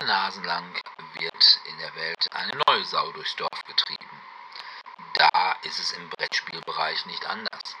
Alle 0.00 0.08
Nasen 0.08 0.44
lang 0.44 0.64
wird 1.18 1.60
in 1.66 1.78
der 1.78 1.94
Welt 1.94 2.32
eine 2.32 2.52
neue 2.66 2.84
Sau 2.84 3.12
durchs 3.12 3.36
Dorf 3.36 3.64
getrieben. 3.64 4.20
Da 5.14 5.54
ist 5.62 5.78
es 5.78 5.92
im 5.92 6.08
Brettspielbereich 6.08 7.06
nicht 7.06 7.24
anders. 7.26 7.76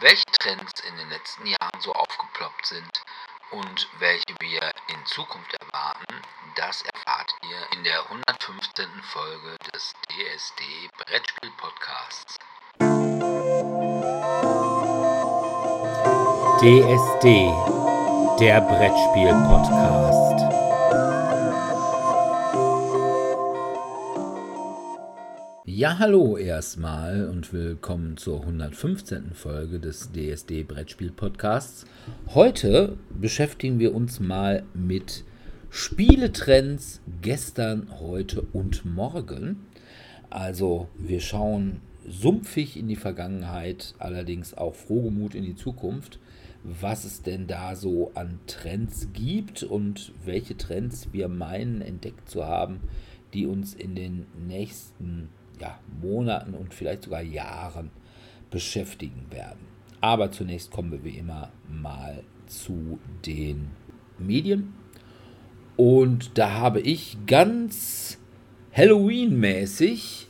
Welche 0.00 0.24
Trends 0.38 0.80
in 0.80 0.96
den 0.96 1.10
letzten 1.10 1.46
Jahren 1.46 1.80
so 1.80 1.92
aufgeploppt 1.92 2.66
sind 2.66 3.02
und 3.50 3.88
welche 3.98 4.34
wir 4.40 4.70
in 4.88 5.04
Zukunft 5.06 5.52
erwarten, 5.60 6.22
das 6.54 6.82
erfahrt 6.82 7.34
ihr 7.42 7.72
in 7.72 7.84
der 7.84 8.00
115. 8.04 9.02
Folge 9.02 9.56
des 9.74 9.92
DSD 10.08 10.88
Brettspiel 10.96 11.50
Podcasts. 11.58 12.38
DSD, 16.60 17.52
der 18.40 18.60
Brettspiel 18.62 19.34
Podcast. 19.48 20.25
Ja, 25.76 25.98
hallo 25.98 26.38
erstmal 26.38 27.28
und 27.28 27.52
willkommen 27.52 28.16
zur 28.16 28.40
115. 28.40 29.32
Folge 29.34 29.78
des 29.78 30.10
DSD 30.10 30.62
Brettspiel 30.62 31.10
Podcasts. 31.10 31.84
Heute 32.28 32.96
beschäftigen 33.10 33.78
wir 33.78 33.94
uns 33.94 34.18
mal 34.18 34.62
mit 34.72 35.22
Spieletrends 35.68 37.02
gestern, 37.20 37.88
heute 38.00 38.40
und 38.54 38.86
morgen. 38.86 39.66
Also 40.30 40.88
wir 40.96 41.20
schauen 41.20 41.82
sumpfig 42.08 42.78
in 42.78 42.88
die 42.88 42.96
Vergangenheit, 42.96 43.94
allerdings 43.98 44.54
auch 44.54 44.74
frohgemut 44.74 45.34
in 45.34 45.44
die 45.44 45.56
Zukunft, 45.56 46.18
was 46.64 47.04
es 47.04 47.20
denn 47.20 47.46
da 47.46 47.76
so 47.76 48.12
an 48.14 48.40
Trends 48.46 49.08
gibt 49.12 49.62
und 49.62 50.12
welche 50.24 50.56
Trends 50.56 51.08
wir 51.12 51.28
meinen 51.28 51.82
entdeckt 51.82 52.30
zu 52.30 52.46
haben, 52.46 52.80
die 53.34 53.44
uns 53.44 53.74
in 53.74 53.94
den 53.94 54.24
nächsten 54.48 55.28
ja, 55.60 55.78
Monaten 56.00 56.54
und 56.54 56.74
vielleicht 56.74 57.04
sogar 57.04 57.22
Jahren 57.22 57.90
beschäftigen 58.50 59.26
werden. 59.30 59.66
Aber 60.00 60.30
zunächst 60.30 60.70
kommen 60.70 60.92
wir 60.92 61.04
wie 61.04 61.18
immer 61.18 61.50
mal 61.68 62.22
zu 62.46 62.98
den 63.24 63.70
Medien. 64.18 64.74
Und 65.76 66.38
da 66.38 66.52
habe 66.52 66.80
ich 66.80 67.18
ganz 67.26 68.18
Halloween-mäßig 68.72 70.26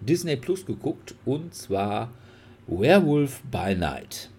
Disney 0.00 0.36
Plus 0.36 0.66
geguckt 0.66 1.14
und 1.24 1.54
zwar 1.54 2.10
Werewolf 2.66 3.42
by 3.50 3.74
Night. 3.74 4.30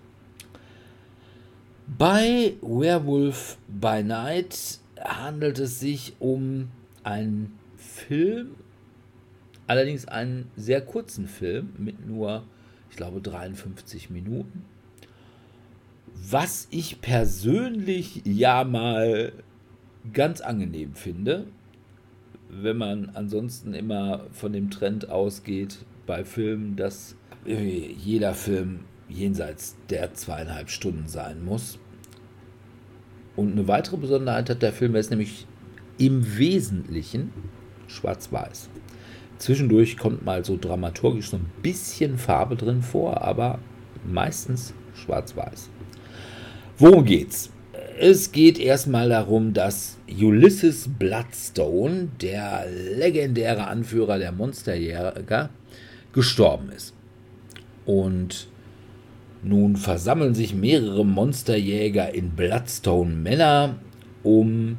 Bei 1.88 2.54
Werewolf 2.62 3.58
by 3.68 4.04
Night 4.04 4.80
handelt 5.00 5.60
es 5.60 5.80
sich 5.80 6.14
um 6.20 6.70
einen 7.04 7.58
Film 7.78 8.56
Allerdings 9.68 10.08
einen 10.08 10.52
sehr 10.56 10.82
kurzen 10.82 11.28
Film 11.28 11.74
mit 11.78 12.06
nur, 12.08 12.44
ich 12.90 12.98
glaube, 12.98 13.22
53 13.22 14.10
Minuten. 14.10 14.64
Was 16.30 16.68
ich 16.72 17.02
persönlich 17.02 18.22
ja 18.26 18.64
mal 18.64 19.34
ganz 20.14 20.42
angenehm 20.42 20.94
finde, 20.94 21.48
wenn 22.50 22.78
man 22.78 23.10
ansonsten 23.16 23.74
immer 23.74 24.28
von 24.32 24.54
dem 24.54 24.70
Trend 24.70 25.10
ausgeht 25.10 25.80
bei 26.06 26.24
Filmen, 26.24 26.76
dass 26.76 27.16
jeder 27.46 28.34
Film 28.34 28.82
jenseits 29.10 29.76
der 29.90 30.14
zweieinhalb 30.14 30.70
Stunden 30.70 31.08
sein 31.08 31.44
muss. 31.44 31.80
Und 33.36 33.52
eine 33.52 33.68
weitere 33.68 33.98
Besonderheit 33.98 34.50
hat 34.50 34.62
der 34.62 34.74
Film, 34.74 34.96
er 34.96 35.02
ist 35.02 35.10
nämlich 35.10 35.46
im 35.98 36.38
Wesentlichen 36.38 37.32
schwarz-weiß. 37.88 38.70
Zwischendurch 39.38 39.98
kommt 39.98 40.26
mal 40.26 40.46
so 40.46 40.58
dramaturgisch 40.60 41.30
so 41.30 41.38
ein 41.38 41.52
bisschen 41.62 42.18
Farbe 42.18 42.56
drin 42.56 42.82
vor, 42.82 43.22
aber 43.22 43.60
meistens 44.06 44.74
schwarz-weiß. 44.94 45.70
Worum 46.78 47.06
geht's? 47.06 47.52
Es 47.98 48.32
geht 48.32 48.60
erstmal 48.60 49.10
darum, 49.10 49.54
dass 49.54 49.98
Ulysses 50.10 50.90
Bloodstone, 51.00 52.10
der 52.22 52.66
legendäre 52.98 53.68
Anführer 53.68 54.20
der 54.20 54.32
Monsterjäger, 54.32 55.50
gestorben 56.12 56.70
ist. 56.76 56.94
Und 57.86 58.48
nun 59.44 59.76
versammeln 59.76 60.34
sich 60.34 60.56
mehrere 60.56 61.06
Monsterjäger 61.06 62.14
in 62.14 62.32
Bloodstone 62.32 63.14
Männer, 63.14 63.76
um 64.24 64.78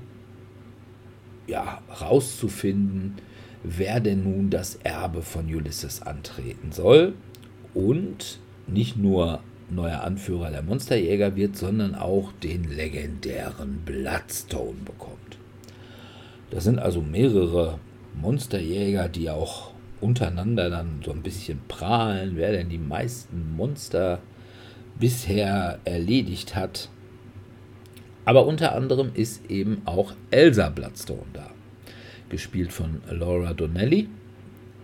ja, 1.47 1.81
rauszufinden, 2.01 3.15
wer 3.69 4.01
denn 4.01 4.23
nun 4.23 4.51
das 4.51 4.77
Erbe 4.77 5.23
von 5.23 5.53
Ulysses 5.53 6.03
antreten 6.03 6.71
soll 6.71 7.15
und 7.75 8.39
nicht 8.67 8.97
nur 8.97 9.41
neuer 9.69 10.03
Anführer 10.03 10.51
der 10.51 10.63
Monsterjäger 10.63 11.35
wird, 11.35 11.57
sondern 11.57 11.97
auch 11.97 12.33
den 12.33 12.65
legendären 12.65 13.83
Bloodstone 13.85 14.79
bekommt. 14.85 15.39
Das 16.51 16.65
sind 16.65 16.79
also 16.79 17.03
mehrere 17.03 17.81
Monsterjäger, 18.15 19.09
die 19.09 19.31
auch 19.31 19.73
untereinander 20.01 20.71
dann 20.71 21.01
so 21.05 21.11
ein 21.11 21.23
bisschen 21.23 21.61
prahlen, 21.67 22.37
wer 22.37 22.53
denn 22.53 22.69
die 22.69 22.79
meisten 22.79 23.57
Monster 23.57 24.21
bisher 25.01 25.81
erledigt 25.85 26.55
hat. 26.55 26.89
Aber 28.25 28.47
unter 28.47 28.75
anderem 28.75 29.11
ist 29.15 29.51
eben 29.51 29.83
auch 29.85 30.13
Elsa 30.31 30.69
Bloodstone 30.69 31.27
da 31.33 31.46
gespielt 32.29 32.73
von 32.73 33.01
Laura 33.11 33.55
Donnelly, 33.55 34.09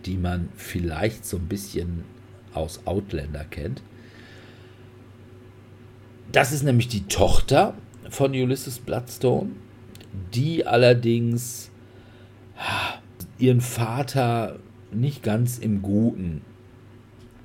die 0.06 0.16
man 0.16 0.48
vielleicht 0.56 1.24
so 1.24 1.36
ein 1.36 1.48
bisschen 1.48 2.04
aus 2.54 2.80
Outlander 2.86 3.44
kennt. 3.44 3.82
Das 6.30 6.52
ist 6.52 6.62
nämlich 6.62 6.88
die 6.88 7.06
Tochter 7.08 7.74
von 8.08 8.32
Ulysses 8.32 8.78
Bloodstone, 8.78 9.50
die 10.34 10.66
allerdings 10.66 11.70
ihren 13.38 13.60
Vater 13.60 14.58
nicht 14.92 15.22
ganz 15.22 15.58
im 15.58 15.82
Guten 15.82 16.42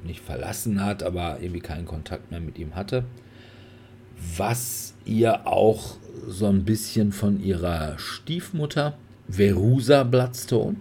nicht 0.03 0.21
verlassen 0.21 0.83
hat, 0.83 1.03
aber 1.03 1.39
irgendwie 1.41 1.59
keinen 1.59 1.85
Kontakt 1.85 2.31
mehr 2.31 2.39
mit 2.39 2.57
ihm 2.57 2.75
hatte. 2.75 3.03
Was 4.37 4.93
ihr 5.05 5.47
auch 5.47 5.97
so 6.27 6.47
ein 6.47 6.65
bisschen 6.65 7.11
von 7.11 7.41
ihrer 7.43 7.97
Stiefmutter 7.99 8.97
Verusa 9.29 10.03
Bloodstone, 10.03 10.77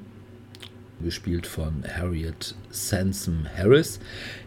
gespielt 1.02 1.48
von 1.48 1.82
Harriet 1.96 2.54
Sansom 2.70 3.46
Harris. 3.56 3.98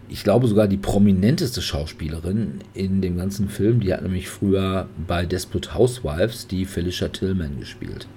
Ich 0.07 0.23
glaube 0.23 0.47
sogar 0.47 0.67
die 0.67 0.77
prominenteste 0.77 1.61
Schauspielerin 1.61 2.59
in 2.73 3.01
dem 3.01 3.17
ganzen 3.17 3.49
Film. 3.49 3.81
Die 3.81 3.93
hat 3.93 4.01
nämlich 4.01 4.29
früher 4.29 4.87
bei 5.05 5.25
Desperate 5.25 5.75
Housewives 5.75 6.47
die 6.47 6.65
Felicia 6.65 7.09
Tillman 7.09 7.59
gespielt. 7.59 8.07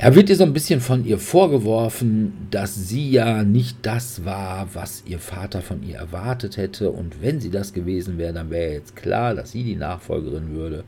Er 0.00 0.14
wird 0.14 0.28
ihr 0.30 0.36
so 0.36 0.44
ein 0.44 0.52
bisschen 0.52 0.80
von 0.80 1.04
ihr 1.04 1.18
vorgeworfen, 1.18 2.32
dass 2.50 2.74
sie 2.74 3.10
ja 3.10 3.42
nicht 3.44 3.78
das 3.82 4.24
war, 4.24 4.68
was 4.74 5.04
ihr 5.06 5.18
Vater 5.18 5.62
von 5.62 5.82
ihr 5.82 5.96
erwartet 5.96 6.56
hätte. 6.56 6.90
Und 6.90 7.22
wenn 7.22 7.40
sie 7.40 7.50
das 7.50 7.72
gewesen 7.72 8.18
wäre, 8.18 8.32
dann 8.32 8.50
wäre 8.50 8.72
jetzt 8.74 8.94
klar, 8.94 9.34
dass 9.34 9.52
sie 9.52 9.64
die 9.64 9.76
Nachfolgerin 9.76 10.50
würde. 10.50 10.84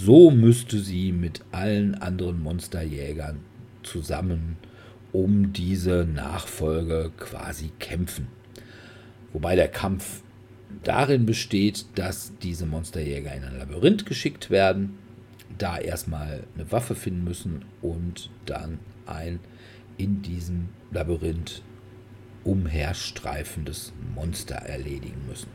So 0.00 0.30
müsste 0.30 0.78
sie 0.78 1.10
mit 1.10 1.40
allen 1.50 1.96
anderen 1.96 2.40
Monsterjägern 2.40 3.40
zusammen 3.82 4.56
um 5.12 5.52
diese 5.52 6.06
Nachfolge 6.06 7.10
quasi 7.18 7.72
kämpfen. 7.80 8.28
Wobei 9.32 9.56
der 9.56 9.66
Kampf 9.66 10.22
darin 10.84 11.26
besteht, 11.26 11.86
dass 11.96 12.32
diese 12.40 12.64
Monsterjäger 12.64 13.34
in 13.34 13.42
ein 13.42 13.58
Labyrinth 13.58 14.06
geschickt 14.06 14.50
werden, 14.50 14.98
da 15.56 15.78
erstmal 15.78 16.44
eine 16.54 16.70
Waffe 16.70 16.94
finden 16.94 17.24
müssen 17.24 17.64
und 17.82 18.30
dann 18.46 18.78
ein 19.04 19.40
in 19.96 20.22
diesem 20.22 20.68
Labyrinth 20.92 21.62
umherstreifendes 22.44 23.92
Monster 24.14 24.54
erledigen 24.54 25.26
müssen. 25.26 25.50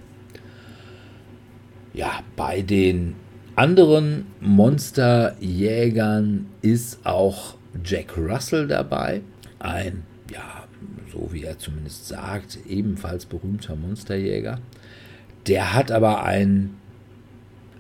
Ja, 1.94 2.24
bei 2.36 2.62
den 2.62 3.16
anderen 3.56 4.26
Monsterjägern 4.42 6.48
ist 6.62 7.06
auch 7.06 7.56
Jack 7.84 8.18
Russell 8.18 8.68
dabei. 8.68 9.22
Ein, 9.60 10.04
ja, 10.32 10.64
so 11.12 11.30
wie 11.32 11.44
er 11.44 11.60
zumindest 11.60 12.08
sagt, 12.08 12.60
ebenfalls 12.68 13.26
berühmter 13.26 13.76
Monsterjäger. 13.76 14.60
Der 15.48 15.74
hat 15.74 15.92
aber 15.92 16.24
ein, 16.24 16.76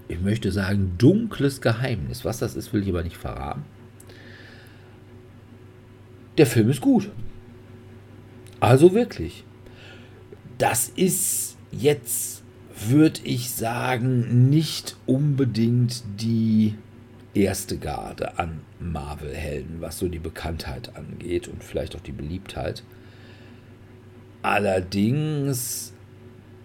ich 0.07 0.21
möchte 0.21 0.51
sagen, 0.51 0.93
dunkles 0.97 1.61
Geheimnis. 1.61 2.25
Was 2.25 2.39
das 2.39 2.55
ist, 2.55 2.73
will 2.73 2.83
ich 2.83 2.89
aber 2.89 3.03
nicht 3.03 3.17
verraten. 3.17 3.63
Der 6.37 6.45
Film 6.45 6.69
ist 6.69 6.81
gut. 6.81 7.09
Also 8.59 8.93
wirklich. 8.93 9.45
Das 10.57 10.89
ist 10.89 11.57
jetzt 11.71 12.42
würde 12.89 13.21
ich 13.23 13.51
sagen, 13.51 14.49
nicht 14.49 14.97
unbedingt 15.05 16.03
die 16.19 16.75
erste 17.33 17.77
Garde 17.77 18.37
an 18.37 18.61
Marvel-Helden, 18.79 19.81
was 19.81 19.99
so 19.99 20.07
die 20.07 20.19
Bekanntheit 20.19 20.95
angeht 20.95 21.47
und 21.47 21.63
vielleicht 21.63 21.95
auch 21.95 22.01
die 22.01 22.11
Beliebtheit. 22.11 22.83
Allerdings 24.41 25.93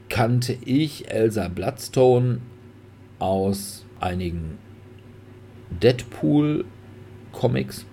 kannte 0.09 0.57
ich 0.65 1.11
Elsa 1.11 1.49
Bloodstone 1.49 2.41
aus 3.19 3.85
einigen 4.01 4.59
Deadpool-Comics. 5.83 7.85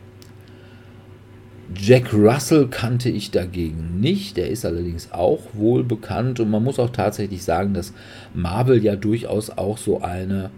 Jack 1.73 2.13
Russell 2.13 2.67
kannte 2.67 3.09
ich 3.09 3.31
dagegen 3.31 3.99
nicht, 3.99 4.37
der 4.37 4.49
ist 4.49 4.65
allerdings 4.65 5.11
auch 5.11 5.39
wohl 5.53 5.83
bekannt 5.83 6.39
und 6.39 6.51
man 6.51 6.63
muss 6.63 6.79
auch 6.79 6.91
tatsächlich 6.91 7.43
sagen, 7.43 7.73
dass 7.73 7.93
Marvel 8.33 8.83
ja 8.83 8.95
durchaus 8.95 9.49
auch 9.49 9.77
so 9.77 10.01
eine 10.01 10.51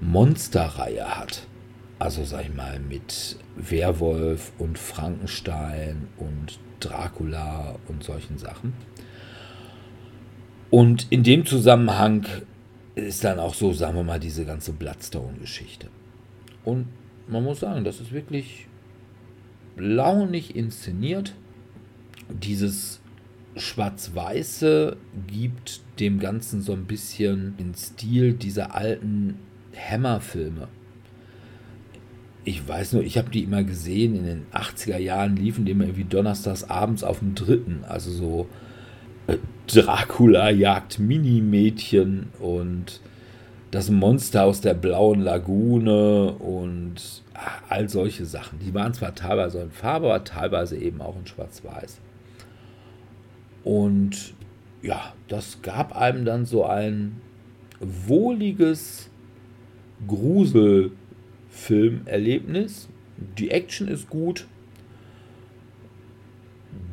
Monsterreihe 0.00 1.18
hat. 1.18 1.42
Also 1.98 2.24
sag 2.24 2.44
ich 2.44 2.54
mal 2.54 2.80
mit 2.80 3.36
Werwolf 3.56 4.52
und 4.58 4.78
Frankenstein 4.78 6.08
und 6.16 6.58
Dracula 6.80 7.76
und 7.88 8.02
solchen 8.02 8.38
Sachen. 8.38 8.72
Und 10.70 11.06
in 11.10 11.22
dem 11.22 11.44
Zusammenhang 11.44 12.24
ist 12.94 13.24
dann 13.24 13.38
auch 13.38 13.54
so, 13.54 13.72
sagen 13.72 13.96
wir 13.96 14.04
mal, 14.04 14.20
diese 14.20 14.46
ganze 14.46 14.72
Bloodstone-Geschichte. 14.72 15.88
Und 16.64 16.86
man 17.28 17.44
muss 17.44 17.60
sagen, 17.60 17.84
das 17.84 18.00
ist 18.00 18.12
wirklich 18.12 18.66
launig 19.80 20.54
inszeniert. 20.56 21.34
Dieses 22.28 23.00
Schwarz-Weiße 23.56 24.96
gibt 25.26 25.80
dem 25.98 26.20
Ganzen 26.20 26.62
so 26.62 26.72
ein 26.72 26.84
bisschen 26.84 27.56
den 27.56 27.74
Stil 27.74 28.34
dieser 28.34 28.74
alten 28.74 29.36
Hammer-Filme. 29.74 30.68
Ich 32.44 32.66
weiß 32.66 32.94
nur, 32.94 33.02
ich 33.02 33.18
habe 33.18 33.30
die 33.30 33.42
immer 33.42 33.64
gesehen, 33.64 34.16
in 34.16 34.24
den 34.24 34.46
80er 34.52 34.96
Jahren 34.96 35.36
liefen 35.36 35.64
die 35.64 35.72
immer 35.72 35.84
irgendwie 35.84 36.04
donnerstags 36.04 36.64
abends 36.64 37.04
auf 37.04 37.18
dem 37.18 37.34
dritten. 37.34 37.84
Also 37.86 38.10
so 38.10 38.48
äh, 39.26 39.36
Dracula 39.66 40.50
jagt 40.50 40.98
Minimädchen 40.98 42.28
und 42.38 43.00
das 43.70 43.90
Monster 43.90 44.44
aus 44.44 44.60
der 44.60 44.74
blauen 44.74 45.20
Lagune 45.20 46.32
und 46.32 47.22
all 47.68 47.88
solche 47.88 48.26
Sachen. 48.26 48.58
Die 48.58 48.74
waren 48.74 48.92
zwar 48.92 49.14
teilweise 49.14 49.60
in 49.60 49.70
Farbe, 49.70 50.06
aber 50.06 50.24
teilweise 50.24 50.76
eben 50.76 51.00
auch 51.00 51.16
in 51.16 51.26
Schwarz-Weiß. 51.26 52.00
Und 53.62 54.34
ja, 54.82 55.14
das 55.28 55.62
gab 55.62 55.96
einem 55.96 56.24
dann 56.24 56.46
so 56.46 56.64
ein 56.64 57.20
wohliges 57.80 59.08
Gruselfilmerlebnis. 60.06 62.88
Die 63.38 63.50
Action 63.50 63.88
ist 63.88 64.08
gut. 64.10 64.46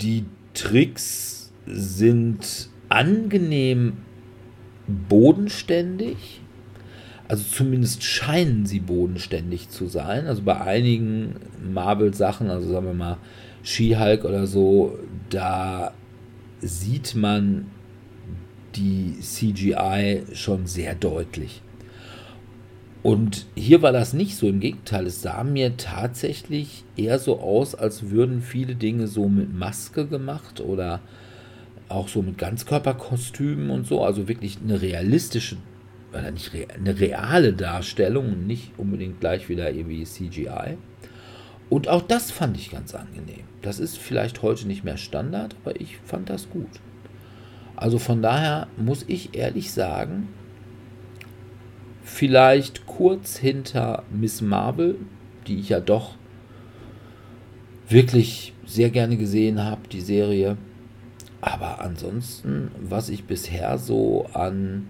Die 0.01 0.25
Tricks 0.53 1.53
sind 1.65 2.69
angenehm 2.89 3.97
bodenständig. 5.09 6.41
Also 7.27 7.43
zumindest 7.43 8.03
scheinen 8.03 8.65
sie 8.65 8.79
bodenständig 8.79 9.69
zu 9.69 9.87
sein. 9.87 10.27
Also 10.27 10.43
bei 10.43 10.61
einigen 10.61 11.35
Marvel-Sachen, 11.73 12.49
also 12.49 12.69
sagen 12.69 12.85
wir 12.85 12.93
mal 12.93 13.17
She-Hulk 13.63 14.23
oder 14.23 14.47
so, 14.47 14.97
da 15.29 15.93
sieht 16.61 17.15
man 17.15 17.65
die 18.75 19.19
CGI 19.19 20.23
schon 20.33 20.67
sehr 20.67 20.95
deutlich. 20.95 21.61
Und 23.03 23.45
hier 23.55 23.81
war 23.81 23.91
das 23.91 24.13
nicht 24.13 24.35
so. 24.35 24.47
Im 24.47 24.59
Gegenteil, 24.59 25.05
es 25.05 25.21
sah 25.21 25.43
mir 25.43 25.77
tatsächlich 25.77 26.83
eher 26.95 27.19
so 27.19 27.39
aus, 27.39 27.75
als 27.75 28.09
würden 28.09 28.41
viele 28.41 28.75
Dinge 28.75 29.07
so 29.07 29.27
mit 29.27 29.53
Maske 29.53 30.07
gemacht 30.07 30.61
oder 30.61 31.01
auch 31.89 32.07
so 32.07 32.21
mit 32.21 32.37
Ganzkörperkostümen 32.37 33.69
und 33.69 33.87
so. 33.87 34.03
Also 34.03 34.27
wirklich 34.27 34.57
eine 34.63 34.81
realistische 34.81 35.57
oder 36.17 36.31
nicht 36.31 36.51
eine 36.73 36.99
reale 36.99 37.53
Darstellung 37.53 38.33
und 38.33 38.47
nicht 38.47 38.71
unbedingt 38.77 39.19
gleich 39.19 39.49
wieder 39.49 39.71
irgendwie 39.71 40.03
CGI. 40.03 40.77
Und 41.69 41.89
auch 41.89 42.01
das 42.01 42.31
fand 42.31 42.57
ich 42.57 42.71
ganz 42.71 42.95
angenehm. 42.95 43.43
Das 43.61 43.79
ist 43.79 43.97
vielleicht 43.97 44.41
heute 44.41 44.67
nicht 44.67 44.83
mehr 44.83 44.97
Standard, 44.97 45.55
aber 45.63 45.79
ich 45.79 45.97
fand 45.97 46.29
das 46.29 46.49
gut. 46.49 46.69
Also 47.75 47.99
von 47.99 48.21
daher 48.21 48.67
muss 48.77 49.03
ich 49.07 49.35
ehrlich 49.35 49.71
sagen, 49.71 50.29
vielleicht 52.03 52.87
kurz 52.87 53.37
hinter 53.37 54.03
Miss 54.09 54.41
Marvel, 54.41 54.95
die 55.45 55.59
ich 55.59 55.69
ja 55.69 55.79
doch 55.79 56.15
wirklich 57.89 58.53
sehr 58.65 58.89
gerne 58.89 59.17
gesehen 59.17 59.63
habe, 59.63 59.87
die 59.91 60.01
Serie. 60.01 60.57
Aber 61.41 61.81
ansonsten, 61.81 62.71
was 62.81 63.09
ich 63.09 63.25
bisher 63.25 63.77
so 63.77 64.25
an 64.33 64.87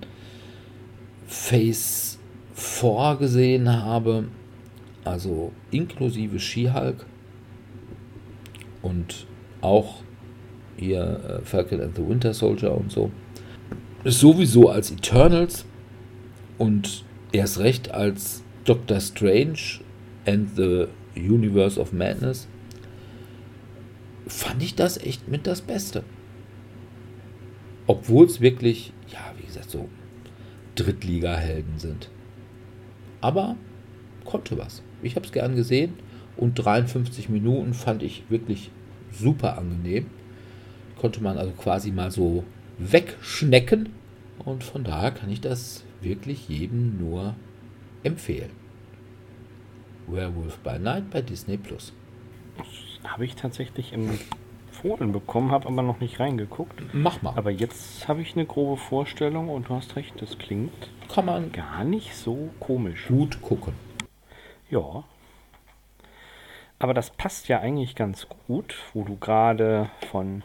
Phase 1.27 2.17
4 2.53 3.17
gesehen 3.19 3.69
habe, 3.69 4.25
also 5.03 5.51
inklusive 5.71 6.39
She-Hulk 6.39 7.05
und 8.81 9.27
auch 9.61 10.01
hier 10.77 11.41
äh, 11.41 11.45
Falcon 11.45 11.81
and 11.81 11.95
the 11.95 12.07
Winter 12.07 12.33
Soldier 12.33 12.75
und 12.75 12.91
so, 12.91 13.11
sowieso 14.05 14.69
als 14.69 14.91
Eternals 14.91 15.65
und 16.57 17.03
erst 17.31 17.59
recht 17.59 17.91
als 17.91 18.43
Doctor 18.63 18.99
Strange 18.99 19.81
and 20.25 20.55
the 20.55 20.87
Universe 21.15 21.79
of 21.79 21.91
Madness 21.93 22.47
fand 24.27 24.61
ich 24.61 24.75
das 24.75 24.97
echt 24.97 25.27
mit 25.27 25.47
das 25.47 25.61
Beste. 25.61 26.03
Obwohl 27.87 28.25
es 28.25 28.41
wirklich, 28.41 28.91
ja, 29.11 29.19
wie 29.37 29.45
gesagt, 29.45 29.69
so 29.71 29.87
Drittliga-Helden 30.77 31.79
sind. 31.79 32.09
Aber 33.21 33.57
konnte 34.25 34.57
was. 34.57 34.83
Ich 35.01 35.15
habe 35.15 35.25
es 35.25 35.31
gern 35.31 35.55
gesehen 35.55 35.93
und 36.35 36.55
53 36.55 37.29
Minuten 37.29 37.73
fand 37.73 38.03
ich 38.03 38.23
wirklich 38.29 38.71
super 39.11 39.57
angenehm. 39.57 40.07
Konnte 40.99 41.21
man 41.21 41.37
also 41.37 41.51
quasi 41.51 41.91
mal 41.91 42.11
so 42.11 42.43
wegschnecken 42.77 43.89
und 44.45 44.63
von 44.63 44.83
daher 44.83 45.11
kann 45.11 45.29
ich 45.29 45.41
das 45.41 45.83
wirklich 46.01 46.47
jedem 46.47 46.97
nur 46.97 47.35
empfehlen. 48.03 48.51
Werewolf 50.07 50.57
by 50.59 50.79
Night 50.79 51.09
bei 51.09 51.21
Disney 51.21 51.57
Plus. 51.57 51.93
Habe 53.03 53.25
ich 53.25 53.35
tatsächlich 53.35 53.93
im 53.93 54.17
empfohlen 54.77 55.11
bekommen, 55.11 55.51
habe 55.51 55.67
aber 55.67 55.81
noch 55.81 55.99
nicht 55.99 56.19
reingeguckt. 56.19 56.81
Mach 56.93 57.21
mal. 57.21 57.33
Aber 57.35 57.51
jetzt 57.51 58.07
habe 58.07 58.21
ich 58.21 58.35
eine 58.35 58.45
grobe 58.45 58.77
Vorstellung 58.77 59.49
und 59.49 59.69
du 59.69 59.75
hast 59.75 59.95
recht, 59.95 60.21
das 60.21 60.37
klingt 60.37 60.89
Kann 61.13 61.25
man 61.25 61.51
gar 61.51 61.83
nicht 61.83 62.15
so 62.15 62.49
komisch. 62.59 63.07
gut 63.07 63.41
gucken. 63.41 63.73
Ja. 64.69 65.03
Aber 66.79 66.93
das 66.93 67.09
passt 67.09 67.47
ja 67.47 67.59
eigentlich 67.59 67.95
ganz 67.95 68.27
gut, 68.45 68.75
wo 68.93 69.03
du 69.03 69.17
gerade 69.17 69.89
von 70.11 70.43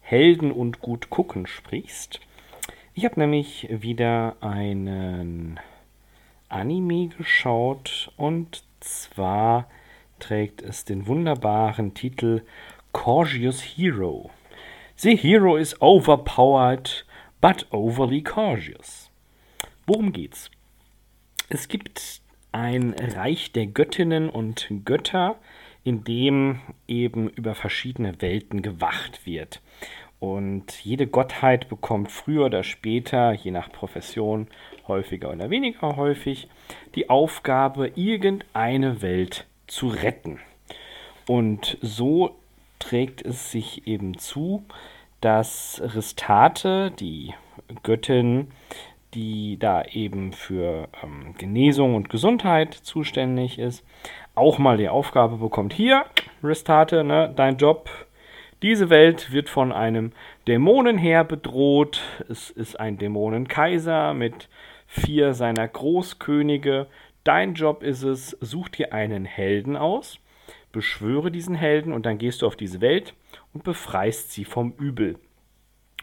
Helden 0.00 0.52
und 0.52 0.80
gut 0.80 1.10
gucken 1.10 1.46
sprichst. 1.46 2.20
Ich 2.94 3.04
habe 3.04 3.18
nämlich 3.18 3.68
wieder 3.70 4.36
einen 4.40 5.58
Anime 6.48 7.08
geschaut 7.08 8.12
und 8.16 8.62
zwar 8.80 9.66
trägt 10.20 10.62
es 10.62 10.84
den 10.84 11.08
wunderbaren 11.08 11.94
Titel 11.94 12.42
cautious 12.92 13.62
hero. 13.76 14.30
The 14.96 15.16
hero 15.16 15.56
is 15.56 15.74
overpowered, 15.80 16.90
but 17.40 17.66
overly 17.72 18.22
cautious. 18.22 19.10
Worum 19.86 20.12
geht's? 20.12 20.50
Es 21.48 21.68
gibt 21.68 22.20
ein 22.52 22.94
Reich 22.94 23.52
der 23.52 23.66
Göttinnen 23.66 24.28
und 24.28 24.68
Götter, 24.84 25.36
in 25.84 26.04
dem 26.04 26.60
eben 26.86 27.28
über 27.30 27.54
verschiedene 27.54 28.20
Welten 28.20 28.62
gewacht 28.62 29.26
wird. 29.26 29.60
Und 30.20 30.84
jede 30.84 31.08
Gottheit 31.08 31.68
bekommt 31.68 32.12
früher 32.12 32.46
oder 32.46 32.62
später, 32.62 33.32
je 33.32 33.50
nach 33.50 33.72
Profession, 33.72 34.46
häufiger 34.86 35.32
oder 35.32 35.50
weniger 35.50 35.96
häufig, 35.96 36.48
die 36.94 37.10
Aufgabe, 37.10 37.90
irgendeine 37.96 39.02
Welt 39.02 39.46
zu 39.66 39.88
retten. 39.88 40.38
Und 41.26 41.76
so 41.82 42.36
trägt 42.82 43.22
es 43.22 43.52
sich 43.52 43.86
eben 43.86 44.18
zu, 44.18 44.64
dass 45.20 45.80
Ristate, 45.94 46.90
die 46.90 47.32
Göttin, 47.84 48.48
die 49.14 49.56
da 49.58 49.84
eben 49.84 50.32
für 50.32 50.88
ähm, 51.02 51.34
Genesung 51.38 51.94
und 51.94 52.08
Gesundheit 52.08 52.74
zuständig 52.74 53.58
ist, 53.60 53.84
auch 54.34 54.58
mal 54.58 54.78
die 54.78 54.88
Aufgabe 54.88 55.36
bekommt, 55.36 55.72
hier, 55.72 56.04
Ristate, 56.42 57.04
ne, 57.04 57.32
dein 57.36 57.56
Job, 57.56 57.88
diese 58.62 58.90
Welt 58.90 59.30
wird 59.30 59.48
von 59.48 59.70
einem 59.72 60.12
Dämonenheer 60.48 61.24
bedroht. 61.24 62.00
Es 62.28 62.50
ist 62.50 62.80
ein 62.80 62.98
Dämonenkaiser 62.98 64.14
mit 64.14 64.48
vier 64.86 65.34
seiner 65.34 65.68
Großkönige, 65.68 66.88
Dein 67.24 67.54
Job 67.54 67.84
ist 67.84 68.02
es, 68.02 68.36
such 68.40 68.68
dir 68.70 68.92
einen 68.92 69.24
Helden 69.24 69.76
aus, 69.76 70.18
beschwöre 70.72 71.30
diesen 71.30 71.54
Helden 71.54 71.92
und 71.92 72.06
dann 72.06 72.18
gehst 72.18 72.42
du 72.42 72.46
auf 72.46 72.56
diese 72.56 72.80
Welt 72.80 73.14
und 73.52 73.64
befreist 73.64 74.32
sie 74.32 74.44
vom 74.44 74.72
Übel. 74.78 75.18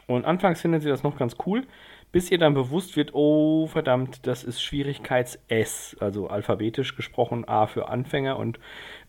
Und 0.08 0.26
anfangs 0.26 0.62
findet 0.62 0.82
sie 0.82 0.90
das 0.90 1.04
noch 1.04 1.18
ganz 1.18 1.36
cool, 1.46 1.66
bis 2.12 2.32
ihr 2.32 2.40
dann 2.40 2.56
bewusst 2.56 2.96
wird, 2.96 3.14
oh 3.14 3.68
verdammt, 3.68 4.26
das 4.26 4.44
ist 4.44 4.64
Schwierigkeits 4.64 5.40
S, 5.48 5.96
also 6.00 6.28
alphabetisch 6.28 6.96
gesprochen 6.96 7.48
A 7.48 7.68
für 7.68 7.90
Anfänger 7.90 8.38
und 8.38 8.60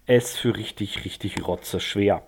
S 0.07 0.39
für 0.39 0.57
richtig, 0.57 1.05
richtig 1.05 1.47
rotze 1.47 1.81
schwer. 1.81 2.23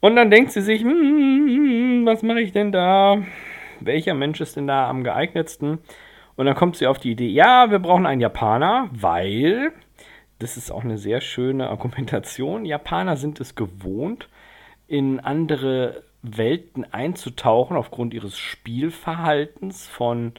Und 0.00 0.14
dann 0.14 0.30
denkt 0.30 0.52
sie 0.52 0.60
sich, 0.60 0.82
hm, 0.82 2.02
was 2.04 2.22
mache 2.22 2.40
ich 2.40 2.52
denn 2.52 2.70
da? 2.70 3.18
Welcher 3.80 4.14
Mensch 4.14 4.40
ist 4.40 4.56
denn 4.56 4.66
da 4.68 4.88
am 4.88 5.02
geeignetsten? 5.02 5.78
Und 6.36 6.46
dann 6.46 6.54
kommt 6.54 6.76
sie 6.76 6.86
auf 6.86 6.98
die 6.98 7.12
Idee, 7.12 7.28
ja, 7.28 7.70
wir 7.70 7.78
brauchen 7.78 8.06
einen 8.06 8.20
Japaner, 8.20 8.88
weil, 8.92 9.72
das 10.38 10.56
ist 10.56 10.70
auch 10.70 10.84
eine 10.84 10.98
sehr 10.98 11.20
schöne 11.20 11.68
Argumentation, 11.68 12.64
Japaner 12.64 13.16
sind 13.16 13.40
es 13.40 13.54
gewohnt, 13.54 14.28
in 14.86 15.20
andere 15.20 16.02
Welten 16.22 16.84
einzutauchen 16.92 17.76
aufgrund 17.76 18.14
ihres 18.14 18.36
Spielverhaltens 18.36 19.86
von 19.86 20.32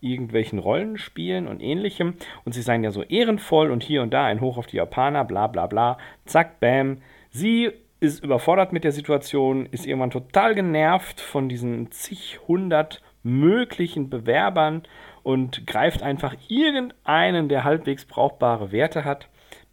irgendwelchen 0.00 0.58
Rollenspielen 0.58 1.48
und 1.48 1.60
ähnlichem. 1.60 2.14
Und 2.44 2.52
sie 2.52 2.62
seien 2.62 2.84
ja 2.84 2.90
so 2.90 3.02
ehrenvoll 3.02 3.70
und 3.70 3.82
hier 3.82 4.02
und 4.02 4.12
da 4.12 4.24
ein 4.24 4.40
Hoch 4.40 4.56
auf 4.56 4.66
die 4.66 4.76
Japaner, 4.76 5.24
bla 5.24 5.46
bla 5.46 5.66
bla. 5.66 5.98
Zack, 6.24 6.60
bam. 6.60 6.98
Sie 7.30 7.70
ist 8.00 8.22
überfordert 8.22 8.72
mit 8.72 8.84
der 8.84 8.92
Situation, 8.92 9.66
ist 9.66 9.86
irgendwann 9.86 10.10
total 10.10 10.54
genervt 10.54 11.20
von 11.20 11.48
diesen 11.48 11.90
zig 11.90 12.38
hundert 12.46 13.02
möglichen 13.24 14.08
Bewerbern 14.08 14.82
und 15.24 15.66
greift 15.66 16.02
einfach 16.02 16.36
irgendeinen, 16.48 17.48
der 17.48 17.64
halbwegs 17.64 18.04
brauchbare 18.04 18.70
Werte 18.70 19.04
hat. 19.04 19.28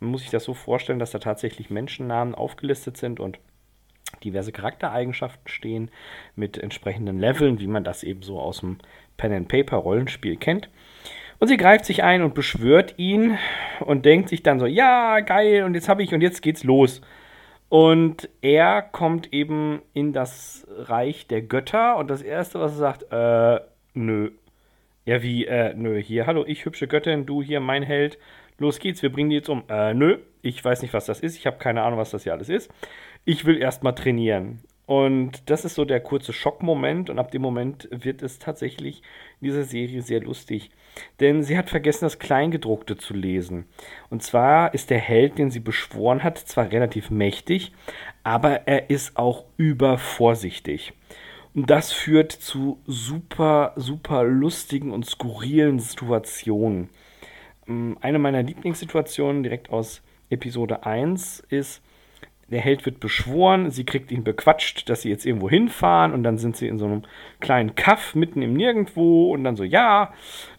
Muss 0.06 0.22
sich 0.22 0.32
das 0.32 0.44
so 0.44 0.54
vorstellen, 0.54 1.00
dass 1.00 1.12
da 1.12 1.20
tatsächlich 1.20 1.70
Menschennamen 1.70 2.36
aufgelistet 2.36 2.98
sind 2.98 3.20
und 3.20 3.40
diverse 4.24 4.52
Charaktereigenschaften 4.52 5.48
stehen 5.48 5.92
mit 6.36 6.58
entsprechenden 6.58 7.20
Leveln, 7.20 7.60
wie 7.60 7.68
man 7.68 7.84
das 7.84 8.04
eben 8.04 8.22
so 8.22 8.40
aus 8.40 8.60
dem 8.60 8.78
Pen-and-Paper-Rollenspiel 9.18 10.38
kennt. 10.38 10.70
Und 11.40 11.50
sie 11.50 11.58
greift 11.58 11.86
sich 11.86 12.04
ein 12.04 12.22
und 12.22 12.34
beschwört 12.34 12.96
ihn 12.98 13.38
und 13.82 14.06
denkt 14.06 14.30
sich 14.30 14.42
dann 14.42 14.60
so, 14.60 14.66
ja, 14.66 15.20
geil, 15.20 15.64
und 15.64 15.74
jetzt 15.74 15.90
habe 15.90 16.02
ich, 16.02 16.14
und 16.14 16.22
jetzt 16.22 16.42
geht's 16.42 16.64
los. 16.64 17.02
Und 17.68 18.30
er 18.42 18.82
kommt 18.82 19.34
eben 19.34 19.82
in 19.94 20.14
das 20.14 20.66
Reich 20.70 21.28
der 21.28 21.42
Götter 21.42 21.98
und 21.98 22.10
das 22.10 22.22
Erste, 22.22 22.60
was 22.60 22.74
er 22.74 22.78
sagt, 22.78 23.12
äh, 23.12 23.60
nö. 23.94 24.32
Ja, 25.04 25.22
wie, 25.22 25.46
äh, 25.46 25.74
nö, 25.76 26.02
hier, 26.02 26.26
hallo, 26.26 26.46
ich 26.48 26.66
hübsche 26.66 26.88
Göttin, 26.88 27.26
du 27.26 27.44
hier, 27.44 27.60
mein 27.60 27.84
Held, 27.84 28.18
los 28.58 28.80
geht's, 28.80 29.02
wir 29.02 29.12
bringen 29.12 29.30
die 29.30 29.38
jetzt 29.38 29.50
um. 29.50 29.64
Äh, 29.70 29.94
nö, 29.94 30.20
ich 30.42 30.64
weiß 30.64 30.82
nicht, 30.82 30.94
was 30.94 31.06
das 31.06 31.20
ist, 31.20 31.38
ich 31.38 31.48
habe 31.48 31.58
keine 31.58 31.84
Ahnung, 31.84 32.00
was 32.00 32.12
das 32.12 32.24
hier 32.24 32.34
alles 32.34 32.50
ist. 32.50 32.72
Ich 33.26 33.46
will 33.46 33.58
erstmal 33.58 33.96
trainieren. 33.96 34.62
Und 34.86 35.50
das 35.50 35.66
ist 35.66 35.76
so 35.76 35.84
der 35.84 36.00
kurze 36.00 36.32
Schockmoment 36.32 37.10
und 37.10 37.18
ab 37.18 37.32
dem 37.32 37.42
Moment 37.42 37.90
wird 37.92 38.22
es 38.22 38.38
tatsächlich 38.38 39.02
in 39.42 39.48
dieser 39.48 39.64
Serie 39.64 40.04
sehr 40.04 40.22
lustig. 40.22 40.70
Denn 41.20 41.44
sie 41.44 41.58
hat 41.58 41.70
vergessen, 41.70 42.06
das 42.06 42.20
Kleingedruckte 42.20 42.96
zu 42.96 43.16
lesen. 43.16 43.66
Und 44.10 44.22
zwar 44.22 44.74
ist 44.74 44.92
der 44.92 45.00
Held, 45.00 45.40
den 45.40 45.50
sie 45.50 45.60
beschworen 45.60 46.24
hat, 46.24 46.38
zwar 46.38 46.72
relativ 46.72 47.10
mächtig, 47.10 47.72
aber 48.24 48.68
er 48.68 48.90
ist 48.92 49.18
auch 49.18 49.46
übervorsichtig. 49.58 50.94
Und 51.56 51.70
das 51.70 51.92
führt 51.92 52.32
zu 52.32 52.80
super, 52.86 53.74
super 53.78 54.24
lustigen 54.24 54.92
und 54.92 55.06
skurrilen 55.06 55.80
Situationen. 55.80 56.90
Ähm, 57.68 57.98
eine 58.02 58.20
meiner 58.20 58.44
Lieblingssituationen 58.44 59.44
direkt 59.44 59.70
aus 59.70 60.02
Episode 60.30 60.86
1 60.86 61.42
ist, 61.50 61.82
der 62.48 62.62
Held 62.62 62.86
wird 62.86 63.00
beschworen, 63.00 63.72
sie 63.72 63.86
kriegt 63.86 64.12
ihn 64.12 64.24
bequatscht, 64.24 64.88
dass 64.88 65.02
sie 65.02 65.10
jetzt 65.10 65.26
irgendwo 65.26 65.50
hinfahren 65.50 66.14
und 66.14 66.22
dann 66.22 66.38
sind 66.38 66.56
sie 66.56 66.68
in 66.68 66.78
so 66.78 66.86
einem 66.86 67.02
kleinen 67.40 67.74
Kaff 67.74 68.14
mitten 68.14 68.44
im 68.44 68.54
Nirgendwo 68.54 69.32
und 69.34 69.44
dann 69.44 69.56
so, 69.56 69.64
ja, 69.64 70.14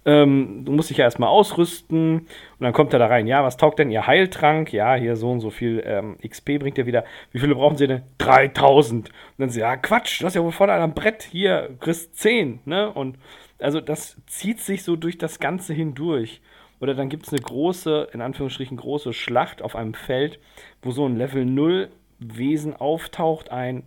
ähm, 0.05 0.63
du 0.65 0.73
musst 0.73 0.91
dich 0.91 0.97
ja 0.97 1.05
erstmal 1.05 1.29
ausrüsten 1.29 2.19
und 2.19 2.29
dann 2.59 2.73
kommt 2.73 2.93
er 2.93 2.99
da 2.99 3.07
rein, 3.07 3.29
ja, 3.29 3.45
was 3.45 3.57
taugt 3.57 3.79
denn 3.79 3.93
ihr 3.93 4.07
Heiltrank? 4.07 4.73
Ja, 4.73 4.97
hier 4.97 5.15
so 5.15 5.31
und 5.31 5.41
so 5.41 5.51
viel 5.51 5.81
ähm, 5.87 6.17
XP 6.27 6.59
bringt 6.59 6.77
er 6.77 6.87
wieder. 6.87 7.05
Wie 7.31 7.39
viele 7.39 7.55
brauchen 7.55 7.77
sie 7.77 7.87
denn? 7.87 8.03
3000. 8.19 9.09
Und 9.09 9.15
dann 9.39 9.51
sie, 9.51 9.61
ja, 9.61 9.77
Quatsch, 9.77 10.21
du 10.21 10.27
hast 10.27 10.35
ja 10.35 10.43
wohl 10.43 10.53
vorne 10.53 10.73
am 10.73 10.95
Brett, 10.95 11.23
hier, 11.23 11.77
kriegst 11.79 12.17
10, 12.19 12.61
ne? 12.65 12.91
Und 12.91 13.17
also 13.61 13.81
das 13.81 14.21
zieht 14.27 14.59
sich 14.59 14.83
so 14.83 14.97
durch 14.97 15.19
das 15.19 15.39
Ganze 15.39 15.73
hindurch. 15.73 16.41
Oder 16.80 16.95
dann 16.95 17.09
gibt 17.09 17.26
es 17.26 17.33
eine 17.33 17.42
große, 17.42 18.09
in 18.12 18.21
Anführungsstrichen 18.21 18.76
große 18.76 19.12
Schlacht 19.12 19.62
auf 19.62 19.76
einem 19.76 19.95
Feld, 19.95 20.38
wo 20.83 20.90
so 20.90 21.06
ein 21.06 21.16
Level 21.16 21.45
0 21.45 21.88
Wesen 22.18 22.75
auftaucht, 22.75 23.50
ein 23.50 23.83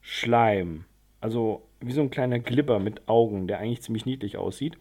Schleim. 0.00 0.84
Also 1.20 1.62
wie 1.80 1.92
so 1.92 2.00
ein 2.00 2.10
kleiner 2.10 2.38
Glibber 2.38 2.78
mit 2.78 3.08
Augen, 3.08 3.46
der 3.46 3.58
eigentlich 3.58 3.82
ziemlich 3.82 4.06
niedlich 4.06 4.36
aussieht. 4.36 4.76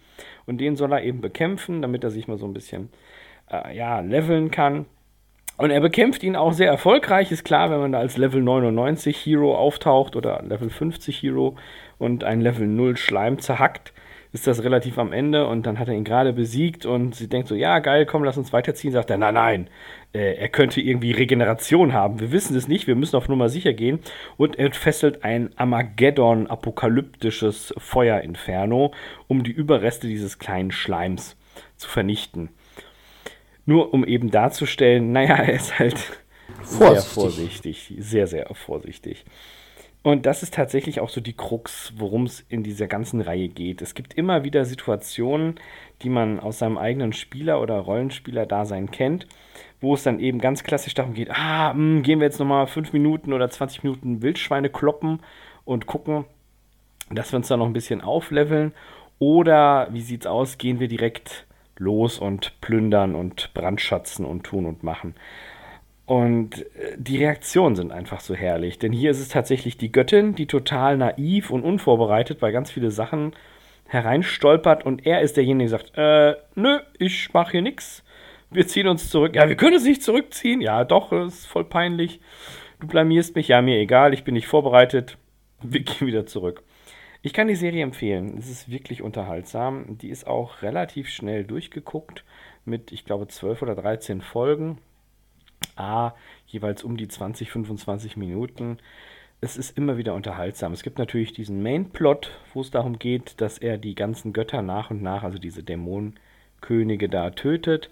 Und 0.46 0.60
den 0.60 0.76
soll 0.76 0.92
er 0.92 1.04
eben 1.04 1.22
bekämpfen, 1.22 1.82
damit 1.82 2.04
er 2.04 2.12
sich 2.12 2.28
mal 2.28 2.38
so 2.38 2.46
ein 2.46 2.54
bisschen 2.54 2.90
äh, 3.50 3.76
ja, 3.76 4.00
leveln 4.02 4.52
kann. 4.52 4.86
Und 5.58 5.72
er 5.72 5.82
bekämpft 5.82 6.24
ihn 6.24 6.38
auch 6.38 6.54
sehr 6.54 6.70
erfolgreich, 6.70 7.32
ist 7.32 7.44
klar, 7.44 7.70
wenn 7.70 7.80
man 7.80 7.92
da 7.92 8.00
als 8.00 8.16
Level 8.16 8.42
99 8.42 9.18
Hero 9.26 9.58
auftaucht 9.58 10.16
oder 10.16 10.42
Level 10.42 10.70
50 10.70 11.22
Hero 11.22 11.58
und 11.98 12.24
ein 12.24 12.40
Level 12.40 12.66
0 12.66 12.96
Schleim 12.96 13.40
zerhackt, 13.40 13.92
ist 14.32 14.46
das 14.46 14.64
relativ 14.64 15.00
am 15.00 15.12
Ende 15.12 15.48
und 15.48 15.66
dann 15.66 15.80
hat 15.80 15.88
er 15.88 15.96
ihn 15.96 16.04
gerade 16.04 16.34
besiegt 16.34 16.86
und 16.86 17.16
sie 17.16 17.28
denkt 17.28 17.48
so, 17.48 17.56
ja 17.56 17.80
geil, 17.80 18.06
komm, 18.06 18.24
lass 18.24 18.38
uns 18.38 18.54
weiterziehen. 18.54 18.94
Sagt 18.94 19.10
er, 19.10 19.18
nein, 19.18 19.34
nein, 19.34 19.68
äh, 20.14 20.36
er 20.36 20.50
könnte 20.50 20.82
irgendwie 20.82 21.10
Regeneration 21.12 21.94
haben. 21.94 22.20
Wir 22.20 22.32
wissen 22.32 22.56
es 22.56 22.68
nicht, 22.68 22.86
wir 22.86 22.94
müssen 22.96 23.16
auf 23.16 23.28
Nummer 23.28 23.50
sicher 23.50 23.74
gehen 23.74 23.98
und 24.38 24.60
entfesselt 24.60 25.24
ein 25.24 25.50
Armageddon-apokalyptisches 25.58 27.74
Feuerinferno, 27.78 28.94
um 29.28 29.42
die 29.44 29.52
Überreste 29.52 30.06
dieses 30.08 30.38
kleinen 30.38 30.70
Schleims 30.72 31.36
zu 31.76 31.90
vernichten. 31.90 32.50
Nur 33.66 33.96
um 33.96 34.06
eben 34.06 34.30
darzustellen, 34.30 35.12
naja, 35.12 35.38
er 35.38 35.54
ist 35.54 35.80
halt 35.80 36.22
vorsichtig. 36.62 37.02
sehr 37.02 37.04
vorsichtig, 37.14 37.96
sehr, 37.98 38.28
sehr 38.28 38.46
vorsichtig. 38.54 39.26
Und 40.02 40.26
das 40.26 40.44
ist 40.44 40.54
tatsächlich 40.54 41.02
auch 41.02 41.10
so 41.10 41.20
die 41.20 41.36
Krux, 41.36 41.94
worum 41.98 42.24
es 42.24 42.46
in 42.48 42.64
dieser 42.64 42.88
ganzen 42.88 43.20
Reihe 43.20 43.50
geht. 43.50 43.82
Es 43.82 43.94
gibt 43.94 44.14
immer 44.14 44.46
wieder 44.46 44.64
Situationen, 44.64 45.56
die 46.02 46.10
man 46.10 46.40
aus 46.40 46.60
seinem 46.60 46.78
eigenen 46.78 47.12
Spieler- 47.12 47.62
oder 47.62 47.80
Rollenspieler-Dasein 47.80 48.92
kennt, 48.92 49.28
wo 49.82 49.94
es 49.94 50.04
dann 50.04 50.20
eben 50.20 50.40
ganz 50.40 50.64
klassisch 50.64 50.94
darum 50.94 51.14
geht, 51.14 51.32
ah, 51.32 51.74
mh, 51.74 51.74
hm, 51.74 52.04
gehen 52.04 52.20
wir 52.20 52.26
jetzt 52.26 52.40
nochmal 52.40 52.68
fünf 52.68 52.94
Minuten 52.94 53.34
oder 53.34 53.50
20 53.50 53.84
Minuten 53.84 54.22
Wildschweine 54.22 54.70
kloppen 54.70 55.20
und 55.66 55.86
gucken, 55.86 56.24
dass 57.12 57.34
wir 57.34 57.38
uns 57.38 57.50
da 57.50 57.58
noch 57.58 57.66
ein 57.66 57.74
bisschen 57.74 58.02
aufleveln. 58.02 58.74
Oder, 59.20 59.90
wie 59.92 60.02
sieht's 60.02 60.28
aus, 60.28 60.58
gehen 60.58 60.80
wir 60.80 60.88
direkt 60.88 61.46
los 61.78 62.20
und 62.20 62.60
plündern 62.62 63.16
und 63.16 63.54
brandschatzen 63.54 64.26
und 64.26 64.44
tun 64.44 64.66
und 64.66 64.84
machen. 64.84 65.16
Und 66.10 66.62
äh, 66.76 66.96
die 66.98 67.18
Reaktionen 67.18 67.76
sind 67.76 67.92
einfach 67.92 68.20
so 68.20 68.34
herrlich. 68.34 68.80
Denn 68.80 68.92
hier 68.92 69.12
ist 69.12 69.20
es 69.20 69.30
tatsächlich 69.30 69.78
die 69.78 69.92
Göttin, 69.92 70.34
die 70.34 70.48
total 70.48 70.98
naiv 70.98 71.52
und 71.52 71.64
unvorbereitet 71.64 72.40
bei 72.40 72.52
ganz 72.52 72.72
viele 72.72 72.90
Sachen 72.90 73.34
hereinstolpert. 73.86 74.84
Und 74.84 75.06
er 75.06 75.22
ist 75.22 75.38
derjenige, 75.38 75.70
der 75.70 75.78
sagt, 75.78 75.92
äh, 75.96 76.36
nö, 76.56 76.80
ich 76.98 77.32
mache 77.34 77.52
hier 77.52 77.62
nichts. 77.62 78.04
Wir 78.50 78.66
ziehen 78.66 78.88
uns 78.88 79.12
zurück. 79.12 79.36
Ja, 79.36 79.50
wir 79.50 79.56
können 79.56 79.76
uns 79.76 79.84
nicht 79.86 80.02
zurückziehen. 80.02 80.62
Ja, 80.62 80.84
doch, 80.84 81.12
das 81.12 81.42
ist 81.42 81.46
voll 81.46 81.66
peinlich. 81.66 82.20
Du 82.80 82.88
blamierst 82.88 83.36
mich. 83.36 83.48
Ja, 83.48 83.62
mir 83.62 83.78
egal, 83.78 84.16
ich 84.16 84.24
bin 84.24 84.34
nicht 84.34 84.48
vorbereitet. 84.48 85.20
Wir 85.62 85.82
gehen 85.84 86.08
wieder 86.08 86.26
zurück. 86.26 86.64
Ich 87.22 87.34
kann 87.34 87.48
die 87.48 87.56
Serie 87.56 87.84
empfehlen. 87.84 88.36
Es 88.36 88.50
ist 88.50 88.72
wirklich 88.72 89.04
unterhaltsam. 89.04 90.00
Die 90.00 90.10
ist 90.10 90.26
auch 90.26 90.64
relativ 90.64 91.08
schnell 91.10 91.44
durchgeguckt 91.44 92.26
mit, 92.66 92.92
ich 92.92 93.06
glaube, 93.06 93.28
12 93.28 93.62
oder 93.62 93.76
13 93.76 94.22
Folgen. 94.22 94.80
A, 95.76 96.14
jeweils 96.48 96.84
um 96.84 96.98
die 96.98 97.08
20, 97.08 97.52
25 97.52 98.18
Minuten. 98.18 98.78
Es 99.42 99.56
ist 99.56 99.78
immer 99.78 99.98
wieder 99.98 100.16
unterhaltsam. 100.16 100.74
Es 100.74 100.84
gibt 100.84 100.98
natürlich 100.98 101.32
diesen 101.32 101.64
Main-Plot, 101.64 102.32
wo 102.54 102.62
es 102.62 102.72
darum 102.72 103.00
geht, 103.00 103.40
dass 103.40 103.58
er 103.58 103.78
die 103.78 103.96
ganzen 103.96 104.34
Götter 104.34 104.62
nach 104.62 104.92
und 104.92 105.02
nach, 105.02 105.24
also 105.24 105.38
diese 105.38 105.64
Dämonenkönige 105.64 107.08
da 107.08 107.30
tötet. 107.30 107.90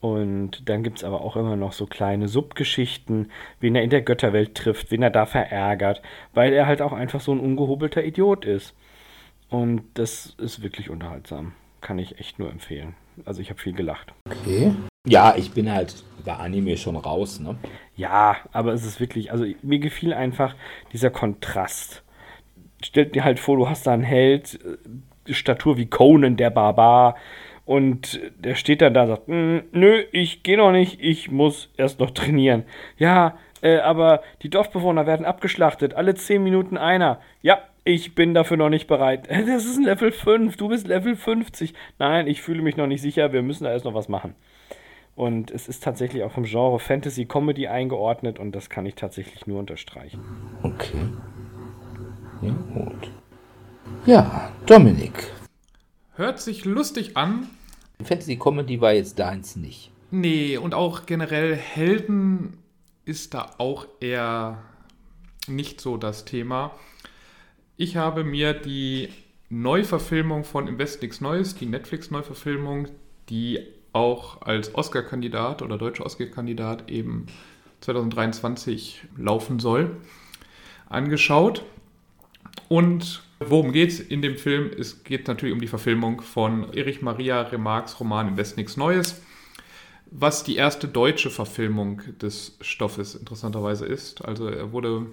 Und 0.00 0.68
dann 0.68 0.82
gibt 0.82 0.98
es 0.98 1.04
aber 1.04 1.20
auch 1.22 1.36
immer 1.36 1.56
noch 1.56 1.72
so 1.72 1.86
kleine 1.86 2.28
Subgeschichten, 2.28 3.30
wen 3.60 3.74
er 3.74 3.82
in 3.82 3.90
der 3.90 4.02
Götterwelt 4.02 4.54
trifft, 4.54 4.90
wen 4.90 5.02
er 5.02 5.10
da 5.10 5.26
verärgert, 5.26 6.02
weil 6.34 6.52
er 6.52 6.66
halt 6.66 6.80
auch 6.80 6.92
einfach 6.92 7.20
so 7.20 7.32
ein 7.32 7.40
ungehobelter 7.40 8.04
Idiot 8.04 8.44
ist. 8.44 8.74
Und 9.50 9.82
das 9.94 10.36
ist 10.38 10.62
wirklich 10.62 10.88
unterhaltsam. 10.88 11.52
Kann 11.80 11.98
ich 11.98 12.18
echt 12.18 12.38
nur 12.38 12.50
empfehlen. 12.50 12.94
Also 13.24 13.40
ich 13.40 13.50
habe 13.50 13.60
viel 13.60 13.72
gelacht. 13.72 14.12
Okay. 14.26 14.72
Ja, 15.06 15.34
ich 15.36 15.52
bin 15.52 15.70
halt 15.72 16.04
bei 16.24 16.34
Anime 16.34 16.76
schon 16.76 16.96
raus, 16.96 17.40
ne? 17.40 17.56
Ja, 17.96 18.36
aber 18.52 18.72
es 18.72 18.84
ist 18.84 19.00
wirklich, 19.00 19.32
also 19.32 19.44
mir 19.62 19.78
gefiel 19.78 20.12
einfach 20.12 20.54
dieser 20.92 21.10
Kontrast. 21.10 22.02
Stell 22.84 23.06
dir 23.06 23.24
halt 23.24 23.40
vor, 23.40 23.56
du 23.56 23.68
hast 23.68 23.86
da 23.86 23.92
einen 23.92 24.02
Held, 24.04 24.58
äh, 25.26 25.32
Statur 25.34 25.76
wie 25.78 25.86
Conan 25.86 26.36
der 26.36 26.50
Barbar 26.50 27.16
Und 27.66 28.20
der 28.38 28.54
steht 28.56 28.80
dann 28.82 28.94
da 28.94 29.02
und 29.02 29.08
sagt, 29.08 29.28
"Mm, 29.28 29.58
nö, 29.72 30.02
ich 30.12 30.42
gehe 30.42 30.56
noch 30.56 30.72
nicht, 30.72 31.00
ich 31.02 31.30
muss 31.30 31.70
erst 31.76 32.00
noch 32.00 32.10
trainieren. 32.12 32.64
Ja, 32.98 33.38
äh, 33.62 33.78
aber 33.80 34.22
die 34.42 34.50
Dorfbewohner 34.50 35.06
werden 35.06 35.26
abgeschlachtet, 35.26 35.94
alle 35.94 36.14
10 36.14 36.42
Minuten 36.42 36.78
einer. 36.78 37.20
Ja, 37.42 37.60
ich 37.84 38.14
bin 38.14 38.34
dafür 38.34 38.56
noch 38.56 38.70
nicht 38.70 38.86
bereit. 38.88 39.28
"Äh, 39.28 39.44
Das 39.46 39.66
ist 39.66 39.76
ein 39.78 39.84
Level 39.84 40.12
5, 40.12 40.56
du 40.56 40.68
bist 40.68 40.88
Level 40.88 41.14
50. 41.16 41.74
Nein, 41.98 42.26
ich 42.26 42.42
fühle 42.42 42.62
mich 42.62 42.76
noch 42.78 42.86
nicht 42.88 43.02
sicher, 43.02 43.32
wir 43.34 43.42
müssen 43.42 43.64
da 43.64 43.72
erst 43.72 43.84
noch 43.84 43.94
was 43.94 44.08
machen. 44.08 44.34
Und 45.18 45.50
es 45.50 45.66
ist 45.66 45.82
tatsächlich 45.82 46.22
auch 46.22 46.36
im 46.36 46.44
Genre 46.44 46.78
Fantasy 46.78 47.24
Comedy 47.24 47.66
eingeordnet 47.66 48.38
und 48.38 48.52
das 48.52 48.70
kann 48.70 48.86
ich 48.86 48.94
tatsächlich 48.94 49.48
nur 49.48 49.58
unterstreichen. 49.58 50.20
Okay. 50.62 51.08
Ja, 52.40 52.52
gut. 52.72 53.10
Ja, 54.06 54.52
Dominik. 54.66 55.32
Hört 56.14 56.38
sich 56.38 56.64
lustig 56.64 57.16
an. 57.16 57.48
Fantasy 58.00 58.36
Comedy 58.36 58.80
war 58.80 58.92
jetzt 58.92 59.18
deins 59.18 59.56
nicht. 59.56 59.90
Nee, 60.12 60.56
und 60.56 60.72
auch 60.72 61.04
generell 61.04 61.56
Helden 61.56 62.56
ist 63.04 63.34
da 63.34 63.56
auch 63.58 63.88
eher 63.98 64.62
nicht 65.48 65.80
so 65.80 65.96
das 65.96 66.26
Thema. 66.26 66.70
Ich 67.76 67.96
habe 67.96 68.22
mir 68.22 68.54
die 68.54 69.08
Neuverfilmung 69.48 70.44
von 70.44 70.68
Im 70.68 70.78
Westen 70.78 71.06
nichts 71.06 71.20
Neues, 71.20 71.56
die 71.56 71.66
Netflix-Neuverfilmung, 71.66 72.86
die 73.30 73.77
auch 73.98 74.42
als 74.42 74.74
Oscar-Kandidat 74.74 75.60
oder 75.60 75.76
deutscher 75.76 76.06
Oscar-Kandidat 76.06 76.88
eben 76.88 77.26
2023 77.80 79.02
laufen 79.16 79.58
soll, 79.58 79.96
angeschaut. 80.88 81.64
Und 82.68 83.22
worum 83.40 83.72
geht's 83.72 83.98
in 83.98 84.22
dem 84.22 84.36
Film? 84.36 84.70
Es 84.78 85.02
geht 85.02 85.26
natürlich 85.26 85.54
um 85.54 85.60
die 85.60 85.66
Verfilmung 85.66 86.20
von 86.20 86.72
Erich 86.72 87.02
Maria 87.02 87.42
Remarques 87.42 87.98
Roman 87.98 88.28
Im 88.28 88.36
Westen 88.36 88.60
nichts 88.60 88.76
Neues, 88.76 89.20
was 90.10 90.44
die 90.44 90.56
erste 90.56 90.86
deutsche 90.86 91.30
Verfilmung 91.30 92.02
des 92.20 92.56
Stoffes 92.60 93.14
interessanterweise 93.14 93.84
ist. 93.84 94.24
Also 94.24 94.48
er 94.48 94.72
wurde, 94.72 95.06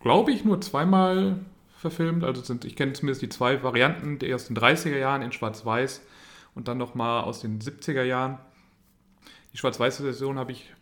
glaube 0.00 0.32
ich, 0.32 0.44
nur 0.44 0.60
zweimal 0.60 1.38
verfilmt. 1.76 2.24
Also 2.24 2.42
sind, 2.42 2.64
ich 2.64 2.76
kenne 2.76 2.94
zumindest 2.94 3.22
die 3.22 3.28
zwei 3.28 3.62
Varianten, 3.62 4.18
aus 4.32 4.46
den 4.46 4.56
30er 4.56 4.98
Jahren 4.98 5.22
in 5.22 5.32
Schwarz-Weiß 5.32 6.02
und 6.54 6.68
dann 6.68 6.78
nochmal 6.78 7.24
aus 7.24 7.40
den 7.40 7.60
70er 7.60 8.02
Jahren. 8.02 8.38
Die 9.52 9.58
schwarz-weiße 9.58 10.02
Version 10.02 10.38
habe 10.38 10.52
ich 10.52 10.72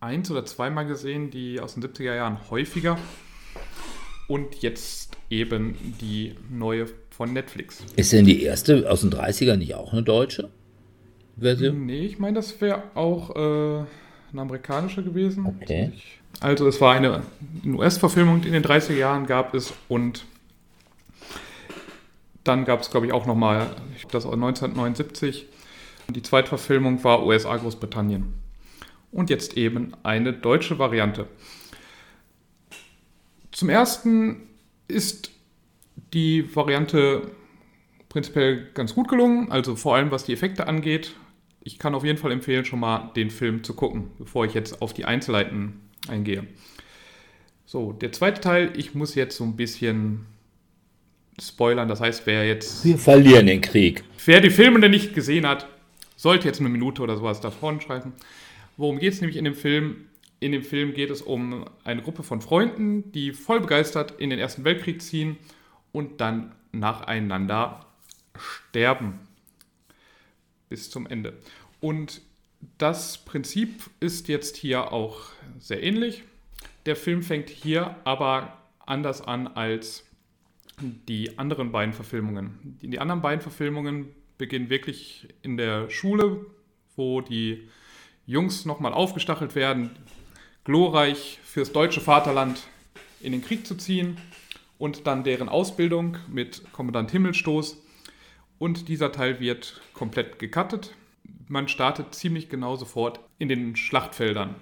eins 0.00 0.30
oder 0.30 0.44
zweimal 0.44 0.86
gesehen, 0.86 1.30
die 1.30 1.60
aus 1.60 1.74
den 1.74 1.82
70er 1.82 2.14
Jahren 2.14 2.50
häufiger. 2.50 2.98
Und 4.28 4.62
jetzt 4.62 5.16
eben 5.30 5.76
die 6.00 6.34
neue 6.50 6.86
von 7.10 7.32
Netflix. 7.32 7.84
Ist 7.96 8.12
denn 8.12 8.24
die 8.24 8.42
erste 8.42 8.90
aus 8.90 9.02
den 9.02 9.10
30ern 9.10 9.56
nicht 9.56 9.74
auch 9.74 9.92
eine 9.92 10.02
deutsche 10.02 10.50
Version? 11.38 11.86
Nee, 11.86 12.06
ich 12.06 12.18
meine, 12.18 12.36
das 12.36 12.60
wäre 12.60 12.82
auch 12.94 13.30
äh, 13.30 13.38
eine 14.32 14.40
amerikanische 14.40 15.02
gewesen. 15.02 15.46
Okay. 15.46 15.92
Also 16.40 16.66
es 16.66 16.80
war 16.80 16.94
eine 16.94 17.22
US-Verfilmung, 17.66 18.40
die 18.40 18.48
in 18.48 18.54
den 18.54 18.64
30er 18.64 18.94
Jahren 18.94 19.26
gab 19.26 19.54
es 19.54 19.72
und 19.88 20.24
dann 22.44 22.64
gab 22.64 22.80
es, 22.80 22.90
glaube 22.90 23.06
ich, 23.06 23.12
auch 23.12 23.26
nochmal, 23.26 23.74
das 24.10 24.24
war 24.24 24.32
1979. 24.32 25.46
Die 26.08 26.22
Zweitverfilmung 26.22 27.02
war 27.04 27.24
USA 27.24 27.56
Großbritannien. 27.56 28.34
Und 29.12 29.30
jetzt 29.30 29.56
eben 29.56 29.92
eine 30.02 30.32
deutsche 30.32 30.78
Variante. 30.78 31.28
Zum 33.52 33.68
ersten 33.68 34.48
ist 34.88 35.30
die 36.12 36.54
Variante 36.54 37.30
prinzipiell 38.08 38.68
ganz 38.74 38.94
gut 38.94 39.08
gelungen, 39.08 39.50
also 39.50 39.76
vor 39.76 39.96
allem 39.96 40.10
was 40.10 40.24
die 40.24 40.32
Effekte 40.32 40.66
angeht. 40.66 41.14
Ich 41.62 41.78
kann 41.78 41.94
auf 41.94 42.04
jeden 42.04 42.18
Fall 42.18 42.32
empfehlen, 42.32 42.64
schon 42.64 42.80
mal 42.80 43.10
den 43.14 43.30
Film 43.30 43.62
zu 43.62 43.74
gucken, 43.74 44.10
bevor 44.18 44.44
ich 44.44 44.54
jetzt 44.54 44.82
auf 44.82 44.92
die 44.92 45.04
Einzelheiten 45.04 45.80
eingehe. 46.08 46.46
So, 47.64 47.92
der 47.92 48.12
zweite 48.12 48.40
Teil, 48.40 48.72
ich 48.76 48.94
muss 48.94 49.14
jetzt 49.14 49.36
so 49.36 49.44
ein 49.44 49.56
bisschen 49.56 50.26
spoilern, 51.40 51.88
das 51.88 52.00
heißt, 52.00 52.26
wer 52.26 52.46
jetzt 52.46 52.84
Wir 52.84 52.98
verlieren 52.98 53.46
den 53.46 53.60
Krieg. 53.60 54.04
Wer 54.24 54.40
die 54.40 54.50
Filme 54.50 54.80
denn 54.80 54.90
nicht 54.90 55.14
gesehen 55.14 55.46
hat, 55.46 55.66
sollte 56.16 56.46
jetzt 56.46 56.60
eine 56.60 56.68
Minute 56.68 57.02
oder 57.02 57.16
sowas 57.16 57.40
davon 57.40 57.80
schreiben. 57.80 58.12
Worum 58.76 58.98
geht 58.98 59.12
es 59.12 59.20
nämlich 59.20 59.36
in 59.36 59.44
dem 59.44 59.54
Film? 59.54 60.08
In 60.40 60.52
dem 60.52 60.62
Film 60.62 60.92
geht 60.92 61.10
es 61.10 61.22
um 61.22 61.64
eine 61.84 62.02
Gruppe 62.02 62.22
von 62.22 62.40
Freunden, 62.40 63.12
die 63.12 63.32
voll 63.32 63.60
begeistert 63.60 64.14
in 64.18 64.30
den 64.30 64.38
Ersten 64.38 64.64
Weltkrieg 64.64 65.00
ziehen 65.00 65.36
und 65.92 66.20
dann 66.20 66.52
nacheinander 66.72 67.86
sterben. 68.36 69.20
Bis 70.68 70.90
zum 70.90 71.06
Ende. 71.06 71.34
Und 71.80 72.22
das 72.78 73.18
Prinzip 73.18 73.90
ist 74.00 74.28
jetzt 74.28 74.56
hier 74.56 74.92
auch 74.92 75.20
sehr 75.58 75.82
ähnlich. 75.82 76.22
Der 76.86 76.96
Film 76.96 77.22
fängt 77.22 77.48
hier 77.48 77.96
aber 78.04 78.58
anders 78.86 79.20
an 79.20 79.46
als 79.48 80.04
die 80.82 81.38
anderen 81.38 81.72
beiden 81.72 81.94
Verfilmungen. 81.94 82.78
Die, 82.82 82.88
die 82.88 82.98
anderen 82.98 83.22
beiden 83.22 83.40
Verfilmungen 83.40 84.08
beginnen 84.38 84.70
wirklich 84.70 85.28
in 85.42 85.56
der 85.56 85.88
Schule, 85.90 86.46
wo 86.96 87.20
die 87.20 87.68
Jungs 88.26 88.64
nochmal 88.64 88.92
aufgestachelt 88.92 89.54
werden, 89.54 89.90
glorreich 90.64 91.38
fürs 91.44 91.72
deutsche 91.72 92.00
Vaterland 92.00 92.62
in 93.20 93.32
den 93.32 93.42
Krieg 93.42 93.66
zu 93.66 93.76
ziehen 93.76 94.16
und 94.78 95.06
dann 95.06 95.24
deren 95.24 95.48
Ausbildung 95.48 96.16
mit 96.28 96.62
Kommandant 96.72 97.10
Himmelstoß. 97.10 97.78
Und 98.58 98.88
dieser 98.88 99.12
Teil 99.12 99.40
wird 99.40 99.80
komplett 99.92 100.38
gecuttet. 100.38 100.94
Man 101.48 101.68
startet 101.68 102.14
ziemlich 102.14 102.48
genau 102.48 102.76
sofort 102.76 103.20
in 103.38 103.48
den 103.48 103.76
Schlachtfeldern. 103.76 104.54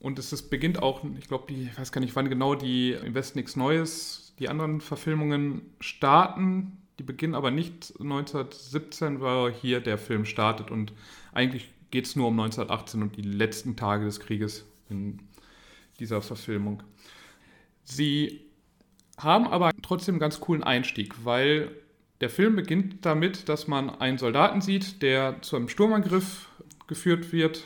Und 0.00 0.18
es 0.18 0.32
ist, 0.32 0.50
beginnt 0.50 0.82
auch, 0.82 1.02
ich 1.18 1.28
glaube, 1.28 1.52
ich 1.52 1.78
weiß 1.78 1.92
gar 1.92 2.00
nicht, 2.00 2.16
wann 2.16 2.28
genau 2.28 2.56
die 2.56 2.92
im 2.92 3.14
Westen 3.14 3.38
nichts 3.38 3.54
Neues, 3.54 4.31
die 4.42 4.48
anderen 4.48 4.80
Verfilmungen 4.80 5.62
starten. 5.78 6.78
Die 6.98 7.04
beginnen 7.04 7.36
aber 7.36 7.52
nicht 7.52 7.94
1917, 8.00 9.20
weil 9.20 9.52
hier 9.52 9.80
der 9.80 9.98
Film 9.98 10.24
startet. 10.24 10.70
Und 10.70 10.92
eigentlich 11.32 11.70
geht 11.92 12.06
es 12.06 12.16
nur 12.16 12.28
um 12.28 12.40
1918 12.40 13.02
und 13.02 13.16
die 13.16 13.22
letzten 13.22 13.76
Tage 13.76 14.04
des 14.04 14.18
Krieges 14.18 14.66
in 14.90 15.20
dieser 16.00 16.20
Verfilmung. 16.22 16.82
Sie 17.84 18.40
haben 19.16 19.46
aber 19.46 19.70
trotzdem 19.80 20.16
einen 20.16 20.20
ganz 20.20 20.40
coolen 20.40 20.64
Einstieg, 20.64 21.24
weil 21.24 21.70
der 22.20 22.28
Film 22.28 22.56
beginnt 22.56 23.06
damit, 23.06 23.48
dass 23.48 23.68
man 23.68 23.90
einen 23.90 24.18
Soldaten 24.18 24.60
sieht, 24.60 25.02
der 25.02 25.40
zu 25.42 25.54
einem 25.54 25.68
Sturmangriff 25.68 26.48
geführt 26.88 27.32
wird. 27.32 27.62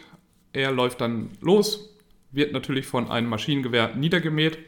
Er 0.53 0.73
läuft 0.73 1.01
dann 1.01 1.31
los, 1.41 1.97
wird 2.33 2.53
natürlich 2.53 2.87
von 2.87 3.11
einem 3.11 3.31
Maschinengewehr 3.31 3.95
niedergemäht 3.97 4.59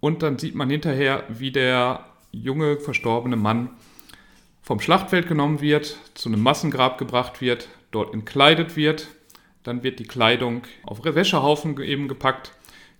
und 0.00 0.22
dann 0.22 0.38
sieht 0.38 0.54
man 0.54 0.70
hinterher, 0.70 1.24
wie 1.28 1.50
der 1.50 2.04
junge 2.32 2.78
verstorbene 2.78 3.36
Mann 3.36 3.70
vom 4.62 4.80
Schlachtfeld 4.80 5.28
genommen 5.28 5.60
wird, 5.60 5.96
zu 6.14 6.28
einem 6.28 6.42
Massengrab 6.42 6.98
gebracht 6.98 7.40
wird, 7.40 7.68
dort 7.92 8.12
entkleidet 8.12 8.76
wird. 8.76 9.08
Dann 9.62 9.82
wird 9.82 9.98
die 9.98 10.06
Kleidung 10.06 10.62
auf 10.84 11.04
Wäschehaufen 11.04 11.80
eben 11.80 12.08
gepackt. 12.08 12.52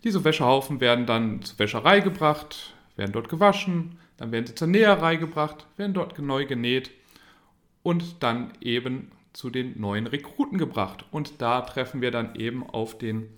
Diese 0.04 0.24
Wäschehaufen 0.24 0.80
werden 0.80 1.06
dann 1.06 1.42
zur 1.42 1.59
Wäscherei 1.59 2.00
gebracht, 2.00 2.74
werden 2.96 3.12
dort 3.12 3.28
gewaschen, 3.28 3.98
dann 4.16 4.32
werden 4.32 4.46
sie 4.46 4.54
zur 4.54 4.68
Näherei 4.68 5.16
gebracht, 5.16 5.66
werden 5.76 5.94
dort 5.94 6.18
neu 6.18 6.46
genäht 6.46 6.90
und 7.82 8.22
dann 8.22 8.52
eben 8.61 9.11
zu 9.32 9.50
den 9.50 9.78
neuen 9.80 10.06
Rekruten 10.06 10.59
gebracht. 10.59 11.04
Und 11.11 11.40
da 11.42 11.61
treffen 11.61 12.00
wir 12.00 12.11
dann 12.11 12.35
eben 12.37 12.68
auf 12.68 12.96
den 12.96 13.28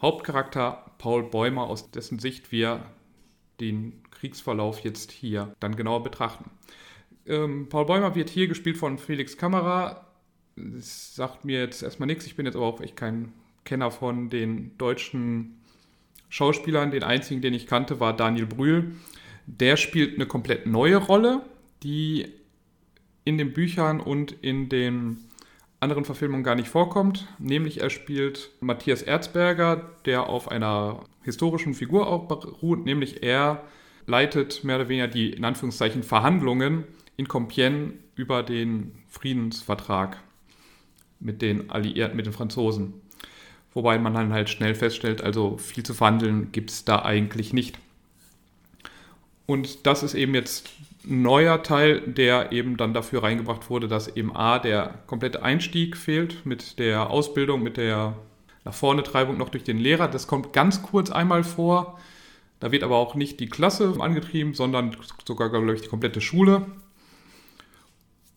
Hauptcharakter 0.00 0.92
Paul 0.98 1.24
Bäumer, 1.24 1.64
aus 1.64 1.90
dessen 1.90 2.18
Sicht 2.18 2.52
wir 2.52 2.84
den 3.60 4.02
Kriegsverlauf 4.10 4.80
jetzt 4.80 5.10
hier 5.12 5.54
dann 5.60 5.76
genauer 5.76 6.02
betrachten. 6.02 6.50
Ähm, 7.26 7.68
Paul 7.68 7.86
Bäumer 7.86 8.14
wird 8.14 8.30
hier 8.30 8.48
gespielt 8.48 8.76
von 8.76 8.98
Felix 8.98 9.36
Kamera. 9.36 10.06
Das 10.56 11.14
sagt 11.14 11.44
mir 11.44 11.60
jetzt 11.60 11.82
erstmal 11.82 12.06
nichts. 12.06 12.26
Ich 12.26 12.36
bin 12.36 12.46
jetzt 12.46 12.56
aber 12.56 12.66
auch 12.66 12.80
echt 12.80 12.96
kein 12.96 13.32
Kenner 13.64 13.90
von 13.90 14.30
den 14.30 14.76
deutschen 14.78 15.60
Schauspielern. 16.28 16.90
Den 16.90 17.02
einzigen, 17.02 17.42
den 17.42 17.54
ich 17.54 17.66
kannte, 17.66 18.00
war 18.00 18.16
Daniel 18.16 18.46
Brühl. 18.46 18.92
Der 19.46 19.76
spielt 19.76 20.14
eine 20.14 20.26
komplett 20.26 20.66
neue 20.66 20.96
Rolle, 20.96 21.42
die 21.82 22.26
in 23.24 23.38
den 23.38 23.52
Büchern 23.52 24.00
und 24.00 24.32
in 24.32 24.68
den 24.68 25.27
anderen 25.80 26.04
Verfilmungen 26.04 26.44
gar 26.44 26.54
nicht 26.54 26.68
vorkommt. 26.68 27.26
Nämlich 27.38 27.80
er 27.80 27.90
spielt 27.90 28.50
Matthias 28.60 29.02
Erzberger, 29.02 29.90
der 30.04 30.28
auf 30.28 30.50
einer 30.50 31.04
historischen 31.22 31.74
Figur 31.74 32.08
auch 32.08 32.26
beruht, 32.26 32.84
nämlich 32.84 33.22
er 33.22 33.64
leitet 34.06 34.64
mehr 34.64 34.76
oder 34.76 34.88
weniger 34.88 35.08
die 35.08 35.30
in 35.30 35.44
Anführungszeichen 35.44 36.02
Verhandlungen 36.02 36.84
in 37.16 37.28
Compiègne 37.28 37.92
über 38.16 38.42
den 38.42 38.92
Friedensvertrag 39.08 40.18
mit 41.20 41.42
den 41.42 41.70
Alliierten, 41.70 42.16
mit 42.16 42.26
den 42.26 42.32
Franzosen. 42.32 42.94
Wobei 43.74 43.98
man 43.98 44.14
dann 44.14 44.32
halt 44.32 44.48
schnell 44.48 44.74
feststellt, 44.74 45.22
also 45.22 45.58
viel 45.58 45.84
zu 45.84 45.94
verhandeln 45.94 46.50
gibt 46.52 46.70
es 46.70 46.84
da 46.84 47.02
eigentlich 47.02 47.52
nicht. 47.52 47.78
Und 49.46 49.86
das 49.86 50.02
ist 50.02 50.14
eben 50.14 50.34
jetzt 50.34 50.70
neuer 51.04 51.62
Teil, 51.62 52.00
der 52.00 52.52
eben 52.52 52.76
dann 52.76 52.94
dafür 52.94 53.22
reingebracht 53.22 53.70
wurde, 53.70 53.88
dass 53.88 54.08
eben 54.16 54.34
A, 54.34 54.58
der 54.58 54.94
komplette 55.06 55.42
Einstieg 55.42 55.96
fehlt 55.96 56.44
mit 56.44 56.78
der 56.78 57.10
Ausbildung, 57.10 57.62
mit 57.62 57.76
der 57.76 58.16
nach 58.64 58.74
vorne 58.74 59.02
Treibung 59.02 59.38
noch 59.38 59.48
durch 59.48 59.64
den 59.64 59.78
Lehrer. 59.78 60.08
Das 60.08 60.26
kommt 60.26 60.52
ganz 60.52 60.82
kurz 60.82 61.10
einmal 61.10 61.44
vor. 61.44 61.98
Da 62.60 62.72
wird 62.72 62.82
aber 62.82 62.96
auch 62.96 63.14
nicht 63.14 63.40
die 63.40 63.48
Klasse 63.48 63.94
angetrieben, 63.98 64.54
sondern 64.54 64.96
sogar, 65.26 65.48
glaube 65.48 65.72
ich, 65.74 65.82
die 65.82 65.88
komplette 65.88 66.20
Schule. 66.20 66.66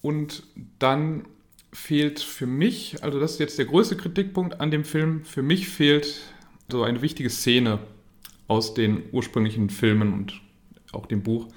Und 0.01 0.43
dann 0.79 1.25
fehlt 1.73 2.19
für 2.19 2.47
mich, 2.47 3.03
also 3.03 3.19
das 3.19 3.33
ist 3.33 3.39
jetzt 3.39 3.57
der 3.57 3.65
größte 3.65 3.95
Kritikpunkt 3.95 4.59
an 4.59 4.71
dem 4.71 4.83
Film, 4.83 5.25
für 5.25 5.41
mich 5.41 5.69
fehlt 5.69 6.21
so 6.69 6.83
eine 6.83 7.01
wichtige 7.01 7.29
Szene 7.29 7.79
aus 8.47 8.73
den 8.73 9.03
ursprünglichen 9.11 9.69
Filmen 9.69 10.13
und 10.13 10.41
auch 10.91 11.05
dem 11.05 11.23
Buch, 11.23 11.47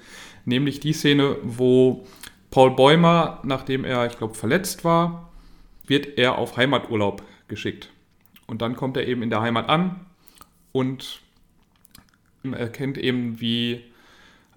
nämlich 0.45 0.79
die 0.79 0.93
Szene, 0.93 1.37
wo 1.43 2.05
Paul 2.51 2.71
Bäumer, 2.75 3.39
nachdem 3.43 3.83
er, 3.83 4.05
ich 4.05 4.17
glaube, 4.17 4.35
verletzt 4.35 4.83
war, 4.83 5.31
wird 5.85 6.17
er 6.17 6.37
auf 6.37 6.57
Heimaturlaub 6.57 7.23
geschickt. 7.47 7.91
Und 8.47 8.61
dann 8.61 8.75
kommt 8.75 8.97
er 8.97 9.07
eben 9.07 9.21
in 9.23 9.29
der 9.29 9.41
Heimat 9.41 9.69
an 9.69 10.05
und 10.71 11.21
erkennt 12.43 12.97
eben, 12.97 13.39
wie 13.41 13.83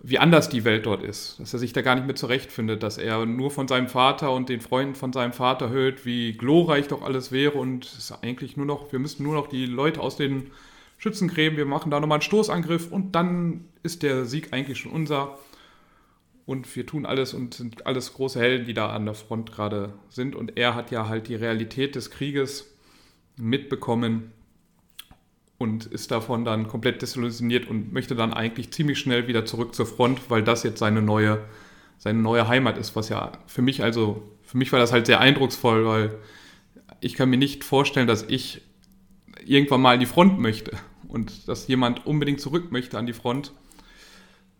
wie 0.02 0.18
anders 0.18 0.48
die 0.48 0.64
Welt 0.64 0.86
dort 0.86 1.02
ist, 1.02 1.40
dass 1.40 1.52
er 1.52 1.58
sich 1.58 1.72
da 1.72 1.82
gar 1.82 1.96
nicht 1.96 2.06
mehr 2.06 2.14
zurechtfindet, 2.14 2.82
dass 2.82 2.98
er 2.98 3.26
nur 3.26 3.50
von 3.50 3.66
seinem 3.66 3.88
Vater 3.88 4.32
und 4.32 4.48
den 4.48 4.60
Freunden 4.60 4.94
von 4.94 5.12
seinem 5.12 5.32
Vater 5.32 5.70
hört, 5.70 6.06
wie 6.06 6.34
glorreich 6.34 6.88
doch 6.88 7.02
alles 7.02 7.32
wäre 7.32 7.58
und 7.58 7.84
es 7.84 7.98
ist 7.98 8.12
eigentlich 8.22 8.56
nur 8.56 8.66
noch, 8.66 8.92
wir 8.92 9.00
müssen 9.00 9.24
nur 9.24 9.34
noch 9.34 9.48
die 9.48 9.66
Leute 9.66 10.00
aus 10.00 10.16
den 10.16 10.50
Schützengräben, 10.98 11.58
wir 11.58 11.66
machen 11.66 11.90
da 11.90 11.98
nochmal 11.98 12.16
einen 12.16 12.22
Stoßangriff 12.22 12.92
und 12.92 13.12
dann 13.12 13.64
ist 13.82 14.02
der 14.02 14.24
Sieg 14.24 14.52
eigentlich 14.52 14.78
schon 14.78 14.92
unser 14.92 15.38
und 16.48 16.74
wir 16.76 16.86
tun 16.86 17.04
alles 17.04 17.34
und 17.34 17.52
sind 17.52 17.86
alles 17.86 18.14
große 18.14 18.40
Helden, 18.40 18.64
die 18.64 18.72
da 18.72 18.88
an 18.88 19.04
der 19.04 19.12
Front 19.12 19.52
gerade 19.52 19.92
sind. 20.08 20.34
Und 20.34 20.56
er 20.56 20.74
hat 20.74 20.90
ja 20.90 21.06
halt 21.06 21.28
die 21.28 21.34
Realität 21.34 21.94
des 21.94 22.10
Krieges 22.10 22.74
mitbekommen 23.36 24.32
und 25.58 25.84
ist 25.84 26.10
davon 26.10 26.46
dann 26.46 26.66
komplett 26.66 27.02
desillusioniert 27.02 27.68
und 27.68 27.92
möchte 27.92 28.16
dann 28.16 28.32
eigentlich 28.32 28.72
ziemlich 28.72 28.98
schnell 28.98 29.28
wieder 29.28 29.44
zurück 29.44 29.74
zur 29.74 29.84
Front, 29.84 30.30
weil 30.30 30.42
das 30.42 30.62
jetzt 30.62 30.78
seine 30.78 31.02
neue, 31.02 31.44
seine 31.98 32.20
neue 32.20 32.48
Heimat 32.48 32.78
ist, 32.78 32.96
was 32.96 33.10
ja 33.10 33.32
für 33.46 33.60
mich 33.60 33.82
also, 33.82 34.22
für 34.42 34.56
mich 34.56 34.72
war 34.72 34.78
das 34.80 34.90
halt 34.90 35.04
sehr 35.04 35.20
eindrucksvoll, 35.20 35.84
weil 35.84 36.16
ich 37.00 37.12
kann 37.12 37.28
mir 37.28 37.36
nicht 37.36 37.62
vorstellen, 37.62 38.06
dass 38.06 38.22
ich 38.22 38.62
irgendwann 39.44 39.82
mal 39.82 39.92
an 39.92 40.00
die 40.00 40.06
Front 40.06 40.38
möchte 40.38 40.78
und 41.08 41.46
dass 41.46 41.68
jemand 41.68 42.06
unbedingt 42.06 42.40
zurück 42.40 42.72
möchte 42.72 42.96
an 42.96 43.04
die 43.04 43.12
Front, 43.12 43.52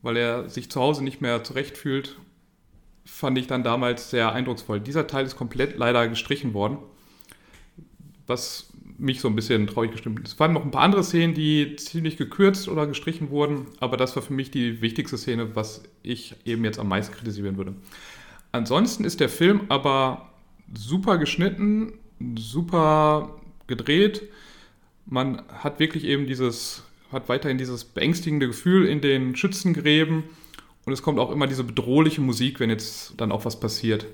weil 0.03 0.17
er 0.17 0.49
sich 0.49 0.71
zu 0.71 0.81
Hause 0.81 1.03
nicht 1.05 1.21
mehr 1.21 1.45
zurechtfühlt, 1.45 2.17
fand 3.05 3.39
ich 3.39 3.47
dann 3.47 3.63
damals 3.63 4.11
sehr 4.11 4.33
eindrucksvoll. 4.33 4.81
Dieser 4.81 5.07
Teil 5.07 5.25
ist 5.25 5.37
komplett 5.37 5.77
leider 5.77 6.09
gestrichen 6.09 6.55
worden, 6.55 6.79
was 8.27 8.73
mich 8.99 9.21
so 9.21 9.29
ein 9.29 9.37
bisschen 9.37 9.67
traurig 9.67 9.93
gestimmt. 9.93 10.27
Es 10.27 10.39
waren 10.39 10.53
noch 10.53 10.65
ein 10.65 10.71
paar 10.71 10.83
andere 10.83 11.05
Szenen, 11.05 11.35
die 11.35 11.77
ziemlich 11.77 12.17
gekürzt 12.17 12.69
oder 12.69 12.87
gestrichen 12.87 13.31
wurden, 13.31 13.67
aber 13.81 13.97
das 13.97 14.15
war 14.17 14.23
für 14.23 14.33
mich 14.33 14.51
die 14.51 14.83
wichtigste 14.83 15.17
Szene, 15.17 15.55
was 15.55 15.85
ich 16.03 16.35
eben 16.45 16.65
jetzt 16.65 16.79
am 16.79 16.89
meisten 16.89 17.15
kritisieren 17.15 17.57
würde. 17.57 17.75
Ansonsten 18.51 19.05
ist 19.05 19.21
der 19.21 19.29
Film 19.29 19.63
aber 19.69 20.31
super 20.75 21.19
geschnitten, 21.19 21.93
super 22.37 23.41
gedreht. 23.67 24.23
Man 25.07 25.43
hat 25.49 25.79
wirklich 25.79 26.05
eben 26.05 26.27
dieses, 26.27 26.83
hat 27.13 27.29
weiterhin 27.29 27.59
dieses 27.59 27.85
beängstigende 27.85 28.47
Gefühl 28.47 28.87
in 28.87 29.01
den 29.01 29.37
Schützengräben 29.37 30.25
und 30.85 30.93
es 30.93 31.03
kommt 31.03 31.19
auch 31.19 31.31
immer 31.31 31.47
diese 31.47 31.65
bedrohliche 31.65 32.21
Musik, 32.21 32.61
wenn 32.61 32.71
jetzt 32.71 33.15
dann 33.21 33.33
auch 33.33 33.45
was 33.45 33.61
passiert. 33.61 34.07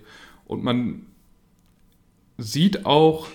Und 0.46 0.64
man 0.64 1.07
sieht 2.37 2.85
auch, 2.85 3.28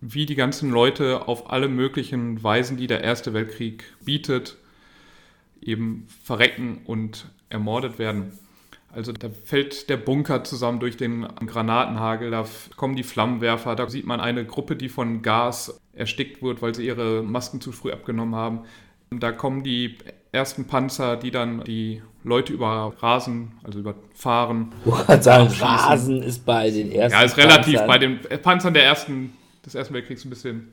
wie 0.00 0.26
die 0.26 0.34
ganzen 0.34 0.70
Leute 0.70 1.28
auf 1.28 1.50
alle 1.50 1.68
möglichen 1.68 2.42
Weisen, 2.42 2.76
die 2.76 2.86
der 2.86 3.04
Erste 3.04 3.32
Weltkrieg 3.34 3.84
bietet, 4.04 4.56
eben 5.60 6.06
verrecken 6.24 6.80
und 6.84 7.26
ermordet 7.48 7.98
werden. 7.98 8.32
Also 8.92 9.12
da 9.12 9.28
fällt 9.44 9.88
der 9.88 9.96
Bunker 9.96 10.42
zusammen 10.42 10.80
durch 10.80 10.96
den 10.96 11.22
Granatenhagel, 11.46 12.30
da 12.30 12.44
kommen 12.76 12.96
die 12.96 13.04
Flammenwerfer, 13.04 13.76
da 13.76 13.88
sieht 13.88 14.06
man 14.06 14.20
eine 14.20 14.44
Gruppe, 14.44 14.74
die 14.74 14.88
von 14.88 15.22
Gas 15.22 15.80
erstickt 15.92 16.42
wird, 16.42 16.60
weil 16.60 16.74
sie 16.74 16.86
ihre 16.86 17.22
Masken 17.22 17.60
zu 17.60 17.70
früh 17.70 17.92
abgenommen 17.92 18.34
haben. 18.34 18.60
Da 19.10 19.32
kommen 19.32 19.64
die 19.64 19.98
ersten 20.32 20.66
Panzer, 20.66 21.16
die 21.16 21.30
dann 21.30 21.64
die 21.64 22.02
Leute 22.22 22.52
überrasen, 22.52 23.52
also 23.64 23.80
überfahren. 23.80 24.72
Sagen, 25.20 25.48
Rasen 25.48 26.22
ist 26.22 26.46
bei 26.46 26.70
den 26.70 26.92
ersten. 26.92 27.18
Ja, 27.18 27.24
ist 27.24 27.36
relativ 27.36 27.80
Panzern. 27.80 27.88
bei 27.88 27.98
den 27.98 28.42
Panzern 28.42 28.74
der 28.74 28.84
ersten 28.84 29.32
des 29.64 29.74
Ersten 29.74 29.94
Weltkriegs 29.94 30.24
ein 30.24 30.30
bisschen 30.30 30.68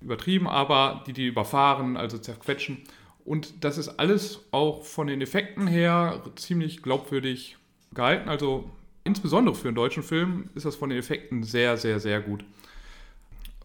übertrieben, 0.00 0.46
aber 0.48 1.02
die 1.06 1.12
die 1.12 1.26
überfahren, 1.26 1.96
also 1.96 2.18
zerquetschen. 2.18 2.78
Und 3.24 3.62
das 3.62 3.76
ist 3.78 3.98
alles 3.98 4.40
auch 4.52 4.84
von 4.84 5.06
den 5.06 5.20
Effekten 5.20 5.66
her 5.66 6.22
ziemlich 6.36 6.82
glaubwürdig 6.82 7.56
gehalten. 7.92 8.28
Also 8.28 8.70
insbesondere 9.04 9.54
für 9.54 9.68
einen 9.68 9.74
deutschen 9.74 10.02
Film 10.02 10.48
ist 10.54 10.64
das 10.64 10.76
von 10.76 10.88
den 10.88 10.98
Effekten 10.98 11.42
sehr, 11.42 11.76
sehr, 11.76 12.00
sehr 12.00 12.20
gut. 12.20 12.44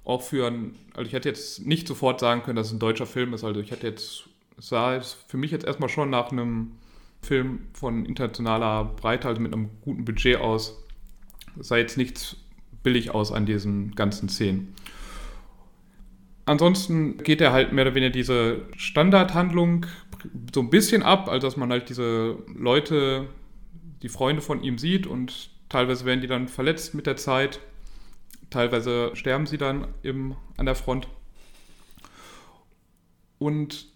Auch 0.05 0.21
für 0.21 0.47
einen, 0.47 0.75
also 0.95 1.07
ich 1.07 1.13
hätte 1.13 1.29
jetzt 1.29 1.65
nicht 1.65 1.87
sofort 1.87 2.19
sagen 2.19 2.43
können, 2.43 2.57
dass 2.57 2.67
es 2.67 2.73
ein 2.73 2.79
deutscher 2.79 3.05
Film 3.05 3.33
ist. 3.33 3.43
Also 3.43 3.59
ich 3.59 3.71
hätte 3.71 3.87
jetzt, 3.87 4.29
sah 4.57 4.95
es 4.95 5.13
für 5.27 5.37
mich 5.37 5.51
jetzt 5.51 5.65
erstmal 5.65 5.89
schon 5.89 6.09
nach 6.09 6.31
einem 6.31 6.73
Film 7.21 7.67
von 7.73 8.05
internationaler 8.05 8.83
Breite, 8.83 9.27
also 9.27 9.41
mit 9.41 9.53
einem 9.53 9.69
guten 9.81 10.03
Budget 10.03 10.37
aus. 10.37 10.83
Es 11.59 11.69
sah 11.69 11.77
jetzt 11.77 11.97
nichts 11.97 12.35
billig 12.83 13.11
aus 13.11 13.31
an 13.31 13.45
diesen 13.45 13.95
ganzen 13.95 14.27
Szenen. 14.27 14.75
Ansonsten 16.45 17.17
geht 17.17 17.39
er 17.39 17.53
halt 17.53 17.71
mehr 17.71 17.85
oder 17.85 17.95
weniger 17.95 18.11
diese 18.11 18.65
Standardhandlung 18.75 19.85
so 20.53 20.59
ein 20.59 20.69
bisschen 20.69 21.03
ab, 21.03 21.29
also 21.29 21.47
dass 21.47 21.57
man 21.57 21.71
halt 21.71 21.89
diese 21.89 22.37
Leute, 22.53 23.27
die 24.01 24.09
Freunde 24.09 24.41
von 24.41 24.61
ihm 24.61 24.77
sieht 24.77 25.07
und 25.07 25.49
teilweise 25.69 26.05
werden 26.05 26.21
die 26.21 26.27
dann 26.27 26.49
verletzt 26.49 26.93
mit 26.93 27.07
der 27.07 27.15
Zeit, 27.15 27.59
teilweise 28.53 29.15
sterben 29.15 29.45
sie 29.45 29.57
dann 29.57 29.87
im, 30.01 30.35
an 30.57 30.65
der 30.65 30.75
Front. 30.75 31.07
Und 33.39 33.87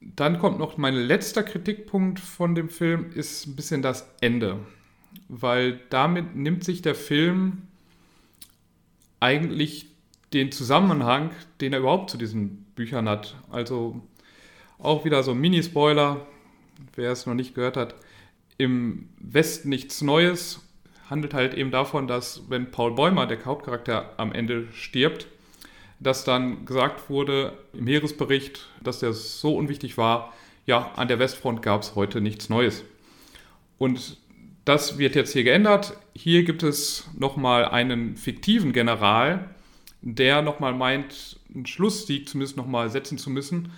dann 0.00 0.38
kommt 0.38 0.58
noch 0.58 0.76
mein 0.76 0.94
letzter 0.94 1.42
Kritikpunkt 1.42 2.20
von 2.20 2.54
dem 2.54 2.68
Film, 2.68 3.10
ist 3.14 3.46
ein 3.46 3.56
bisschen 3.56 3.82
das 3.82 4.08
Ende. 4.20 4.60
Weil 5.28 5.80
damit 5.90 6.36
nimmt 6.36 6.62
sich 6.62 6.82
der 6.82 6.94
Film 6.94 7.62
eigentlich 9.18 9.88
den 10.32 10.52
Zusammenhang, 10.52 11.30
den 11.60 11.72
er 11.72 11.80
überhaupt 11.80 12.10
zu 12.10 12.18
diesen 12.18 12.64
Büchern 12.74 13.08
hat. 13.08 13.36
Also 13.50 14.02
auch 14.78 15.04
wieder 15.04 15.22
so 15.22 15.32
ein 15.32 15.38
Mini-Spoiler, 15.38 16.26
wer 16.94 17.10
es 17.10 17.26
noch 17.26 17.34
nicht 17.34 17.54
gehört 17.54 17.76
hat. 17.76 17.94
Im 18.58 19.08
Westen 19.18 19.70
nichts 19.70 20.02
Neues 20.02 20.65
handelt 21.08 21.34
halt 21.34 21.54
eben 21.54 21.70
davon, 21.70 22.06
dass 22.06 22.42
wenn 22.48 22.70
Paul 22.70 22.94
Bäumer, 22.94 23.26
der 23.26 23.44
Hauptcharakter, 23.44 24.14
am 24.16 24.32
Ende 24.32 24.68
stirbt, 24.72 25.26
dass 26.00 26.24
dann 26.24 26.66
gesagt 26.66 27.08
wurde 27.08 27.56
im 27.72 27.86
Heeresbericht, 27.86 28.68
dass 28.82 28.98
der 28.98 29.12
so 29.12 29.56
unwichtig 29.56 29.96
war, 29.96 30.34
ja, 30.66 30.90
an 30.96 31.08
der 31.08 31.18
Westfront 31.18 31.62
gab 31.62 31.82
es 31.82 31.94
heute 31.94 32.20
nichts 32.20 32.48
Neues. 32.48 32.84
Und 33.78 34.18
das 34.64 34.98
wird 34.98 35.14
jetzt 35.14 35.32
hier 35.32 35.44
geändert. 35.44 35.96
Hier 36.14 36.42
gibt 36.42 36.64
es 36.64 37.08
nochmal 37.16 37.66
einen 37.66 38.16
fiktiven 38.16 38.72
General, 38.72 39.48
der 40.02 40.42
nochmal 40.42 40.74
meint, 40.74 41.38
einen 41.54 41.66
Schlusssieg 41.66 42.28
zumindest 42.28 42.56
nochmal 42.56 42.90
setzen 42.90 43.16
zu 43.16 43.30
müssen 43.30 43.70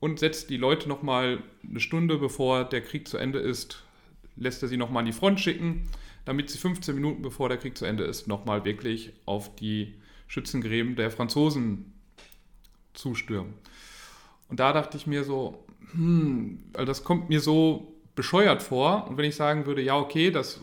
und 0.00 0.18
setzt 0.18 0.48
die 0.48 0.56
Leute 0.56 0.88
nochmal 0.88 1.42
eine 1.68 1.80
Stunde 1.80 2.16
bevor 2.16 2.64
der 2.64 2.80
Krieg 2.80 3.06
zu 3.06 3.18
Ende 3.18 3.38
ist, 3.38 3.82
lässt 4.36 4.62
er 4.62 4.68
sie 4.68 4.78
nochmal 4.78 5.00
an 5.00 5.06
die 5.06 5.12
Front 5.12 5.38
schicken, 5.38 5.86
damit 6.24 6.50
sie 6.50 6.58
15 6.58 6.94
Minuten 6.94 7.22
bevor 7.22 7.48
der 7.48 7.58
Krieg 7.58 7.76
zu 7.76 7.84
Ende 7.84 8.04
ist, 8.04 8.26
nochmal 8.28 8.64
wirklich 8.64 9.12
auf 9.24 9.54
die 9.56 9.94
Schützengräben 10.28 10.96
der 10.96 11.10
Franzosen 11.10 11.92
zustürmen. 12.94 13.54
Und 14.48 14.60
da 14.60 14.72
dachte 14.72 14.96
ich 14.96 15.06
mir 15.06 15.24
so, 15.24 15.64
hm, 15.92 16.62
also 16.74 16.84
das 16.84 17.04
kommt 17.04 17.28
mir 17.28 17.40
so 17.40 17.94
bescheuert 18.14 18.62
vor. 18.62 19.08
Und 19.08 19.16
wenn 19.16 19.24
ich 19.24 19.36
sagen 19.36 19.66
würde, 19.66 19.82
ja, 19.82 19.96
okay, 19.96 20.30
das 20.30 20.60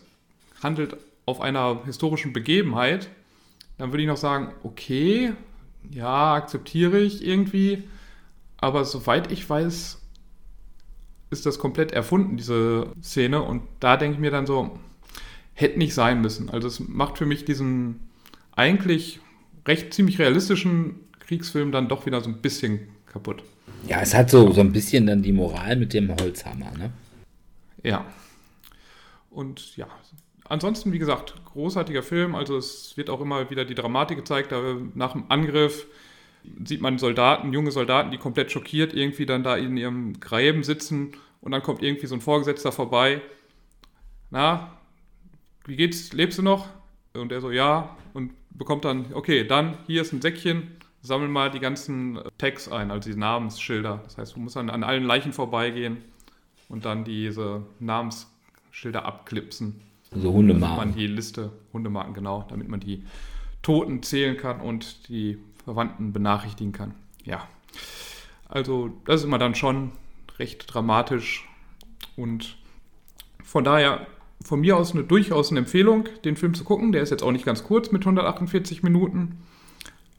handelt 0.62 0.98
auf 1.26 1.42
einer 1.42 1.84
historischen 1.86 2.34
Begebenheit, 2.34 3.10
dann 3.78 3.92
würde 3.92 4.04
ich 4.04 4.08
noch 4.08 4.18
sagen, 4.18 4.54
okay, 4.64 5.34
ja, 5.90 6.36
akzeptiere 6.36 7.00
ich 7.00 7.26
irgendwie. 7.26 7.84
Aber 8.58 8.86
soweit 8.86 9.32
ich 9.32 9.50
weiß, 9.50 10.02
ist 11.32 11.46
das 11.46 11.60
komplett 11.60 11.92
erfunden, 11.92 12.38
diese 12.38 12.92
Szene. 13.02 13.42
Und 13.42 13.64
da 13.80 13.98
denke 13.98 14.16
ich 14.16 14.20
mir 14.20 14.32
dann 14.32 14.46
so, 14.46 14.80
hätte 15.60 15.78
nicht 15.78 15.94
sein 15.94 16.22
müssen. 16.22 16.50
Also 16.50 16.68
es 16.68 16.80
macht 16.80 17.18
für 17.18 17.26
mich 17.26 17.46
diesen 17.46 18.00
eigentlich 18.56 19.20
recht 19.68 19.94
ziemlich 19.94 20.20
realistischen 20.20 20.96
Kriegsfilm 21.20 21.72
dann 21.72 21.88
doch 21.88 22.06
wieder 22.06 22.22
so 22.22 22.30
ein 22.30 22.42
bisschen 22.42 22.90
kaputt. 23.06 23.44
Ja, 23.88 24.02
es 24.02 24.14
hat 24.14 24.30
so, 24.30 24.52
so 24.52 24.62
ein 24.62 24.72
bisschen 24.72 25.06
dann 25.08 25.22
die 25.22 25.32
Moral 25.32 25.76
mit 25.76 25.94
dem 25.94 26.10
Holzhammer, 26.16 26.72
ne? 26.78 26.92
Ja. 27.84 28.06
Und 29.30 29.78
ja, 29.78 29.88
ansonsten, 30.46 30.92
wie 30.92 31.00
gesagt, 31.00 31.36
großartiger 31.46 32.04
Film. 32.04 32.36
Also 32.36 32.58
es 32.58 32.98
wird 32.98 33.10
auch 33.10 33.22
immer 33.22 33.50
wieder 33.50 33.66
die 33.66 33.76
Dramatik 33.76 34.18
gezeigt. 34.18 34.54
Nach 34.96 35.14
dem 35.14 35.26
Angriff 35.30 35.88
sieht 36.66 36.82
man 36.82 36.98
Soldaten, 36.98 37.54
junge 37.54 37.72
Soldaten, 37.72 38.12
die 38.12 38.18
komplett 38.18 38.52
schockiert 38.52 38.94
irgendwie 38.94 39.26
dann 39.26 39.44
da 39.44 39.56
in 39.56 39.78
ihrem 39.78 40.20
Gräben 40.20 40.64
sitzen 40.64 41.12
und 41.42 41.52
dann 41.52 41.62
kommt 41.62 41.84
irgendwie 41.84 42.08
so 42.08 42.16
ein 42.16 42.22
Vorgesetzter 42.22 42.72
vorbei. 42.72 43.22
Na, 44.32 44.79
wie 45.66 45.76
geht's? 45.76 46.14
Lebst 46.14 46.38
du 46.38 46.44
noch? 46.44 46.68
Und 47.14 47.32
er 47.32 47.42
so, 47.42 47.52
ja. 47.52 47.96
Und 48.14 48.32
bekommt 48.52 48.86
dann, 48.86 49.14
okay, 49.14 49.46
dann 49.46 49.78
hier 49.88 50.02
ist 50.02 50.14
ein 50.14 50.22
Säckchen, 50.22 50.78
sammel 51.02 51.28
mal 51.28 51.50
die 51.50 51.60
ganzen 51.60 52.20
Tags 52.38 52.68
ein, 52.68 52.92
also 52.92 53.10
die 53.10 53.18
Namensschilder. 53.18 54.02
Das 54.04 54.18
heißt, 54.18 54.36
du 54.36 54.40
musst 54.40 54.56
dann 54.56 54.70
an 54.70 54.84
allen 54.84 55.04
Leichen 55.04 55.34
vorbeigehen 55.34 55.98
und 56.68 56.86
dann 56.86 57.04
diese 57.04 57.64
Namensschilder 57.80 59.06
abklipsen. 59.06 59.82
So 60.12 60.34
Hundemarken. 60.34 60.78
Damit 60.78 60.88
man 60.88 60.96
die 60.96 61.08
Liste, 61.08 61.52
Hundemarken, 61.72 62.14
genau, 62.14 62.46
damit 62.50 62.68
man 62.68 62.80
die 62.80 63.04
Toten 63.62 64.02
zählen 64.02 64.38
kann 64.38 64.60
und 64.62 65.08
die 65.10 65.38
Verwandten 65.64 66.14
benachrichtigen 66.14 66.72
kann. 66.72 66.96
Ja. 67.24 67.48
Also, 68.48 68.90
das 69.06 69.22
ist 69.22 69.26
immer 69.26 69.38
dann 69.38 69.54
schon 69.54 69.92
recht 70.40 70.74
dramatisch 70.74 71.48
und 72.16 72.58
von 73.44 73.64
daher 73.64 74.08
von 74.44 74.62
mir 74.62 74.78
aus 74.78 74.94
eine 74.94 75.04
durchaus 75.04 75.52
eine 75.52 75.60
Empfehlung, 75.60 76.08
den 76.24 76.36
Film 76.36 76.54
zu 76.54 76.64
gucken. 76.64 76.92
Der 76.92 77.02
ist 77.02 77.10
jetzt 77.10 77.24
auch 77.24 77.32
nicht 77.32 77.46
ganz 77.46 77.64
kurz 77.64 77.92
mit 77.92 78.04
148 78.04 78.84
Minuten, 78.84 79.38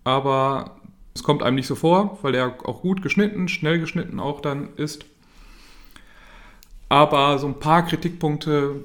aber 0.04 0.76
es 1.14 1.22
kommt 1.22 1.42
einem 1.42 1.56
nicht 1.56 1.66
so 1.66 1.74
vor, 1.74 2.18
weil 2.22 2.35
er 2.35 2.54
auch 2.64 2.83
gut 2.83 3.02
geschnitten, 3.02 3.48
schnell 3.48 3.80
geschnitten 3.80 4.20
auch 4.20 4.40
dann 4.40 4.68
ist. 4.76 5.04
Aber 6.88 7.38
so 7.38 7.46
ein 7.46 7.59
paar 7.59 7.87
Kritikpunkte 7.87 8.85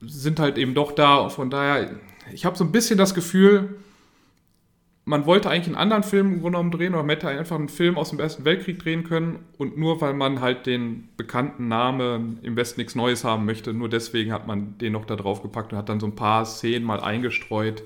sind 0.00 0.40
halt 0.40 0.58
eben 0.58 0.74
doch 0.74 0.92
da. 0.92 1.28
Von 1.28 1.50
daher, 1.50 1.90
ich 2.32 2.44
habe 2.44 2.56
so 2.56 2.64
ein 2.64 2.72
bisschen 2.72 2.98
das 2.98 3.14
Gefühl, 3.14 3.76
man 5.06 5.26
wollte 5.26 5.50
eigentlich 5.50 5.66
einen 5.66 5.76
anderen 5.76 6.02
Film 6.02 6.26
im 6.34 6.40
Grunde 6.40 6.58
genommen 6.58 6.70
drehen 6.70 6.94
oder 6.94 7.02
man 7.02 7.10
hätte 7.10 7.28
einfach 7.28 7.56
einen 7.56 7.68
Film 7.68 7.98
aus 7.98 8.10
dem 8.10 8.20
Ersten 8.20 8.44
Weltkrieg 8.44 8.78
drehen 8.78 9.04
können 9.04 9.40
und 9.58 9.76
nur 9.76 10.00
weil 10.00 10.14
man 10.14 10.40
halt 10.40 10.66
den 10.66 11.08
bekannten 11.16 11.68
Namen 11.68 12.38
im 12.42 12.56
Westen 12.56 12.80
nichts 12.80 12.94
Neues 12.94 13.22
haben 13.22 13.44
möchte, 13.44 13.74
nur 13.74 13.90
deswegen 13.90 14.32
hat 14.32 14.46
man 14.46 14.78
den 14.78 14.92
noch 14.92 15.04
da 15.04 15.16
drauf 15.16 15.42
gepackt 15.42 15.72
und 15.72 15.78
hat 15.78 15.88
dann 15.88 16.00
so 16.00 16.06
ein 16.06 16.14
paar 16.14 16.46
Szenen 16.46 16.86
mal 16.86 17.00
eingestreut, 17.00 17.82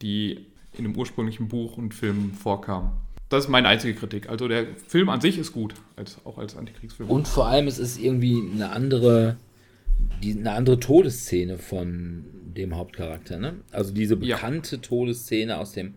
die 0.00 0.46
in 0.72 0.84
dem 0.84 0.96
ursprünglichen 0.96 1.48
Buch 1.48 1.76
und 1.76 1.92
Film 1.92 2.32
vorkamen. 2.32 2.92
Das 3.28 3.44
ist 3.44 3.50
meine 3.50 3.68
einzige 3.68 3.94
Kritik. 3.94 4.28
Also 4.28 4.48
der 4.48 4.66
Film 4.86 5.10
an 5.10 5.20
sich 5.20 5.38
ist 5.38 5.52
gut, 5.52 5.74
als, 5.96 6.18
auch 6.24 6.38
als 6.38 6.56
Antikriegsfilm. 6.56 7.10
Und 7.10 7.28
vor 7.28 7.46
allem 7.46 7.66
es 7.66 7.78
ist 7.78 7.98
irgendwie 7.98 8.42
eine 8.54 8.70
andere, 8.70 9.36
die, 10.22 10.32
eine 10.32 10.52
andere 10.52 10.80
Todesszene 10.80 11.58
von 11.58 12.24
dem 12.44 12.74
Hauptcharakter. 12.76 13.38
Ne? 13.38 13.54
Also 13.70 13.92
diese 13.92 14.16
bekannte 14.16 14.76
ja. 14.76 14.82
Todesszene 14.82 15.58
aus 15.58 15.72
dem 15.72 15.94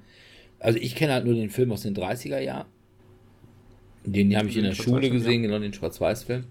also 0.65 0.79
ich 0.79 0.95
kenne 0.95 1.13
halt 1.13 1.25
nur 1.25 1.35
den 1.35 1.51
Film 1.51 1.71
aus 1.71 1.83
den 1.83 1.95
30er 1.95 2.39
Jahren. 2.39 2.65
Den 4.03 4.35
habe 4.35 4.47
ich 4.47 4.57
in 4.57 4.63
der 4.63 4.73
Schule 4.73 5.11
gesehen, 5.11 5.43
ja. 5.43 5.47
genau 5.47 5.59
den 5.59 5.73
Schwarz-Weiß-Film. 5.73 6.45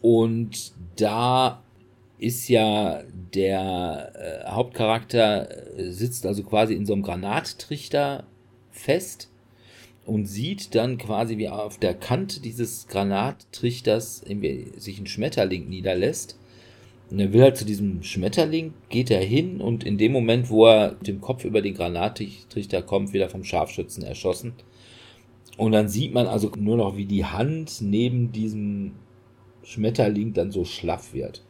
Und 0.00 0.72
da 0.96 1.62
ist 2.18 2.48
ja 2.48 3.02
der 3.34 4.12
äh, 4.14 4.50
Hauptcharakter 4.50 5.78
äh, 5.78 5.90
sitzt 5.90 6.24
also 6.24 6.42
quasi 6.42 6.72
in 6.72 6.86
so 6.86 6.94
einem 6.94 7.02
Granattrichter 7.02 8.24
fest 8.70 9.30
und 10.06 10.24
sieht 10.24 10.74
dann 10.74 10.96
quasi, 10.96 11.36
wie 11.36 11.50
auf 11.50 11.78
der 11.78 11.92
Kante 11.92 12.40
dieses 12.40 12.86
Granattrichters 12.88 14.24
sich 14.76 14.98
ein 14.98 15.06
Schmetterling 15.06 15.68
niederlässt 15.68 16.38
und 17.10 17.20
er 17.20 17.32
will 17.32 17.42
halt 17.42 17.56
zu 17.56 17.64
diesem 17.64 18.02
Schmetterling, 18.02 18.72
geht 18.88 19.10
er 19.10 19.22
hin 19.22 19.60
und 19.60 19.84
in 19.84 19.98
dem 19.98 20.12
Moment, 20.12 20.50
wo 20.50 20.66
er 20.66 20.92
mit 20.92 21.06
dem 21.06 21.20
Kopf 21.20 21.44
über 21.44 21.60
den 21.60 21.74
Granattrichter 21.74 22.82
kommt, 22.82 23.12
wieder 23.12 23.28
vom 23.28 23.44
Scharfschützen 23.44 24.04
erschossen. 24.04 24.54
Und 25.56 25.72
dann 25.72 25.88
sieht 25.88 26.12
man 26.12 26.26
also 26.26 26.50
nur 26.58 26.76
noch, 26.76 26.96
wie 26.96 27.04
die 27.04 27.24
Hand 27.24 27.80
neben 27.80 28.32
diesem 28.32 28.92
Schmetterling 29.62 30.32
dann 30.32 30.50
so 30.50 30.64
schlaff 30.64 31.14
wird. 31.14 31.44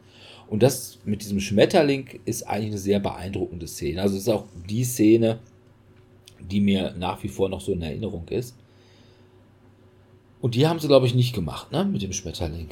Und 0.47 0.61
das 0.61 0.99
mit 1.05 1.21
diesem 1.21 1.39
Schmetterling 1.39 2.19
ist 2.25 2.43
eigentlich 2.43 2.71
eine 2.71 2.77
sehr 2.77 2.99
beeindruckende 2.99 3.67
Szene. 3.67 4.01
Also 4.01 4.15
es 4.15 4.23
ist 4.23 4.29
auch 4.29 4.45
die 4.69 4.83
Szene, 4.83 5.39
die 6.39 6.61
mir 6.61 6.93
nach 6.97 7.23
wie 7.23 7.29
vor 7.29 7.49
noch 7.49 7.61
so 7.61 7.71
in 7.71 7.81
Erinnerung 7.81 8.27
ist. 8.29 8.55
Und 10.41 10.53
die 10.53 10.67
haben 10.67 10.79
sie, 10.79 10.87
glaube 10.87 11.07
ich, 11.07 11.15
nicht 11.15 11.33
gemacht, 11.33 11.71
ne? 11.71 11.85
Mit 11.85 12.03
dem 12.03 12.13
Schmetterling. 12.13 12.67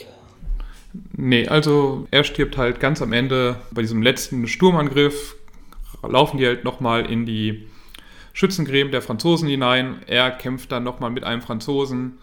Nee, 0.93 1.47
also 1.47 2.07
er 2.11 2.23
stirbt 2.23 2.57
halt 2.57 2.79
ganz 2.79 3.01
am 3.01 3.13
Ende 3.13 3.59
bei 3.71 3.81
diesem 3.81 4.01
letzten 4.01 4.47
Sturmangriff. 4.47 5.35
Laufen 6.03 6.37
die 6.37 6.45
halt 6.45 6.63
nochmal 6.63 7.09
in 7.09 7.25
die 7.25 7.67
Schützengräben 8.33 8.91
der 8.91 9.01
Franzosen 9.01 9.47
hinein. 9.47 10.01
Er 10.05 10.29
kämpft 10.31 10.71
dann 10.71 10.83
nochmal 10.83 11.09
mit 11.09 11.23
einem 11.23 11.41
Franzosen. 11.41 12.19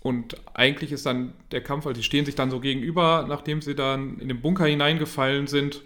Und 0.00 0.36
eigentlich 0.54 0.92
ist 0.92 1.06
dann 1.06 1.32
der 1.50 1.62
Kampf, 1.62 1.86
also 1.86 1.98
die 1.98 2.04
stehen 2.04 2.26
sich 2.26 2.34
dann 2.34 2.50
so 2.50 2.60
gegenüber, 2.60 3.24
nachdem 3.28 3.60
sie 3.60 3.74
dann 3.74 4.18
in 4.18 4.28
den 4.28 4.40
Bunker 4.40 4.66
hineingefallen 4.66 5.46
sind. 5.46 5.82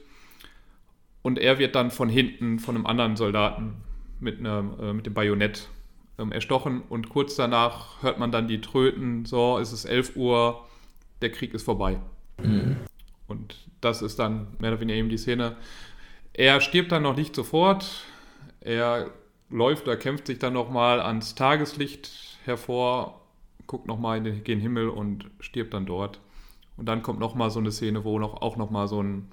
Und 1.22 1.38
er 1.38 1.58
wird 1.58 1.74
dann 1.74 1.90
von 1.90 2.08
hinten 2.08 2.58
von 2.58 2.74
einem 2.74 2.86
anderen 2.86 3.16
Soldaten 3.16 3.74
mit, 4.18 4.38
einem, 4.38 4.72
äh, 4.80 4.92
mit 4.92 5.06
dem 5.06 5.14
Bajonett 5.14 5.68
ähm, 6.18 6.32
erstochen. 6.32 6.82
Und 6.88 7.08
kurz 7.08 7.36
danach 7.36 8.02
hört 8.02 8.18
man 8.18 8.32
dann 8.32 8.48
die 8.48 8.60
Tröten, 8.60 9.24
so 9.24 9.58
ist 9.58 9.72
es 9.72 9.84
11 9.84 10.16
Uhr, 10.16 10.66
der 11.22 11.30
Krieg 11.30 11.54
ist 11.54 11.62
vorbei. 11.62 11.98
Mhm. 12.42 12.76
Und 13.26 13.56
das 13.80 14.02
ist 14.02 14.18
dann 14.18 14.48
mehr 14.58 14.72
oder 14.72 14.80
weniger 14.80 14.98
eben 14.98 15.08
die 15.08 15.18
Szene. 15.18 15.56
Er 16.32 16.60
stirbt 16.60 16.92
dann 16.92 17.02
noch 17.02 17.16
nicht 17.16 17.34
sofort. 17.34 18.04
Er 18.60 19.10
läuft 19.50 19.86
oder 19.86 19.96
kämpft 19.96 20.26
sich 20.26 20.38
dann 20.38 20.52
nochmal 20.52 21.00
ans 21.00 21.34
Tageslicht 21.34 22.38
hervor, 22.44 23.20
guckt 23.66 23.86
nochmal 23.86 24.18
in 24.18 24.44
den 24.44 24.60
Himmel 24.60 24.88
und 24.88 25.30
stirbt 25.40 25.74
dann 25.74 25.86
dort. 25.86 26.20
Und 26.76 26.86
dann 26.86 27.02
kommt 27.02 27.20
nochmal 27.20 27.50
so 27.50 27.60
eine 27.60 27.72
Szene, 27.72 28.04
wo 28.04 28.18
noch, 28.18 28.40
auch 28.40 28.56
nochmal 28.56 28.88
so 28.88 29.02
ein 29.02 29.30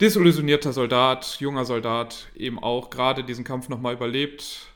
desillusionierter 0.00 0.72
Soldat, 0.72 1.38
junger 1.40 1.64
Soldat, 1.64 2.28
eben 2.36 2.58
auch 2.58 2.90
gerade 2.90 3.24
diesen 3.24 3.44
Kampf 3.44 3.68
nochmal 3.68 3.94
überlebt 3.94 4.66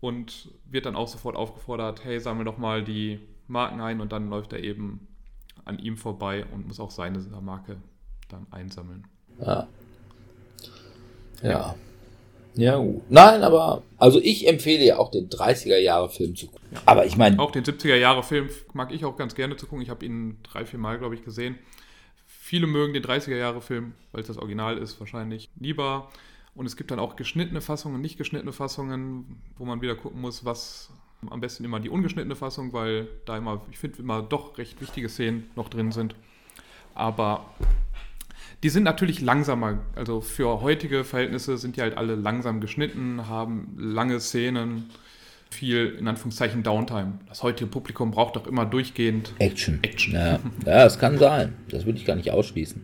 und 0.00 0.50
wird 0.64 0.86
dann 0.86 0.96
auch 0.96 1.08
sofort 1.08 1.36
aufgefordert, 1.36 2.04
hey, 2.04 2.18
sammle 2.18 2.44
nochmal 2.44 2.82
die 2.82 3.20
Marken 3.46 3.80
ein 3.80 4.00
und 4.00 4.12
dann 4.12 4.30
läuft 4.30 4.52
er 4.52 4.64
eben 4.64 5.06
an 5.64 5.78
ihm 5.78 5.96
vorbei 5.96 6.44
und 6.52 6.66
muss 6.66 6.80
auch 6.80 6.90
seine 6.90 7.18
Marke 7.40 7.76
dann 8.28 8.46
einsammeln. 8.50 9.06
Ja. 9.40 9.68
Ja. 11.42 11.74
Ja, 12.54 12.76
gut. 12.76 13.02
Nein, 13.08 13.42
aber 13.42 13.82
also 13.96 14.20
ich 14.20 14.46
empfehle 14.46 14.84
ja 14.84 14.98
auch 14.98 15.10
den 15.10 15.30
30er 15.30 15.78
Jahre 15.78 16.10
Film 16.10 16.36
zu 16.36 16.46
gucken. 16.48 16.68
Ja. 16.72 16.80
Aber 16.84 17.06
ich 17.06 17.16
meine. 17.16 17.38
Auch 17.38 17.50
den 17.50 17.64
70er 17.64 17.96
Jahre 17.96 18.22
Film 18.22 18.50
mag 18.74 18.92
ich 18.92 19.04
auch 19.04 19.16
ganz 19.16 19.34
gerne 19.34 19.56
zu 19.56 19.66
gucken. 19.66 19.82
Ich 19.82 19.90
habe 19.90 20.04
ihn 20.04 20.38
drei, 20.42 20.66
vier 20.66 20.78
Mal, 20.78 20.98
glaube 20.98 21.14
ich, 21.14 21.24
gesehen. 21.24 21.58
Viele 22.26 22.66
mögen 22.66 22.92
den 22.92 23.02
30er 23.02 23.36
Jahre 23.36 23.62
Film, 23.62 23.94
weil 24.12 24.20
es 24.20 24.26
das 24.26 24.36
Original 24.36 24.76
ist, 24.76 25.00
wahrscheinlich 25.00 25.48
lieber. 25.58 26.10
Und 26.54 26.66
es 26.66 26.76
gibt 26.76 26.90
dann 26.90 26.98
auch 26.98 27.16
geschnittene 27.16 27.62
Fassungen, 27.62 28.02
nicht 28.02 28.18
geschnittene 28.18 28.52
Fassungen, 28.52 29.40
wo 29.56 29.64
man 29.64 29.80
wieder 29.80 29.94
gucken 29.94 30.20
muss, 30.20 30.44
was 30.44 30.90
am 31.30 31.40
besten 31.40 31.64
immer 31.64 31.80
die 31.80 31.88
ungeschnittene 31.88 32.36
Fassung, 32.36 32.72
weil 32.72 33.08
da 33.26 33.36
immer, 33.36 33.62
ich 33.70 33.78
finde, 33.78 33.98
immer 33.98 34.22
doch 34.22 34.58
recht 34.58 34.80
wichtige 34.80 35.08
Szenen 35.08 35.50
noch 35.56 35.68
drin 35.68 35.92
sind. 35.92 36.14
Aber 36.94 37.46
die 38.62 38.68
sind 38.68 38.82
natürlich 38.82 39.20
langsamer. 39.20 39.80
Also 39.94 40.20
für 40.20 40.60
heutige 40.60 41.04
Verhältnisse 41.04 41.58
sind 41.58 41.76
die 41.76 41.80
halt 41.80 41.96
alle 41.96 42.14
langsam 42.14 42.60
geschnitten, 42.60 43.28
haben 43.28 43.76
lange 43.78 44.20
Szenen, 44.20 44.90
viel 45.50 45.96
in 45.98 46.08
Anführungszeichen 46.08 46.62
Downtime. 46.62 47.18
Das 47.28 47.42
heutige 47.42 47.70
Publikum 47.70 48.10
braucht 48.10 48.36
doch 48.36 48.46
immer 48.46 48.64
durchgehend 48.64 49.34
Action. 49.38 49.78
Action. 49.82 50.14
Ja, 50.14 50.40
ja 50.64 50.84
das 50.84 50.98
kann 50.98 51.18
sein. 51.18 51.54
Das 51.70 51.84
würde 51.84 51.98
ich 51.98 52.04
gar 52.04 52.16
nicht 52.16 52.30
ausschließen. 52.30 52.82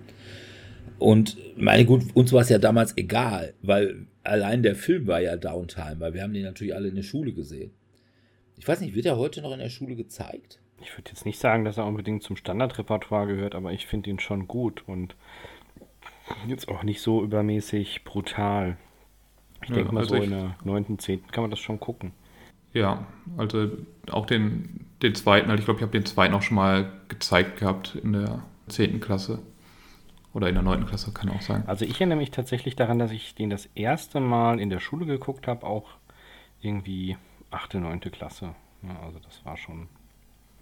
Und 0.99 1.37
meine 1.57 1.85
gut, 1.85 2.03
uns 2.15 2.33
war 2.33 2.43
es 2.43 2.49
ja 2.49 2.59
damals 2.59 2.97
egal, 2.97 3.55
weil 3.63 4.07
allein 4.25 4.63
der 4.63 4.75
Film 4.75 5.07
war 5.07 5.21
ja 5.21 5.37
Downtime, 5.37 5.97
weil 5.99 6.15
wir 6.15 6.23
haben 6.23 6.35
den 6.35 6.43
natürlich 6.43 6.75
alle 6.75 6.89
in 6.89 6.97
der 6.97 7.03
Schule 7.03 7.33
gesehen. 7.33 7.71
Ich 8.59 8.67
weiß 8.67 8.81
nicht, 8.81 8.95
wird 8.95 9.07
er 9.07 9.17
heute 9.17 9.41
noch 9.41 9.53
in 9.53 9.61
der 9.61 9.71
Schule 9.71 9.95
gezeigt? 9.95 10.59
Ich 10.81 10.97
würde 10.97 11.11
jetzt 11.11 11.25
nicht 11.25 11.39
sagen, 11.39 11.65
dass 11.65 11.79
er 11.79 11.87
unbedingt 11.87 12.23
zum 12.23 12.37
Standardrepertoire 12.37 13.27
gehört, 13.27 13.55
aber 13.55 13.73
ich 13.73 13.87
finde 13.87 14.11
ihn 14.11 14.21
schon 14.21 14.47
gut 14.47 14.85
und 14.87 15.15
jetzt 16.47 16.69
auch 16.69 16.83
nicht 16.83 17.01
so 17.01 17.23
übermäßig 17.23 18.05
brutal. 18.05 18.77
Ich 19.63 19.71
ja, 19.71 19.77
denke 19.77 19.93
mal, 19.93 20.01
also 20.01 20.17
so 20.17 20.23
in 20.23 20.31
der 20.31 20.57
9., 20.65 20.99
10. 20.99 21.27
kann 21.29 21.43
man 21.43 21.51
das 21.51 21.61
schon 21.61 21.81
gucken. 21.81 22.13
Ja, 22.73 23.07
also 23.37 23.71
auch 24.11 24.27
den, 24.27 24.87
den 25.03 25.15
zweiten, 25.15 25.51
also 25.51 25.61
ich 25.61 25.65
glaube, 25.65 25.79
ich 25.79 25.83
habe 25.83 25.93
den 25.93 26.07
zweiten 26.07 26.35
auch 26.35 26.43
schon 26.43 26.57
mal 26.57 26.93
gezeigt 27.09 27.59
gehabt 27.59 27.95
in 27.97 28.13
der 28.13 28.43
10. 28.69 29.01
Klasse. 29.01 29.41
Oder 30.35 30.49
in 30.49 30.55
der 30.55 30.63
9. 30.63 30.87
Klasse, 30.87 31.13
kann 31.13 31.31
auch 31.31 31.41
sein. 31.41 31.65
Also 31.67 31.85
ich 31.85 31.95
erinnere 31.95 32.19
mich 32.19 32.31
tatsächlich 32.31 32.77
daran, 32.77 32.99
dass 32.99 33.11
ich 33.11 33.35
den 33.35 33.51
das 33.51 33.67
erste 33.75 34.21
Mal 34.21 34.61
in 34.61 34.69
der 34.69 34.79
Schule 34.79 35.07
geguckt 35.07 35.47
habe, 35.47 35.67
auch 35.67 35.89
irgendwie 36.61 37.17
8., 37.51 37.75
9. 37.75 38.01
Klasse. 38.01 38.55
Ja, 38.83 39.01
also 39.05 39.19
das 39.19 39.45
war 39.45 39.57
schon. 39.57 39.89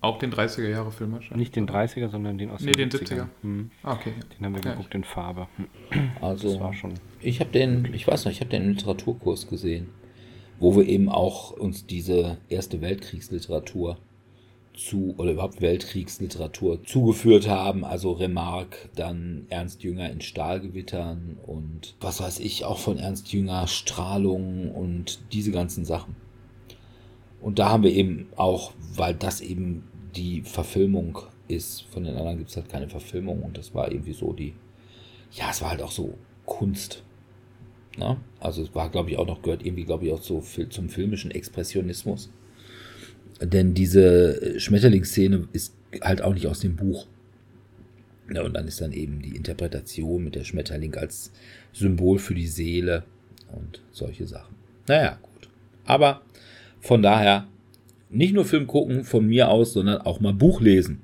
Auch 0.03 0.18
den 0.18 0.33
30er-Jahre-Film 0.33 1.12
wahrscheinlich. 1.12 1.49
Nicht 1.49 1.57
den 1.57 1.66
30er, 1.68 2.09
sondern 2.11 2.38
den 2.38 2.51
aus 2.51 2.61
Nee, 2.61 2.72
den 2.72 2.90
70er. 2.90 3.27
Hm. 3.42 3.70
Ah, 3.83 3.94
okay. 3.94 4.12
Den 4.38 4.44
haben 4.46 4.55
wir 4.55 4.62
Ja. 4.62 4.72
geguckt 4.72 4.94
in 4.94 5.05
Farbe. 5.05 5.49
Also, 6.20 6.51
Das 6.53 6.61
war 6.61 6.75
schon. 6.75 6.94
ich 7.20 7.40
habe 7.40 7.51
den, 7.51 7.92
ich 7.94 8.07
weiß 8.07 8.25
noch, 8.25 8.33
ich 8.33 8.40
habe 8.40 8.51
den 8.51 8.70
Literaturkurs 8.75 9.49
gesehen, 9.49 9.88
wo 10.61 10.77
wir 10.77 10.87
eben 10.87 11.09
auch 11.09 11.51
uns 11.51 11.87
diese 11.87 12.38
erste 12.49 12.81
Weltkriegsliteratur 12.83 13.99
zu, 14.75 15.14
oder 15.16 15.33
überhaupt 15.33 15.62
Weltkriegsliteratur 15.62 16.85
zugeführt 16.85 17.49
haben, 17.49 17.85
also 17.85 18.12
Remarque, 18.12 18.90
dann 18.94 19.46
Ernst 19.49 19.83
Jünger 19.83 20.11
in 20.11 20.20
Stahlgewittern 20.20 21.38
und 21.46 21.94
was 22.01 22.20
weiß 22.20 22.40
ich, 22.40 22.64
auch 22.64 22.79
von 22.79 22.99
Ernst 22.99 23.33
Jünger 23.33 23.66
Strahlung 23.66 24.70
und 24.72 25.33
diese 25.33 25.51
ganzen 25.51 25.85
Sachen. 25.87 26.14
Und 27.40 27.59
da 27.59 27.68
haben 27.68 27.83
wir 27.83 27.92
eben 27.92 28.29
auch, 28.37 28.72
weil 28.94 29.14
das 29.14 29.40
eben 29.40 29.85
die 30.16 30.42
Verfilmung 30.42 31.18
ist, 31.49 31.83
von 31.83 32.05
den 32.05 32.16
anderen 32.16 32.38
gibt 32.38 32.51
es 32.51 32.57
halt 32.57 32.68
keine 32.68 32.88
Verfilmung 32.88 33.42
und 33.42 33.57
das 33.57 33.75
war 33.75 33.92
irgendwie 33.92 34.14
so 34.14 34.33
die, 34.33 34.55
ja, 35.33 35.51
es 35.51 35.61
war 35.61 35.70
halt 35.70 35.83
auch 35.83 35.90
so 35.90 36.14
Kunst. 36.44 37.03
Ne? 37.96 38.16
Also 38.40 38.62
es 38.62 38.75
war, 38.75 38.90
glaube 38.90 39.11
ich, 39.11 39.18
auch 39.18 39.27
noch, 39.27 39.42
gehört 39.42 39.64
irgendwie, 39.64 39.85
glaube 39.85 40.07
ich, 40.07 40.12
auch 40.12 40.22
so 40.22 40.40
viel 40.40 40.68
zum 40.68 40.88
filmischen 40.88 41.31
Expressionismus. 41.31 42.31
Denn 43.40 43.75
diese 43.75 44.59
Schmetterlingsszene 44.59 45.49
ist 45.53 45.75
halt 46.01 46.22
auch 46.22 46.35
nicht 46.35 46.46
aus 46.46 46.61
dem 46.61 46.77
Buch. 46.77 47.07
Ja, 48.33 48.42
und 48.42 48.55
dann 48.55 48.66
ist 48.66 48.81
dann 48.81 48.92
eben 48.92 49.22
die 49.22 49.37
Interpretation 49.37 50.25
mit 50.25 50.35
der 50.35 50.44
Schmetterling 50.44 50.94
als 50.94 51.33
Symbol 51.72 52.18
für 52.18 52.35
die 52.35 52.49
Seele 52.49 53.05
und 53.53 53.83
solche 53.92 54.27
Sachen. 54.27 54.57
Naja, 54.88 55.18
gut. 55.22 55.49
Aber 55.85 56.22
von 56.87 57.03
daher 57.03 57.46
nicht 58.09 58.33
nur 58.33 58.44
Film 58.44 58.66
gucken 58.66 59.05
von 59.05 59.27
mir 59.27 59.49
aus, 59.49 59.72
sondern 59.72 60.01
auch 60.03 60.20
mal 60.20 60.33
Buch 60.33 60.61
lesen. 60.61 61.03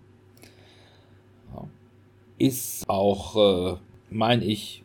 Ist 2.38 2.88
auch, 2.88 3.74
äh, 3.74 3.76
meine 4.10 4.44
ich, 4.44 4.82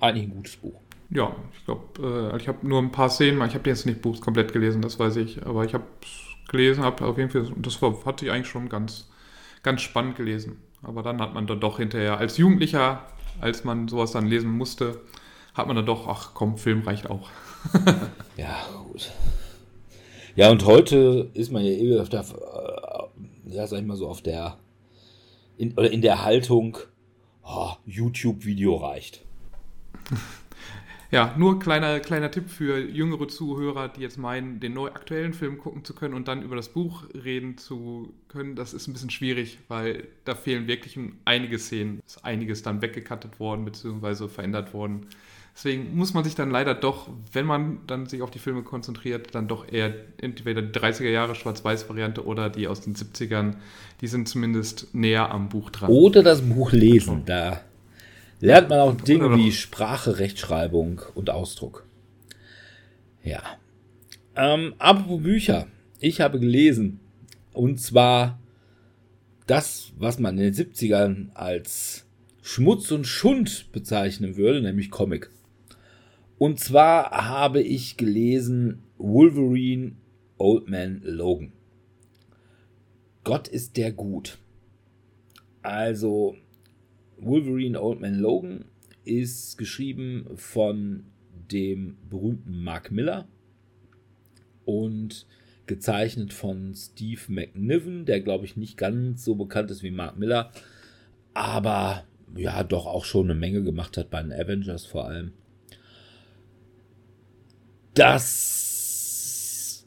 eigentlich 0.00 0.26
ein 0.26 0.34
gutes 0.34 0.56
Buch. 0.56 0.80
Ja, 1.10 1.34
ich 1.54 1.64
glaube, 1.64 2.32
äh, 2.34 2.36
ich 2.36 2.48
habe 2.48 2.66
nur 2.66 2.80
ein 2.80 2.92
paar 2.92 3.08
Szenen, 3.08 3.42
ich 3.46 3.54
habe 3.54 3.68
jetzt 3.68 3.86
nicht 3.86 4.02
Buch 4.02 4.20
komplett 4.20 4.52
gelesen, 4.52 4.82
das 4.82 4.98
weiß 4.98 5.16
ich, 5.16 5.44
aber 5.46 5.64
ich 5.64 5.74
habe 5.74 5.84
gelesen, 6.48 6.84
habe 6.84 7.04
auf 7.06 7.18
jeden 7.18 7.30
Fall, 7.30 7.42
und 7.52 7.66
das 7.66 7.80
war, 7.80 8.04
hatte 8.04 8.26
ich 8.26 8.32
eigentlich 8.32 8.48
schon 8.48 8.68
ganz, 8.68 9.08
ganz 9.62 9.80
spannend 9.82 10.16
gelesen. 10.16 10.58
Aber 10.82 11.02
dann 11.02 11.20
hat 11.20 11.34
man 11.34 11.46
dann 11.46 11.60
doch 11.60 11.78
hinterher, 11.78 12.18
als 12.18 12.36
Jugendlicher, 12.36 13.04
als 13.40 13.64
man 13.64 13.88
sowas 13.88 14.12
dann 14.12 14.26
lesen 14.26 14.50
musste, 14.50 15.00
hat 15.54 15.66
man 15.66 15.76
dann 15.76 15.86
doch, 15.86 16.06
ach 16.06 16.32
komm, 16.34 16.58
Film 16.58 16.82
reicht 16.82 17.08
auch. 17.10 17.30
Ja, 18.36 18.56
gut. 18.84 19.10
Ja, 20.38 20.52
und 20.52 20.64
heute 20.66 21.32
ist 21.34 21.50
man 21.50 21.64
ja 21.64 21.72
eh 21.72 21.98
auf 21.98 22.10
der, 22.10 22.20
äh, 22.20 23.56
ja, 23.56 23.66
sag 23.66 23.80
ich 23.80 23.84
mal 23.84 23.96
so, 23.96 24.06
auf 24.06 24.22
der, 24.22 24.56
in, 25.56 25.72
oder 25.72 25.90
in 25.90 26.00
der 26.00 26.22
Haltung, 26.22 26.78
oh, 27.42 27.72
YouTube-Video 27.84 28.76
reicht. 28.76 29.24
Ja, 31.10 31.34
nur 31.38 31.58
kleiner, 31.58 32.00
kleiner 32.00 32.30
Tipp 32.30 32.50
für 32.50 32.78
jüngere 32.78 33.28
Zuhörer, 33.28 33.88
die 33.88 34.02
jetzt 34.02 34.18
meinen, 34.18 34.60
den 34.60 34.74
neu 34.74 34.88
aktuellen 34.88 35.32
Film 35.32 35.56
gucken 35.56 35.82
zu 35.82 35.94
können 35.94 36.12
und 36.12 36.28
dann 36.28 36.42
über 36.42 36.54
das 36.54 36.68
Buch 36.68 37.04
reden 37.14 37.56
zu 37.56 38.12
können. 38.28 38.56
Das 38.56 38.74
ist 38.74 38.88
ein 38.88 38.92
bisschen 38.92 39.08
schwierig, 39.08 39.56
weil 39.68 40.06
da 40.26 40.34
fehlen 40.34 40.66
wirklich 40.66 40.98
einige 41.24 41.58
Szenen. 41.58 42.02
Ist 42.06 42.26
einiges 42.26 42.62
dann 42.62 42.82
weggekattet 42.82 43.40
worden, 43.40 43.64
beziehungsweise 43.64 44.28
verändert 44.28 44.74
worden. 44.74 45.06
Deswegen 45.58 45.96
muss 45.96 46.14
man 46.14 46.22
sich 46.22 46.36
dann 46.36 46.52
leider 46.52 46.72
doch, 46.72 47.08
wenn 47.32 47.44
man 47.44 47.80
dann 47.88 48.06
sich 48.06 48.22
auf 48.22 48.30
die 48.30 48.38
Filme 48.38 48.62
konzentriert, 48.62 49.34
dann 49.34 49.48
doch 49.48 49.66
eher 49.68 49.92
entweder 50.18 50.62
die 50.62 50.78
30er 50.78 51.08
Jahre 51.08 51.34
Schwarz-Weiß-Variante 51.34 52.24
oder 52.24 52.48
die 52.48 52.68
aus 52.68 52.80
den 52.80 52.94
70ern. 52.94 53.54
Die 54.00 54.06
sind 54.06 54.28
zumindest 54.28 54.94
näher 54.94 55.32
am 55.32 55.48
Buch 55.48 55.70
dran. 55.70 55.90
Oder 55.90 56.22
das 56.22 56.42
Buch 56.42 56.70
lesen, 56.70 57.24
da 57.26 57.60
lernt 58.38 58.68
man 58.68 58.78
auch 58.78 58.94
Dinge 58.94 59.36
wie 59.36 59.50
Sprache, 59.50 60.20
Rechtschreibung 60.20 61.02
und 61.16 61.28
Ausdruck. 61.28 61.84
Ja. 63.24 63.42
Ähm, 64.36 64.74
apropos 64.78 65.24
Bücher. 65.24 65.66
Ich 65.98 66.20
habe 66.20 66.38
gelesen. 66.38 67.00
Und 67.52 67.80
zwar 67.80 68.38
das, 69.48 69.90
was 69.98 70.20
man 70.20 70.38
in 70.38 70.52
den 70.52 70.54
70ern 70.54 71.34
als 71.34 72.06
Schmutz 72.42 72.92
und 72.92 73.08
Schund 73.08 73.72
bezeichnen 73.72 74.36
würde, 74.36 74.62
nämlich 74.62 74.92
Comic. 74.92 75.30
Und 76.38 76.60
zwar 76.60 77.10
habe 77.10 77.60
ich 77.60 77.96
gelesen 77.96 78.84
Wolverine 78.96 79.96
Old 80.38 80.68
Man 80.68 81.00
Logan. 81.02 81.52
Gott 83.24 83.48
ist 83.48 83.76
der 83.76 83.92
gut. 83.92 84.38
Also 85.62 86.36
Wolverine 87.18 87.82
Old 87.82 88.00
Man 88.00 88.14
Logan 88.20 88.66
ist 89.04 89.58
geschrieben 89.58 90.26
von 90.36 91.06
dem 91.50 91.96
berühmten 92.08 92.62
Mark 92.62 92.92
Miller 92.92 93.26
und 94.64 95.26
gezeichnet 95.66 96.32
von 96.32 96.74
Steve 96.74 97.20
McNiven, 97.28 98.04
der 98.04 98.20
glaube 98.20 98.44
ich 98.44 98.56
nicht 98.56 98.76
ganz 98.76 99.24
so 99.24 99.34
bekannt 99.34 99.70
ist 99.70 99.82
wie 99.82 99.90
Mark 99.90 100.18
Miller, 100.18 100.52
aber 101.34 102.04
ja 102.36 102.62
doch 102.62 102.86
auch 102.86 103.04
schon 103.04 103.30
eine 103.30 103.38
Menge 103.38 103.62
gemacht 103.62 103.96
hat 103.96 104.10
bei 104.10 104.22
den 104.22 104.32
Avengers 104.32 104.86
vor 104.86 105.06
allem. 105.06 105.32
Das 107.98 109.84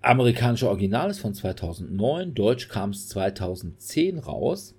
amerikanische 0.00 0.68
Original 0.68 1.08
ist 1.10 1.20
von 1.20 1.32
2009, 1.32 2.34
deutsch 2.34 2.68
kam 2.68 2.90
es 2.90 3.06
2010 3.06 4.18
raus. 4.18 4.74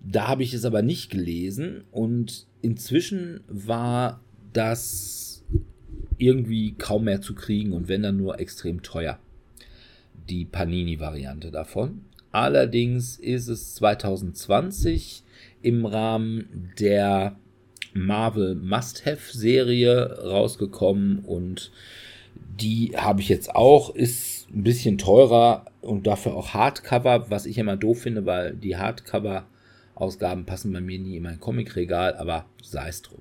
Da 0.00 0.28
habe 0.28 0.42
ich 0.42 0.54
es 0.54 0.64
aber 0.64 0.80
nicht 0.80 1.10
gelesen 1.10 1.84
und 1.90 2.46
inzwischen 2.62 3.42
war 3.48 4.22
das 4.54 5.44
irgendwie 6.16 6.72
kaum 6.72 7.04
mehr 7.04 7.20
zu 7.20 7.34
kriegen 7.34 7.74
und 7.74 7.88
wenn 7.88 8.02
dann 8.02 8.16
nur 8.16 8.40
extrem 8.40 8.82
teuer. 8.82 9.18
Die 10.30 10.46
Panini-Variante 10.46 11.50
davon. 11.50 12.06
Allerdings 12.30 13.18
ist 13.18 13.48
es 13.48 13.74
2020 13.74 15.22
im 15.60 15.84
Rahmen 15.84 16.72
der 16.80 17.36
Marvel 17.92 18.54
Must-Have-Serie 18.54 20.20
rausgekommen 20.22 21.18
und 21.18 21.70
die 22.60 22.92
habe 22.96 23.20
ich 23.20 23.28
jetzt 23.28 23.54
auch. 23.54 23.94
Ist 23.94 24.50
ein 24.50 24.62
bisschen 24.62 24.98
teurer 24.98 25.66
und 25.80 26.06
dafür 26.06 26.34
auch 26.34 26.54
Hardcover, 26.54 27.30
was 27.30 27.46
ich 27.46 27.58
immer 27.58 27.76
doof 27.76 28.02
finde, 28.02 28.26
weil 28.26 28.54
die 28.54 28.76
Hardcover 28.76 29.46
Ausgaben 29.94 30.46
passen 30.46 30.72
bei 30.72 30.80
mir 30.80 30.98
nie 30.98 31.16
in 31.16 31.22
mein 31.22 31.40
Comicregal, 31.40 32.16
aber 32.16 32.46
sei 32.62 32.88
es 32.88 33.02
drum. 33.02 33.20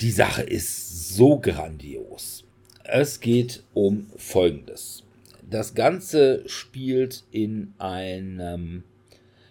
Die 0.00 0.10
Sache 0.10 0.42
ist 0.42 1.14
so 1.16 1.38
grandios. 1.38 2.44
Es 2.84 3.20
geht 3.20 3.62
um 3.72 4.06
Folgendes. 4.16 5.02
Das 5.48 5.74
Ganze 5.74 6.42
spielt 6.46 7.24
in 7.30 7.74
einem, 7.78 8.82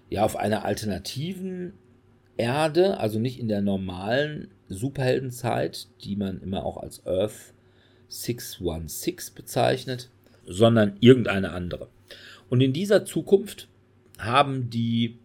ja, 0.10 0.24
auf 0.24 0.36
einer 0.36 0.66
alternativen 0.66 1.74
Erde, 2.38 2.98
also 3.00 3.20
nicht 3.20 3.39
in 3.39 3.48
der 3.48 3.62
normalen 3.62 4.50
Superheldenzeit, 4.74 5.88
die 6.04 6.16
man 6.16 6.42
immer 6.42 6.66
auch 6.66 6.78
als 6.78 7.06
Earth 7.06 7.54
616 8.10 9.34
bezeichnet, 9.36 10.10
sondern 10.46 10.98
irgendeine 11.00 11.52
andere. 11.52 11.90
Und 12.50 12.62
in 12.62 12.74
dieser 12.74 13.06
Zukunft 13.06 13.68
haben 14.20 14.70
die 14.70 15.18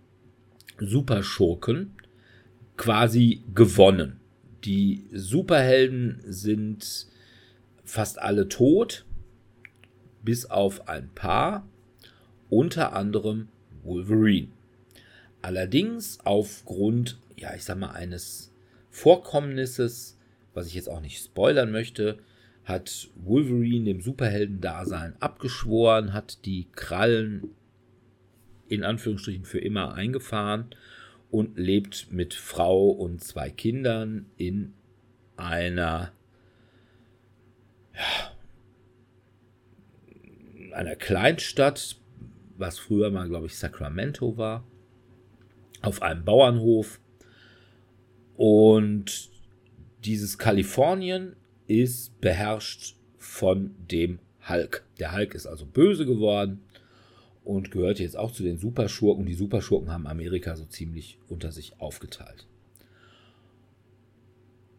Superschurken 0.79 1.93
quasi 2.77 3.43
gewonnen. 3.55 4.21
Die 4.65 5.05
Superhelden 5.13 6.21
sind 6.25 7.07
fast 7.85 8.19
alle 8.21 8.49
tot, 8.49 9.05
bis 10.23 10.47
auf 10.47 10.89
ein 10.89 11.11
paar, 11.15 11.67
unter 12.51 12.93
anderem 12.95 13.49
Wolverine. 13.83 14.49
Allerdings 15.43 16.19
aufgrund, 16.25 17.19
ja, 17.37 17.55
ich 17.55 17.65
sag 17.65 17.79
mal, 17.79 17.93
eines 17.93 18.48
Vorkommnisses, 18.99 20.19
was 20.55 20.67
ich 20.67 20.75
jetzt 20.75 20.89
auch 20.89 21.01
nicht 21.01 21.23
spoilern 21.23 21.71
möchte, 21.71 22.19
hat 22.65 23.09
Wolverine 23.15 23.85
dem 23.85 24.01
Superheldendasein 24.01 25.15
abgeschworen, 25.21 26.13
hat 26.13 26.45
die 26.45 26.67
Krallen 26.73 27.55
in 28.69 28.85
Anführungsstrichen 28.85 29.45
für 29.45 29.61
immer 29.61 29.95
eingefahren 29.95 30.67
und 31.31 31.59
lebt 31.59 32.13
mit 32.13 32.35
Frau 32.35 32.89
und 32.89 33.23
zwei 33.23 33.51
Kindern 33.51 34.27
in 34.37 34.75
einer 35.37 36.13
ja, 37.95 38.33
einer 40.75 40.97
Kleinstadt, 40.97 41.97
was 42.57 42.79
früher 42.79 43.11
mal, 43.11 43.29
glaube 43.29 43.47
ich, 43.47 43.57
Sacramento 43.57 44.37
war, 44.37 44.65
auf 45.83 46.03
einem 46.03 46.25
Bauernhof. 46.25 47.01
Und 48.39 49.31
dieses 50.05 50.39
Kalifornien 50.39 51.35
ist 51.67 52.21
beherrscht 52.21 52.95
von 53.19 53.75
dem 53.91 54.21
Hulk. 54.49 54.85
Der 55.01 55.13
Hulk 55.13 55.35
ist 55.35 55.47
also 55.47 55.67
böse 55.67 56.07
geworden 56.07 56.61
und 57.45 57.73
gehört 57.73 57.99
jetzt 57.99 58.17
auch 58.17 58.31
zu 58.31 58.45
den 58.45 58.57
Superschurken. 58.57 59.27
Die 59.27 59.35
Superschurken 59.35 59.91
haben 59.91 60.07
Amerika 60.07 60.55
so 60.55 60.65
ziemlich 60.67 61.19
unter 61.29 61.51
sich 61.51 61.81
aufgeteilt. 61.81 62.47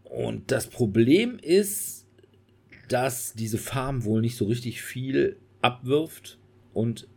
Und 0.06 0.52
das 0.52 0.68
Problem 0.68 1.38
ist, 1.38 2.06
dass 2.88 3.34
diese 3.34 3.58
Farm 3.58 4.06
wohl 4.06 4.22
nicht 4.22 4.38
so 4.38 4.46
richtig 4.46 4.82
viel 4.82 5.36
abwirft 5.62 6.38
und 6.74 7.10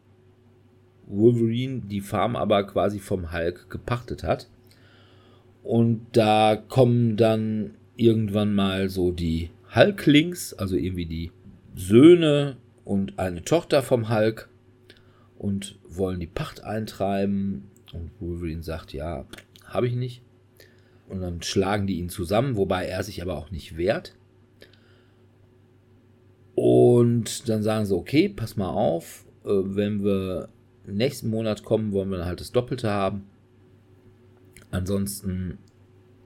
Wolverine 1.06 1.82
die 1.82 2.00
Farm 2.00 2.34
aber 2.34 2.66
quasi 2.66 2.98
vom 2.98 3.32
Hulk 3.32 3.70
gepachtet 3.70 4.24
hat. 4.24 4.48
Und 5.62 6.06
da 6.12 6.56
kommen 6.56 7.16
dann 7.16 7.74
irgendwann 7.96 8.54
mal 8.54 8.88
so 8.88 9.12
die 9.12 9.50
Hulklings, 9.74 10.54
also 10.54 10.76
irgendwie 10.76 11.06
die 11.06 11.30
Söhne 11.74 12.56
und 12.84 13.18
eine 13.18 13.44
Tochter 13.44 13.82
vom 13.82 14.08
Hulk 14.08 14.48
und 15.38 15.78
wollen 15.88 16.20
die 16.20 16.26
Pacht 16.26 16.64
eintreiben. 16.64 17.70
Und 17.92 18.10
Wolverine 18.20 18.62
sagt, 18.62 18.92
ja, 18.92 19.26
habe 19.64 19.86
ich 19.86 19.94
nicht. 19.94 20.22
Und 21.08 21.20
dann 21.20 21.42
schlagen 21.42 21.86
die 21.86 21.98
ihn 21.98 22.08
zusammen, 22.08 22.56
wobei 22.56 22.86
er 22.86 23.02
sich 23.02 23.22
aber 23.22 23.36
auch 23.36 23.50
nicht 23.50 23.76
wehrt. 23.76 24.14
Und 26.54 27.48
dann 27.48 27.62
sagen 27.62 27.86
sie, 27.86 27.94
okay, 27.94 28.28
pass 28.28 28.56
mal 28.56 28.70
auf, 28.70 29.24
äh, 29.44 29.48
wenn 29.48 30.02
wir 30.02 30.48
nächsten 30.86 31.28
Monat 31.28 31.64
kommen, 31.64 31.92
wollen 31.92 32.10
wir 32.10 32.24
halt 32.24 32.40
das 32.40 32.52
Doppelte 32.52 32.90
haben. 32.90 33.26
Ansonsten 34.72 35.58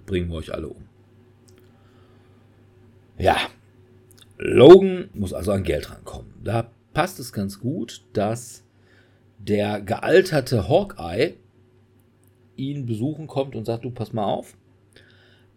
bringen 0.07 0.31
wir 0.31 0.37
euch 0.37 0.55
alle 0.55 0.69
um. 0.69 0.85
Ja, 3.19 3.37
Logan 4.39 5.11
muss 5.15 5.33
also 5.33 5.53
an 5.53 5.65
Geld 5.65 5.91
rankommen. 5.91 6.33
Da 6.43 6.71
passt 6.95 7.19
es 7.19 7.33
ganz 7.33 7.59
gut, 7.59 8.05
dass 8.13 8.63
der 9.39 9.81
gealterte 9.81 10.69
Hawkeye 10.69 11.35
ihn 12.57 12.87
besuchen 12.87 13.27
kommt 13.27 13.55
und 13.55 13.67
sagt, 13.67 13.85
du 13.85 13.91
pass 13.91 14.13
mal 14.13 14.25
auf, 14.25 14.57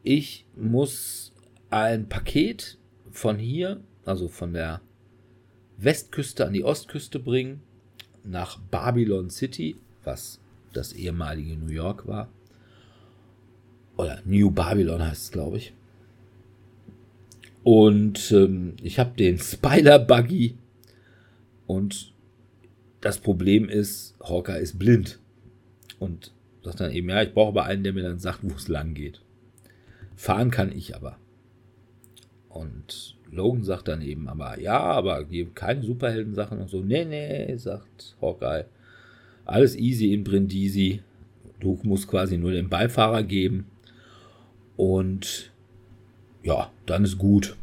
ich 0.04 0.46
muss 0.56 1.34
ein 1.70 2.10
Paket 2.10 2.78
von 3.12 3.38
hier, 3.38 3.82
also 4.06 4.28
von 4.28 4.54
der 4.54 4.82
Westküste 5.78 6.46
an 6.46 6.54
die 6.54 6.64
Ostküste 6.64 7.20
bringen, 7.20 7.62
nach 8.24 8.60
Babylon 8.60 9.30
City, 9.30 9.78
was 10.04 10.40
das 10.74 10.94
ehemalige 10.94 11.56
New 11.56 11.72
York 11.72 12.08
war. 12.08 12.30
Oder 14.00 14.22
New 14.24 14.50
Babylon 14.50 15.06
heißt 15.06 15.24
es, 15.24 15.32
glaube 15.34 15.58
ich. 15.58 15.74
Und 17.64 18.32
ähm, 18.32 18.76
ich 18.82 18.98
habe 18.98 19.14
den 19.18 19.38
Spider-Buggy. 19.38 20.56
Und 21.68 22.14
das 23.02 23.18
Problem 23.18 23.68
ist, 23.68 24.16
Hawker 24.24 24.58
ist 24.58 24.80
blind. 24.80 25.20
Und 26.00 26.32
sagt 26.64 26.80
dann 26.80 26.94
eben, 26.94 27.10
ja, 27.10 27.24
ich 27.24 27.34
brauche 27.34 27.50
aber 27.50 27.66
einen, 27.66 27.84
der 27.84 27.92
mir 27.92 28.04
dann 28.04 28.20
sagt, 28.20 28.40
wo 28.44 28.56
es 28.56 28.70
lang 28.70 28.94
geht. 28.94 29.20
Fahren 30.16 30.50
kann 30.50 30.72
ich 30.72 30.96
aber. 30.96 31.18
Und 32.48 33.18
Logan 33.30 33.66
sagt 33.66 33.90
dann 33.90 34.02
eben 34.02 34.30
aber, 34.30 34.62
ja, 34.62 34.80
aber 34.80 35.26
keine 35.56 35.84
Superhelden-Sachen 35.84 36.60
und 36.60 36.70
so. 36.70 36.80
Nee, 36.80 37.04
nee, 37.04 37.54
sagt 37.58 38.16
Hawkeye. 38.22 38.64
Alles 39.44 39.76
easy 39.76 40.14
in 40.14 40.24
Brindisi. 40.24 41.02
Du 41.60 41.78
musst 41.84 42.08
quasi 42.08 42.38
nur 42.38 42.54
den 42.54 42.70
Beifahrer 42.70 43.24
geben. 43.24 43.66
Und 44.80 45.52
ja, 46.42 46.72
dann 46.86 47.04
ist 47.04 47.18
gut. 47.18 47.58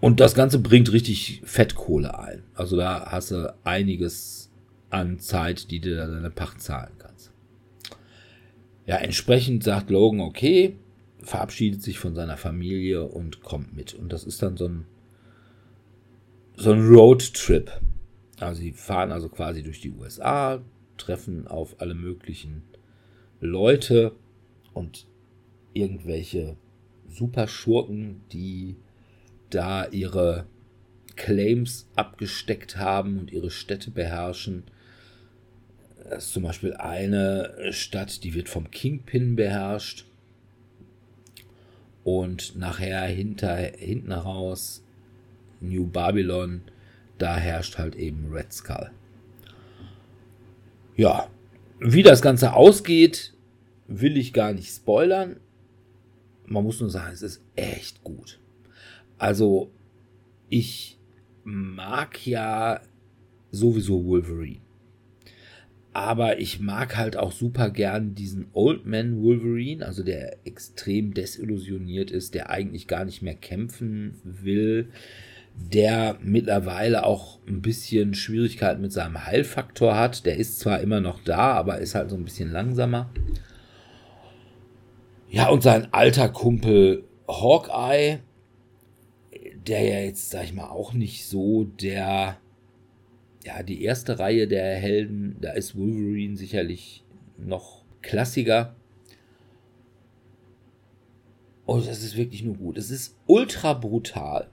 Und 0.00 0.18
das 0.18 0.32
Ganze 0.32 0.58
bringt 0.60 0.90
richtig 0.92 1.42
Fettkohle 1.44 2.18
ein. 2.18 2.42
Also 2.54 2.78
da 2.78 3.10
hast 3.10 3.32
du 3.32 3.54
einiges 3.64 4.50
an 4.88 5.18
Zeit, 5.18 5.70
die 5.70 5.78
du 5.78 5.94
deine 5.94 6.30
Pacht 6.30 6.62
zahlen 6.62 6.94
kannst. 6.96 7.32
Ja, 8.86 8.96
entsprechend 8.96 9.62
sagt 9.62 9.90
Logan, 9.90 10.20
okay, 10.20 10.74
verabschiedet 11.18 11.82
sich 11.82 11.98
von 11.98 12.14
seiner 12.14 12.38
Familie 12.38 13.04
und 13.04 13.42
kommt 13.42 13.76
mit. 13.76 13.92
Und 13.92 14.10
das 14.10 14.24
ist 14.24 14.42
dann 14.42 14.56
so 14.56 14.68
ein, 14.68 14.86
so 16.56 16.72
ein 16.72 16.88
Roadtrip. 16.88 17.78
Also 18.38 18.62
sie 18.62 18.72
fahren 18.72 19.12
also 19.12 19.28
quasi 19.28 19.62
durch 19.62 19.82
die 19.82 19.92
USA, 19.92 20.62
treffen 20.96 21.46
auf 21.46 21.78
alle 21.78 21.94
möglichen 21.94 22.62
Leute 23.42 24.12
und 24.72 25.06
irgendwelche 25.72 26.56
Superschurken, 27.08 28.22
die 28.32 28.76
da 29.50 29.86
ihre 29.86 30.46
Claims 31.16 31.88
abgesteckt 31.96 32.76
haben 32.76 33.18
und 33.18 33.32
ihre 33.32 33.50
Städte 33.50 33.90
beherrschen. 33.90 34.64
Das 36.08 36.26
ist 36.26 36.32
zum 36.32 36.44
Beispiel 36.44 36.74
eine 36.74 37.72
Stadt, 37.72 38.24
die 38.24 38.34
wird 38.34 38.48
vom 38.48 38.70
Kingpin 38.70 39.36
beherrscht. 39.36 40.06
Und 42.04 42.56
nachher 42.56 43.02
hinter, 43.02 43.56
hinten 43.56 44.12
raus 44.12 44.82
New 45.60 45.86
Babylon, 45.86 46.62
da 47.18 47.36
herrscht 47.36 47.76
halt 47.76 47.94
eben 47.96 48.32
Red 48.32 48.52
Skull. 48.52 48.90
Ja, 50.96 51.28
wie 51.78 52.02
das 52.02 52.22
Ganze 52.22 52.54
ausgeht, 52.54 53.34
will 53.90 54.16
ich 54.16 54.32
gar 54.32 54.52
nicht 54.54 54.70
spoilern. 54.70 55.36
Man 56.46 56.64
muss 56.64 56.80
nur 56.80 56.90
sagen, 56.90 57.12
es 57.12 57.22
ist 57.22 57.42
echt 57.56 58.02
gut. 58.02 58.40
Also, 59.18 59.70
ich 60.48 60.98
mag 61.44 62.26
ja 62.26 62.80
sowieso 63.50 64.06
Wolverine. 64.06 64.60
Aber 65.92 66.38
ich 66.38 66.60
mag 66.60 66.96
halt 66.96 67.16
auch 67.16 67.32
super 67.32 67.68
gern 67.70 68.14
diesen 68.14 68.46
Old 68.52 68.86
Man 68.86 69.22
Wolverine, 69.22 69.84
also 69.84 70.04
der 70.04 70.46
extrem 70.46 71.14
desillusioniert 71.14 72.12
ist, 72.12 72.34
der 72.34 72.48
eigentlich 72.48 72.86
gar 72.86 73.04
nicht 73.04 73.22
mehr 73.22 73.34
kämpfen 73.34 74.14
will, 74.22 74.88
der 75.56 76.16
mittlerweile 76.22 77.04
auch 77.04 77.40
ein 77.48 77.60
bisschen 77.60 78.14
Schwierigkeiten 78.14 78.80
mit 78.80 78.92
seinem 78.92 79.26
Heilfaktor 79.26 79.96
hat. 79.96 80.26
Der 80.26 80.36
ist 80.36 80.60
zwar 80.60 80.80
immer 80.80 81.00
noch 81.00 81.24
da, 81.24 81.54
aber 81.54 81.78
ist 81.78 81.96
halt 81.96 82.10
so 82.10 82.16
ein 82.16 82.24
bisschen 82.24 82.52
langsamer. 82.52 83.10
Ja, 85.30 85.48
und 85.48 85.62
sein 85.62 85.92
alter 85.92 86.28
Kumpel 86.28 87.04
Hawkeye, 87.28 88.18
der 89.66 89.82
ja 89.82 90.00
jetzt, 90.00 90.30
sag 90.30 90.44
ich 90.44 90.52
mal, 90.52 90.68
auch 90.68 90.92
nicht 90.92 91.26
so 91.26 91.64
der 91.64 92.38
ja, 93.44 93.62
die 93.62 93.82
erste 93.82 94.18
Reihe 94.18 94.46
der 94.46 94.76
Helden, 94.76 95.36
da 95.40 95.52
ist 95.52 95.76
Wolverine 95.76 96.36
sicherlich 96.36 97.04
noch 97.38 97.84
klassiger. 98.02 98.74
Und 101.64 101.86
das 101.86 102.02
ist 102.02 102.16
wirklich 102.16 102.42
nur 102.42 102.56
gut. 102.56 102.76
Es 102.76 102.90
ist 102.90 103.16
ultra 103.26 103.74
brutal. 103.74 104.50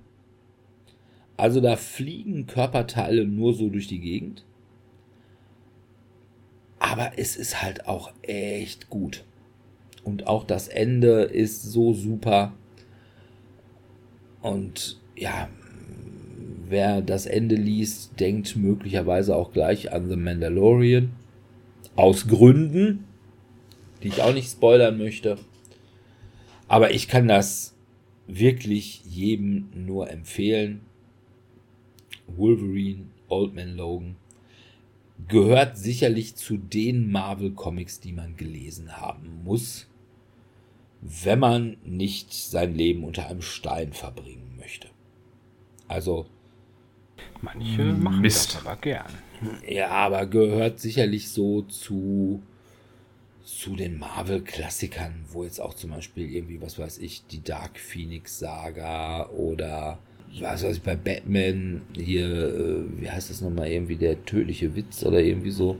Also 1.35 1.61
da 1.61 1.75
fliegen 1.75 2.47
Körperteile 2.47 3.25
nur 3.25 3.53
so 3.53 3.69
durch 3.69 3.87
die 3.87 3.99
Gegend. 3.99 4.45
Aber 6.79 7.17
es 7.17 7.35
ist 7.35 7.61
halt 7.61 7.87
auch 7.87 8.13
echt 8.21 8.89
gut. 8.89 9.25
Und 10.07 10.25
auch 10.25 10.45
das 10.45 10.69
Ende 10.69 11.23
ist 11.23 11.63
so 11.63 11.93
super. 11.93 12.53
Und 14.41 15.01
ja, 15.17 15.49
wer 16.65 17.01
das 17.01 17.25
Ende 17.25 17.55
liest, 17.55 18.17
denkt 18.17 18.55
möglicherweise 18.55 19.35
auch 19.35 19.51
gleich 19.51 19.91
an 19.91 20.07
The 20.07 20.15
Mandalorian. 20.15 21.11
Aus 21.97 22.25
Gründen, 22.25 23.03
die 24.01 24.07
ich 24.07 24.21
auch 24.21 24.33
nicht 24.33 24.49
spoilern 24.49 24.97
möchte. 24.97 25.37
Aber 26.69 26.91
ich 26.91 27.09
kann 27.09 27.27
das 27.27 27.75
wirklich 28.27 29.03
jedem 29.03 29.67
nur 29.75 30.09
empfehlen. 30.09 30.83
Wolverine, 32.27 33.07
Old 33.27 33.55
Man 33.55 33.75
Logan 33.75 34.15
gehört 35.27 35.77
sicherlich 35.77 36.37
zu 36.37 36.55
den 36.55 37.11
Marvel 37.11 37.51
Comics, 37.51 37.99
die 37.99 38.13
man 38.13 38.37
gelesen 38.37 38.95
haben 39.01 39.43
muss, 39.43 39.87
wenn 41.01 41.39
man 41.39 41.77
nicht 41.83 42.33
sein 42.33 42.73
Leben 42.73 43.03
unter 43.03 43.27
einem 43.27 43.41
Stein 43.41 43.93
verbringen 43.93 44.55
möchte. 44.57 44.89
Also 45.87 46.27
Manche 47.41 47.83
machen 47.83 48.21
Mist. 48.21 48.55
das 48.55 48.65
aber 48.65 48.75
gern. 48.77 49.11
Ja, 49.67 49.89
aber 49.89 50.25
gehört 50.25 50.79
sicherlich 50.79 51.29
so 51.29 51.61
zu, 51.63 52.41
zu 53.43 53.75
den 53.75 53.99
Marvel-Klassikern, 53.99 55.25
wo 55.29 55.43
jetzt 55.43 55.59
auch 55.59 55.75
zum 55.75 55.91
Beispiel 55.91 56.29
irgendwie, 56.31 56.61
was 56.61 56.79
weiß 56.79 56.97
ich, 56.97 57.25
die 57.27 57.43
Dark 57.43 57.77
Phoenix-Saga 57.77 59.29
oder 59.29 59.99
was 60.39 60.63
weiß 60.63 60.77
ich, 60.77 60.83
bei 60.83 60.95
Batman 60.95 61.83
hier, 61.95 62.27
äh, 62.27 63.01
wie 63.01 63.09
heißt 63.09 63.29
das 63.29 63.41
nochmal, 63.41 63.67
irgendwie 63.69 63.95
der 63.95 64.25
tödliche 64.25 64.75
Witz 64.75 65.03
oder 65.03 65.21
irgendwie 65.21 65.51
so. 65.51 65.77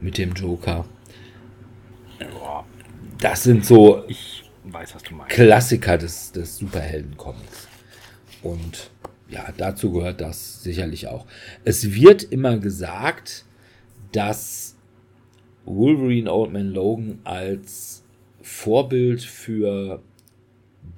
Mit 0.00 0.18
dem 0.18 0.34
Joker. 0.34 0.84
Das 3.18 3.42
sind 3.42 3.64
so 3.64 4.04
ich 4.08 4.44
weiß, 4.64 4.94
was 4.94 5.02
du 5.02 5.14
meinst. 5.14 5.34
Klassiker 5.34 5.98
des, 5.98 6.32
des 6.32 6.58
Superhelden-Comics. 6.58 7.68
Und 8.42 8.90
ja, 9.28 9.52
dazu 9.56 9.92
gehört 9.92 10.20
das 10.20 10.62
sicherlich 10.62 11.08
auch. 11.08 11.26
Es 11.64 11.92
wird 11.94 12.22
immer 12.22 12.58
gesagt, 12.58 13.44
dass 14.12 14.76
Wolverine 15.64 16.32
Old 16.32 16.52
Man 16.52 16.70
Logan 16.70 17.20
als 17.24 18.04
Vorbild 18.40 19.22
für 19.22 20.02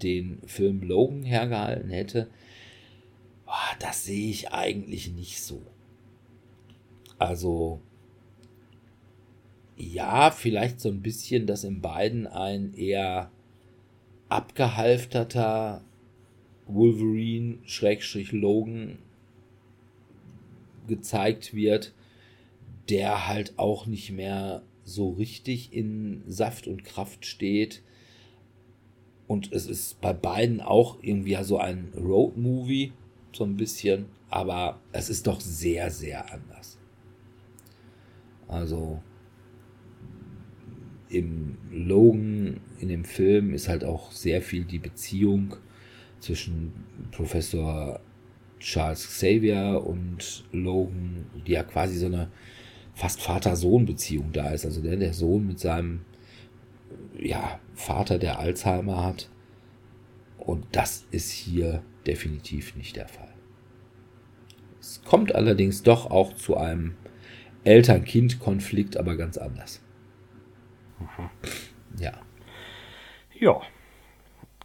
den 0.03 0.41
Film 0.47 0.83
Logan 0.83 1.23
hergehalten 1.23 1.91
hätte. 1.91 2.29
Oh, 3.47 3.75
das 3.81 4.05
sehe 4.05 4.29
ich 4.29 4.53
eigentlich 4.53 5.11
nicht 5.13 5.43
so. 5.43 5.63
Also, 7.19 7.81
ja, 9.79 10.31
vielleicht 10.33 10.81
so 10.81 10.89
ein 10.89 11.03
bisschen, 11.03 11.47
dass 11.47 11.65
in 11.65 11.81
beiden 11.81 12.27
ein 12.27 12.75
eher 12.75 13.31
abgehalfterter 14.29 15.83
Wolverine 16.67 17.59
Schrägstrich 17.65 18.33
Logan 18.33 18.99
gezeigt 20.89 21.55
wird, 21.55 21.95
der 22.89 23.29
halt 23.29 23.59
auch 23.59 23.87
nicht 23.87 24.11
mehr 24.11 24.63
so 24.83 25.11
richtig 25.11 25.73
in 25.73 26.25
Saft 26.27 26.67
und 26.67 26.85
Kraft 26.85 27.25
steht. 27.25 27.83
Und 29.29 29.53
es 29.53 29.67
ist 29.67 30.01
bei 30.01 30.13
beiden 30.13 30.61
auch 30.61 30.99
irgendwie 31.03 31.37
so 31.45 31.59
ein 31.59 31.93
Road-Movie, 31.95 32.93
so 33.33 33.45
ein 33.45 33.57
bisschen, 33.57 34.07
aber 34.31 34.81
es 34.93 35.09
ist 35.09 35.27
doch 35.27 35.41
sehr, 35.41 35.91
sehr 35.91 36.33
anders. 36.33 36.79
Also 38.49 39.03
im 41.11 41.57
Logan, 41.71 42.61
in 42.79 42.89
dem 42.89 43.05
Film, 43.05 43.55
ist 43.55 43.69
halt 43.69 43.85
auch 43.85 44.13
sehr 44.13 44.43
viel 44.43 44.65
die 44.65 44.79
Beziehung 44.79 45.57
zwischen 46.21 46.73
Professor 47.11 48.01
Charles 48.59 49.07
Xavier 49.07 49.83
und 49.85 50.45
Logan, 50.53 51.27
die 51.47 51.53
ja 51.53 51.63
quasi 51.63 51.97
so 51.97 52.07
eine 52.07 52.31
fast 52.95 53.21
Vater-Sohn-Beziehung 53.23 54.33
da 54.33 54.51
ist. 54.51 54.65
Also 54.65 54.83
der, 54.83 54.97
der 54.97 55.15
Sohn 55.15 55.47
mit 55.47 55.61
seinem 55.61 56.01
ja, 57.17 57.61
Vater, 57.75 58.19
der 58.19 58.39
Alzheimer 58.39 59.05
hat. 59.05 59.29
Und 60.39 60.67
das 60.73 61.07
ist 61.11 61.31
hier 61.31 61.83
definitiv 62.07 62.75
nicht 62.77 62.97
der 62.97 63.09
Fall. 63.09 63.33
Es 64.81 65.03
kommt 65.05 65.35
allerdings 65.35 65.83
doch 65.83 66.11
auch 66.11 66.35
zu 66.35 66.57
einem 66.57 66.95
Eltern-Kind-Konflikt, 67.65 68.97
aber 68.97 69.17
ganz 69.17 69.37
anders. 69.37 69.81
Mhm. 71.01 71.31
Ja. 71.99 72.13
Ja. 73.39 73.61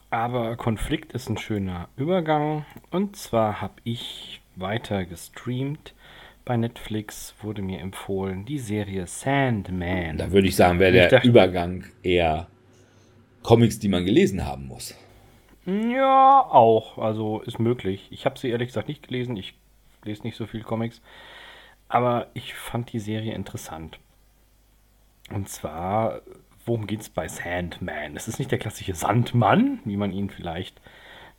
Aber 0.10 0.56
Konflikt 0.58 1.14
ist 1.14 1.30
ein 1.30 1.38
schöner 1.38 1.90
Übergang. 1.96 2.66
Und 2.92 3.16
zwar 3.16 3.62
habe 3.62 3.74
ich 3.84 4.42
weiter 4.56 5.06
gestreamt. 5.06 5.94
Bei 6.46 6.58
Netflix 6.58 7.34
wurde 7.42 7.62
mir 7.62 7.80
empfohlen 7.80 8.46
die 8.46 8.60
Serie 8.60 9.08
Sandman. 9.08 10.18
Da 10.18 10.32
würde 10.32 10.48
ich 10.48 10.56
sagen, 10.56 10.78
wäre 10.80 10.92
der 10.92 11.10
dachte- 11.10 11.28
Übergang 11.28 11.86
eher 12.04 12.48
Comics, 13.42 13.80
die 13.80 13.88
man 13.90 14.06
gelesen 14.06 14.46
haben 14.46 14.68
muss. 14.68 14.96
Ja, 15.66 16.42
auch. 16.42 16.98
Also 16.98 17.40
ist 17.42 17.60
möglich. 17.60 18.08
Ich 18.12 18.26
habe 18.26 18.38
sie 18.38 18.50
ehrlich 18.50 18.68
gesagt 18.68 18.90
nicht 18.90 19.08
gelesen. 19.08 19.38
Ich 19.38 19.56
lese 20.04 20.24
nicht 20.24 20.36
so 20.36 20.46
viel 20.46 20.62
Comics. 20.64 21.02
Aber 21.88 22.28
ich 22.34 22.54
fand 22.54 22.92
die 22.92 23.00
Serie 23.00 23.34
interessant. 23.34 24.00
Und 25.32 25.50
zwar, 25.50 26.22
worum 26.66 26.88
geht 26.88 27.02
es 27.02 27.10
bei 27.10 27.28
Sandman? 27.28 28.16
Es 28.16 28.28
ist 28.28 28.40
nicht 28.40 28.52
der 28.52 28.60
klassische 28.60 28.96
Sandmann, 28.96 29.80
wie 29.86 29.98
man 29.98 30.12
ihn 30.12 30.30
vielleicht 30.30 30.82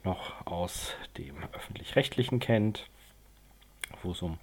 noch 0.05 0.47
aus 0.47 0.95
dem 1.17 1.35
öffentlich-rechtlichen 1.53 2.39
kennt, 2.39 2.89
wo 4.03 4.13
es 4.13 4.23
um 4.23 4.39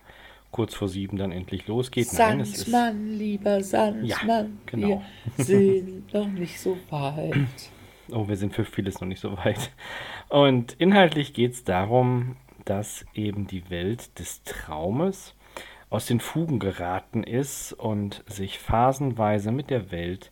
kurz 0.52 0.76
vor 0.76 0.89
sieben 0.89 1.18
dann 1.18 1.32
endlich 1.32 1.68
losgeht. 1.68 2.12
Nein, 2.14 2.42
es 2.42 2.68
ist 2.68 2.76
lieber 2.94 3.64
Sandsmann, 3.64 4.60
genau. 4.66 5.02
wir 5.38 5.46
sind 5.46 6.14
noch 6.14 6.28
nicht 6.28 6.60
so 6.60 6.78
weit. 6.89 7.48
Oh, 8.12 8.28
wir 8.28 8.36
sind 8.36 8.54
für 8.54 8.66
vieles 8.66 9.00
noch 9.00 9.08
nicht 9.08 9.22
so 9.22 9.38
weit. 9.38 9.72
Und 10.28 10.74
inhaltlich 10.74 11.34
geht 11.34 11.54
es 11.54 11.64
darum, 11.64 12.36
dass 12.66 13.06
eben 13.14 13.48
die 13.48 13.70
Welt 13.70 14.20
des 14.20 14.44
Traumes 14.44 15.34
aus 15.92 16.06
den 16.06 16.22
Fugen 16.22 16.58
geraten 16.58 17.22
ist 17.22 17.74
und 17.74 18.24
sich 18.26 18.58
phasenweise 18.58 19.52
mit 19.52 19.70
der 19.70 19.92
Welt 19.92 20.32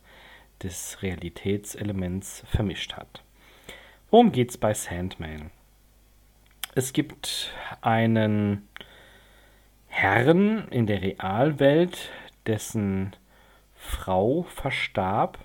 des 0.62 1.02
Realitätselements 1.02 2.42
vermischt 2.46 2.94
hat. 2.94 3.22
Worum 4.10 4.32
geht 4.32 4.50
es 4.50 4.58
bei 4.58 4.74
Sandman? 4.74 5.50
Es 6.74 6.92
gibt 6.94 7.52
einen 7.82 8.68
Herrn 9.86 10.66
in 10.70 10.86
der 10.86 11.02
Realwelt, 11.02 12.10
dessen 12.46 13.14
Frau 13.76 14.44
verstarb 14.44 15.38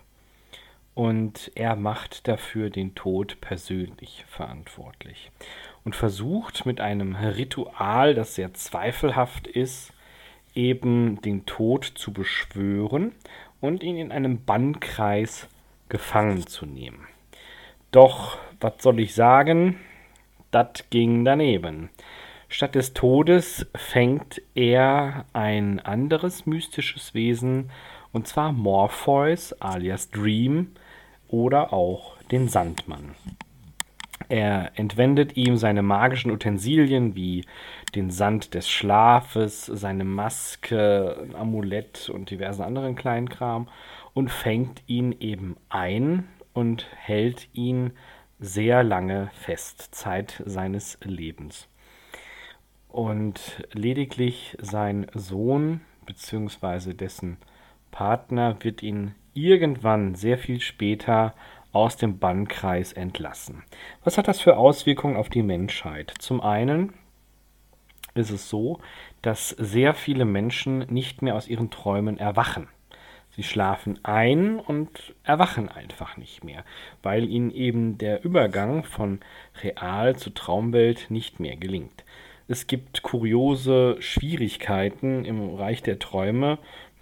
und 0.93 1.51
er 1.55 1.76
macht 1.76 2.30
dafür 2.30 2.70
den 2.70 2.95
Tod 2.95 3.41
persönlich 3.41 4.24
verantwortlich 4.30 5.30
und 5.84 5.93
versucht 5.93 6.66
mit 6.66 6.80
einem 6.80 7.16
Ritual, 7.16 8.13
das 8.13 8.36
sehr 8.36 8.53
zweifelhaft 8.53 9.47
ist, 9.47 9.91
eben 10.55 11.21
den 11.21 11.45
Tod 11.45 11.85
zu 11.85 12.13
beschwören 12.13 13.13
und 13.61 13.83
ihn 13.83 13.97
in 13.97 14.11
einem 14.11 14.43
Bannkreis 14.43 15.47
gefangen 15.89 16.47
zu 16.47 16.65
nehmen. 16.65 17.07
Doch, 17.91 18.37
was 18.59 18.73
soll 18.79 18.99
ich 18.99 19.13
sagen? 19.13 19.77
Das 20.51 20.89
ging 20.89 21.25
daneben. 21.25 21.89
Statt 22.47 22.75
des 22.75 22.93
Todes 22.93 23.65
fängt 23.75 24.41
er 24.53 25.25
ein 25.33 25.79
anderes 25.79 26.45
mystisches 26.45 27.13
Wesen, 27.13 27.71
und 28.11 28.27
zwar 28.27 28.51
Morpheus 28.53 29.53
alias 29.61 30.09
Dream 30.09 30.71
oder 31.27 31.73
auch 31.73 32.17
den 32.31 32.47
Sandmann. 32.47 33.15
Er 34.29 34.71
entwendet 34.75 35.35
ihm 35.35 35.57
seine 35.57 35.81
magischen 35.83 36.31
Utensilien 36.31 37.15
wie 37.15 37.43
den 37.95 38.11
Sand 38.11 38.53
des 38.53 38.69
Schlafes, 38.69 39.65
seine 39.65 40.03
Maske, 40.03 41.17
ein 41.21 41.35
Amulett 41.35 42.09
und 42.09 42.29
diversen 42.29 42.63
anderen 42.63 42.95
Kleinkram 42.95 43.67
und 44.13 44.29
fängt 44.29 44.83
ihn 44.87 45.15
eben 45.19 45.55
ein 45.69 46.27
und 46.53 46.87
hält 46.95 47.47
ihn 47.53 47.91
sehr 48.39 48.83
lange 48.83 49.29
fest, 49.33 49.95
Zeit 49.95 50.43
seines 50.45 50.97
Lebens. 51.03 51.67
Und 52.89 53.65
lediglich 53.73 54.57
sein 54.61 55.07
Sohn 55.13 55.81
bzw. 56.05 56.93
dessen 56.93 57.37
Partner 57.91 58.57
wird 58.61 58.83
ihn 58.83 59.15
irgendwann 59.33 60.15
sehr 60.15 60.37
viel 60.37 60.61
später 60.61 61.33
aus 61.71 61.97
dem 61.97 62.19
Bannkreis 62.19 62.93
entlassen. 62.93 63.63
Was 64.03 64.17
hat 64.17 64.29
das 64.29 64.39
für 64.39 64.55
Auswirkungen 64.55 65.17
auf 65.17 65.27
die 65.27 65.43
Menschheit? 65.43 66.13
Zum 66.19 66.39
einen 66.39 66.93
ist 68.16 68.32
es 68.32 68.49
so, 68.49 68.80
dass 69.22 69.49
sehr 69.49 69.93
viele 69.93 70.26
Menschen 70.26 70.80
nicht 70.89 71.22
mehr 71.22 71.36
aus 71.36 71.47
ihren 71.47 71.70
Träumen 71.70 72.18
erwachen. 72.18 72.68
Sie 73.36 73.43
schlafen 73.43 73.99
ein 74.03 74.59
und 74.59 75.13
erwachen 75.24 75.68
einfach 75.68 76.16
nicht 76.16 76.43
mehr, 76.45 76.63
weil 77.03 77.30
ihnen 77.30 77.51
eben 77.51 77.97
der 77.97 78.24
Übergang 78.24 78.86
von 78.86 79.20
Real 79.61 80.16
zu 80.16 80.30
Traumwelt 80.30 81.11
nicht 81.11 81.41
mehr 81.41 81.57
gelingt. 81.57 82.05
Es 82.47 82.68
gibt 82.68 83.03
kuriose 83.03 83.97
Schwierigkeiten 83.99 85.26
im 85.26 85.53
Reich 85.55 85.84
der 85.84 85.99
Träume, 85.99 86.59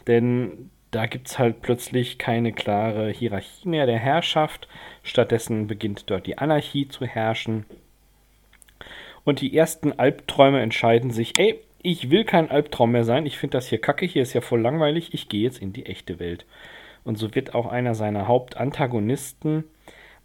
denn 0.07 0.71
da 0.89 1.05
gibt 1.05 1.27
es 1.27 1.37
halt 1.37 1.61
plötzlich 1.61 2.17
keine 2.17 2.53
klare 2.53 3.09
Hierarchie 3.09 3.67
mehr 3.67 3.85
der 3.85 3.99
Herrschaft. 3.99 4.67
Stattdessen 5.03 5.67
beginnt 5.67 6.09
dort 6.09 6.27
die 6.27 6.37
Anarchie 6.37 6.87
zu 6.87 7.05
herrschen. 7.05 7.65
Und 9.23 9.41
die 9.41 9.55
ersten 9.55 9.93
Albträume 9.93 10.61
entscheiden 10.61 11.11
sich, 11.11 11.39
ey, 11.39 11.59
ich 11.81 12.09
will 12.09 12.23
kein 12.23 12.49
Albtraum 12.49 12.91
mehr 12.91 13.03
sein, 13.03 13.25
ich 13.25 13.37
finde 13.37 13.57
das 13.57 13.67
hier 13.67 13.79
kacke, 13.79 14.05
hier 14.05 14.23
ist 14.23 14.33
ja 14.33 14.41
voll 14.41 14.61
langweilig, 14.61 15.13
ich 15.13 15.29
gehe 15.29 15.43
jetzt 15.43 15.61
in 15.61 15.73
die 15.73 15.85
echte 15.85 16.19
Welt. 16.19 16.45
Und 17.03 17.17
so 17.17 17.35
wird 17.35 17.53
auch 17.53 17.65
einer 17.65 17.95
seiner 17.95 18.27
Hauptantagonisten 18.27 19.65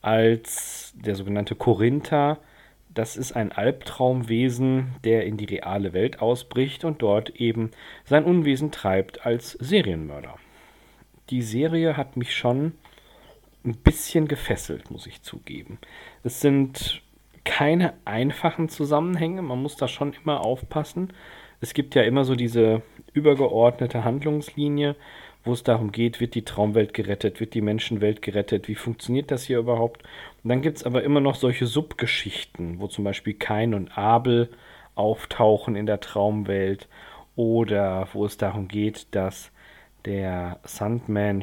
als 0.00 0.94
der 0.96 1.16
sogenannte 1.16 1.56
Korinther, 1.56 2.38
das 2.98 3.16
ist 3.16 3.32
ein 3.32 3.52
Albtraumwesen, 3.52 4.96
der 5.04 5.24
in 5.24 5.36
die 5.36 5.44
reale 5.44 5.92
Welt 5.92 6.20
ausbricht 6.20 6.84
und 6.84 7.02
dort 7.02 7.30
eben 7.30 7.70
sein 8.04 8.24
Unwesen 8.24 8.72
treibt 8.72 9.24
als 9.24 9.52
Serienmörder. 9.52 10.36
Die 11.30 11.42
Serie 11.42 11.96
hat 11.96 12.16
mich 12.16 12.34
schon 12.34 12.72
ein 13.64 13.76
bisschen 13.76 14.26
gefesselt, 14.26 14.90
muss 14.90 15.06
ich 15.06 15.22
zugeben. 15.22 15.78
Es 16.24 16.40
sind 16.40 17.02
keine 17.48 17.94
einfachen 18.04 18.68
Zusammenhänge, 18.68 19.40
man 19.40 19.62
muss 19.62 19.76
da 19.76 19.88
schon 19.88 20.12
immer 20.12 20.44
aufpassen. 20.44 21.14
Es 21.62 21.72
gibt 21.72 21.94
ja 21.94 22.02
immer 22.02 22.24
so 22.24 22.34
diese 22.34 22.82
übergeordnete 23.14 24.04
Handlungslinie, 24.04 24.96
wo 25.44 25.54
es 25.54 25.62
darum 25.62 25.90
geht, 25.90 26.20
wird 26.20 26.34
die 26.34 26.44
Traumwelt 26.44 26.92
gerettet, 26.92 27.40
wird 27.40 27.54
die 27.54 27.62
Menschenwelt 27.62 28.20
gerettet, 28.20 28.68
wie 28.68 28.74
funktioniert 28.74 29.30
das 29.30 29.44
hier 29.44 29.58
überhaupt? 29.58 30.02
Und 30.44 30.50
dann 30.50 30.60
gibt 30.60 30.76
es 30.76 30.84
aber 30.84 31.02
immer 31.02 31.20
noch 31.20 31.36
solche 31.36 31.66
Subgeschichten, 31.66 32.80
wo 32.80 32.86
zum 32.86 33.04
Beispiel 33.04 33.32
Kain 33.32 33.72
und 33.72 33.96
Abel 33.96 34.50
auftauchen 34.94 35.74
in 35.74 35.86
der 35.86 36.00
Traumwelt 36.00 36.86
oder 37.34 38.08
wo 38.12 38.26
es 38.26 38.36
darum 38.36 38.68
geht, 38.68 39.06
dass 39.14 39.50
der 40.04 40.60
Sandman 40.64 41.42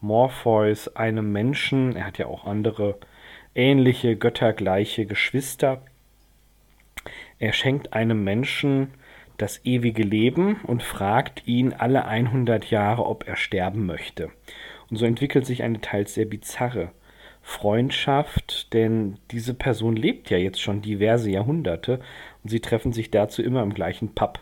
Morpheus 0.00 0.88
einem 0.96 1.30
Menschen, 1.30 1.94
er 1.94 2.06
hat 2.06 2.16
ja 2.16 2.26
auch 2.26 2.46
andere 2.46 2.96
ähnliche 3.58 4.16
göttergleiche 4.16 5.04
Geschwister, 5.04 5.82
er 7.38 7.52
schenkt 7.52 7.92
einem 7.92 8.24
Menschen 8.24 8.94
das 9.36 9.64
ewige 9.64 10.02
Leben 10.02 10.56
und 10.62 10.82
fragt 10.82 11.46
ihn 11.46 11.72
alle 11.72 12.06
100 12.06 12.70
Jahre, 12.70 13.06
ob 13.06 13.28
er 13.28 13.36
sterben 13.36 13.86
möchte. 13.86 14.30
Und 14.90 14.96
so 14.96 15.04
entwickelt 15.04 15.46
sich 15.46 15.62
eine 15.62 15.80
teils 15.80 16.14
sehr 16.14 16.24
bizarre 16.24 16.90
Freundschaft, 17.42 18.72
denn 18.74 19.18
diese 19.30 19.54
Person 19.54 19.96
lebt 19.96 20.30
ja 20.30 20.38
jetzt 20.38 20.60
schon 20.60 20.82
diverse 20.82 21.30
Jahrhunderte 21.30 22.00
und 22.42 22.50
sie 22.50 22.60
treffen 22.60 22.92
sich 22.92 23.10
dazu 23.10 23.42
immer 23.42 23.62
im 23.62 23.74
gleichen 23.74 24.14
Pub. 24.14 24.40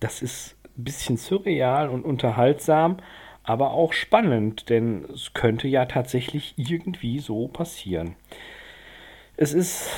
Das 0.00 0.22
ist 0.22 0.56
ein 0.76 0.84
bisschen 0.84 1.16
surreal 1.16 1.88
und 1.88 2.04
unterhaltsam, 2.04 2.98
aber 3.44 3.72
auch 3.72 3.92
spannend, 3.92 4.68
denn 4.70 5.04
es 5.12 5.34
könnte 5.34 5.68
ja 5.68 5.86
tatsächlich 5.86 6.54
irgendwie 6.56 7.18
so 7.18 7.48
passieren. 7.48 8.16
Es 9.36 9.52
ist, 9.52 9.90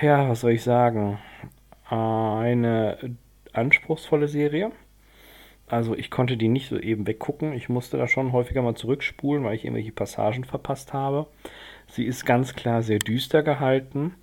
ja, 0.00 0.28
was 0.28 0.40
soll 0.40 0.52
ich 0.52 0.62
sagen, 0.62 1.18
eine 1.90 3.16
anspruchsvolle 3.52 4.28
Serie. 4.28 4.72
Also 5.66 5.94
ich 5.94 6.10
konnte 6.10 6.36
die 6.38 6.48
nicht 6.48 6.68
so 6.68 6.78
eben 6.78 7.06
weggucken. 7.06 7.52
Ich 7.52 7.68
musste 7.68 7.98
da 7.98 8.08
schon 8.08 8.32
häufiger 8.32 8.62
mal 8.62 8.74
zurückspulen, 8.74 9.44
weil 9.44 9.54
ich 9.54 9.64
irgendwelche 9.64 9.92
Passagen 9.92 10.44
verpasst 10.44 10.94
habe. 10.94 11.26
Sie 11.88 12.04
ist 12.04 12.24
ganz 12.24 12.54
klar 12.54 12.82
sehr 12.82 12.98
düster 12.98 13.42
gehalten. 13.42 14.14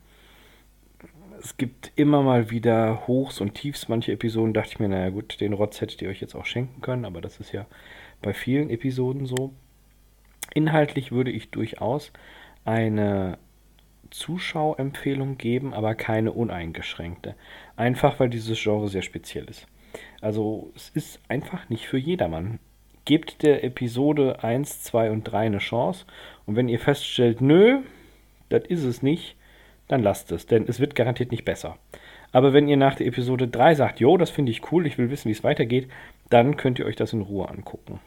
Es 1.39 1.57
gibt 1.57 1.91
immer 1.95 2.23
mal 2.23 2.49
wieder 2.49 3.05
Hochs 3.05 3.41
und 3.41 3.53
Tiefs. 3.53 3.87
Manche 3.89 4.13
Episoden 4.13 4.53
dachte 4.53 4.71
ich 4.71 4.79
mir, 4.79 4.89
naja 4.89 5.09
gut, 5.09 5.39
den 5.39 5.53
Rotz 5.53 5.81
hättet 5.81 6.01
ihr 6.01 6.09
euch 6.09 6.21
jetzt 6.21 6.33
auch 6.33 6.45
schenken 6.45 6.81
können, 6.81 7.05
aber 7.05 7.21
das 7.21 7.39
ist 7.39 7.51
ja 7.51 7.67
bei 8.25 8.33
vielen 8.33 8.69
Episoden 8.69 9.25
so. 9.25 9.53
Inhaltlich 10.53 11.11
würde 11.11 11.31
ich 11.31 11.51
durchaus 11.51 12.11
eine 12.65 13.37
Zuschauempfehlung 14.09 15.37
geben, 15.37 15.73
aber 15.73 15.95
keine 15.95 16.31
uneingeschränkte. 16.31 17.35
Einfach 17.75 18.19
weil 18.19 18.29
dieses 18.29 18.61
Genre 18.61 18.87
sehr 18.87 19.01
speziell 19.01 19.45
ist. 19.45 19.67
Also 20.21 20.71
es 20.75 20.89
ist 20.89 21.19
einfach 21.29 21.69
nicht 21.69 21.87
für 21.87 21.97
jedermann. 21.97 22.59
Gebt 23.05 23.43
der 23.43 23.63
Episode 23.63 24.43
1, 24.43 24.81
2 24.83 25.11
und 25.11 25.23
3 25.23 25.45
eine 25.45 25.59
Chance 25.59 26.05
und 26.45 26.55
wenn 26.55 26.67
ihr 26.67 26.79
feststellt, 26.79 27.39
nö, 27.39 27.81
das 28.49 28.63
ist 28.65 28.83
es 28.83 29.03
nicht, 29.03 29.35
dann 29.87 30.01
lasst 30.01 30.31
es, 30.31 30.47
denn 30.47 30.65
es 30.67 30.79
wird 30.79 30.95
garantiert 30.95 31.31
nicht 31.31 31.45
besser. 31.45 31.77
Aber 32.31 32.53
wenn 32.53 32.67
ihr 32.67 32.77
nach 32.77 32.95
der 32.95 33.05
Episode 33.05 33.47
3 33.47 33.75
sagt, 33.75 33.99
jo, 33.99 34.17
das 34.17 34.31
finde 34.31 34.51
ich 34.51 34.71
cool, 34.71 34.87
ich 34.87 34.97
will 34.97 35.11
wissen, 35.11 35.29
wie 35.29 35.33
es 35.33 35.43
weitergeht, 35.43 35.87
dann 36.29 36.57
könnt 36.57 36.79
ihr 36.79 36.85
euch 36.85 36.95
das 36.95 37.13
in 37.13 37.21
Ruhe 37.21 37.47
angucken. 37.47 37.99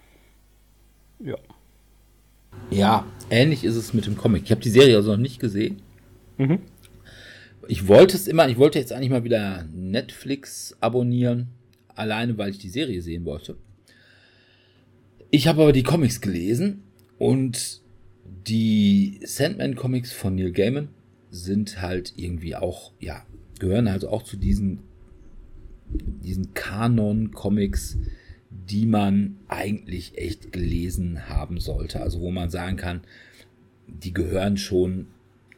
Ja. 1.21 1.37
Ja, 2.71 3.07
ähnlich 3.31 3.65
ist 3.65 3.77
es 3.77 3.95
mit 3.95 4.07
dem 4.07 4.17
Comic. 4.17 4.45
Ich 4.45 4.51
habe 4.51 4.61
die 4.61 4.71
Serie 4.71 4.97
also 4.97 5.13
noch 5.13 5.19
nicht 5.19 5.41
gesehen. 5.41 5.81
Mhm. 6.37 6.61
Ich 7.67 7.87
wollte 7.89 8.17
es 8.17 8.27
immer, 8.27 8.49
ich 8.49 8.59
wollte 8.59 8.79
jetzt 8.79 8.93
eigentlich 8.93 9.11
mal 9.11 9.25
wieder 9.25 9.65
Netflix 9.75 10.77
abonnieren, 10.81 11.49
alleine 11.95 12.39
weil 12.39 12.51
ich 12.51 12.59
die 12.59 12.71
Serie 12.71 13.03
sehen 13.03 13.25
wollte. 13.25 13.57
Ich 15.31 15.47
habe 15.47 15.63
aber 15.63 15.73
die 15.73 15.83
Comics 15.83 16.21
gelesen 16.21 16.83
und 17.19 17.83
die 18.47 19.21
Sandman-Comics 19.23 20.13
von 20.13 20.35
Neil 20.35 20.53
Gaiman 20.53 20.89
sind 21.31 21.83
halt 21.83 22.15
irgendwie 22.17 22.57
auch, 22.57 22.93
ja, 23.01 23.27
gehören 23.59 23.89
also 23.89 24.09
auch 24.09 24.23
zu 24.23 24.39
diesen, 24.39 24.81
diesen 25.91 26.55
Kanon-Comics, 26.55 27.99
die 28.51 28.87
man 28.87 29.39
eigentlich 29.49 30.17
echt 30.17 30.53
gelesen 30.53 31.29
haben 31.29 31.61
sollte. 31.61 32.01
Also 32.01 32.21
wo 32.21 32.31
man 32.31 32.51
sagen 32.51 32.77
kann, 32.77 33.03
die 33.87 34.13
gehören 34.13 34.57
schon, 34.57 35.09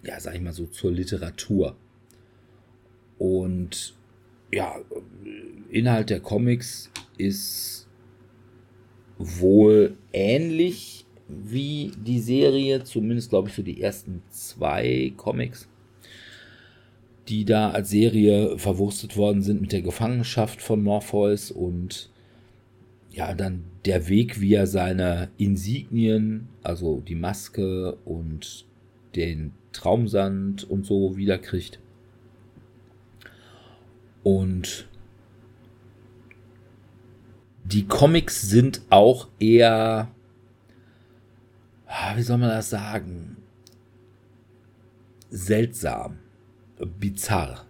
ja, 0.02 0.18
sag 0.20 0.34
ich 0.34 0.40
mal 0.40 0.52
so, 0.52 0.66
zur 0.66 0.92
Literatur. 0.92 1.76
Und 3.18 3.94
ja, 4.52 4.76
Inhalt 5.70 6.10
der 6.10 6.20
Comics 6.20 6.90
ist 7.18 7.86
wohl 9.18 9.96
ähnlich 10.12 11.04
wie 11.28 11.92
die 12.04 12.20
Serie, 12.20 12.82
zumindest 12.82 13.30
glaube 13.30 13.48
ich 13.48 13.54
für 13.54 13.62
die 13.62 13.80
ersten 13.80 14.22
zwei 14.30 15.12
Comics, 15.16 15.68
die 17.28 17.44
da 17.44 17.70
als 17.70 17.90
Serie 17.90 18.58
verwurstet 18.58 19.16
worden 19.16 19.42
sind 19.42 19.60
mit 19.60 19.72
der 19.72 19.82
Gefangenschaft 19.82 20.60
von 20.60 20.82
Morpheus 20.82 21.50
und 21.50 22.09
ja, 23.12 23.34
dann 23.34 23.64
der 23.84 24.08
Weg, 24.08 24.40
wie 24.40 24.54
er 24.54 24.66
seine 24.66 25.30
Insignien, 25.36 26.48
also 26.62 27.00
die 27.00 27.14
Maske 27.14 27.96
und 28.04 28.66
den 29.16 29.52
Traumsand 29.72 30.64
und 30.64 30.86
so 30.86 31.16
wiederkriegt. 31.16 31.80
Und 34.22 34.88
die 37.64 37.86
Comics 37.86 38.42
sind 38.42 38.82
auch 38.90 39.28
eher, 39.38 40.10
ah, 41.86 42.16
wie 42.16 42.22
soll 42.22 42.38
man 42.38 42.50
das 42.50 42.70
sagen, 42.70 43.36
seltsam, 45.30 46.18
bizarr. 46.98 47.66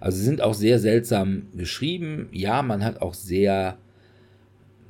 Also 0.00 0.18
sie 0.18 0.24
sind 0.24 0.40
auch 0.40 0.54
sehr 0.54 0.78
seltsam 0.78 1.48
geschrieben. 1.56 2.28
Ja, 2.32 2.62
man 2.62 2.84
hat 2.84 3.02
auch 3.02 3.14
sehr 3.14 3.78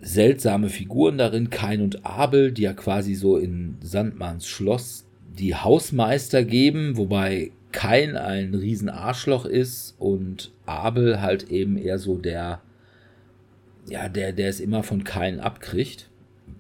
seltsame 0.01 0.69
Figuren 0.69 1.19
darin. 1.19 1.51
Kain 1.51 1.81
und 1.81 2.05
Abel, 2.05 2.53
die 2.53 2.63
ja 2.63 2.73
quasi 2.73 3.15
so 3.15 3.37
in 3.37 3.79
Sandmanns 3.81 4.47
Schloss 4.47 5.07
die 5.39 5.55
Hausmeister 5.55 6.45
geben, 6.45 6.97
wobei 6.97 7.53
kein 7.73 8.17
ein 8.17 8.55
Riesenarschloch 8.55 9.45
ist 9.45 9.97
und 9.99 10.53
Abel 10.65 11.21
halt 11.21 11.51
eben 11.51 11.77
eher 11.77 11.99
so 11.99 12.17
der, 12.17 12.61
ja, 13.89 14.09
der, 14.09 14.33
der 14.33 14.49
es 14.49 14.61
immer 14.61 14.83
von 14.83 15.05
keinen 15.05 15.41
abkriegt. 15.41 16.09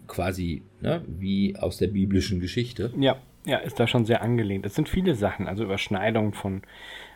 Quasi, 0.09 0.63
ne, 0.81 1.03
wie 1.07 1.57
aus 1.57 1.79
der 1.79 1.89
biblischen 1.89 2.41
Geschichte. 2.41 2.93
Ja, 2.99 3.17
ja, 3.45 3.59
ist 3.59 3.81
da 3.81 3.87
schon 3.87 4.05
sehr 4.05 4.23
angelehnt. 4.23 4.67
Es 4.67 4.75
sind 4.75 4.89
viele 4.89 5.15
Sachen, 5.15 5.49
also 5.49 5.65
Überschneidungen 5.65 6.33
von 6.33 6.63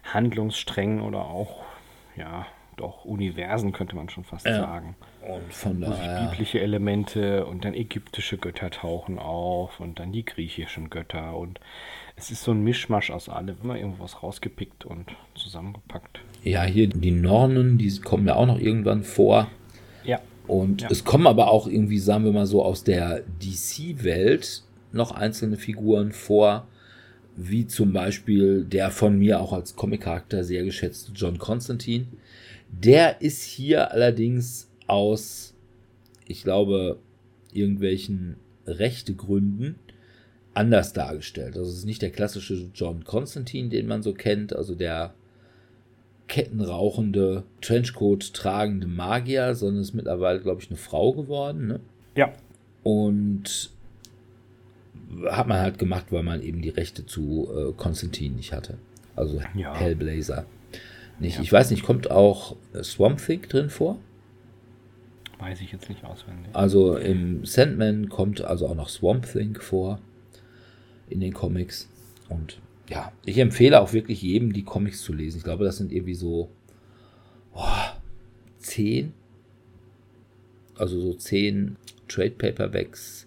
Handlungssträngen 0.05 1.03
oder 1.03 1.27
auch, 1.27 1.63
ja, 2.17 2.47
doch 2.77 3.05
Universen 3.05 3.73
könnte 3.73 3.97
man 3.97 4.09
schon 4.09 4.25
fast 4.25 4.47
ja. 4.47 4.61
sagen. 4.61 4.97
Und 5.35 5.53
von 5.53 5.81
daher. 5.81 6.29
Biblische 6.29 6.61
Elemente 6.61 7.47
und 7.47 7.65
dann 7.65 7.75
ägyptische 7.75 8.39
Götter 8.39 8.71
tauchen 8.71 9.19
auf 9.19 9.81
und 9.81 9.99
dann 9.99 10.13
die 10.13 10.25
griechischen 10.25 10.91
Götter 10.91 11.37
und 11.37 11.61
es 12.17 12.31
ist 12.31 12.43
so 12.43 12.51
ein 12.51 12.63
Mischmasch 12.63 13.11
aus 13.11 13.29
allem, 13.29 13.57
immer 13.63 13.79
irgendwas 13.79 14.23
rausgepickt 14.23 14.85
und 14.85 15.07
zusammengepackt. 15.35 16.21
Ja, 16.45 16.65
hier 16.65 16.87
die 16.89 17.13
Nornen, 17.13 17.79
die 17.79 17.99
kommen 18.01 18.27
ja 18.27 18.35
auch 18.35 18.47
noch 18.47 18.59
irgendwann 18.59 19.05
vor. 19.05 19.49
Ja. 20.05 20.21
Und 20.47 20.83
ja. 20.83 20.89
es 20.91 21.05
kommen 21.05 21.27
aber 21.27 21.51
auch 21.51 21.67
irgendwie, 21.67 21.99
sagen 21.99 22.25
wir 22.25 22.33
mal 22.33 22.47
so, 22.47 22.63
aus 22.63 22.85
der 22.85 23.23
DC-Welt 23.43 24.65
noch 24.93 25.13
einzelne 25.13 25.57
Figuren 25.57 26.13
vor, 26.13 26.67
wie 27.37 27.67
zum 27.67 27.93
Beispiel 27.93 28.65
der 28.65 28.91
von 28.91 29.19
mir 29.19 29.41
auch 29.41 29.53
als 29.53 29.77
Comic-Charakter 29.77 30.45
sehr 30.45 30.65
geschätzte 30.65 31.13
John 31.13 31.39
Constantine. 31.39 32.07
Der 32.69 33.21
ist 33.23 33.43
hier 33.45 33.93
allerdings 33.93 34.70
aus, 34.91 35.55
ich 36.27 36.43
glaube, 36.43 36.99
irgendwelchen 37.53 38.37
Rechtegründen 38.67 39.77
anders 40.53 40.93
dargestellt. 40.93 41.57
Also 41.57 41.71
es 41.71 41.79
ist 41.79 41.85
nicht 41.85 42.03
der 42.03 42.11
klassische 42.11 42.71
John 42.75 43.05
Constantine, 43.05 43.69
den 43.69 43.87
man 43.87 44.03
so 44.03 44.13
kennt, 44.13 44.55
also 44.55 44.75
der 44.75 45.15
kettenrauchende, 46.27 47.45
Trenchcoat 47.61 48.35
tragende 48.35 48.87
Magier, 48.87 49.55
sondern 49.55 49.83
ist 49.83 49.95
mittlerweile, 49.95 50.41
glaube 50.41 50.61
ich, 50.61 50.69
eine 50.69 50.77
Frau 50.77 51.13
geworden. 51.13 51.67
Ne? 51.67 51.81
Ja. 52.17 52.33
Und 52.83 53.71
hat 55.29 55.49
man 55.49 55.59
halt 55.59 55.79
gemacht, 55.79 56.07
weil 56.11 56.23
man 56.23 56.43
eben 56.43 56.63
die 56.63 56.69
Rechte 56.69 57.05
zu 57.05 57.49
äh, 57.53 57.73
Constantine 57.73 58.37
nicht 58.37 58.53
hatte. 58.53 58.79
Also 59.17 59.41
ja. 59.55 59.75
Hellblazer. 59.75 60.47
Nicht. 61.19 61.37
Ja. 61.37 61.43
Ich 61.43 61.53
weiß 61.53 61.71
nicht, 61.71 61.83
kommt 61.83 62.11
auch 62.11 62.57
Swamp 62.83 63.25
Thing 63.25 63.43
drin 63.43 63.71
vor? 63.71 63.99
Weiß 65.41 65.61
ich 65.61 65.73
jetzt 65.73 65.89
nicht 65.89 66.05
auswendig. 66.05 66.55
Also 66.55 66.97
im 66.97 67.45
Sandman 67.45 68.09
kommt 68.09 68.43
also 68.43 68.69
auch 68.69 68.75
noch 68.75 68.89
Swamp 68.89 69.31
Thing 69.31 69.59
vor 69.59 69.99
in 71.09 71.21
den 71.21 71.33
Comics. 71.33 71.89
Und 72.29 72.61
ja, 72.89 73.13
ich 73.25 73.39
empfehle 73.39 73.81
auch 73.81 73.93
wirklich 73.93 74.23
jedem, 74.23 74.53
die 74.53 74.65
Comics 74.65 75.03
zu 75.03 75.13
lesen. 75.13 75.39
Ich 75.39 75.45
glaube, 75.45 75.65
das 75.65 75.79
sind 75.79 75.93
irgendwie 75.93 76.15
so 76.15 76.51
oh, 77.55 77.65
zehn 78.59 79.15
also 80.81 80.99
so 80.99 81.13
zehn 81.13 81.77
Trade 82.09 82.31
Paperbacks, 82.31 83.27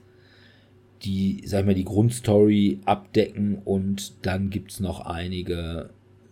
die, 1.04 1.44
sag 1.46 1.62
ich 1.62 1.66
mal, 1.68 1.76
die 1.76 1.86
Grundstory 1.86 2.80
abdecken 2.86 3.60
und 3.64 4.26
dann 4.26 4.50
gibt 4.50 4.72
es 4.72 4.80
noch 4.80 5.02
einige 5.02 5.92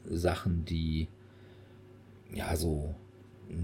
Sachen, 0.10 0.66
die 0.66 1.08
ja 2.34 2.56
so, 2.56 2.96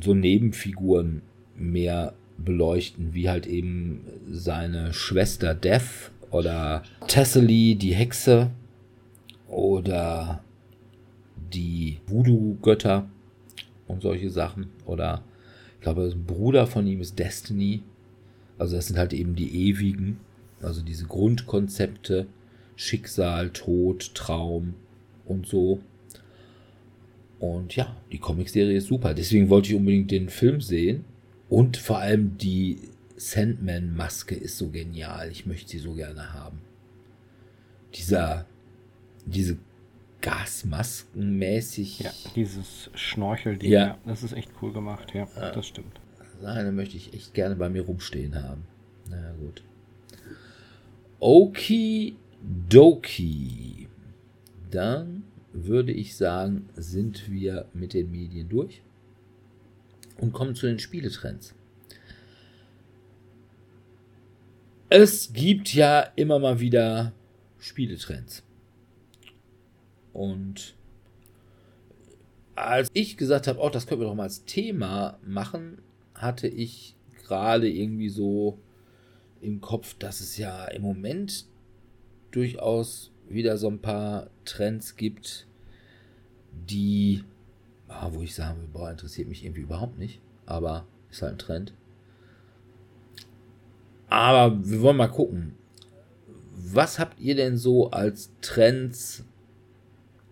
so 0.04 0.14
Nebenfiguren 0.14 1.22
mehr 1.58 2.14
beleuchten, 2.38 3.14
wie 3.14 3.30
halt 3.30 3.48
eben 3.48 4.06
seine 4.30 4.94
Schwester 4.94 5.54
Death 5.56 6.12
oder 6.30 6.84
Tessely, 7.08 7.76
die 7.76 7.96
Hexe 7.96 8.52
oder 9.48 10.44
die 11.54 12.00
Voodoo-Götter 12.08 13.08
und 13.88 14.02
solche 14.02 14.30
Sachen. 14.30 14.68
Oder 14.86 15.24
ich 15.76 15.82
glaube, 15.82 16.04
ein 16.04 16.26
Bruder 16.26 16.68
von 16.68 16.86
ihm 16.86 17.02
ist 17.02 17.18
Destiny. 17.18 17.82
Also 18.58 18.76
das 18.76 18.88
sind 18.88 18.98
halt 18.98 19.14
eben 19.14 19.36
die 19.36 19.70
ewigen, 19.70 20.20
also 20.62 20.82
diese 20.82 21.06
Grundkonzepte, 21.06 22.28
Schicksal, 22.76 23.50
Tod, 23.52 24.14
Traum 24.14 24.74
und 25.26 25.48
so. 25.48 25.80
Und 27.40 27.76
ja, 27.76 27.96
die 28.12 28.18
Comicserie 28.18 28.78
ist 28.78 28.88
super. 28.88 29.14
Deswegen 29.14 29.50
wollte 29.50 29.70
ich 29.70 29.76
unbedingt 29.76 30.12
den 30.12 30.30
Film 30.30 30.60
sehen. 30.60 31.06
Und 31.50 31.78
vor 31.78 32.00
allem 32.00 32.38
die 32.38 32.80
Sandman-Maske 33.16 34.36
ist 34.36 34.58
so 34.58 34.70
genial. 34.70 35.32
Ich 35.32 35.46
möchte 35.46 35.72
sie 35.72 35.80
so 35.80 35.94
gerne 35.94 36.34
haben. 36.34 36.60
Dieser, 37.96 38.46
diese 39.26 39.58
Gasmaskenmäßig. 40.22 42.00
Ja, 42.00 42.12
dieses 42.36 42.90
Schnorchelding, 42.96 43.72
Ja. 43.72 43.80
ja. 43.88 43.98
das 44.06 44.24
ist 44.24 44.34
echt 44.34 44.52
cool 44.62 44.74
gemacht, 44.74 45.14
ja, 45.14 45.26
das 45.52 45.68
stimmt. 45.68 46.00
Eine 46.44 46.72
möchte 46.72 46.98
ich 46.98 47.14
echt 47.14 47.34
gerne 47.34 47.56
bei 47.56 47.70
mir 47.70 47.84
rumstehen 47.84 48.36
haben. 48.36 48.64
Na 49.10 49.18
ja, 49.18 49.32
gut. 49.34 49.64
Okidoki. 52.68 53.88
Dann 54.70 55.24
würde 55.54 55.92
ich 55.94 56.16
sagen, 56.16 56.70
sind 56.76 57.32
wir 57.32 57.66
mit 57.74 57.94
den 57.94 58.12
Medien 58.12 58.50
durch 58.50 58.82
und 60.18 60.34
kommen 60.34 60.56
zu 60.56 60.68
den 60.68 60.80
Spieletrends. 60.80 61.54
Es 64.90 65.34
gibt 65.34 65.74
ja 65.74 66.02
immer 66.16 66.40
mal 66.40 66.60
wieder 66.60 67.14
Spieletrends. 67.60 68.44
Und 70.14 70.76
als 72.56 72.90
ich 72.94 73.18
gesagt 73.18 73.48
habe, 73.48 73.60
oh, 73.60 73.70
das 73.70 73.86
können 73.86 74.02
wir 74.02 74.08
doch 74.08 74.16
mal 74.16 74.24
als 74.24 74.46
Thema 74.46 75.20
machen, 75.24 75.80
hatte 76.16 76.48
ich 76.48 76.96
gerade 77.24 77.70
irgendwie 77.70 78.10
so 78.10 78.58
im 79.42 79.62
Kopf, 79.62 79.96
dass 80.00 80.22
es 80.22 80.38
ja 80.38 80.66
im 80.66 80.82
Moment 80.82 81.46
durchaus 82.32 83.12
wieder 83.30 83.58
so 83.58 83.68
ein 83.68 83.80
paar 83.80 84.30
Trends 84.46 84.96
gibt, 84.96 85.48
die, 86.52 87.24
ah, 87.88 88.10
wo 88.12 88.22
ich 88.22 88.36
sagen 88.36 88.60
will, 88.60 88.70
boah, 88.72 88.92
interessiert 88.92 89.28
mich 89.28 89.44
irgendwie 89.44 89.62
überhaupt 89.62 89.98
nicht, 89.98 90.20
aber 90.46 90.86
ist 91.10 91.22
halt 91.22 91.34
ein 91.34 91.40
Trend. 91.40 91.74
Aber 94.10 94.58
wir 94.64 94.82
wollen 94.82 94.98
mal 94.98 95.08
gucken. 95.08 95.56
Was 96.56 97.00
habt 97.00 97.20
ihr 97.20 97.36
denn 97.36 97.58
so 97.58 97.92
als 97.92 98.32
Trends 98.42 99.24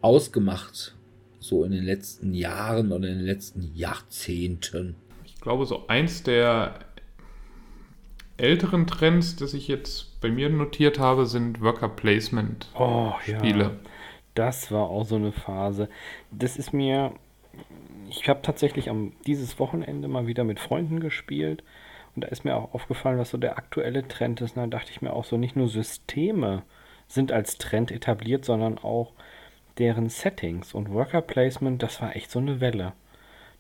ausgemacht, 0.02 0.96
so 1.40 1.64
in 1.64 1.72
den 1.72 1.84
letzten 1.84 2.34
Jahren 2.34 2.92
oder 2.92 3.08
in 3.08 3.18
den 3.18 3.26
letzten 3.26 3.72
Jahrzehnten? 3.76 4.96
Ich 5.26 5.40
glaube, 5.40 5.66
so 5.66 5.88
eins 5.88 6.24
der 6.24 6.80
älteren 8.38 8.88
Trends, 8.88 9.36
das 9.36 9.54
ich 9.54 9.68
jetzt 9.68 10.20
bei 10.20 10.30
mir 10.30 10.50
notiert 10.50 11.00
habe, 11.00 11.26
sind 11.26 11.62
Worker 11.62 11.90
Placement 11.90 12.68
Oh, 12.78 13.14
ja. 13.28 13.40
Spiele. 13.40 13.80
Das 14.34 14.72
war 14.72 14.90
auch 14.90 15.06
so 15.06 15.16
eine 15.16 15.32
Phase. 15.32 15.88
Das 16.32 16.58
ist 16.58 16.74
mir. 16.74 17.14
Ich 18.10 18.30
habe 18.30 18.42
tatsächlich 18.42 18.90
am 18.90 19.14
dieses 19.26 19.60
Wochenende 19.60 20.08
mal 20.08 20.28
wieder 20.28 20.44
mit 20.44 20.60
Freunden 20.60 21.00
gespielt. 21.00 21.64
Und 22.16 22.24
da 22.24 22.30
ist 22.30 22.46
mir 22.46 22.56
auch 22.56 22.74
aufgefallen, 22.74 23.20
was 23.20 23.32
so 23.32 23.38
der 23.38 23.58
aktuelle 23.58 24.08
Trend 24.08 24.42
ist. 24.42 24.56
Und 24.56 24.64
da 24.64 24.78
dachte 24.78 24.92
ich 24.92 25.02
mir 25.02 25.14
auch 25.14 25.26
so, 25.26 25.38
nicht 25.38 25.56
nur 25.56 25.68
Systeme 25.68 26.64
sind 27.08 27.32
als 27.32 27.58
Trend 27.58 27.92
etabliert, 27.92 28.46
sondern 28.46 28.78
auch 28.78 29.14
deren 29.78 30.10
Settings. 30.10 30.74
Und 30.74 30.92
Worker 30.92 31.22
Placement, 31.22 31.84
das 31.84 32.02
war 32.02 32.16
echt 32.16 32.32
so 32.32 32.40
eine 32.40 32.62
Welle. 32.62 32.94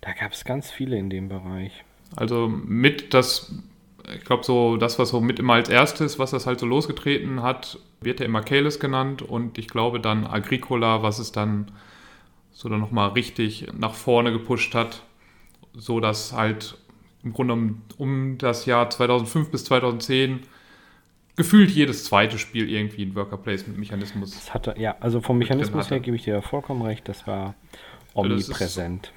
Da 0.01 0.13
gab 0.13 0.31
es 0.31 0.45
ganz 0.45 0.71
viele 0.71 0.97
in 0.97 1.09
dem 1.09 1.29
Bereich. 1.29 1.83
Also 2.15 2.47
mit 2.47 3.13
das, 3.13 3.53
ich 4.13 4.23
glaube 4.23 4.43
so, 4.43 4.77
das, 4.77 4.99
was 4.99 5.09
so 5.09 5.19
mit 5.19 5.39
immer 5.39 5.53
als 5.53 5.69
erstes, 5.69 6.19
was 6.19 6.31
das 6.31 6.45
halt 6.45 6.59
so 6.59 6.65
losgetreten 6.65 7.41
hat, 7.41 7.79
wird 8.01 8.19
ja 8.19 8.25
immer 8.25 8.41
Kalis 8.41 8.79
genannt 8.79 9.21
und 9.21 9.57
ich 9.57 9.67
glaube 9.67 9.99
dann 9.99 10.25
Agricola, 10.25 11.01
was 11.01 11.19
es 11.19 11.31
dann 11.31 11.71
so 12.57 12.69
dann 12.69 12.79
nochmal 12.79 13.09
richtig 13.09 13.67
nach 13.77 13.93
vorne 13.93 14.31
gepusht 14.31 14.73
hat, 14.75 15.03
so 15.73 15.99
dass 15.99 16.31
halt 16.31 16.77
im 17.21 17.33
Grunde 17.33 17.53
um, 17.53 17.81
um 17.97 18.37
das 18.37 18.65
Jahr 18.65 18.89
2005 18.89 19.51
bis 19.51 19.65
2010 19.65 20.39
gefühlt 21.35 21.69
jedes 21.69 22.05
zweite 22.05 22.39
Spiel 22.39 22.69
irgendwie 22.69 23.01
einen 23.01 23.13
Worker 23.15 23.35
Placement 23.37 23.77
Mechanismus. 23.77 24.31
Das 24.31 24.53
hatte, 24.53 24.73
ja, 24.77 24.95
also 25.01 25.19
vom 25.19 25.37
Mechanismus 25.37 25.89
her 25.91 25.99
gebe 25.99 26.15
ich 26.15 26.23
dir 26.23 26.41
vollkommen 26.41 26.81
recht, 26.81 27.09
das 27.09 27.27
war 27.27 27.55
Also 28.15 28.29
das 28.29 28.39
ist- 28.41 28.47
omnipräsent. 28.49 29.11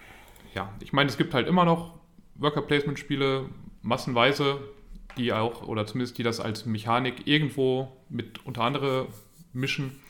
Ja, 0.54 0.72
ich 0.80 0.92
meine, 0.92 1.08
es 1.08 1.16
gibt 1.16 1.32
halt 1.32 1.46
immer 1.46 1.64
noch 1.64 1.94
Worker 2.34 2.62
Placement 2.62 2.98
Spiele 2.98 3.46
massenweise, 3.82 4.58
die 5.16 5.32
auch, 5.32 5.62
oder 5.68 5.86
zumindest 5.86 6.18
die 6.18 6.24
das 6.24 6.40
als 6.40 6.66
Mechanik 6.66 7.26
irgendwo 7.28 7.92
mit 8.08 8.44
unter 8.44 8.62
andere 8.62 9.06
mischen. 9.52 10.00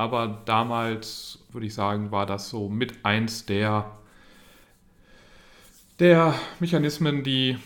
Aber 0.00 0.40
damals 0.46 1.40
würde 1.52 1.66
ich 1.66 1.74
sagen, 1.74 2.10
war 2.10 2.24
das 2.24 2.48
so 2.48 2.70
mit 2.70 3.04
eins 3.04 3.44
der, 3.44 3.98
der 5.98 6.34
Mechanismen, 6.58 7.22
die 7.22 7.58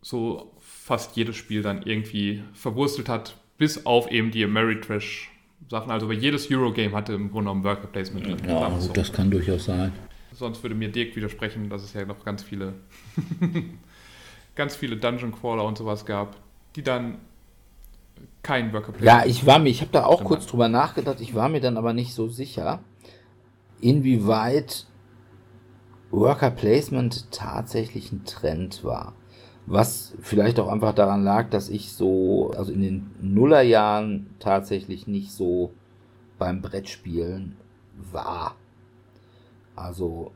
so 0.00 0.54
fast 0.58 1.14
jedes 1.14 1.36
Spiel 1.36 1.60
dann 1.60 1.82
irgendwie 1.82 2.42
verwurstelt 2.54 3.10
hat, 3.10 3.36
bis 3.58 3.84
auf 3.84 4.10
eben 4.10 4.30
die 4.30 4.42
Ameritrash 4.42 5.30
Sachen. 5.68 5.90
Also 5.90 6.08
bei 6.08 6.14
jedes 6.14 6.50
Eurogame 6.50 6.92
hatte 6.92 7.12
im 7.12 7.30
Grunde 7.30 7.50
genommen 7.50 7.64
Worker 7.64 7.88
Placement 7.88 8.24
drin. 8.24 8.38
Ja, 8.48 8.70
wir 8.70 8.80
so. 8.80 8.86
gut, 8.86 8.96
das 8.96 9.12
kann 9.12 9.30
durchaus 9.30 9.66
sein. 9.66 9.92
Sonst 10.32 10.62
würde 10.62 10.74
mir 10.74 10.88
Dirk 10.88 11.14
widersprechen, 11.14 11.68
dass 11.68 11.82
es 11.82 11.92
ja 11.92 12.06
noch 12.06 12.24
ganz 12.24 12.42
viele, 12.42 12.72
ganz 14.54 14.76
viele 14.76 14.96
Dungeon 14.96 15.30
Crawler 15.30 15.64
und 15.64 15.76
sowas 15.76 16.06
gab, 16.06 16.38
die 16.74 16.82
dann 16.82 17.18
kein 18.42 18.72
Worker 18.72 18.92
Ja, 19.00 19.24
ich 19.24 19.46
war 19.46 19.58
mir, 19.58 19.70
ich 19.70 19.80
habe 19.80 19.92
da 19.92 20.04
auch 20.04 20.24
kurz 20.24 20.46
drüber 20.46 20.68
nachgedacht, 20.68 21.20
ich 21.20 21.34
war 21.34 21.48
mir 21.48 21.60
dann 21.60 21.76
aber 21.76 21.92
nicht 21.92 22.14
so 22.14 22.28
sicher, 22.28 22.80
inwieweit 23.80 24.86
Worker 26.10 26.50
Placement 26.50 27.30
tatsächlich 27.30 28.12
ein 28.12 28.24
Trend 28.24 28.84
war. 28.84 29.14
Was 29.64 30.14
vielleicht 30.20 30.58
auch 30.58 30.68
einfach 30.68 30.92
daran 30.94 31.22
lag, 31.22 31.48
dass 31.50 31.68
ich 31.68 31.92
so, 31.92 32.52
also 32.56 32.72
in 32.72 32.82
den 32.82 33.10
Nullerjahren 33.20 34.34
tatsächlich 34.40 35.06
nicht 35.06 35.30
so 35.30 35.72
beim 36.38 36.60
Brettspielen 36.60 37.56
war. 38.10 38.56
Also 39.76 40.32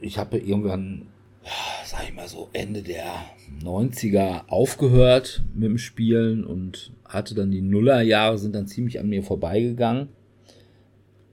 ich 0.00 0.18
habe 0.18 0.38
irgendwann, 0.38 1.08
sag 1.84 2.08
ich 2.08 2.14
mal 2.14 2.26
so, 2.26 2.48
Ende 2.52 2.82
der 2.82 3.04
90er 3.62 4.48
aufgehört 4.48 5.44
mit 5.54 5.64
dem 5.64 5.78
Spielen 5.78 6.44
und 6.44 6.92
hatte 7.14 7.34
dann 7.34 7.50
die 7.50 7.62
Nullerjahre 7.62 8.38
sind 8.38 8.54
dann 8.54 8.66
ziemlich 8.66 9.00
an 9.00 9.08
mir 9.08 9.22
vorbeigegangen. 9.22 10.08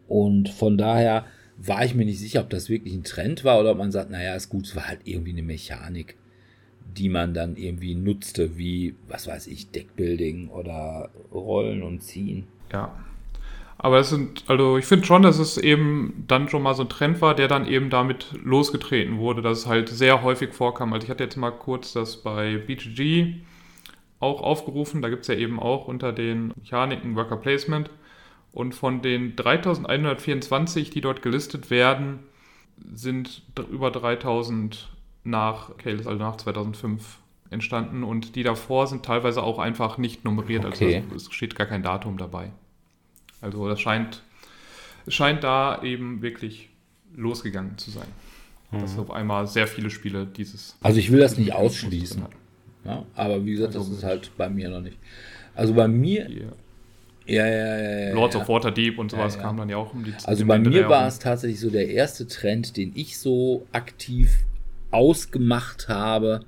Und 0.08 0.50
von 0.50 0.78
daher 0.78 1.26
war 1.58 1.86
ich 1.86 1.96
mir 1.96 2.06
nicht 2.06 2.20
sicher, 2.20 2.42
ob 2.42 2.50
das 2.50 2.70
wirklich 2.70 2.94
ein 2.94 3.04
Trend 3.04 3.44
war 3.44 3.60
oder 3.60 3.72
ob 3.72 3.78
man 3.78 3.92
sagt, 3.92 4.10
naja, 4.10 4.36
ist 4.36 4.50
gut, 4.50 4.66
es 4.66 4.76
war 4.76 4.88
halt 4.88 5.02
irgendwie 5.06 5.32
eine 5.32 5.44
Mechanik, 5.44 6.18
die 6.98 7.10
man 7.10 7.34
dann 7.34 7.56
irgendwie 7.56 7.96
nutzte, 7.96 8.58
wie, 8.58 8.96
was 9.08 9.28
weiß 9.28 9.48
ich, 9.48 9.72
Deckbuilding 9.72 10.50
oder 10.50 11.10
Rollen 11.32 11.84
und 11.84 12.02
Ziehen. 12.02 12.46
Ja. 12.74 12.94
Aber 13.78 14.00
es 14.00 14.10
sind, 14.10 14.44
also 14.48 14.78
ich 14.78 14.86
finde 14.86 15.06
schon, 15.06 15.24
dass 15.24 15.40
es 15.40 15.58
eben 15.58 16.24
dann 16.28 16.50
schon 16.50 16.62
mal 16.62 16.76
so 16.76 16.84
ein 16.84 16.90
Trend 16.90 17.20
war, 17.22 17.34
der 17.34 17.48
dann 17.48 17.68
eben 17.68 17.90
damit 17.90 18.28
losgetreten 18.44 19.18
wurde, 19.18 19.42
dass 19.42 19.60
es 19.60 19.66
halt 19.66 19.90
sehr 19.90 20.22
häufig 20.22 20.54
vorkam. 20.54 20.94
Also 20.94 21.06
ich 21.06 21.10
hatte 21.10 21.24
jetzt 21.24 21.36
mal 21.36 21.52
kurz 21.52 21.94
das 21.94 22.18
bei 22.18 22.58
BGG 22.58 23.42
auch 24.22 24.42
aufgerufen. 24.42 25.02
Da 25.02 25.10
gibt 25.10 25.24
es 25.24 25.28
ja 25.28 25.36
eben 25.36 25.60
auch 25.60 25.88
unter 25.88 26.14
den 26.14 26.54
Mechaniken 26.56 27.16
Worker 27.16 27.38
Placement. 27.38 27.90
Und 28.54 28.76
von 28.76 29.02
den 29.02 29.36
3124, 29.36 30.90
die 30.90 31.02
dort 31.02 31.22
gelistet 31.22 31.70
werden, 31.70 32.20
sind 32.94 33.44
über 33.72 33.92
3000 33.92 34.90
nach 35.24 35.78
Kalis, 35.78 36.08
also 36.08 36.20
nach 36.20 36.38
2005 36.38 37.18
entstanden. 37.50 38.04
Und 38.04 38.36
die 38.36 38.44
davor 38.44 38.88
sind 38.88 39.04
teilweise 39.04 39.44
auch 39.44 39.60
einfach 39.60 39.98
nicht 39.98 40.24
nummeriert. 40.24 40.66
Okay. 40.66 41.04
Also 41.12 41.28
es 41.28 41.34
steht 41.34 41.56
gar 41.56 41.68
kein 41.68 41.84
Datum 41.84 42.18
dabei. 42.18 42.52
Also 43.40 43.68
das 43.68 43.80
scheint, 43.80 44.22
es 45.06 45.16
scheint 45.16 45.44
da 45.44 45.82
eben 45.82 46.22
wirklich 46.22 46.70
losgegangen 47.16 47.78
zu 47.78 47.92
sein. 47.92 48.08
Dass 48.72 48.98
auf 48.98 49.12
einmal 49.12 49.48
sehr 49.48 49.68
viele 49.68 49.90
Spiele 49.90 50.26
dieses. 50.26 50.78
Also 50.82 50.98
ich 50.98 51.12
will 51.12 51.20
das 51.20 51.38
nicht 51.38 51.54
ausschließen. 51.54 52.22
drin 52.22 52.32
hat. 52.32 52.41
Ja, 52.86 53.06
aber 53.16 53.46
wie 53.46 53.52
gesagt, 53.52 53.76
das 53.76 53.88
ist 53.90 54.04
halt 54.04 54.32
bei 54.38 54.50
mir 54.50 54.70
noch 54.70 54.82
nicht. 54.82 54.98
Also 55.54 55.74
bei 55.74 55.88
mir, 55.88 56.26
Hier. 56.28 56.54
ja, 57.26 57.46
ja, 57.46 57.78
ja, 57.78 58.00
ja. 58.08 58.14
Lords 58.14 58.36
ja. 58.36 58.42
of 58.42 58.50
Waterdeep 58.50 58.98
und 58.98 59.12
sowas 59.12 59.36
Ja, 59.36 59.42
kam 59.42 59.58
dann 59.58 59.70
ja 59.70 59.78
auch 59.78 59.94
um 59.94 60.04
die 60.04 60.14
Also 60.24 60.44
dem 60.44 60.48
bei 60.48 60.56
Ende 60.56 60.70
mir 60.70 60.90
war 60.90 61.08
es 61.08 61.20
tatsächlich 61.20 61.60
so 61.60 61.70
der 61.70 61.90
erste 61.90 62.28
Trend, 62.28 62.78
den 62.78 62.92
ich 62.96 63.18
so 63.20 63.68
aktiv 63.72 64.46
ausgemacht 64.90 65.90
habe, 65.90 66.42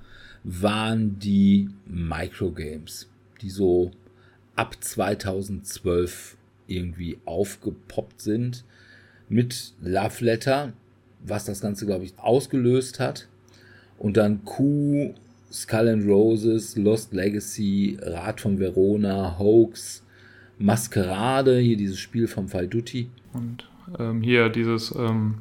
waren 0.44 1.20
die 1.20 1.70
Microgames, 1.86 3.10
die 3.42 3.50
so 3.50 3.92
ab 4.56 4.76
2012 4.80 6.38
irgendwie 6.68 7.18
aufgepoppt 7.26 8.22
sind 8.22 8.64
mit 9.30 9.74
Love 9.82 10.24
Letter, 10.24 10.74
was 11.26 11.46
das 11.46 11.62
Ganze, 11.62 11.86
glaube 11.86 12.06
ich, 12.06 12.14
ausgelöst 12.18 13.00
hat. 13.00 13.28
Und 13.98 14.18
dann 14.18 14.44
Q, 14.44 15.14
Skull 15.54 15.88
and 15.88 16.08
Roses, 16.08 16.76
Lost 16.76 17.14
Legacy, 17.14 17.98
Rat 18.02 18.42
von 18.42 18.60
Verona, 18.60 19.38
Hoax, 19.38 20.04
Maskerade, 20.58 21.60
hier 21.60 21.78
dieses 21.78 22.00
Spiel 22.00 22.28
vom 22.28 22.48
Faiduti. 22.48 23.10
Und 23.34 23.70
ähm, 24.00 24.22
hier 24.22 24.50
dieses, 24.50 24.94
ähm, 24.96 25.36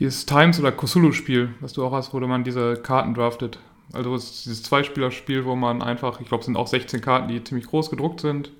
dieses 0.00 0.26
Times- 0.26 0.58
oder 0.58 0.72
Cthulhu-Spiel, 0.72 1.50
was 1.60 1.74
du 1.74 1.84
auch 1.84 1.92
hast, 1.92 2.12
wo 2.12 2.20
man 2.20 2.42
diese 2.42 2.74
Karten 2.74 3.14
draftet. 3.14 3.60
Also 3.92 4.14
es 4.16 4.24
ist 4.24 4.46
dieses 4.46 4.62
Zweispieler-Spiel, 4.64 5.44
wo 5.44 5.54
man 5.54 5.80
einfach, 5.80 6.20
ich 6.20 6.26
glaube, 6.26 6.40
es 6.40 6.46
sind 6.46 6.56
auch 6.56 6.66
16 6.66 7.00
Karten, 7.00 7.28
die 7.28 7.42
ziemlich 7.44 7.68
groß 7.68 7.90
gedruckt 7.90 8.20
sind. 8.20 8.50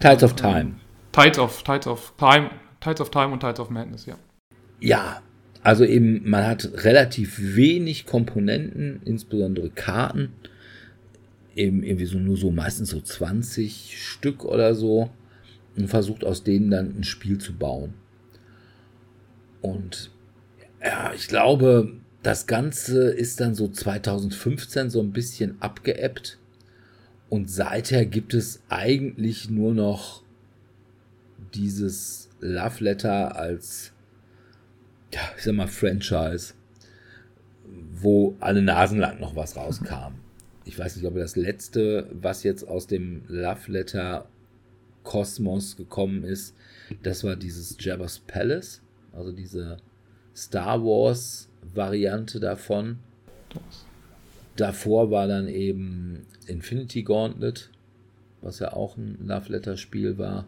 Tides 0.00 0.22
of 0.22 0.34
Time. 0.34 0.74
Tides 1.12 1.38
of, 1.38 1.62
Tides 1.62 1.86
of 1.86 2.12
Time, 2.18 2.50
Tides 2.80 3.00
of 3.00 3.10
Time 3.10 3.28
und 3.28 3.40
Tides 3.40 3.60
of 3.60 3.70
Madness, 3.70 4.04
ja. 4.04 4.16
Ja, 4.80 5.22
also 5.62 5.84
eben, 5.84 6.28
man 6.28 6.46
hat 6.46 6.84
relativ 6.84 7.54
wenig 7.56 8.06
Komponenten, 8.06 9.00
insbesondere 9.04 9.70
Karten. 9.70 10.32
Eben 11.54 11.82
irgendwie 11.82 12.06
so 12.06 12.18
nur 12.18 12.36
so 12.36 12.50
meistens 12.50 12.90
so 12.90 13.00
20 13.00 13.96
Stück 14.00 14.44
oder 14.44 14.74
so. 14.74 15.10
Und 15.76 15.88
versucht 15.88 16.24
aus 16.24 16.42
denen 16.42 16.70
dann 16.70 16.98
ein 16.98 17.04
Spiel 17.04 17.38
zu 17.38 17.54
bauen. 17.54 17.94
Und 19.60 20.10
ja, 20.82 21.12
ich 21.14 21.28
glaube, 21.28 21.92
das 22.22 22.46
Ganze 22.46 23.10
ist 23.10 23.40
dann 23.40 23.54
so 23.54 23.68
2015 23.68 24.90
so 24.90 25.00
ein 25.00 25.12
bisschen 25.12 25.60
abgeebbt. 25.60 26.38
Und 27.28 27.50
seither 27.50 28.06
gibt 28.06 28.34
es 28.34 28.62
eigentlich 28.68 29.50
nur 29.50 29.72
noch 29.72 30.22
dieses 31.54 32.28
Love 32.40 32.84
Letter 32.84 33.36
als, 33.36 33.92
ja, 35.12 35.20
ich 35.36 35.44
sag 35.44 35.54
mal, 35.54 35.66
Franchise, 35.66 36.54
wo 37.92 38.36
alle 38.40 38.62
Nasen 38.62 38.98
lang 38.98 39.20
noch 39.20 39.36
was 39.36 39.56
rauskam. 39.56 40.14
Ich 40.64 40.78
weiß 40.78 40.96
nicht, 40.96 41.06
ob 41.06 41.14
das 41.14 41.36
letzte, 41.36 42.08
was 42.12 42.42
jetzt 42.42 42.66
aus 42.66 42.86
dem 42.86 43.22
Love 43.28 43.72
Letter 43.72 44.28
Kosmos 45.02 45.76
gekommen 45.76 46.24
ist, 46.24 46.54
das 47.02 47.24
war 47.24 47.36
dieses 47.36 47.76
Jabba's 47.80 48.18
Palace, 48.18 48.82
also 49.12 49.32
diese 49.32 49.78
Star 50.34 50.82
Wars 50.82 51.48
Variante 51.74 52.40
davon. 52.40 52.98
Davor 54.56 55.10
war 55.10 55.26
dann 55.26 55.48
eben 55.48 56.26
Infinity 56.46 57.02
Gauntlet, 57.02 57.70
was 58.42 58.58
ja 58.58 58.72
auch 58.72 58.96
ein 58.96 59.18
Love 59.26 59.52
Letter 59.52 59.76
Spiel 59.76 60.18
war. 60.18 60.46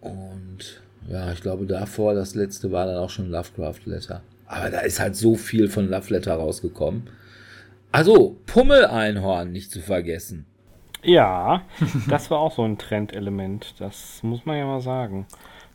Und 0.00 0.82
ja, 1.08 1.32
ich 1.32 1.42
glaube 1.42 1.66
davor, 1.66 2.14
das 2.14 2.34
letzte 2.34 2.72
war 2.72 2.86
dann 2.86 2.96
auch 2.96 3.10
schon 3.10 3.30
Lovecraft 3.30 3.80
Letter. 3.84 4.22
Aber 4.46 4.70
da 4.70 4.80
ist 4.80 5.00
halt 5.00 5.16
so 5.16 5.34
viel 5.36 5.68
von 5.68 5.88
Love 5.88 6.12
Letter 6.12 6.34
rausgekommen. 6.34 7.08
Also, 7.92 8.36
Pummel-Einhorn 8.46 9.52
nicht 9.52 9.70
zu 9.70 9.80
vergessen. 9.80 10.46
Ja, 11.02 11.62
das 12.08 12.30
war 12.30 12.38
auch 12.38 12.52
so 12.52 12.62
ein 12.62 12.78
Trendelement. 12.78 13.74
Das 13.78 14.22
muss 14.22 14.44
man 14.46 14.56
ja 14.56 14.66
mal 14.66 14.80
sagen. 14.80 15.26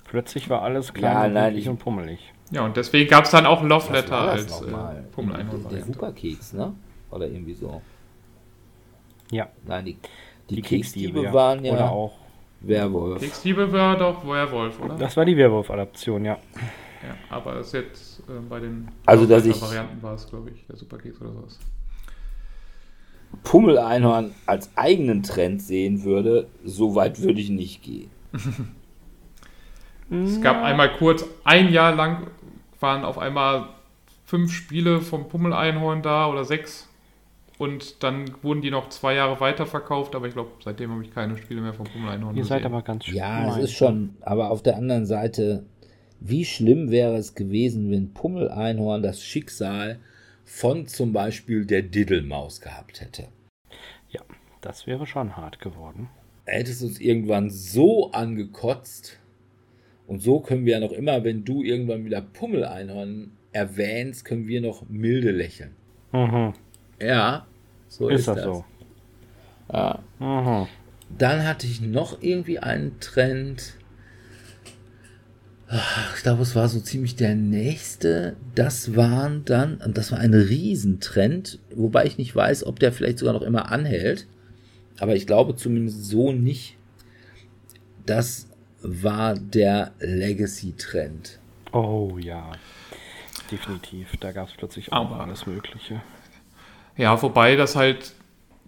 Plötzlich 0.05 0.49
war 0.49 0.63
alles 0.63 0.93
klein 0.93 1.34
Ja, 1.36 1.47
und 1.47 1.67
und 1.67 1.77
pummelig. 1.77 2.34
Ja, 2.51 2.65
und 2.65 2.75
deswegen 2.75 3.09
gab 3.09 3.25
es 3.25 3.32
dann 3.32 3.45
auch 3.45 3.61
Love 3.61 3.86
Was 3.89 3.91
Letter 3.91 4.17
als 4.17 4.61
äh, 4.61 4.65
pummel 5.11 5.45
Der 5.71 5.84
Superkeks, 5.84 6.53
ne? 6.53 6.73
Oder 7.11 7.27
irgendwie 7.27 7.53
so. 7.53 7.82
Ja, 9.32 9.49
Nein, 9.65 9.86
die, 9.86 9.97
die, 10.49 10.55
die 10.55 10.61
Keksdiebe 10.61 11.13
Keksdiebe 11.13 11.23
ja. 11.23 11.34
waren 11.34 11.63
ja 11.63 11.73
Oder 11.73 11.91
auch. 11.91 12.18
Werwolf. 12.62 13.20
Kriegsdiebe 13.20 13.72
war 13.72 13.97
doch 13.97 14.26
Werwolf, 14.28 14.80
oder? 14.82 14.95
Das 14.95 15.16
war 15.16 15.26
die 15.26 15.38
Werwolf-Adaption, 15.38 16.26
ja. 16.26 16.38
Ja, 17.01 17.16
aber 17.30 17.53
das 17.55 17.68
ist 17.68 17.74
jetzt 17.74 18.20
äh, 18.28 18.34
bei 18.49 18.60
den 18.60 18.89
Also, 19.05 19.26
dass 19.26 19.45
ich- 19.45 19.62
Varianten 19.62 20.01
war 20.03 20.16
es, 20.16 20.28
glaube 20.30 20.49
ich, 20.49 20.66
der 20.68 20.76
Superkeks 20.76 21.22
oder 21.22 21.32
sowas. 21.32 21.57
Pummel-Einhorn 23.43 24.34
als 24.45 24.76
eigenen 24.76 25.24
Trend 25.24 25.62
sehen 25.62 26.03
würde, 26.03 26.47
so 26.66 26.95
weit 26.95 27.22
würde 27.22 27.39
ich 27.39 27.49
nicht 27.49 27.84
gehen. 27.84 28.10
Es 30.12 30.41
gab 30.41 30.64
einmal 30.64 30.91
kurz, 30.97 31.24
ein 31.43 31.72
Jahr 31.72 31.93
lang 31.95 32.28
waren 32.80 33.05
auf 33.05 33.20
einmal 33.20 33.70
fünf 34.26 34.51
Spiele 34.51 35.01
vom 35.01 35.30
Pummel-Einhorn 35.30 36.01
da 36.01 36.28
oder 36.28 36.43
sechs. 36.43 36.89
Und 37.60 38.03
dann 38.03 38.32
wurden 38.41 38.62
die 38.62 38.72
noch 38.72 38.88
zwei 38.89 39.16
Jahre 39.16 39.39
weiterverkauft, 39.41 40.16
aber 40.16 40.28
ich 40.28 40.34
glaube, 40.34 40.51
seitdem 40.64 40.91
habe 40.91 41.03
ich 41.03 41.14
keine 41.14 41.38
Spiele 41.38 41.60
mehr 41.60 41.74
vom 41.74 41.86
Pummel-Einhorn 41.86 42.36
Ihr 42.38 42.45
seid 42.45 42.60
gesehen. 42.64 42.74
aber 42.74 42.82
ganz 42.84 43.03
schön. 43.05 43.16
Ja, 43.16 43.49
es 43.57 43.66
ist 43.66 43.74
schon, 43.74 44.16
aber 44.22 44.49
auf 44.49 44.64
der 44.64 44.78
anderen 44.78 45.05
Seite, 45.05 45.66
wie 46.22 46.45
schlimm 46.45 46.89
wäre 46.89 47.18
es 47.18 47.36
gewesen, 47.36 47.91
wenn 47.91 48.14
Pummel-Einhorn 48.14 49.03
das 49.03 49.22
Schicksal 49.22 49.99
von 50.45 50.88
zum 50.88 51.12
Beispiel 51.12 51.66
der 51.66 51.82
Diddelmaus 51.82 52.62
gehabt 52.62 53.01
hätte. 53.01 53.28
Ja, 54.10 54.22
das 54.62 54.88
wäre 54.88 55.05
schon 55.05 55.36
hart 55.36 55.60
geworden. 55.60 56.10
hätte 56.45 56.72
es 56.72 56.82
uns 56.82 56.99
irgendwann 57.01 57.49
so 57.49 58.12
angekotzt. 58.14 59.20
Und 60.07 60.22
so 60.22 60.39
können 60.39 60.66
wir 60.66 60.74
ja 60.74 60.80
noch 60.80 60.93
immer, 60.93 61.26
wenn 61.26 61.43
du 61.43 61.62
irgendwann 61.62 62.05
wieder 62.05 62.22
Pummel-Einhorn 62.22 63.32
erwähnst, 63.51 64.24
können 64.24 64.47
wir 64.47 64.62
noch 64.62 64.88
milde 64.88 65.32
lächeln. 65.32 65.76
Mhm. 66.14 66.53
Ja, 67.01 67.45
so 67.90 68.08
Ist 68.10 68.20
ist, 68.22 68.28
das 68.30 68.36
das. 68.38 68.46
so? 68.46 68.66
Ja. 69.74 70.00
Mhm. 70.20 70.68
Dann 71.18 71.46
hatte 71.46 71.68
ich 71.68 71.82
noch 71.82 72.22
irgendwie 72.22 72.60
einen 72.60 73.00
Trend. 73.02 73.74
Ich 76.16 76.24
glaube, 76.24 76.42
es 76.42 76.56
war 76.56 76.68
so 76.68 76.80
ziemlich 76.80 77.16
der 77.16 77.36
nächste. 77.36 78.36
Das 78.56 78.96
waren 78.96 79.46
dann, 79.46 79.78
und 79.78 79.98
das 80.00 80.12
war 80.12 80.18
ein 80.20 80.34
Riesentrend, 80.34 81.60
wobei 81.76 82.06
ich 82.06 82.18
nicht 82.18 82.36
weiß, 82.36 82.66
ob 82.66 82.80
der 82.80 82.92
vielleicht 82.92 83.20
sogar 83.20 83.34
noch 83.36 83.44
immer 83.44 83.72
anhält. 83.72 84.26
Aber 85.00 85.16
ich 85.16 85.28
glaube 85.28 85.56
zumindest 85.56 86.06
so 86.06 86.32
nicht. 86.32 86.78
Das 88.06 88.48
war 88.82 89.36
der 89.36 89.92
Legacy-Trend. 90.00 91.40
Oh 91.72 92.18
ja. 92.20 92.52
Definitiv. 93.52 94.18
Da 94.20 94.32
gab 94.32 94.48
es 94.48 94.56
plötzlich 94.56 94.92
auch 94.92 95.12
Aber- 95.12 95.22
alles 95.24 95.46
Mögliche. 95.46 96.02
Ja, 97.00 97.22
wobei 97.22 97.56
das 97.56 97.78
halt 97.78 98.14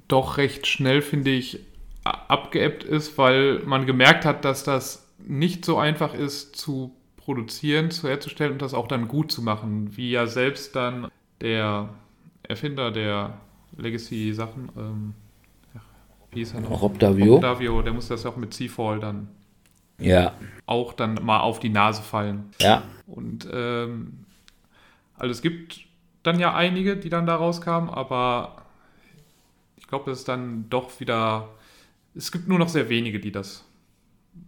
doch 0.08 0.38
recht 0.38 0.66
schnell, 0.66 1.02
finde 1.02 1.32
ich, 1.32 1.60
abgeebbt 2.06 2.86
ist, 2.86 3.18
weil 3.18 3.60
man 3.66 3.86
gemerkt 3.86 4.24
hat, 4.24 4.46
dass 4.46 4.64
das 4.64 5.06
nicht 5.20 5.66
so 5.66 5.78
einfach 5.78 6.14
ist 6.14 6.56
zu 6.56 6.96
produzieren, 7.18 7.92
zu 7.92 8.08
herzustellen 8.08 8.54
und 8.54 8.62
das 8.62 8.74
auch 8.74 8.88
dann 8.88 9.10
gut 9.10 9.34
zu 9.34 9.42
machen. 9.42 9.98
Wie 9.98 10.12
ja 10.12 10.28
selbst 10.28 10.78
dann 10.78 11.10
der 11.42 11.90
Erfinder 12.44 12.90
der 12.90 13.38
Legacy-Sachen, 13.76 14.70
ähm, 14.78 15.14
wie 16.32 16.40
hieß 16.40 16.54
er 16.54 16.62
noch? 16.62 16.82
Rob 16.82 16.98
Davio? 17.00 17.40
Davio, 17.40 17.82
der 17.82 17.92
musste 17.92 18.14
das 18.14 18.24
ja 18.24 18.30
auch 18.30 18.38
mit 18.38 18.54
Seafall 18.54 19.02
dann 19.02 19.28
Ja, 20.00 20.34
auch 20.66 20.94
dann 20.94 21.16
mal 21.22 21.42
auf 21.42 21.60
die 21.60 21.68
Nase 21.70 22.02
fallen. 22.02 22.46
ja. 22.62 22.84
Und 23.08 23.46
ähm, 23.52 24.24
also 25.18 25.32
es 25.32 25.42
gibt 25.42 25.91
dann 26.24 26.40
ja 26.40 26.54
einige, 26.54 26.98
die 26.98 27.10
dann 27.10 27.26
da 27.26 27.36
rauskamen, 27.36 27.90
aber 27.90 28.64
ich 29.78 29.88
glaube, 29.88 30.12
es 30.12 30.20
ist 30.20 30.28
dann 30.28 30.66
doch 30.70 31.00
wieder. 31.00 31.50
Es 32.16 32.32
gibt 32.32 32.48
nur 32.48 32.60
noch 32.60 32.70
sehr 32.70 32.90
wenige, 32.90 33.20
die 33.20 33.32
das, 33.32 33.64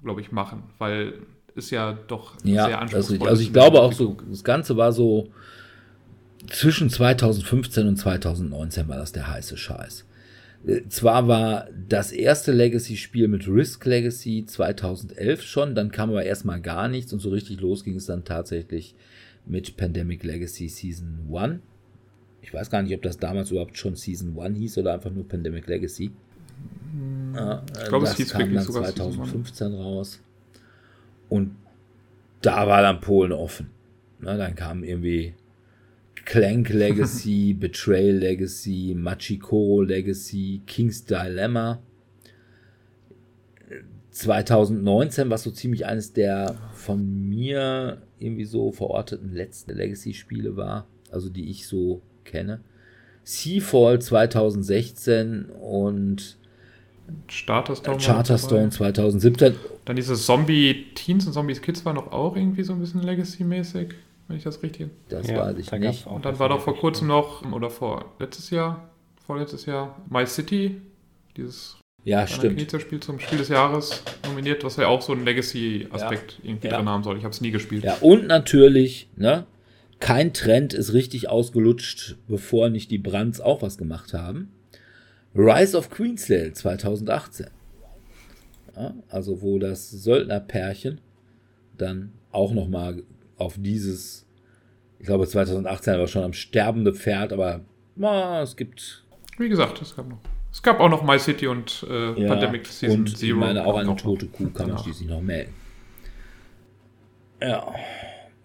glaube 0.03 0.21
ich, 0.21 0.31
machen, 0.31 0.63
weil 0.79 1.13
es 1.55 1.69
ja 1.69 1.93
doch 1.93 2.35
Ja, 2.43 2.65
sehr 2.65 2.75
ist 2.75 2.81
anspruchsvoll 2.81 3.13
richtig. 3.13 3.29
Also 3.29 3.41
ist 3.41 3.47
ich 3.47 3.53
der 3.53 3.61
glaube 3.61 3.81
auch 3.81 3.93
so, 3.93 4.17
das 4.29 4.43
Ganze 4.43 4.77
war 4.77 4.91
so 4.91 5.29
zwischen 6.49 6.89
2015 6.89 7.87
und 7.87 7.95
2019 7.97 8.87
war 8.87 8.97
das 8.97 9.11
der 9.11 9.27
heiße 9.29 9.57
Scheiß. 9.57 10.05
Äh, 10.65 10.81
Zwar 10.89 11.27
war 11.27 11.67
das 11.87 12.11
erste 12.11 12.51
Legacy-Spiel 12.51 13.27
mit 13.27 13.47
Risk 13.47 13.85
Legacy 13.85 14.45
2011 14.45 15.41
schon, 15.43 15.75
dann 15.75 15.91
kam 15.91 16.09
aber 16.09 16.23
erstmal 16.23 16.61
gar 16.61 16.87
nichts 16.87 17.13
und 17.13 17.19
so 17.19 17.29
richtig 17.29 17.61
los 17.61 17.83
ging 17.83 17.95
es 17.95 18.05
dann 18.05 18.25
tatsächlich 18.25 18.95
mit 19.45 19.77
Pandemic 19.77 20.23
Legacy 20.23 20.67
Season 20.69 21.27
1. 21.33 21.59
Ich 22.41 22.53
weiß 22.53 22.69
gar 22.69 22.81
nicht, 22.81 22.93
ob 22.93 23.01
das 23.01 23.17
damals 23.17 23.51
überhaupt 23.51 23.77
schon 23.77 23.95
Season 23.95 24.37
1 24.37 24.57
hieß 24.57 24.77
oder 24.79 24.93
einfach 24.93 25.11
nur 25.11 25.27
Pandemic 25.27 25.67
Legacy. 25.67 26.11
Ja, 27.35 27.63
Ich 27.81 27.87
glaube, 27.87 28.05
es 28.05 28.11
das 28.11 28.17
hieß 28.17 28.29
kam 28.31 28.41
wirklich 28.41 28.57
dann 28.57 28.65
sogar 28.65 28.85
Season 28.91 29.05
1. 29.05 29.15
2015 29.15 29.73
raus. 29.73 30.19
Und 31.29 31.55
da 32.41 32.67
war 32.67 32.81
dann 32.81 33.01
Polen 33.01 33.31
offen. 33.31 33.69
Na, 34.19 34.37
dann 34.37 34.55
kamen 34.55 34.83
irgendwie 34.83 35.33
Clank 36.25 36.69
Legacy, 36.69 37.53
Betrayal 37.59 38.15
Legacy, 38.17 38.93
Machikoro 38.97 39.81
Legacy, 39.81 40.61
King's 40.65 41.05
Dilemma. 41.05 41.81
2019, 44.11 45.29
was 45.29 45.43
so 45.43 45.51
ziemlich 45.51 45.85
eines 45.85 46.13
der 46.13 46.55
von 46.73 47.27
mir 47.29 48.01
irgendwie 48.23 48.45
so 48.45 48.71
verorteten 48.71 49.33
letzten 49.33 49.75
Legacy-Spiele 49.75 50.55
war, 50.55 50.87
also 51.11 51.29
die 51.29 51.49
ich 51.49 51.67
so 51.67 52.01
kenne. 52.23 52.61
Seafall 53.23 54.01
2016 54.01 55.45
und 55.45 56.37
Charterstone, 57.27 57.97
Charterstone 57.97 58.69
2017. 58.69 59.55
Dann 59.85 59.95
diese 59.95 60.15
Zombie 60.15 60.87
Teens 60.95 61.27
und 61.27 61.33
Zombies 61.33 61.61
Kids 61.61 61.85
war 61.85 61.93
noch 61.93 62.11
auch 62.11 62.35
irgendwie 62.35 62.63
so 62.63 62.73
ein 62.73 62.79
bisschen 62.79 63.01
Legacy-mäßig, 63.01 63.93
wenn 64.27 64.37
ich 64.37 64.43
das 64.43 64.63
richtig. 64.63 64.89
Das 65.09 65.27
ja, 65.27 65.37
weiß 65.37 65.57
ich 65.57 65.67
da 65.67 65.77
nicht. 65.77 66.07
Und 66.07 66.25
dann 66.25 66.39
war 66.39 66.49
doch 66.49 66.61
vor 66.61 66.75
kurzem 66.75 67.07
noch, 67.07 67.49
oder 67.51 67.69
vor 67.69 68.13
letztes 68.19 68.49
Jahr, 68.49 68.89
vorletztes 69.25 69.65
Jahr, 69.65 70.01
My 70.09 70.25
City, 70.25 70.81
dieses 71.35 71.77
ja, 72.05 72.27
stimmt. 72.27 72.59
Spiel 72.81 72.99
zum 72.99 73.19
Spiel 73.19 73.37
des 73.37 73.47
Jahres 73.47 74.03
nominiert, 74.27 74.63
was 74.63 74.75
ja 74.75 74.87
auch 74.87 75.01
so 75.01 75.13
einen 75.13 75.23
Legacy-Aspekt 75.23 76.39
ja. 76.39 76.49
irgendwie 76.49 76.67
ja. 76.67 76.77
drin 76.77 76.89
haben 76.89 77.03
soll. 77.03 77.17
Ich 77.17 77.23
habe 77.23 77.33
es 77.33 77.39
nie 77.39 77.51
gespielt. 77.51 77.83
Ja, 77.83 77.97
und 78.01 78.27
natürlich, 78.27 79.07
ne, 79.15 79.45
kein 79.99 80.33
Trend 80.33 80.73
ist 80.73 80.93
richtig 80.93 81.29
ausgelutscht, 81.29 82.17
bevor 82.27 82.69
nicht 82.69 82.91
die 82.91 82.97
Brands 82.97 83.39
auch 83.39 83.61
was 83.61 83.77
gemacht 83.77 84.13
haben. 84.13 84.51
Rise 85.33 85.77
of 85.77 85.89
Queensdale 85.89 86.51
2018. 86.51 87.47
Ja, 88.75 88.93
also 89.09 89.41
wo 89.41 89.59
das 89.59 89.89
Söldnerpärchen 89.89 90.99
dann 91.77 92.11
auch 92.31 92.53
nochmal 92.53 93.03
auf 93.37 93.55
dieses, 93.57 94.25
ich 94.99 95.05
glaube 95.05 95.27
2018 95.27 95.99
war 95.99 96.07
schon 96.07 96.23
am 96.23 96.33
sterbende 96.33 96.93
Pferd, 96.93 97.31
aber 97.31 97.61
na, 97.95 98.41
es 98.41 98.57
gibt... 98.57 99.05
Wie 99.37 99.49
gesagt, 99.49 99.81
es 99.81 99.95
gab 99.95 100.09
noch 100.09 100.19
es 100.53 100.61
gab 100.61 100.79
auch 100.79 100.89
noch 100.89 101.01
My 101.01 101.17
City 101.17 101.47
und 101.47 101.83
äh, 101.89 102.21
ja, 102.21 102.27
Pandemic 102.27 102.67
Season 102.67 102.99
und 102.99 103.17
Zero. 103.17 103.31
Ich 103.31 103.35
meine, 103.39 103.65
auch 103.65 103.75
eine 103.75 103.95
tote 103.95 104.27
Kuh 104.27 104.51
kann 104.51 104.69
man 104.69 104.77
schließlich 104.77 105.09
noch 105.09 105.21
melden. 105.21 105.53
Ja. 107.41 107.73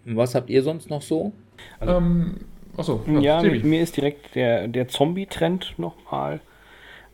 Und 0.05 0.17
was 0.17 0.33
habt 0.33 0.49
ihr 0.49 0.63
sonst 0.63 0.89
noch 0.89 1.03
so? 1.03 1.31
Also, 1.79 1.97
ähm, 1.97 2.37
achso, 2.75 3.05
ja, 3.07 3.43
ja 3.43 3.63
mir 3.63 3.81
ist 3.81 3.95
direkt 3.95 4.33
der, 4.33 4.67
der 4.67 4.87
Zombie-Trend 4.87 5.75
nochmal 5.77 6.41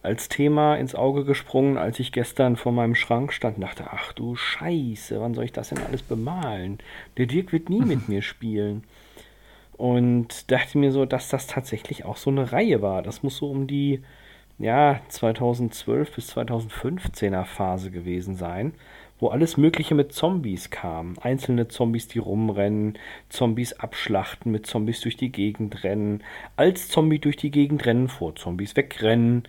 als 0.02 0.30
Thema 0.30 0.76
ins 0.76 0.96
Auge 0.96 1.26
gesprungen, 1.26 1.78
als 1.78 2.00
ich 2.00 2.14
gestern 2.14 2.56
vor 2.56 2.72
meinem 2.72 2.96
Schrank 2.96 3.34
stand 3.34 3.58
und 3.58 3.64
dachte, 3.64 3.88
ach 3.92 4.14
du 4.14 4.36
Scheiße, 4.36 5.20
wann 5.20 5.34
soll 5.34 5.44
ich 5.44 5.52
das 5.52 5.70
denn 5.70 5.80
alles 5.80 6.04
bemalen? 6.04 6.78
Der 7.18 7.26
Dirk 7.26 7.52
wird 7.52 7.70
nie 7.70 7.82
mit 7.82 8.08
mir 8.08 8.22
spielen. 8.22 8.86
Und 9.76 10.50
dachte 10.52 10.78
mir 10.78 10.94
so, 10.94 11.06
dass 11.06 11.28
das 11.28 11.48
tatsächlich 11.48 12.06
auch 12.06 12.16
so 12.16 12.30
eine 12.30 12.54
Reihe 12.54 12.82
war. 12.82 13.02
Das 13.02 13.24
muss 13.24 13.36
so 13.36 13.52
um 13.52 13.68
die 13.68 14.02
ja, 14.58 15.02
2012 15.10 16.16
bis 16.16 16.36
2015er 16.36 17.44
Phase 17.46 17.92
gewesen 17.92 18.36
sein, 18.36 18.74
wo 19.20 19.28
alles 19.30 19.58
Mögliche 19.58 19.96
mit 19.96 20.14
Zombies 20.14 20.70
kam. 20.70 21.16
Einzelne 21.22 21.68
Zombies, 21.68 22.08
die 22.08 22.20
rumrennen, 22.20 22.98
Zombies 23.30 23.74
abschlachten, 23.74 24.52
mit 24.52 24.66
Zombies 24.66 25.02
durch 25.02 25.18
die 25.18 25.32
Gegend 25.32 25.84
rennen, 25.84 26.24
als 26.56 26.90
Zombie 26.90 27.20
durch 27.20 27.38
die 27.38 27.52
Gegend 27.52 27.86
rennen, 27.86 28.08
vor 28.08 28.36
Zombies 28.36 28.76
wegrennen. 28.76 29.44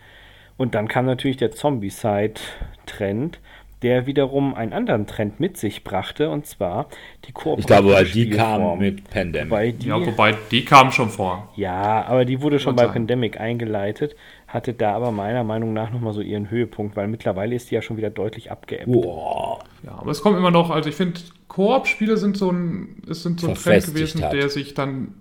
Und 0.57 0.75
dann 0.75 0.87
kam 0.87 1.05
natürlich 1.05 1.37
der 1.37 1.51
Zombie-Side-Trend, 1.51 3.39
der 3.83 4.07
wiederum 4.07 4.55
einen 4.55 4.73
anderen 4.73 5.05
Trend 5.05 5.39
mit 5.39 5.57
sich 5.57 5.83
brachte, 5.83 6.31
und 6.31 6.47
zwar 6.47 6.87
die 7.25 7.31
Kooperative 7.31 7.59
Ich 7.59 7.67
glaube, 7.67 7.93
weil 7.93 8.05
die 8.05 8.29
kam 8.29 8.79
mit 8.79 9.09
Pandemic. 9.09 9.79
Die, 9.79 9.87
ja, 9.87 10.03
wobei 10.03 10.35
die 10.49 10.65
kam 10.65 10.91
schon 10.91 11.09
vor. 11.09 11.51
Ja, 11.55 12.03
aber 12.05 12.25
die 12.25 12.41
wurde 12.41 12.59
schon 12.59 12.75
bei. 12.75 12.87
Pandemic 12.87 13.39
eingeleitet 13.39 14.15
hatte 14.47 14.73
da 14.73 14.93
aber 14.93 15.11
meiner 15.11 15.43
Meinung 15.43 15.73
nach 15.73 15.91
nochmal 15.91 16.13
so 16.13 16.21
ihren 16.21 16.49
Höhepunkt, 16.49 16.95
weil 16.95 17.07
mittlerweile 17.07 17.55
ist 17.55 17.69
die 17.69 17.75
ja 17.75 17.81
schon 17.81 17.97
wieder 17.97 18.09
deutlich 18.09 18.49
abgeebbt. 18.49 18.91
Boah. 18.91 19.59
Ja, 19.83 19.99
aber 19.99 20.11
es 20.11 20.21
kommt 20.21 20.37
immer 20.37 20.51
noch, 20.51 20.69
also 20.69 20.89
ich 20.89 20.95
finde, 20.95 21.19
Koop-Spiele 21.49 22.17
sind 22.17 22.37
so 22.37 22.51
ein, 22.51 23.01
es 23.09 23.23
sind 23.23 23.41
so 23.41 23.49
ein 23.49 23.55
Trend 23.55 23.85
gewesen, 23.87 24.23
hat. 24.23 24.33
der 24.33 24.49
sich 24.49 24.73
dann 24.73 25.13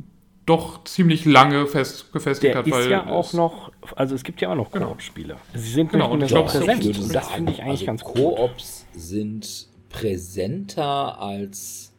doch 0.47 0.85
ziemlich 0.85 1.25
lange 1.25 1.67
fest, 1.67 2.13
gefestigt 2.13 2.55
der 2.55 2.59
hat. 2.59 2.67
Ist 2.69 2.89
ja 2.89 3.09
auch 3.09 3.33
noch, 3.33 3.73
also 3.97 4.15
es 4.15 4.23
gibt 4.23 4.41
ja 4.41 4.51
auch 4.51 4.55
noch 4.55 4.71
genau. 4.71 4.89
Koop-Spiele. 4.89 5.37
Sie 5.55 5.73
sind 5.73 5.91
genau, 5.91 6.17
nicht 6.17 6.31
mehr 6.33 6.43
so 6.47 6.59
präsent. 6.59 6.89
Das, 6.89 7.09
das 7.09 7.29
finde 7.33 7.51
ich 7.51 7.63
eigentlich 7.63 7.89
also 7.89 8.05
ganz 8.05 8.05
cool. 8.15 8.35
Koops 8.37 8.87
sind 8.93 9.67
präsenter 9.91 11.21
als 11.21 11.93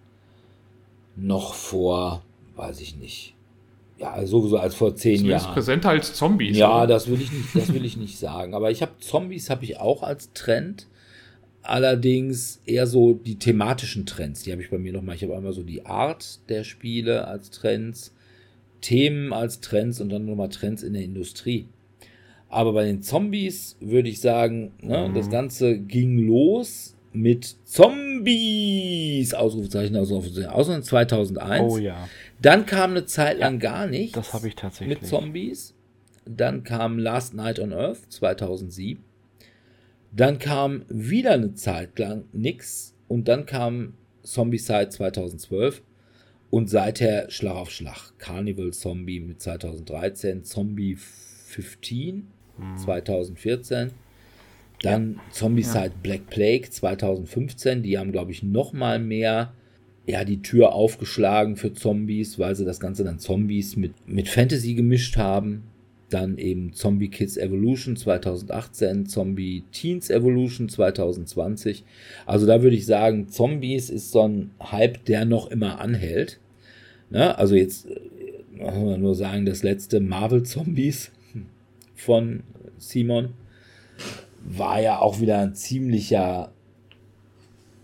noch 1.18 1.54
vor, 1.54 2.22
weiß 2.56 2.80
ich 2.80 2.96
nicht, 2.96 3.36
ja, 4.00 4.26
sowieso 4.26 4.58
als 4.58 4.76
vor 4.76 4.96
zehn 4.96 5.18
Zumindest 5.18 5.46
Jahren. 5.46 5.54
präsenter 5.54 5.90
als 5.90 6.14
Zombies. 6.14 6.58
Ja, 6.58 6.78
oder? 6.78 6.88
das 6.88 7.10
will 7.10 7.22
ich 7.22 7.32
nicht, 7.32 7.56
das 7.56 7.74
will 7.74 7.86
ich 7.86 7.98
nicht 7.98 8.20
sagen. 8.20 8.54
Aber 8.54 8.72
ich 8.72 8.82
habe 8.82 8.94
Zombies 9.00 9.50
habe 9.50 9.64
ich 9.66 9.78
auch 9.80 10.04
als 10.04 10.34
Trend. 10.34 10.88
Allerdings 11.64 12.62
eher 12.66 12.88
so 12.88 13.14
die 13.14 13.36
thematischen 13.36 14.06
Trends. 14.06 14.44
Die 14.44 14.52
habe 14.52 14.62
ich 14.62 14.70
bei 14.70 14.78
mir 14.78 14.94
nochmal. 14.94 15.16
Ich 15.16 15.24
habe 15.24 15.36
einmal 15.36 15.52
so 15.52 15.64
die 15.64 15.86
Art 15.86 16.40
der 16.48 16.64
Spiele 16.64 17.28
als 17.28 17.50
Trends, 17.50 18.14
Themen 18.80 19.34
als 19.34 19.60
Trends 19.60 20.00
und 20.00 20.10
dann 20.10 20.26
nochmal 20.26 20.50
Trends 20.50 20.82
in 20.84 20.94
der 20.94 21.04
Industrie. 21.04 21.68
Aber 22.50 22.72
bei 22.72 22.86
den 22.86 23.02
Zombies 23.02 23.76
würde 23.82 24.08
ich 24.08 24.22
sagen, 24.22 24.72
ne, 24.82 25.10
mhm. 25.10 25.14
das 25.14 25.30
Ganze 25.30 25.78
ging 25.78 26.20
los 26.20 26.96
mit 27.12 27.56
Zombies! 27.66 29.34
Ausrufezeichen, 29.34 29.98
Ausrufezeichen, 29.98 30.50
aus 30.50 30.68
2001. 30.68 31.74
Oh 31.74 31.78
ja. 31.78 32.08
Dann 32.42 32.66
kam 32.66 32.92
eine 32.92 33.06
Zeit 33.06 33.40
lang 33.40 33.60
gar 33.60 33.88
nichts. 33.88 34.14
Das 34.14 34.34
habe 34.34 34.48
ich 34.48 34.56
tatsächlich. 34.56 35.02
Mit 35.02 35.08
Zombies. 35.08 35.74
Dann 36.26 36.64
kam 36.64 37.00
Last 37.00 37.34
Night 37.34 37.60
on 37.60 37.74
Earth 37.74 38.12
2007. 38.12 39.04
Dann 40.12 40.40
kam 40.40 40.86
wieder 40.90 41.32
eine 41.32 41.54
Zeit 41.54 41.98
lang 42.00 42.26
nichts. 42.34 42.96
Und 43.08 43.28
dann 43.28 43.46
kam 43.46 43.94
Zombicide 44.24 44.90
2012. 44.90 45.82
Und 46.50 46.70
seither 46.70 47.30
Schlag 47.30 47.56
auf 47.56 47.72
Schlag. 47.72 48.14
Carnival 48.20 48.72
Zombie 48.72 49.20
mit 49.20 49.42
2013. 49.42 50.44
Zombie 50.44 50.96
15 50.96 52.28
hm. 52.58 52.78
2014. 52.78 53.92
Dann 54.82 55.14
ja. 55.16 55.22
Zombicide 55.32 55.86
ja. 55.86 55.92
Black 56.04 56.28
Plague 56.28 56.70
2015. 56.70 57.84
Die 57.84 57.98
haben, 57.98 58.12
glaube 58.12 58.32
ich, 58.32 58.44
noch 58.44 58.74
mal 58.74 59.00
mehr 59.00 59.54
ja, 60.08 60.24
die 60.24 60.42
Tür 60.42 60.74
aufgeschlagen 60.74 61.58
für 61.58 61.74
Zombies, 61.74 62.40
weil 62.40 62.56
sie 62.56 62.66
das 62.66 62.80
Ganze 62.80 63.04
dann 63.04 63.20
Zombies 63.20 63.76
mit, 63.76 63.92
mit 64.08 64.30
Fantasy 64.30 64.74
gemischt 64.74 65.18
haben. 65.18 65.64
Dann 66.10 66.38
eben 66.38 66.72
Zombie 66.72 67.10
Kids 67.10 67.36
Evolution 67.36 67.98
2018, 67.98 69.08
Zombie 69.08 69.66
Teens 69.74 70.10
Evolution 70.10 70.70
2020. 70.70 71.84
Also 72.26 72.46
da 72.46 72.64
würde 72.64 72.78
ich 72.78 72.86
sagen, 72.86 73.28
Zombies 73.28 73.90
ist 73.90 74.12
so 74.12 74.26
ein 74.26 74.52
Hype, 74.62 75.04
der 75.04 75.26
noch 75.26 75.52
immer 75.52 75.82
anhält. 75.82 76.40
Ne? 77.10 77.38
Also 77.38 77.56
jetzt 77.56 77.88
äh, 77.88 78.00
muss 78.56 78.74
man 78.74 79.02
nur 79.02 79.16
sagen, 79.16 79.46
das 79.46 79.64
letzte 79.64 80.00
Marvel 80.00 80.44
Zombies 80.44 81.12
von 81.94 82.44
Simon 82.78 83.34
war 84.46 84.80
ja 84.80 85.00
auch 85.00 85.20
wieder 85.20 85.40
ein 85.40 85.56
ziemlicher 85.56 86.54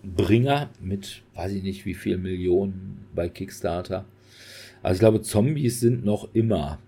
Bringer 0.03 0.69
mit, 0.79 1.22
weiß 1.35 1.51
ich 1.53 1.63
nicht, 1.63 1.85
wie 1.85 1.93
viel 1.93 2.17
Millionen 2.17 3.05
bei 3.15 3.29
Kickstarter. 3.29 4.05
Also 4.81 4.95
ich 4.95 4.99
glaube, 4.99 5.21
Zombies 5.21 5.79
sind 5.79 6.05
noch 6.05 6.27
immer. 6.33 6.79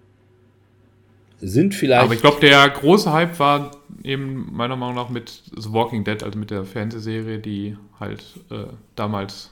Sind 1.39 1.75
vielleicht. 1.75 2.03
Aber 2.03 2.13
ich 2.13 2.21
glaube, 2.21 2.39
der 2.39 2.69
große 2.69 3.11
Hype 3.11 3.39
war 3.39 3.71
eben 4.03 4.49
meiner 4.53 4.75
Meinung 4.75 4.95
nach 4.95 5.09
mit 5.09 5.43
The 5.55 5.71
Walking 5.71 6.03
Dead, 6.03 6.23
also 6.23 6.37
mit 6.37 6.51
der 6.51 6.65
Fernsehserie, 6.65 7.39
die 7.39 7.77
halt 7.99 8.39
äh, 8.49 8.65
damals 8.95 9.51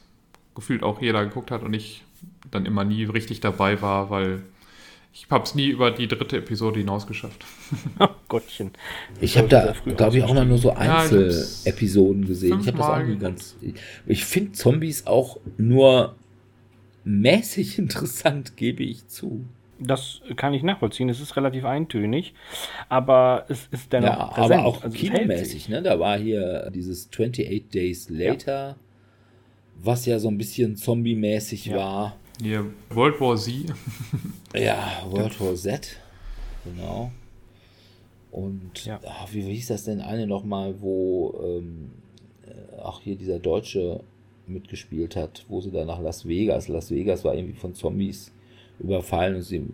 gefühlt 0.55 0.83
auch 0.83 1.01
jeder 1.01 1.25
geguckt 1.25 1.51
hat 1.51 1.63
und 1.63 1.73
ich 1.73 2.03
dann 2.51 2.65
immer 2.65 2.83
nie 2.83 3.03
richtig 3.05 3.39
dabei 3.39 3.81
war, 3.81 4.09
weil 4.09 4.43
ich 5.13 5.27
habe 5.29 5.43
es 5.43 5.53
nie 5.53 5.67
über 5.67 5.91
die 5.91 6.07
dritte 6.07 6.37
Episode 6.37 6.79
hinaus 6.79 7.05
geschafft. 7.05 7.45
Oh 7.99 8.07
Gottchen. 8.27 8.71
Ich 9.21 9.37
habe 9.37 9.47
da, 9.47 9.73
glaube 9.95 10.17
ich, 10.17 10.23
auch 10.23 10.33
mal 10.33 10.45
nur 10.45 10.57
so 10.57 10.71
Einzelepisoden 10.71 12.23
ja, 12.23 12.27
gesehen. 12.27 12.59
Ich 12.61 12.67
habe 12.67 12.77
das 12.77 12.87
auch 12.87 13.03
nie 13.03 13.17
ganz. 13.17 13.55
Ich 14.07 14.25
finde 14.25 14.53
Zombies 14.53 15.05
auch 15.05 15.39
nur 15.57 16.15
mäßig 17.03 17.77
interessant, 17.79 18.57
gebe 18.57 18.83
ich 18.83 19.07
zu. 19.07 19.45
Das 19.79 20.21
kann 20.35 20.53
ich 20.53 20.63
nachvollziehen. 20.63 21.09
Es 21.09 21.19
ist 21.19 21.35
relativ 21.35 21.65
eintönig, 21.65 22.33
aber 22.89 23.45
es 23.49 23.67
ist 23.71 23.93
dennoch 23.93 24.17
ja, 24.17 24.25
präsent. 24.25 24.61
Aber 24.61 24.65
auch 24.65 24.83
also 24.83 24.97
kinomäßig. 24.97 25.69
Ne? 25.69 25.83
Da 25.83 25.99
war 25.99 26.17
hier 26.17 26.71
dieses 26.73 27.09
28 27.09 27.69
Days 27.69 28.09
Later, 28.09 28.69
ja. 28.69 28.75
was 29.81 30.05
ja 30.05 30.19
so 30.19 30.29
ein 30.29 30.37
bisschen 30.37 30.75
zombie-mäßig 30.75 31.67
ja. 31.67 31.77
war. 31.77 32.17
Hier, 32.43 32.65
World 32.89 33.19
War 33.21 33.37
Z. 33.37 33.73
ja, 34.53 35.01
World 35.09 35.39
War 35.39 35.55
Z. 35.55 35.97
Genau. 36.65 37.11
Und 38.31 38.85
ja. 38.85 38.99
ach, 39.07 39.27
wie, 39.31 39.41
hieß 39.41 39.67
das 39.67 39.85
denn 39.85 40.01
eine 40.01 40.27
nochmal, 40.27 40.75
wo 40.81 41.39
ähm, 41.43 41.91
auch 42.81 42.99
hier 43.01 43.15
dieser 43.15 43.39
Deutsche 43.39 44.01
mitgespielt 44.47 45.15
hat, 45.15 45.45
wo 45.47 45.61
sie 45.61 45.71
da 45.71 45.85
nach 45.85 46.01
Las 46.01 46.27
Vegas, 46.27 46.67
Las 46.67 46.91
Vegas 46.91 47.23
war 47.23 47.33
irgendwie 47.35 47.55
von 47.57 47.73
Zombies 47.75 48.31
überfallen 48.79 49.35
und 49.35 49.41
sie. 49.43 49.65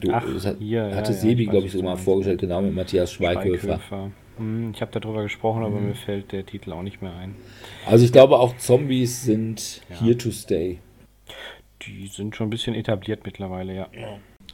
Du, 0.00 0.12
Ach, 0.12 0.24
das 0.32 0.44
hat, 0.46 0.58
hier, 0.58 0.88
ja, 0.88 0.96
hatte 0.96 1.12
ja, 1.12 1.18
Sebi, 1.18 1.46
weiß, 1.46 1.50
glaube 1.52 1.66
ich, 1.66 1.72
so 1.72 1.82
mal 1.82 1.96
vorgestellt, 1.96 2.40
genau 2.40 2.60
mit 2.62 2.74
Matthias 2.74 3.12
Schweighöfer. 3.12 3.58
Schweighöfer. 3.78 4.10
Hm, 4.38 4.72
ich 4.74 4.80
habe 4.82 4.98
darüber 5.00 5.22
gesprochen, 5.22 5.62
aber 5.62 5.78
Mhm. 5.78 5.88
mir 5.88 5.94
fällt 5.94 6.32
der 6.32 6.44
Titel 6.44 6.72
auch 6.72 6.82
nicht 6.82 7.00
mehr 7.00 7.14
ein. 7.14 7.34
Also 7.86 8.04
ich 8.04 8.12
glaube 8.12 8.38
auch 8.38 8.56
Zombies 8.56 9.24
sind 9.24 9.80
Ja. 9.90 10.00
here 10.00 10.16
to 10.18 10.30
stay. 10.30 10.78
Die 11.86 12.06
sind 12.06 12.36
schon 12.36 12.48
ein 12.48 12.50
bisschen 12.50 12.74
etabliert 12.74 13.22
mittlerweile, 13.24 13.74
ja. 13.74 13.88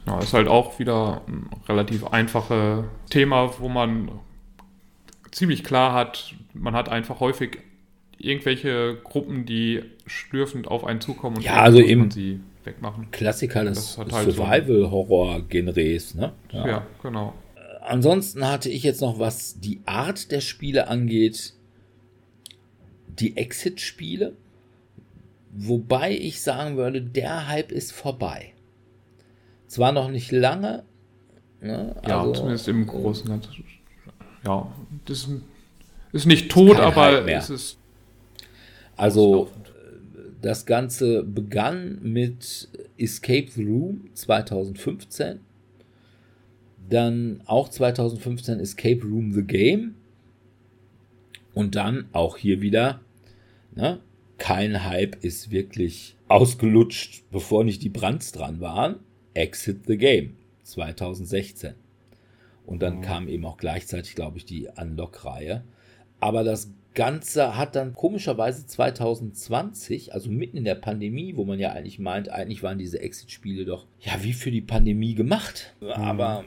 Ja, 0.07 0.19
ist 0.19 0.33
halt 0.33 0.47
auch 0.47 0.79
wieder 0.79 1.21
ein 1.27 1.49
relativ 1.67 2.05
einfaches 2.07 2.85
Thema, 3.09 3.51
wo 3.59 3.69
man 3.69 4.09
ziemlich 5.31 5.63
klar 5.63 5.93
hat, 5.93 6.33
man 6.53 6.73
hat 6.73 6.89
einfach 6.89 7.19
häufig 7.19 7.59
irgendwelche 8.17 8.97
Gruppen, 9.03 9.45
die 9.45 9.83
schlürfend 10.05 10.67
auf 10.67 10.83
einen 10.85 11.01
zukommen 11.01 11.37
und 11.37 11.43
Ja, 11.43 11.61
also 11.61 11.79
eben- 11.79 12.11
sie 12.11 12.39
wegmachen. 12.63 13.09
Klassiker 13.11 13.63
des 13.63 13.97
halt 13.97 14.11
Survival-Horror-Genres. 14.11 16.15
Ne? 16.15 16.33
Ja, 16.51 16.85
genau. 17.01 17.33
Ansonsten 17.81 18.47
hatte 18.47 18.69
ich 18.69 18.83
jetzt 18.83 19.01
noch, 19.01 19.19
was 19.19 19.59
die 19.59 19.81
Art 19.85 20.31
der 20.31 20.41
Spiele 20.41 20.87
angeht, 20.87 21.53
die 23.07 23.37
Exit-Spiele. 23.37 24.33
Wobei 25.53 26.15
ich 26.15 26.41
sagen 26.41 26.77
würde, 26.77 27.01
der 27.01 27.47
Hype 27.47 27.71
ist 27.71 27.91
vorbei. 27.91 28.53
Zwar 29.67 29.91
noch 29.91 30.09
nicht 30.09 30.31
lange. 30.31 30.83
Ne? 31.59 31.95
Ja, 32.07 32.21
also, 32.21 32.33
zumindest 32.33 32.67
im 32.67 32.87
Großen 32.87 33.29
und 33.29 33.41
Ganzen. 33.41 33.63
Ja, 34.45 34.71
das 35.05 35.29
ist, 36.13 36.25
nicht 36.25 36.49
tot, 36.51 36.79
aber 36.79 37.27
es 37.27 37.49
ist. 37.49 37.77
Also 38.97 39.49
das 40.41 40.65
Ganze 40.65 41.23
begann 41.23 41.99
mit 42.01 42.69
Escape 42.97 43.47
the 43.51 43.63
Room 43.63 44.09
2015. 44.13 45.39
Dann 46.89 47.41
auch 47.45 47.69
2015 47.69 48.59
Escape 48.59 49.01
Room 49.03 49.33
The 49.33 49.43
Game. 49.43 49.95
Und 51.53 51.75
dann 51.75 52.05
auch 52.13 52.37
hier 52.37 52.61
wieder, 52.61 53.01
ne, 53.75 53.99
kein 54.41 54.83
Hype 54.83 55.23
ist 55.23 55.51
wirklich 55.51 56.15
ausgelutscht, 56.27 57.25
bevor 57.29 57.63
nicht 57.63 57.83
die 57.83 57.89
Brands 57.89 58.31
dran 58.31 58.59
waren. 58.59 58.95
Exit 59.35 59.85
the 59.85 59.97
Game 59.97 60.35
2016. 60.63 61.75
Und 62.65 62.81
dann 62.81 63.01
kam 63.01 63.27
eben 63.27 63.45
auch 63.45 63.57
gleichzeitig, 63.57 64.15
glaube 64.15 64.39
ich, 64.39 64.45
die 64.45 64.67
Unlock-Reihe. 64.75 65.63
Aber 66.19 66.43
das 66.43 66.71
Ganze 66.95 67.55
hat 67.55 67.75
dann 67.75 67.93
komischerweise 67.93 68.65
2020, 68.65 70.11
also 70.15 70.31
mitten 70.31 70.57
in 70.57 70.65
der 70.65 70.75
Pandemie, 70.75 71.35
wo 71.35 71.45
man 71.45 71.59
ja 71.59 71.73
eigentlich 71.73 71.99
meint, 71.99 72.29
eigentlich 72.29 72.63
waren 72.63 72.79
diese 72.79 72.99
Exit-Spiele 72.99 73.63
doch 73.63 73.85
ja 73.99 74.23
wie 74.23 74.33
für 74.33 74.49
die 74.49 74.61
Pandemie 74.61 75.13
gemacht. 75.13 75.75
Aber 75.81 76.45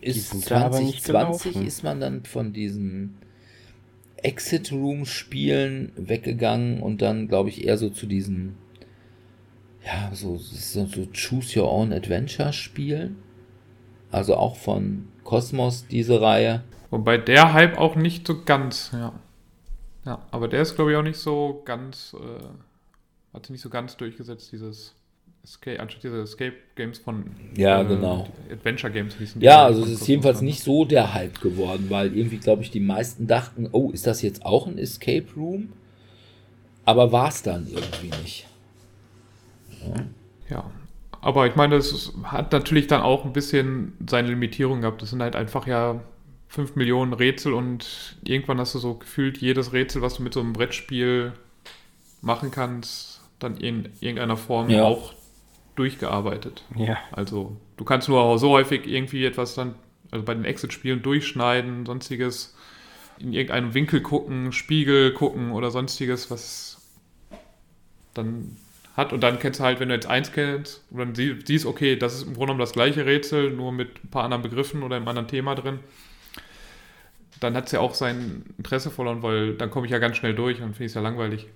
ist 0.00 0.50
da 0.50 0.62
aber 0.64 0.80
nicht 0.80 1.04
2020 1.04 1.52
gelaufen. 1.52 1.66
ist 1.66 1.84
man 1.84 2.00
dann 2.00 2.24
von 2.24 2.52
diesen 2.52 3.18
Exit-Room-Spielen 4.26 5.92
weggegangen 5.96 6.82
und 6.82 7.00
dann, 7.00 7.28
glaube 7.28 7.48
ich, 7.48 7.64
eher 7.64 7.78
so 7.78 7.90
zu 7.90 8.06
diesen 8.06 8.56
ja, 9.86 10.10
so, 10.12 10.36
so, 10.36 10.86
so 10.86 11.06
Choose 11.12 11.60
Your 11.60 11.70
Own 11.70 11.92
Adventure-Spielen. 11.92 13.22
Also 14.10 14.36
auch 14.36 14.56
von 14.56 15.08
Cosmos, 15.22 15.86
diese 15.86 16.20
Reihe. 16.20 16.64
Wobei 16.90 17.18
der 17.18 17.52
Hype 17.52 17.78
auch 17.78 17.94
nicht 17.94 18.26
so 18.26 18.42
ganz, 18.42 18.90
ja. 18.92 19.12
Ja, 20.04 20.24
aber 20.30 20.48
der 20.48 20.62
ist, 20.62 20.76
glaube 20.76 20.92
ich, 20.92 20.96
auch 20.96 21.02
nicht 21.02 21.18
so 21.18 21.62
ganz, 21.64 22.14
äh, 22.18 22.44
hat 23.32 23.46
sich 23.46 23.50
nicht 23.50 23.62
so 23.62 23.70
ganz 23.70 23.96
durchgesetzt, 23.96 24.52
dieses 24.52 24.94
Escape, 25.46 25.78
anstatt 25.78 26.02
diese 26.02 26.22
Escape 26.22 26.54
Games 26.74 26.98
von 26.98 27.24
Ja, 27.56 27.80
äh, 27.80 27.84
genau. 27.84 28.28
Adventure 28.50 28.92
Games 28.92 29.14
hießen 29.14 29.40
die 29.40 29.46
Ja, 29.46 29.64
also 29.64 29.84
es 29.84 29.90
ist 29.90 30.08
jedenfalls 30.08 30.40
nicht 30.40 30.60
so 30.62 30.84
der 30.84 31.14
Hype 31.14 31.40
geworden, 31.40 31.86
weil 31.88 32.16
irgendwie, 32.16 32.38
glaube 32.38 32.62
ich, 32.62 32.72
die 32.72 32.80
meisten 32.80 33.28
dachten, 33.28 33.68
oh, 33.70 33.90
ist 33.92 34.08
das 34.08 34.22
jetzt 34.22 34.44
auch 34.44 34.66
ein 34.66 34.76
Escape 34.76 35.26
Room? 35.36 35.72
Aber 36.84 37.12
war 37.12 37.28
es 37.28 37.42
dann 37.42 37.68
irgendwie 37.68 38.10
nicht. 38.22 38.46
Ja, 40.50 40.68
aber 41.20 41.46
ich 41.46 41.54
meine, 41.54 41.76
es 41.76 42.12
hat 42.24 42.50
natürlich 42.50 42.88
dann 42.88 43.02
auch 43.02 43.24
ein 43.24 43.32
bisschen 43.32 43.92
seine 44.08 44.28
Limitierung 44.28 44.80
gehabt. 44.80 45.00
Das 45.02 45.10
sind 45.10 45.22
halt 45.22 45.36
einfach 45.36 45.66
ja 45.68 46.00
5 46.48 46.74
Millionen 46.74 47.12
Rätsel 47.12 47.52
und 47.52 48.16
irgendwann 48.24 48.58
hast 48.58 48.74
du 48.74 48.78
so 48.80 48.94
gefühlt 48.94 49.38
jedes 49.38 49.72
Rätsel, 49.72 50.02
was 50.02 50.14
du 50.14 50.22
mit 50.22 50.34
so 50.34 50.40
einem 50.40 50.52
Brettspiel 50.52 51.32
machen 52.20 52.50
kannst, 52.50 53.20
dann 53.38 53.56
in 53.58 53.90
irgendeiner 54.00 54.36
Form 54.36 54.70
Ja. 54.70 54.84
auch 54.84 55.15
durchgearbeitet. 55.76 56.64
Ja, 56.76 56.96
Also 57.12 57.56
du 57.76 57.84
kannst 57.84 58.08
nur 58.08 58.38
so 58.38 58.50
häufig 58.50 58.86
irgendwie 58.86 59.24
etwas 59.24 59.54
dann, 59.54 59.74
also 60.10 60.24
bei 60.24 60.34
den 60.34 60.44
Exit-Spielen 60.44 61.02
durchschneiden, 61.02 61.86
sonstiges, 61.86 62.56
in 63.18 63.32
irgendeinem 63.32 63.74
Winkel 63.74 64.00
gucken, 64.02 64.52
Spiegel 64.52 65.12
gucken 65.12 65.52
oder 65.52 65.70
sonstiges, 65.70 66.30
was 66.30 66.82
dann 68.14 68.56
hat. 68.96 69.12
Und 69.12 69.20
dann 69.22 69.38
kennst 69.38 69.60
du 69.60 69.64
halt, 69.64 69.80
wenn 69.80 69.88
du 69.88 69.94
jetzt 69.94 70.06
eins 70.06 70.32
kennst 70.32 70.84
und 70.90 70.98
dann 70.98 71.14
sie- 71.14 71.38
siehst, 71.44 71.66
okay, 71.66 71.96
das 71.96 72.14
ist 72.14 72.22
im 72.22 72.28
Grunde 72.34 72.46
genommen 72.46 72.60
das 72.60 72.72
gleiche 72.72 73.04
Rätsel, 73.06 73.50
nur 73.50 73.72
mit 73.72 74.04
ein 74.04 74.10
paar 74.10 74.24
anderen 74.24 74.42
Begriffen 74.42 74.82
oder 74.82 74.96
einem 74.96 75.08
anderen 75.08 75.28
Thema 75.28 75.54
drin. 75.54 75.80
Dann 77.40 77.54
hat 77.54 77.66
es 77.66 77.72
ja 77.72 77.80
auch 77.80 77.94
sein 77.94 78.44
Interesse 78.56 78.90
verloren, 78.90 79.22
weil 79.22 79.54
dann 79.54 79.70
komme 79.70 79.86
ich 79.86 79.92
ja 79.92 79.98
ganz 79.98 80.16
schnell 80.16 80.34
durch 80.34 80.58
und 80.62 80.68
finde 80.72 80.84
ich 80.84 80.90
es 80.92 80.94
ja 80.94 81.02
langweilig, 81.02 81.48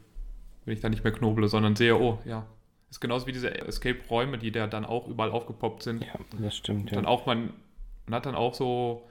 wenn 0.64 0.74
ich 0.74 0.80
da 0.80 0.88
nicht 0.90 1.04
mehr 1.04 1.12
knoble, 1.12 1.48
sondern 1.48 1.76
sehe, 1.76 1.96
oh, 1.96 2.18
ja. 2.26 2.46
Ist 2.90 3.00
genauso 3.00 3.26
wie 3.26 3.32
diese 3.32 3.56
Escape-Räume, 3.66 4.36
die 4.38 4.50
da 4.50 4.66
dann 4.66 4.84
auch 4.84 5.06
überall 5.06 5.30
aufgepoppt 5.30 5.84
sind. 5.84 6.04
ja, 6.04 6.14
das 6.40 6.56
stimmt, 6.56 6.90
Dann 6.92 7.04
ja. 7.04 7.08
auch 7.08 7.24
man, 7.24 7.52
man 8.06 8.16
hat 8.16 8.26
dann 8.26 8.34
auch 8.34 8.54
so 8.54 9.08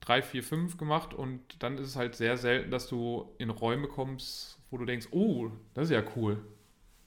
drei, 0.00 0.22
vier, 0.22 0.42
fünf 0.42 0.76
gemacht 0.76 1.14
und 1.14 1.40
dann 1.62 1.78
ist 1.78 1.88
es 1.88 1.96
halt 1.96 2.14
sehr 2.14 2.36
selten, 2.36 2.70
dass 2.70 2.88
du 2.88 3.30
in 3.38 3.50
Räume 3.50 3.86
kommst, 3.86 4.58
wo 4.70 4.78
du 4.78 4.84
denkst, 4.84 5.08
oh, 5.12 5.48
das 5.74 5.84
ist 5.84 5.90
ja 5.90 6.02
cool. 6.16 6.42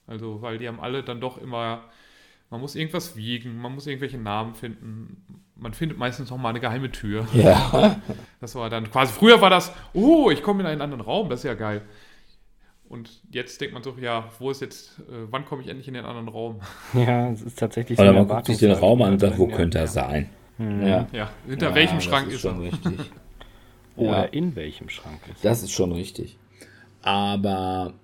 Also, 0.06 0.42
weil 0.42 0.58
die 0.58 0.68
haben 0.68 0.80
alle 0.80 1.02
dann 1.02 1.20
doch 1.20 1.38
immer, 1.38 1.84
man 2.50 2.60
muss 2.60 2.74
irgendwas 2.74 3.16
wiegen, 3.16 3.58
man 3.58 3.74
muss 3.74 3.86
irgendwelche 3.86 4.18
Namen 4.18 4.54
finden. 4.54 5.42
Man 5.56 5.72
findet 5.74 5.98
meistens 5.98 6.30
noch 6.30 6.38
mal 6.38 6.50
eine 6.50 6.60
geheime 6.60 6.90
Tür. 6.90 7.26
Ja. 7.32 8.00
Das 8.40 8.54
war 8.56 8.68
dann 8.68 8.90
quasi, 8.90 9.10
früher 9.10 9.40
war 9.40 9.48
das, 9.48 9.72
oh, 9.94 10.30
ich 10.30 10.42
komme 10.42 10.60
in 10.60 10.66
einen 10.66 10.82
anderen 10.82 11.00
Raum, 11.00 11.30
das 11.30 11.40
ist 11.40 11.44
ja 11.44 11.54
geil. 11.54 11.80
Und 12.94 13.10
jetzt 13.32 13.60
denkt 13.60 13.74
man 13.74 13.82
so, 13.82 13.92
ja, 14.00 14.30
wo 14.38 14.52
ist 14.52 14.60
jetzt, 14.60 15.00
äh, 15.00 15.26
wann 15.28 15.44
komme 15.44 15.62
ich 15.62 15.68
endlich 15.68 15.88
in 15.88 15.94
den 15.94 16.04
anderen 16.04 16.28
Raum? 16.28 16.60
Ja, 16.94 17.28
es 17.32 17.42
ist 17.42 17.58
tatsächlich 17.58 17.98
Oder 17.98 18.10
eine 18.10 18.18
man 18.20 18.28
guckt 18.28 18.46
sich 18.46 18.58
den 18.58 18.70
Raum 18.70 19.02
an 19.02 19.14
und 19.14 19.18
sagt, 19.18 19.36
wo 19.36 19.48
ja. 19.48 19.56
könnte 19.56 19.78
er 19.78 19.88
sein? 19.88 20.30
Ja. 20.60 21.08
Ja, 21.12 21.30
hinter 21.44 21.70
Ja, 21.70 21.74
welchem 21.74 21.96
das 21.96 22.04
Schrank 22.04 22.28
ist 22.28 22.34
ist, 22.34 22.40
schon 22.42 22.62
er? 22.64 22.72
richtig. 22.72 23.00
Oder 23.96 24.10
Ja. 24.10 24.22
in 24.26 24.54
welchem 24.54 24.88
Schrank 24.88 25.18
ist 25.32 25.44
Das 25.44 25.64
ist 25.64 25.72
schon 25.72 25.90
richtig. 25.90 26.38
Aber 27.02 27.94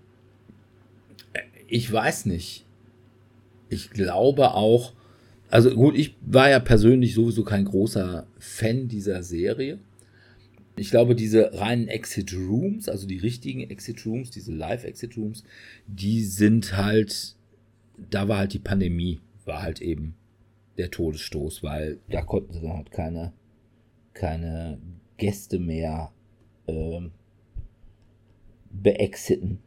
äh, 1.35 1.39
ich 1.69 1.91
weiß 1.93 2.27
nicht. 2.27 2.65
Ich 3.69 3.91
glaube 3.91 4.55
auch, 4.55 4.93
also 5.51 5.71
gut, 5.71 5.97
ich 5.97 6.17
war 6.23 6.51
ja 6.51 6.59
persönlich 6.59 7.15
sowieso 7.15 7.45
kein 7.45 7.65
großer 7.65 8.27
Fan 8.41 8.89
dieser 8.89 9.23
Serie. 9.23 9.79
Ich 10.77 10.91
glaube, 10.91 11.15
diese 11.15 11.53
reinen 11.55 11.89
Exit 11.89 12.33
Rooms, 12.35 12.89
also 12.89 13.07
die 13.07 13.19
richtigen 13.19 13.69
Exit 13.69 14.07
Rooms, 14.07 14.31
diese 14.31 14.53
Live 14.53 14.85
Exit 14.85 15.17
Rooms, 15.17 15.45
die 15.87 16.23
sind 16.25 16.77
halt, 16.77 17.37
da 18.11 18.29
war 18.29 18.39
halt 18.39 18.55
die 18.55 18.61
Pandemie, 18.61 19.21
war 19.45 19.63
halt 19.63 19.81
eben 19.81 20.15
der 20.79 20.91
Todesstoß, 20.91 21.63
weil 21.63 22.01
da 22.09 22.23
konnten 22.23 22.53
sie 22.53 22.61
dann 22.63 22.77
halt 22.77 22.91
keine, 22.91 23.33
keine 24.15 24.79
Gäste 25.19 25.59
mehr 25.59 26.13
ähm, 26.67 27.11
beexiten. 28.71 29.59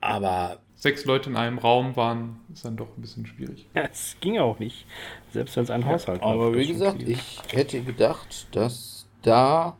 Aber 0.00 0.62
Sechs 0.80 1.04
Leute 1.04 1.28
in 1.28 1.36
einem 1.36 1.58
Raum 1.58 1.94
waren, 1.94 2.40
ist 2.50 2.64
dann 2.64 2.78
doch 2.78 2.96
ein 2.96 3.02
bisschen 3.02 3.26
schwierig. 3.26 3.68
Ja, 3.74 3.82
es 3.82 4.16
ging 4.22 4.38
auch 4.38 4.58
nicht. 4.58 4.86
Selbst 5.30 5.54
wenn 5.56 5.64
es 5.64 5.70
ein 5.70 5.84
Haushalt 5.84 6.22
war. 6.22 6.32
Aber 6.32 6.56
wie 6.56 6.66
gesagt, 6.66 7.02
ich 7.02 7.38
hätte 7.52 7.82
gedacht, 7.82 8.48
dass 8.52 9.06
da 9.20 9.76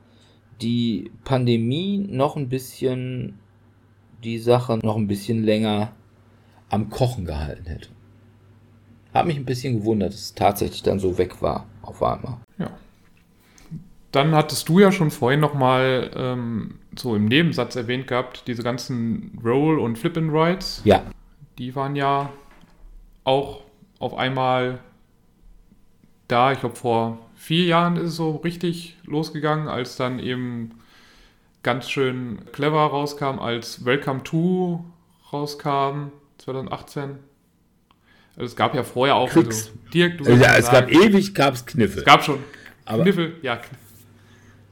die 0.61 1.11
Pandemie 1.25 1.97
noch 1.97 2.37
ein 2.37 2.51
bisschen 2.51 3.39
die 4.23 4.37
Sache 4.37 4.79
noch 4.83 4.99
ein 4.99 5.07
bisschen 5.07 5.43
länger 5.43 5.93
am 6.69 6.91
Kochen 6.91 7.25
gehalten 7.25 7.65
hätte. 7.65 7.89
Hab 9.15 9.25
mich 9.25 9.39
ein 9.39 9.47
bisschen 9.47 9.79
gewundert, 9.79 10.13
dass 10.13 10.21
es 10.21 10.35
tatsächlich 10.35 10.83
dann 10.83 10.99
so 10.99 11.17
weg 11.17 11.41
war 11.41 11.65
auf 11.81 12.03
einmal. 12.03 12.41
Ja. 12.59 12.73
Dann 14.13 14.35
hattest 14.35 14.69
du 14.69 14.81
ja 14.81 14.91
schon 14.91 15.11
vorhin 15.11 15.41
nochmal 15.41 16.11
ähm, 16.15 16.75
so 16.97 17.15
im 17.15 17.27
Nebensatz 17.27 17.77
erwähnt 17.77 18.09
gehabt, 18.09 18.45
diese 18.49 18.63
ganzen 18.63 19.39
Roll- 19.45 19.79
und 19.79 19.97
Flip-and-Rides, 19.99 20.83
Ja, 20.85 21.05
die 21.59 21.75
waren 21.77 21.95
ja 21.95 22.33
auch 23.25 23.61
auf 24.01 24.15
einmal 24.15 24.81
da. 26.27 26.53
Ich 26.53 26.61
glaube, 26.61 26.75
vor 26.77 27.19
vier 27.37 27.67
Jahren 27.67 27.97
ist 27.97 28.09
es 28.11 28.17
so 28.17 28.37
richtig 28.37 28.97
losgegangen, 29.05 29.69
als 29.69 29.97
dann 29.97 30.19
eben 30.19 30.73
ganz 31.63 31.89
schön 31.91 32.41
clever 32.53 32.87
rauskam, 32.87 33.39
als 33.39 33.85
Welcome 33.85 34.23
to 34.25 34.85
rauskam 35.33 36.11
2018. 36.39 37.17
Also 38.37 38.47
es 38.47 38.57
gab 38.57 38.75
ja 38.75 38.83
vorher 38.83 39.17
auch. 39.17 39.29
Quicks. 39.29 39.67
Also, 39.69 39.79
Dirk, 39.93 40.19
du 40.19 40.25
ja, 40.25 40.57
es 40.57 40.71
gab 40.71 40.91
ewig, 40.91 41.35
gab's 41.35 41.67
Kniffel. 41.67 41.99
Es 41.99 42.05
gab 42.05 42.25
schon 42.25 42.39
Aber- 42.87 43.03
Kniffel, 43.03 43.37
ja. 43.43 43.61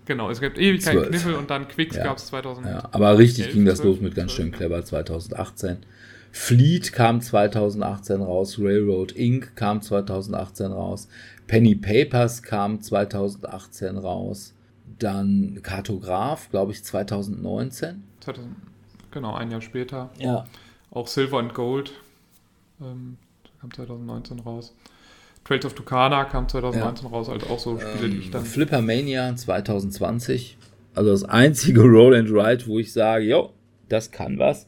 Genau, 0.09 0.31
es 0.31 0.41
gab 0.41 0.57
ewig 0.57 0.83
keinen. 0.83 1.03
Kniffel 1.05 1.35
und 1.35 1.51
dann 1.51 1.69
Quicks 1.69 1.95
Ja. 1.95 2.05
gab 2.05 2.17
es 2.17 2.27
2000. 2.29 2.67
Ja, 2.67 2.89
aber 2.93 3.19
richtig 3.19 3.45
11, 3.45 3.55
ging 3.55 3.65
das 3.67 3.79
12, 3.81 3.89
los 3.89 4.01
mit 4.01 4.15
ganz 4.15 4.33
12. 4.33 4.37
schön 4.37 4.53
clever 4.53 4.83
2018. 4.83 5.77
Fleet 6.33 6.93
kam 6.95 7.21
2018 7.21 8.23
raus, 8.23 8.59
Railroad 8.59 9.13
Inc. 9.13 9.55
kam 9.55 9.83
2018 9.83 10.73
raus, 10.73 11.09
Penny 11.47 11.75
Papers 11.75 12.43
kam 12.43 12.81
2018 12.81 13.99
raus, 13.99 14.55
dann 14.99 15.61
Kartograph, 15.63 16.49
glaube 16.51 16.73
ich, 16.73 16.83
2019. 16.85 18.03
2000, 18.21 18.57
genau, 19.11 19.35
ein 19.35 19.51
Jahr 19.51 19.61
später. 19.61 20.09
Ja. 20.19 20.47
Auch 20.91 21.07
Silver 21.07 21.39
and 21.39 21.53
Gold 21.53 21.93
ähm, 22.81 23.19
kam 23.61 23.73
2019 23.73 24.41
raus. 24.41 24.75
Trails 25.49 25.65
of 25.65 25.73
Tucana 25.73 26.27
kam 26.27 26.47
2019 26.47 27.09
raus, 27.09 27.31
also 27.31 27.47
auch 27.47 27.59
so 27.59 27.81
Spiele, 27.81 28.11
die 28.11 28.19
ich 28.19 28.31
dann. 28.31 28.45
Flippermania 28.45 29.35
2020. 29.35 30.59
Also 30.95 31.11
das 31.11 31.25
einzige 31.25 31.81
Roll 31.81 32.15
and 32.15 32.29
Ride, 32.29 32.67
wo 32.67 32.79
ich 32.79 32.93
sage, 32.93 33.25
jo, 33.25 33.55
das 33.89 34.11
kann 34.11 34.39
was. 34.39 34.67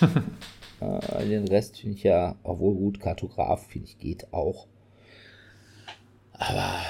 äh, 0.80 1.28
den 1.28 1.46
Rest 1.46 1.78
finde 1.78 1.96
ich 1.96 2.02
ja, 2.02 2.34
obwohl 2.42 2.74
gut, 2.74 2.98
Kartograf 2.98 3.68
finde 3.68 3.86
ich 3.86 3.98
geht 3.98 4.32
auch. 4.32 4.66
Aber 6.32 6.80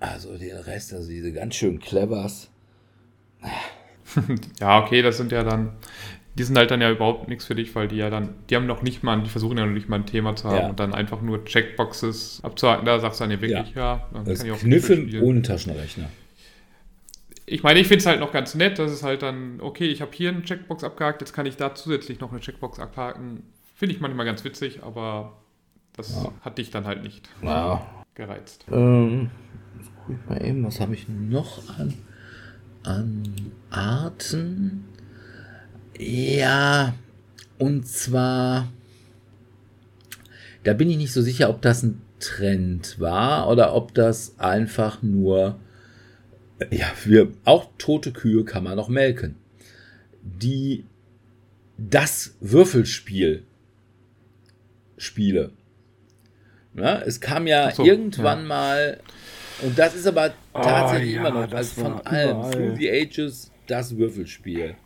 also 0.00 0.36
den 0.36 0.56
Rest, 0.56 0.92
also 0.92 1.08
diese 1.08 1.32
ganz 1.32 1.54
schön 1.54 1.78
clevers. 1.78 2.50
Ja, 4.58 4.82
okay, 4.82 5.02
das 5.02 5.18
sind 5.18 5.30
ja 5.30 5.44
dann. 5.44 5.74
Die 6.36 6.44
sind 6.44 6.56
halt 6.56 6.70
dann 6.70 6.80
ja 6.80 6.90
überhaupt 6.90 7.28
nichts 7.28 7.44
für 7.44 7.54
dich, 7.56 7.74
weil 7.74 7.88
die 7.88 7.96
ja 7.96 8.08
dann, 8.08 8.30
die 8.48 8.56
haben 8.56 8.66
noch 8.66 8.82
nicht 8.82 9.02
mal, 9.02 9.20
die 9.20 9.28
versuchen 9.28 9.58
ja 9.58 9.66
noch 9.66 9.72
nicht 9.72 9.88
mal 9.88 9.96
ein 9.96 10.06
Thema 10.06 10.36
zu 10.36 10.48
haben 10.48 10.56
Ja. 10.64 10.68
und 10.70 10.78
dann 10.80 10.94
einfach 10.94 11.20
nur 11.22 11.44
Checkboxes 11.44 12.40
abzuhaken. 12.44 12.86
Da 12.86 13.00
sagst 13.00 13.18
du 13.20 13.24
dann 13.24 13.32
ja 13.32 13.40
wirklich, 13.40 13.74
ja, 13.74 14.06
dann 14.12 14.24
Das 14.24 14.38
kann 14.38 14.46
ich 14.46 14.52
auch 14.52 14.58
Kniffeln 14.58 15.08
spielen. 15.08 15.24
ohne 15.24 15.42
Taschenrechner. 15.42 16.08
Ich 17.46 17.64
meine, 17.64 17.80
ich 17.80 17.88
finde 17.88 17.98
es 18.00 18.06
halt 18.06 18.20
noch 18.20 18.30
ganz 18.32 18.54
nett, 18.54 18.78
dass 18.78 18.92
es 18.92 19.02
halt 19.02 19.22
dann, 19.22 19.60
okay, 19.60 19.86
ich 19.86 20.00
habe 20.02 20.12
hier 20.14 20.28
eine 20.30 20.42
Checkbox 20.42 20.84
abgehakt, 20.84 21.20
jetzt 21.20 21.32
kann 21.32 21.46
ich 21.46 21.56
da 21.56 21.74
zusätzlich 21.74 22.20
noch 22.20 22.30
eine 22.30 22.40
Checkbox 22.40 22.78
abhaken. 22.78 23.42
Finde 23.74 23.94
ich 23.96 24.00
manchmal 24.00 24.24
ganz 24.24 24.44
witzig, 24.44 24.84
aber 24.84 25.36
das 25.96 26.22
Ja. 26.22 26.32
hat 26.42 26.58
dich 26.58 26.70
dann 26.70 26.86
halt 26.86 27.02
nicht 27.02 27.28
Ja. 27.42 27.84
gereizt. 28.14 28.66
Ähm, 28.70 29.30
mal 30.28 30.44
eben, 30.44 30.64
was 30.64 30.78
habe 30.78 30.94
ich 30.94 31.08
noch 31.08 31.68
an, 31.76 31.94
an 32.84 33.22
Arten? 33.70 34.84
Ja, 36.02 36.94
und 37.58 37.86
zwar, 37.86 38.72
da 40.64 40.72
bin 40.72 40.88
ich 40.88 40.96
nicht 40.96 41.12
so 41.12 41.20
sicher, 41.20 41.50
ob 41.50 41.60
das 41.60 41.82
ein 41.82 42.00
Trend 42.20 42.98
war 42.98 43.50
oder 43.50 43.74
ob 43.74 43.92
das 43.92 44.38
einfach 44.38 45.02
nur, 45.02 45.60
ja, 46.70 46.86
wir, 47.04 47.28
auch 47.44 47.68
tote 47.76 48.12
Kühe 48.12 48.46
kann 48.46 48.64
man 48.64 48.76
noch 48.76 48.88
melken. 48.88 49.36
Die, 50.22 50.86
das 51.76 52.34
Würfelspiel, 52.40 53.42
Spiele. 54.96 55.52
Ja, 56.76 57.02
es 57.02 57.20
kam 57.20 57.46
ja 57.46 57.72
so, 57.72 57.84
irgendwann 57.84 58.40
ja. 58.40 58.46
mal, 58.46 59.00
und 59.60 59.78
das 59.78 59.94
ist 59.94 60.06
aber 60.06 60.32
tatsächlich 60.54 61.12
ja, 61.12 61.20
immer 61.20 61.42
noch, 61.46 61.52
also 61.52 61.82
von 61.82 62.00
allem. 62.06 62.50
Through 62.50 62.76
the 62.78 62.90
Ages, 62.90 63.50
das 63.66 63.98
Würfelspiel. 63.98 64.76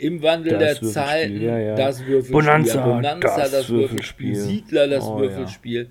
Im 0.00 0.22
Wandel 0.22 0.58
Das 0.58 0.80
der 0.80 0.88
Zeiten, 0.90 1.40
ja, 1.40 1.58
ja. 1.58 1.74
das 1.74 2.00
Würfelspiel. 2.00 2.32
Bonanza, 2.32 2.84
Bonanza 2.86 3.36
das 3.38 3.50
das, 3.52 3.68
Würfelspiel. 3.68 4.34
Siedler, 4.34 4.88
das 4.88 5.04
Oh. 5.04 5.18
Würfelspiel. 5.18 5.90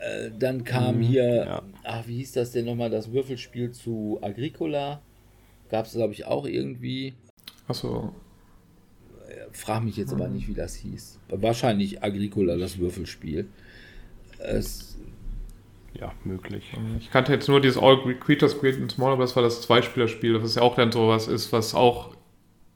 Äh, 0.00 0.30
dann 0.38 0.64
kam 0.64 0.96
Mhm, 0.98 1.02
hier, 1.02 1.34
ja. 1.34 1.62
ach, 1.84 2.06
wie 2.06 2.16
hieß 2.18 2.32
das 2.32 2.52
denn 2.52 2.64
nochmal, 2.66 2.88
das 2.90 3.12
Würfelspiel 3.12 3.72
zu 3.72 4.18
Agricola. 4.22 5.00
Gab 5.70 5.86
es, 5.86 5.92
glaube 5.92 6.12
ich, 6.14 6.24
auch 6.24 6.46
irgendwie. 6.46 7.14
Achso, 7.66 8.14
Frag 9.52 9.82
mich 9.82 9.96
jetzt 9.96 10.14
Mhm. 10.14 10.20
aber 10.20 10.28
nicht, 10.30 10.46
wie 10.48 10.54
das 10.54 10.74
hieß. 10.74 11.18
Wahrscheinlich 11.28 12.02
Agricola, 12.02 12.56
das 12.56 12.78
Würfelspiel. 12.78 13.46
Es, 14.38 14.96
Ja, 15.98 16.12
möglich. 16.24 16.64
ich 17.00 17.10
kannte 17.10 17.32
jetzt 17.32 17.48
nur 17.48 17.60
dieses 17.60 17.76
All 17.82 17.98
Creatures 18.20 18.60
Great 18.60 18.76
and 18.76 18.90
Small, 18.92 19.12
aber 19.12 19.22
das 19.22 19.34
war 19.36 19.42
das 19.42 19.62
Zweispielerspiel, 19.62 20.40
was 20.42 20.54
ja 20.54 20.62
auch 20.62 20.76
dann 20.76 20.92
sowas 20.92 21.28
ist, 21.28 21.52
was 21.52 21.74
auch 21.74 22.14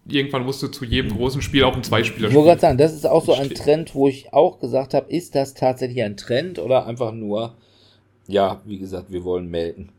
irgendwann 0.07 0.45
musste 0.45 0.71
zu 0.71 0.85
jedem 0.85 1.17
großen 1.17 1.43
Spiel 1.43 1.65
auch 1.65 1.75
ein 1.75 1.81
ich 1.81 1.89
Zweispielerspiel. 1.89 2.37
wollte 2.37 2.49
gerade 2.51 2.61
sagen, 2.61 2.79
das 2.79 2.93
ist 2.93 3.07
auch 3.07 3.25
so 3.25 3.35
ein. 3.35 3.51
Trend, 3.51 3.95
wo 3.95 4.09
ich 4.09 4.33
auch 4.33 4.59
gesagt 4.59 4.95
habe, 4.95 5.11
ist 5.13 5.35
das 5.35 5.55
tatsächlich 5.55 6.03
ein 6.03 6.17
Trend 6.17 6.59
oder 6.59 6.87
einfach 6.87 7.13
nur, 7.13 7.55
ja, 8.27 8.61
wie 8.65 8.79
gesagt, 8.79 9.13
wir 9.13 9.25
wollen 9.25 9.49
melken. 9.49 9.91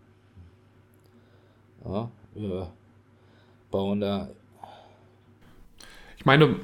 Ja, 1.86 2.10
wir 2.36 2.72
bauen 3.72 4.00
da 4.00 4.30
Ich 6.18 6.26
meine, 6.26 6.56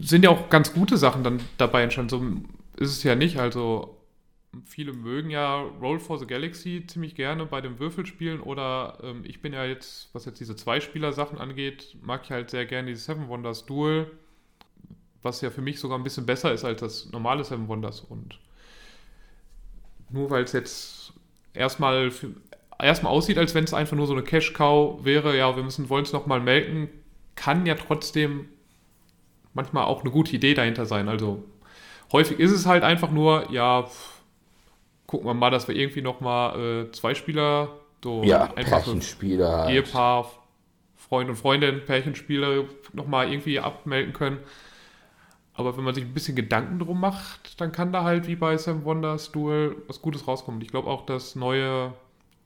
sind 0.00 0.24
ja 0.24 0.30
auch 0.30 0.48
ganz 0.50 0.72
gute 0.72 0.96
Sachen 0.96 1.24
dann 1.24 1.40
dabei 1.58 1.82
entstanden. 1.82 2.10
So 2.10 2.84
ist 2.84 2.90
es 2.90 3.02
ja 3.02 3.14
nicht. 3.14 3.38
Also 3.38 3.96
viele 4.64 4.92
mögen 4.92 5.30
ja 5.30 5.60
Roll 5.80 6.00
for 6.00 6.18
the 6.18 6.26
Galaxy 6.26 6.84
ziemlich 6.86 7.14
gerne 7.14 7.46
bei 7.46 7.60
den 7.60 7.78
Würfelspielen 7.78 8.40
oder 8.40 8.98
ähm, 9.02 9.22
ich 9.24 9.40
bin 9.42 9.52
ja 9.52 9.64
jetzt, 9.64 10.12
was 10.12 10.24
jetzt 10.24 10.40
diese 10.40 10.56
Zweispieler-Sachen 10.56 11.38
angeht, 11.38 11.96
mag 12.02 12.22
ich 12.24 12.30
halt 12.30 12.50
sehr 12.50 12.66
gerne 12.66 12.88
dieses 12.88 13.04
Seven 13.04 13.28
Wonders 13.28 13.66
Duel, 13.66 14.10
was 15.22 15.40
ja 15.40 15.50
für 15.50 15.62
mich 15.62 15.78
sogar 15.78 15.98
ein 15.98 16.04
bisschen 16.04 16.26
besser 16.26 16.52
ist 16.52 16.64
als 16.64 16.80
das 16.80 17.10
normale 17.12 17.44
Seven 17.44 17.68
Wonders 17.68 18.00
und 18.00 18.38
nur 20.10 20.30
weil 20.30 20.42
es 20.42 20.52
jetzt 20.52 21.12
erstmal 21.54 22.10
erstmal 22.78 23.12
aussieht, 23.12 23.38
als 23.38 23.54
wenn 23.54 23.64
es 23.64 23.74
einfach 23.74 23.96
nur 23.96 24.06
so 24.06 24.14
eine 24.14 24.22
Cash-Cow 24.22 25.04
wäre, 25.04 25.36
ja, 25.36 25.54
wir 25.54 25.62
müssen 25.62 25.88
wollen 25.88 26.04
es 26.04 26.12
nochmal 26.12 26.40
melken, 26.40 26.88
kann 27.36 27.66
ja 27.66 27.74
trotzdem 27.74 28.48
manchmal 29.54 29.84
auch 29.84 30.00
eine 30.00 30.10
gute 30.10 30.34
Idee 30.34 30.54
dahinter 30.54 30.86
sein. 30.86 31.08
Also 31.08 31.44
häufig 32.12 32.38
ist 32.38 32.52
es 32.52 32.66
halt 32.66 32.82
einfach 32.82 33.10
nur, 33.10 33.50
ja, 33.50 33.84
pff, 33.84 34.09
gucken 35.10 35.26
wir 35.26 35.34
mal, 35.34 35.50
dass 35.50 35.66
wir 35.66 35.74
irgendwie 35.74 36.02
nochmal 36.02 36.86
äh, 36.86 36.92
zwei 36.92 37.16
Spieler, 37.16 37.80
so 38.02 38.22
ja, 38.22 38.44
einfache 38.54 38.82
Pärchenspieler. 38.84 39.58
halt. 39.64 39.70
Ehepaar, 39.70 40.30
Freund 40.94 41.28
und 41.28 41.34
Freundin, 41.34 41.84
Pärchenspiele 41.84 42.66
nochmal 42.92 43.28
irgendwie 43.28 43.58
abmelden 43.58 44.12
können. 44.12 44.38
Aber 45.52 45.76
wenn 45.76 45.82
man 45.82 45.96
sich 45.96 46.04
ein 46.04 46.14
bisschen 46.14 46.36
Gedanken 46.36 46.78
drum 46.78 47.00
macht, 47.00 47.60
dann 47.60 47.72
kann 47.72 47.92
da 47.92 48.04
halt 48.04 48.28
wie 48.28 48.36
bei 48.36 48.56
Sam 48.56 48.84
Wonders 48.84 49.32
Duel 49.32 49.74
was 49.88 50.00
Gutes 50.00 50.28
rauskommen. 50.28 50.60
Ich 50.62 50.68
glaube 50.68 50.88
auch 50.88 51.04
das 51.06 51.34
neue 51.34 51.92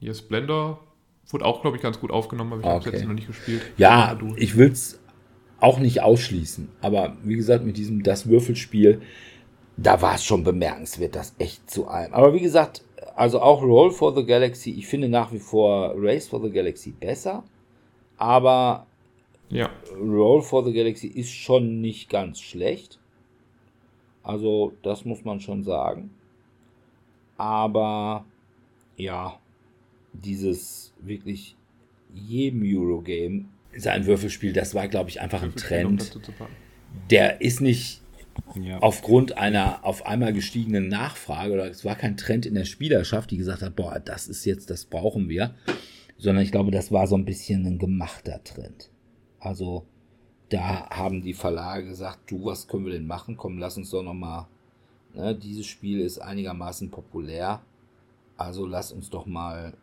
hier 0.00 0.14
Splendor 0.14 0.80
wurde 1.28 1.44
auch, 1.44 1.60
glaube 1.60 1.76
ich, 1.76 1.82
ganz 1.82 2.00
gut 2.00 2.10
aufgenommen, 2.10 2.52
aber 2.54 2.60
ich 2.62 2.66
habe 2.66 2.78
es 2.80 2.86
Okay. 2.86 2.96
jetzt 2.96 3.06
noch 3.06 3.14
nicht 3.14 3.26
gespielt. 3.26 3.62
Ja, 3.76 4.18
ich 4.36 4.56
will 4.56 4.70
es 4.70 4.98
auch 5.60 5.78
nicht 5.78 6.00
ausschließen. 6.02 6.70
Aber 6.80 7.16
wie 7.22 7.36
gesagt, 7.36 7.62
mit 7.64 7.76
diesem 7.76 8.02
das 8.02 8.26
Würfelspiel, 8.26 9.02
da 9.76 10.00
war 10.00 10.14
es 10.14 10.24
schon 10.24 10.44
bemerkenswert, 10.44 11.16
das 11.16 11.34
echt 11.38 11.68
zu 11.70 11.88
allem. 11.88 12.12
Aber 12.12 12.32
wie 12.32 12.40
gesagt, 12.40 12.84
also 13.16 13.40
auch 13.40 13.62
Roll 13.62 13.90
for 13.90 14.14
the 14.14 14.24
Galaxy, 14.24 14.70
ich 14.70 14.86
finde 14.86 15.08
nach 15.08 15.32
wie 15.32 15.38
vor 15.38 15.94
Race 15.96 16.28
for 16.28 16.40
the 16.42 16.50
Galaxy 16.50 16.90
besser. 16.92 17.44
Aber 18.16 18.86
Ja, 19.50 19.70
Roll 20.00 20.42
for 20.42 20.64
the 20.64 20.72
Galaxy 20.72 21.08
ist 21.08 21.30
schon 21.30 21.80
nicht 21.80 22.08
ganz 22.08 22.40
schlecht. 22.40 22.98
Also, 24.22 24.72
das 24.82 25.04
muss 25.04 25.24
man 25.24 25.40
schon 25.40 25.64
sagen. 25.64 26.10
Aber 27.36 28.24
ja, 28.96 29.38
dieses 30.12 30.94
wirklich 31.00 31.56
jedem 32.14 32.62
Eurogame 32.64 33.46
ist 33.72 33.86
ein 33.88 34.06
Würfelspiel, 34.06 34.52
das 34.52 34.74
war, 34.74 34.86
glaube 34.88 35.10
ich, 35.10 35.20
einfach 35.20 35.42
ein 35.42 35.54
Trend. 35.56 36.18
Der 37.10 37.40
ist 37.40 37.60
nicht 37.60 38.00
Ja. 38.60 38.78
aufgrund 38.78 39.38
einer 39.38 39.84
auf 39.84 40.06
einmal 40.06 40.32
gestiegenen 40.32 40.88
Nachfrage 40.88 41.52
oder 41.52 41.68
es 41.68 41.84
war 41.84 41.94
kein 41.94 42.16
Trend 42.16 42.46
in 42.46 42.54
der 42.54 42.64
Spielerschaft, 42.64 43.30
die 43.30 43.36
gesagt 43.36 43.62
hat, 43.62 43.76
boah, 43.76 44.00
das 44.00 44.26
ist 44.26 44.44
jetzt, 44.44 44.70
das 44.70 44.84
brauchen 44.84 45.28
wir, 45.28 45.54
sondern 46.18 46.42
ich 46.42 46.52
glaube, 46.52 46.70
das 46.70 46.92
war 46.92 47.06
so 47.06 47.16
ein 47.16 47.24
bisschen 47.24 47.66
ein 47.66 47.78
gemachter 47.78 48.42
Trend. 48.42 48.90
Also 49.40 49.86
da 50.48 50.88
haben 50.90 51.22
die 51.22 51.34
Verlage 51.34 51.86
gesagt, 51.86 52.30
du, 52.30 52.44
was 52.44 52.68
können 52.68 52.86
wir 52.86 52.92
denn 52.92 53.06
machen? 53.06 53.36
Komm, 53.36 53.58
lass 53.58 53.76
uns 53.76 53.90
doch 53.90 54.02
noch 54.02 54.14
mal, 54.14 54.46
ne, 55.14 55.34
dieses 55.34 55.66
Spiel 55.66 56.00
ist 56.00 56.18
einigermaßen 56.18 56.90
populär, 56.90 57.60
also 58.36 58.66
lass 58.66 58.92
uns 58.92 59.10
doch 59.10 59.26
mal 59.26 59.74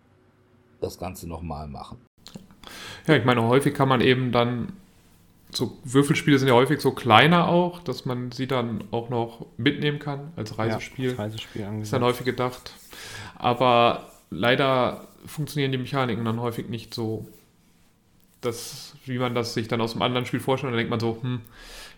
das 0.80 0.98
Ganze 0.98 1.28
noch 1.28 1.42
mal 1.42 1.68
machen. 1.68 2.00
Ja, 3.08 3.16
ich 3.16 3.26
meine, 3.26 3.44
häufig 3.44 3.74
kann 3.74 3.90
man 3.90 4.02
eben 4.02 4.32
dann, 4.32 4.74
so 5.54 5.78
Würfelspiele 5.84 6.38
sind 6.40 6.48
ja 6.48 6.54
häufig 6.54 6.80
so 6.82 6.92
kleiner 6.92 7.48
auch, 7.48 7.80
dass 7.82 8.06
man 8.06 8.32
sie 8.32 8.48
dann 8.48 8.84
auch 8.92 9.10
noch 9.10 9.46
mitnehmen 9.58 10.00
kann 10.00 10.32
als 10.36 10.58
Reisespiel. 10.58 11.06
Ja, 11.06 11.12
als 11.12 11.20
Reisespiel 11.20 11.62
Ist 11.62 11.68
dann 11.68 11.74
angesagt. 11.76 12.04
häufig 12.04 12.26
gedacht. 12.26 12.74
Aber 13.38 14.12
leider 14.30 15.08
funktionieren 15.26 15.72
die 15.72 15.78
Mechaniken 15.78 16.24
dann 16.26 16.40
häufig 16.40 16.70
nicht 16.70 16.94
so, 16.94 17.28
dass, 18.42 18.96
wie 19.06 19.20
man 19.20 19.36
das 19.36 19.54
sich 19.54 19.68
dann 19.68 19.82
aus 19.82 19.94
einem 19.94 20.02
anderen 20.04 20.26
Spiel 20.26 20.40
vorstellt. 20.40 20.72
Dann 20.72 20.78
denkt 20.78 20.90
man 20.90 21.00
so, 21.00 21.18
hm, 21.22 21.42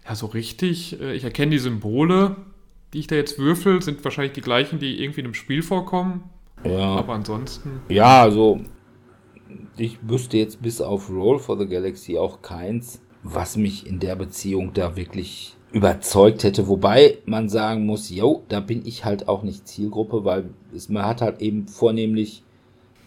ja, 0.08 0.16
so 0.16 0.26
richtig, 0.28 1.00
äh, 1.00 1.14
ich 1.14 1.24
erkenne 1.24 1.52
die 1.52 1.60
Symbole, 1.60 2.36
die 2.94 3.00
ich 3.00 3.08
da 3.08 3.16
jetzt 3.16 3.40
würfel, 3.40 3.82
sind 3.82 4.04
wahrscheinlich 4.04 4.34
die 4.34 4.42
gleichen, 4.42 4.80
die 4.80 5.02
irgendwie 5.02 5.22
in 5.22 5.28
einem 5.28 5.34
Spiel 5.34 5.64
vorkommen. 5.64 6.30
Ja. 6.66 6.96
Aber 6.96 7.14
ansonsten, 7.14 7.82
Ja, 7.90 8.22
also 8.22 8.62
ich 9.78 9.98
wüsste 10.02 10.38
jetzt 10.38 10.62
bis 10.62 10.82
auf 10.82 11.10
Roll 11.10 11.40
for 11.40 11.58
the 11.58 11.68
Galaxy 11.68 12.18
auch 12.18 12.42
keins, 12.42 13.02
was 13.24 13.58
mich 13.58 13.88
in 13.88 14.00
der 14.00 14.16
Beziehung 14.16 14.74
da 14.74 14.96
wirklich 14.96 15.56
überzeugt 15.72 16.44
hätte. 16.44 16.68
Wobei 16.68 17.18
man 17.26 17.50
sagen 17.50 17.86
muss, 17.86 18.10
yo, 18.10 18.44
da 18.50 18.60
bin 18.60 18.86
ich 18.86 19.06
halt 19.06 19.28
auch 19.28 19.44
nicht 19.44 19.68
Zielgruppe, 19.68 20.24
weil 20.24 20.50
es, 20.74 20.90
man 20.90 21.06
hat 21.06 21.22
halt 21.22 21.42
eben 21.42 21.68
vornehmlich 21.68 22.44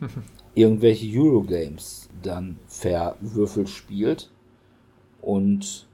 irgendwelche 0.55 1.07
Eurogames 1.19 2.09
dann 2.23 2.59
verwürfelt 2.67 3.69
spielt. 3.69 4.31
Und 5.21 5.87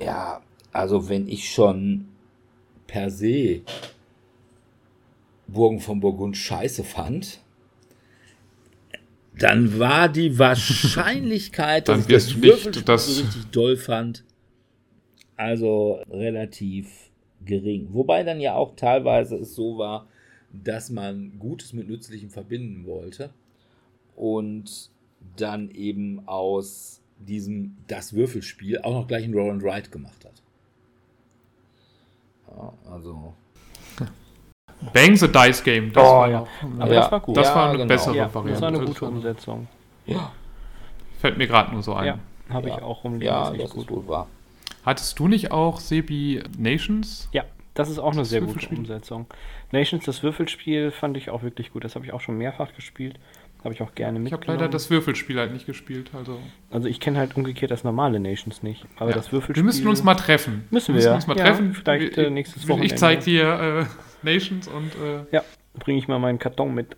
ja, 0.00 0.40
also 0.72 1.08
wenn 1.08 1.28
ich 1.28 1.50
schon 1.50 2.08
per 2.86 3.10
se 3.10 3.60
Burgen 5.46 5.80
von 5.80 6.00
Burgund 6.00 6.36
scheiße 6.36 6.82
fand, 6.82 7.40
dann 9.38 9.78
war 9.78 10.08
die 10.08 10.38
Wahrscheinlichkeit, 10.38 11.88
dass 11.88 12.00
ich 12.00 12.06
das 12.06 12.42
Würfelspiel 12.42 12.84
das- 12.84 13.06
so 13.06 13.22
richtig 13.22 13.46
doll 13.50 13.76
fand, 13.76 14.24
also 15.36 16.02
relativ 16.10 17.10
gering. 17.44 17.88
Wobei 17.92 18.22
dann 18.22 18.40
ja 18.40 18.54
auch 18.54 18.76
teilweise 18.76 19.36
es 19.36 19.54
so 19.54 19.78
war, 19.78 20.06
dass 20.52 20.90
man 20.90 21.38
Gutes 21.38 21.72
mit 21.72 21.88
Nützlichem 21.88 22.30
verbinden 22.30 22.86
wollte 22.86 23.30
und 24.14 24.90
dann 25.36 25.70
eben 25.70 26.28
aus 26.28 27.00
diesem 27.18 27.76
das 27.86 28.12
Würfelspiel 28.12 28.78
auch 28.82 28.92
noch 28.92 29.08
gleich 29.08 29.24
ein 29.24 29.32
Roll 29.34 29.50
and 29.50 29.62
Ride 29.62 29.88
gemacht 29.90 30.24
hat. 30.24 30.42
Ja, 32.48 32.74
also 32.90 33.34
Bang 34.92 35.16
the 35.16 35.28
Dice 35.28 35.62
Game. 35.62 35.92
Das 35.92 36.02
Oh, 36.04 36.12
war 36.12 36.30
ja. 36.30 36.46
Aber 36.78 36.92
Ja. 36.94 37.00
das 37.00 37.12
war 37.12 37.20
gut. 37.20 37.36
das 37.36 37.48
Ja, 37.48 37.54
war 37.54 37.68
eine 37.68 37.78
genau. 37.78 37.88
bessere 37.88 38.16
ja, 38.16 38.24
das 38.24 38.34
Variante. 38.34 38.60
war 38.62 38.68
eine 38.68 38.78
gute 38.80 39.00
war- 39.02 39.08
Umsetzung. 39.08 39.68
ja, 40.06 40.32
Fällt 41.20 41.38
mir 41.38 41.46
gerade 41.46 41.72
nur 41.72 41.82
so 41.82 41.94
ein. 41.94 42.06
Ja, 42.06 42.18
habe 42.48 42.68
ich 42.68 42.74
auch 42.74 43.04
rumliegen. 43.04 43.26
ja, 43.28 43.50
das 43.52 43.74
ist 43.74 43.90
wohl 43.90 44.06
wahr. 44.08 44.26
Hattest 44.84 45.16
du 45.18 45.28
nicht 45.28 45.52
auch 45.52 45.78
Sebi 45.78 46.42
Nations? 46.58 47.28
Ja, 47.32 47.44
das 47.74 47.88
ist 47.88 47.98
auch 48.00 48.10
eine 48.12 48.22
Das 48.22 48.30
sehr 48.30 48.40
gute? 48.40 48.68
Umsetzung. 48.74 49.26
Nations, 49.70 50.04
das 50.04 50.22
Würfelspiel, 50.24 50.90
fand 50.90 51.16
ich 51.16 51.30
auch 51.30 51.42
wirklich 51.44 51.72
gut. 51.72 51.84
Das 51.84 51.94
habe 51.94 52.04
ich 52.04 52.12
auch 52.12 52.20
schon 52.20 52.36
mehrfach 52.36 52.74
gespielt. 52.74 53.14
Habe 53.62 53.72
ich 53.74 53.80
auch 53.80 53.94
gerne 53.94 54.18
Ich 54.18 54.32
habe 54.32 54.38
mitgenommen. 54.40 54.58
leider 54.60 54.68
das 54.72 54.90
Würfelspiel 54.90 55.38
halt 55.38 55.52
nicht 55.52 55.66
gespielt. 55.66 56.10
Also 56.18 56.40
also 56.72 56.88
ich 56.88 56.98
kenne 56.98 57.20
halt 57.20 57.36
umgekehrt 57.36 57.70
das 57.70 57.84
normale 57.84 58.18
Nations 58.18 58.64
nicht. 58.64 58.84
Aber 58.96 59.10
ja. 59.10 59.14
das 59.16 59.30
Würfelspiel... 59.30 59.54
Wir 59.54 59.62
müssen 59.64 59.86
uns 59.86 60.02
mal 60.02 60.16
treffen. 60.16 60.64
Müssen 60.72 60.96
wir, 60.96 61.14
uns 61.14 61.28
mal 61.28 61.36
ja. 61.38 61.44
treffen. 61.44 61.72
Vielleicht, 61.72 62.16
Wir- 62.16 62.26
äh, 62.26 62.30
nächstes 62.30 62.64
Ich 62.64 62.68
Wochenende. 62.68 62.96
zeige 62.96 63.22
dir 63.22 63.44
äh, 63.44 63.84
Nations 64.24 64.68
und 64.68 64.92
äh, 64.96 65.24
Ja, 65.32 65.44
bringe 65.74 65.98
ich 65.98 66.08
mal 66.08 66.18
meinen 66.18 66.38
Karton 66.38 66.74
mit. 66.74 66.96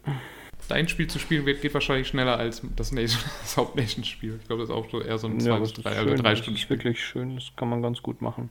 dein 0.68 0.88
Spiel 0.88 1.06
zu 1.06 1.18
spielen 1.18 1.46
wird, 1.46 1.60
geht 1.60 1.74
wahrscheinlich 1.74 2.09
schneller 2.09 2.38
als 2.38 2.62
das, 2.76 2.92
Nation, 2.92 3.20
das 3.42 3.56
Haupt-Nations-Spiel. 3.56 4.38
Ich 4.40 4.46
glaube, 4.46 4.62
das 4.62 4.70
ist 4.70 4.74
auch 4.74 4.88
so 4.90 5.01
eher 5.02 5.18
so 5.18 5.28
ein 5.28 5.40
zwei 5.40 5.51
Ja, 5.51 5.59
bis 5.59 5.70
das 5.70 5.78
ist 5.78 5.84
drei, 5.84 5.90
also 5.96 6.09
schön. 6.10 6.18
drei 6.18 6.30
Das 6.30 6.38
Stunden 6.40 6.59
ist 6.59 6.70
wirklich 6.70 7.05
schön. 7.05 7.34
Das 7.36 7.52
kann 7.56 7.68
man 7.68 7.82
ganz 7.82 8.02
gut 8.02 8.22
machen. 8.22 8.51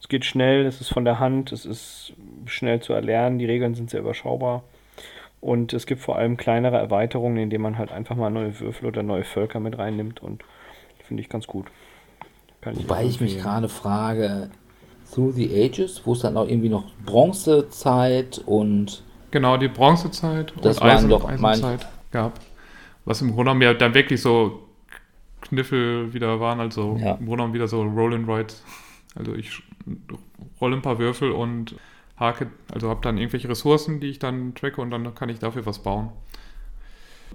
Es 0.00 0.08
geht 0.08 0.24
schnell, 0.24 0.66
es 0.66 0.80
ist 0.80 0.88
von 0.92 1.04
der 1.04 1.20
Hand, 1.20 1.52
es 1.52 1.64
ist 1.64 2.12
schnell 2.46 2.80
zu 2.80 2.92
erlernen, 2.92 3.38
die 3.38 3.46
Regeln 3.46 3.74
sind 3.74 3.88
sehr 3.90 4.00
überschaubar. 4.00 4.64
Und 5.40 5.72
es 5.72 5.86
gibt 5.86 6.00
vor 6.00 6.16
allem 6.16 6.36
kleinere 6.36 6.76
Erweiterungen, 6.78 7.36
indem 7.36 7.62
man 7.62 7.78
halt 7.78 7.92
einfach 7.92 8.16
mal 8.16 8.30
neue 8.30 8.58
Würfel 8.60 8.86
oder 8.86 9.02
neue 9.02 9.24
Völker 9.24 9.60
mit 9.60 9.76
reinnimmt 9.78 10.22
und 10.22 10.44
finde 11.06 11.20
ich 11.22 11.28
ganz 11.28 11.46
gut. 11.46 11.66
Kann 12.60 12.76
Wobei 12.76 13.04
ich 13.04 13.20
mich 13.20 13.38
gerade 13.38 13.68
frage, 13.68 14.50
Through 15.12 15.32
the 15.32 15.64
Ages, 15.64 16.02
wo 16.04 16.12
es 16.14 16.20
dann 16.20 16.36
auch 16.36 16.48
irgendwie 16.48 16.68
noch 16.68 16.84
Bronzezeit 17.04 18.40
und 18.46 19.02
Genau, 19.30 19.56
die 19.56 19.68
Bronzezeit 19.68 20.52
Das 20.62 20.78
und 20.78 20.84
Eisen, 20.84 21.08
doch 21.10 21.28
Eisenzeit 21.28 21.86
gab. 22.10 22.38
Was 23.04 23.20
im 23.20 23.28
Grunde 23.28 23.44
genommen 23.44 23.62
ja 23.62 23.74
dann 23.74 23.94
wirklich 23.94 24.20
so 24.20 24.68
Kniffel 25.40 26.12
wieder 26.14 26.38
waren, 26.40 26.60
also 26.60 26.96
Ja. 27.00 27.12
im 27.12 27.16
Grunde 27.18 27.30
genommen 27.30 27.54
wieder 27.54 27.68
so 27.68 27.82
Roll 27.82 28.14
and 28.14 28.28
Ride. 28.28 28.54
Also 29.14 29.34
ich 29.34 29.62
rolle 30.60 30.76
ein 30.76 30.82
paar 30.82 30.98
Würfel 30.98 31.32
und 31.32 31.74
hake, 32.18 32.50
also 32.72 32.88
habe 32.88 33.00
dann 33.02 33.18
irgendwelche 33.18 33.48
Ressourcen, 33.48 34.00
die 34.00 34.08
ich 34.08 34.18
dann 34.18 34.54
tracke 34.54 34.80
und 34.80 34.90
dann 34.90 35.14
kann 35.14 35.28
ich 35.28 35.38
dafür 35.38 35.66
was 35.66 35.80
bauen. 35.80 36.10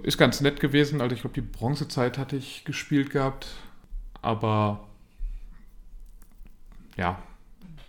Ist 0.02 0.18
ganz 0.18 0.40
nett 0.40 0.60
gewesen, 0.60 1.00
also 1.00 1.14
ich 1.14 1.20
glaube, 1.20 1.34
die 1.34 1.40
Bronzezeit 1.40 2.18
hatte 2.18 2.36
ich 2.36 2.64
gespielt 2.64 3.10
gehabt, 3.10 3.48
aber 4.22 4.80
ja, 6.96 7.18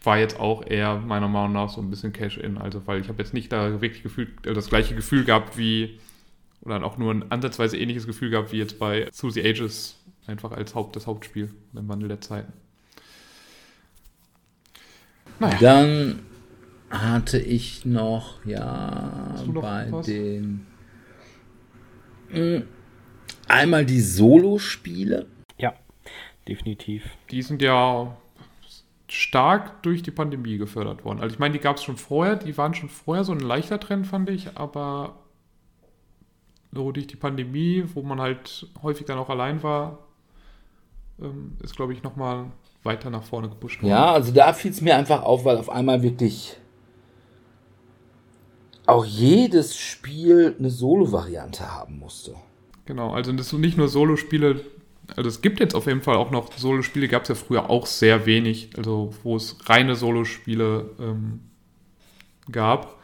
war 0.03 0.17
jetzt 0.17 0.39
auch 0.39 0.65
eher 0.65 0.97
meiner 0.97 1.27
Meinung 1.27 1.53
nach 1.53 1.69
so 1.69 1.81
ein 1.81 1.89
bisschen 1.89 2.13
Cash-In, 2.13 2.57
also 2.57 2.85
weil 2.87 3.01
ich 3.01 3.09
habe 3.09 3.21
jetzt 3.21 3.33
nicht 3.33 3.51
da 3.51 3.81
wirklich 3.81 4.03
gefühlt, 4.03 4.45
äh, 4.45 4.53
das 4.53 4.69
gleiche 4.69 4.95
Gefühl 4.95 5.25
gehabt 5.25 5.57
wie, 5.57 5.99
oder 6.61 6.83
auch 6.83 6.97
nur 6.97 7.13
ein 7.13 7.31
ansatzweise 7.31 7.77
ähnliches 7.77 8.07
Gefühl 8.07 8.29
gehabt 8.29 8.51
wie 8.51 8.57
jetzt 8.57 8.79
bei 8.79 9.09
Through 9.17 9.31
the 9.31 9.41
Ages, 9.47 9.97
einfach 10.27 10.51
als 10.51 10.75
Haupt, 10.75 10.95
das 10.95 11.07
Hauptspiel 11.07 11.53
im 11.73 11.87
Wandel 11.87 12.07
der 12.07 12.21
Zeiten. 12.21 12.53
Naja, 15.39 15.57
dann 15.59 16.19
hatte 16.89 17.39
ich 17.39 17.85
noch, 17.85 18.43
ja, 18.45 19.35
noch 19.45 19.61
bei 19.61 19.87
was? 19.91 20.05
den 20.05 20.65
Mm, 22.31 22.61
einmal 23.47 23.85
die 23.85 24.01
Solo-Spiele. 24.01 25.25
Ja, 25.57 25.73
definitiv. 26.47 27.03
die 27.31 27.41
sind 27.41 27.61
ja 27.61 28.15
stark 29.11 29.81
durch 29.83 30.03
die 30.03 30.11
Pandemie 30.11 30.57
gefördert 30.57 31.03
worden. 31.05 31.19
Also 31.21 31.33
ich 31.33 31.39
meine, 31.39 31.53
die 31.53 31.59
gab 31.59 31.77
es 31.77 31.83
schon 31.83 31.97
vorher, 31.97 32.35
die 32.35 32.57
waren 32.57 32.73
schon 32.73 32.89
vorher 32.89 33.23
so 33.23 33.31
ein 33.31 33.39
leichter 33.39 33.79
Trend, 33.79 34.07
fand 34.07 34.29
ich, 34.29 34.57
aber 34.57 35.15
so 36.71 36.91
durch 36.91 37.07
die 37.07 37.15
Pandemie, 37.15 37.83
wo 37.93 38.01
man 38.03 38.21
halt 38.21 38.67
häufig 38.83 39.05
dann 39.05 39.17
auch 39.17 39.29
allein 39.29 39.63
war, 39.63 39.99
ähm, 41.21 41.57
ist, 41.63 41.75
glaube 41.75 41.93
ich, 41.93 42.03
nochmal 42.03 42.51
weiter 42.83 43.09
nach 43.09 43.23
vorne 43.23 43.49
gepusht 43.49 43.81
worden. 43.81 43.91
Ja, 43.91 44.13
also 44.13 44.31
da 44.31 44.53
fiel 44.53 44.71
es 44.71 44.81
mir 44.81 44.95
einfach 44.95 45.23
auf, 45.23 45.45
weil 45.45 45.57
auf 45.57 45.69
einmal 45.69 46.01
wirklich 46.01 46.57
auch 48.85 49.05
jedes 49.05 49.77
Spiel 49.77 50.55
eine 50.57 50.69
Solo-Variante 50.69 51.71
haben 51.71 51.99
musste. 51.99 52.35
Genau, 52.85 53.11
also 53.11 53.31
das 53.33 53.49
sind 53.49 53.61
nicht 53.61 53.77
nur 53.77 53.87
Solo-Spiele, 53.87 54.61
also 55.15 55.27
es 55.27 55.41
gibt 55.41 55.59
jetzt 55.59 55.75
auf 55.75 55.87
jeden 55.87 56.01
Fall 56.01 56.15
auch 56.15 56.31
noch 56.31 56.51
Solo-Spiele, 56.55 57.07
gab 57.07 57.23
es 57.23 57.29
ja 57.29 57.35
früher 57.35 57.69
auch 57.69 57.85
sehr 57.85 58.25
wenig, 58.25 58.69
also 58.77 59.13
wo 59.23 59.35
es 59.35 59.57
reine 59.65 59.95
Solo-Spiele 59.95 60.89
ähm, 60.99 61.41
gab. 62.51 62.99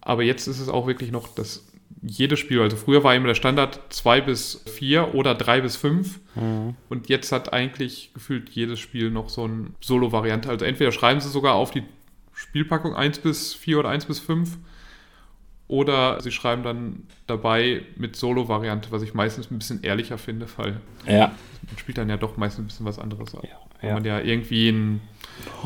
Aber 0.00 0.22
jetzt 0.22 0.46
ist 0.46 0.60
es 0.60 0.68
auch 0.68 0.86
wirklich 0.86 1.10
noch 1.10 1.28
das 1.34 1.66
jedes 2.02 2.38
Spiel, 2.38 2.60
also 2.60 2.76
früher 2.76 3.02
war 3.02 3.14
immer 3.14 3.28
der 3.28 3.34
Standard 3.34 3.80
2 3.88 4.20
bis 4.20 4.62
4 4.66 5.14
oder 5.14 5.34
3 5.34 5.62
bis 5.62 5.76
5 5.76 6.20
und 6.90 7.08
jetzt 7.08 7.32
hat 7.32 7.52
eigentlich 7.52 8.10
gefühlt 8.12 8.50
jedes 8.50 8.78
Spiel 8.78 9.10
noch 9.10 9.30
so 9.30 9.44
eine 9.44 9.68
Solo-Variante. 9.80 10.50
Also 10.50 10.66
entweder 10.66 10.92
schreiben 10.92 11.20
sie 11.20 11.30
sogar 11.30 11.54
auf 11.54 11.70
die 11.70 11.82
Spielpackung 12.34 12.94
1 12.94 13.20
bis 13.20 13.54
4 13.54 13.78
oder 13.78 13.88
1 13.88 14.04
bis 14.04 14.20
5 14.20 14.58
oder 15.68 16.20
sie 16.20 16.30
schreiben 16.30 16.62
dann 16.62 17.04
dabei 17.26 17.82
mit 17.96 18.16
Solo-Variante, 18.16 18.92
was 18.92 19.02
ich 19.02 19.14
meistens 19.14 19.50
ein 19.50 19.58
bisschen 19.58 19.82
ehrlicher 19.82 20.18
finde, 20.18 20.46
weil 20.56 20.80
Ja. 21.06 21.28
man 21.68 21.78
spielt 21.78 21.98
dann 21.98 22.08
ja 22.10 22.16
doch 22.16 22.36
meistens 22.36 22.64
ein 22.64 22.66
bisschen 22.66 22.86
was 22.86 22.98
anderes. 22.98 23.32
Ja, 23.32 23.40
Wenn 23.80 23.88
ja. 23.88 23.94
man 23.94 24.04
ja 24.04 24.20
irgendwie 24.20 24.68
einen 24.68 25.00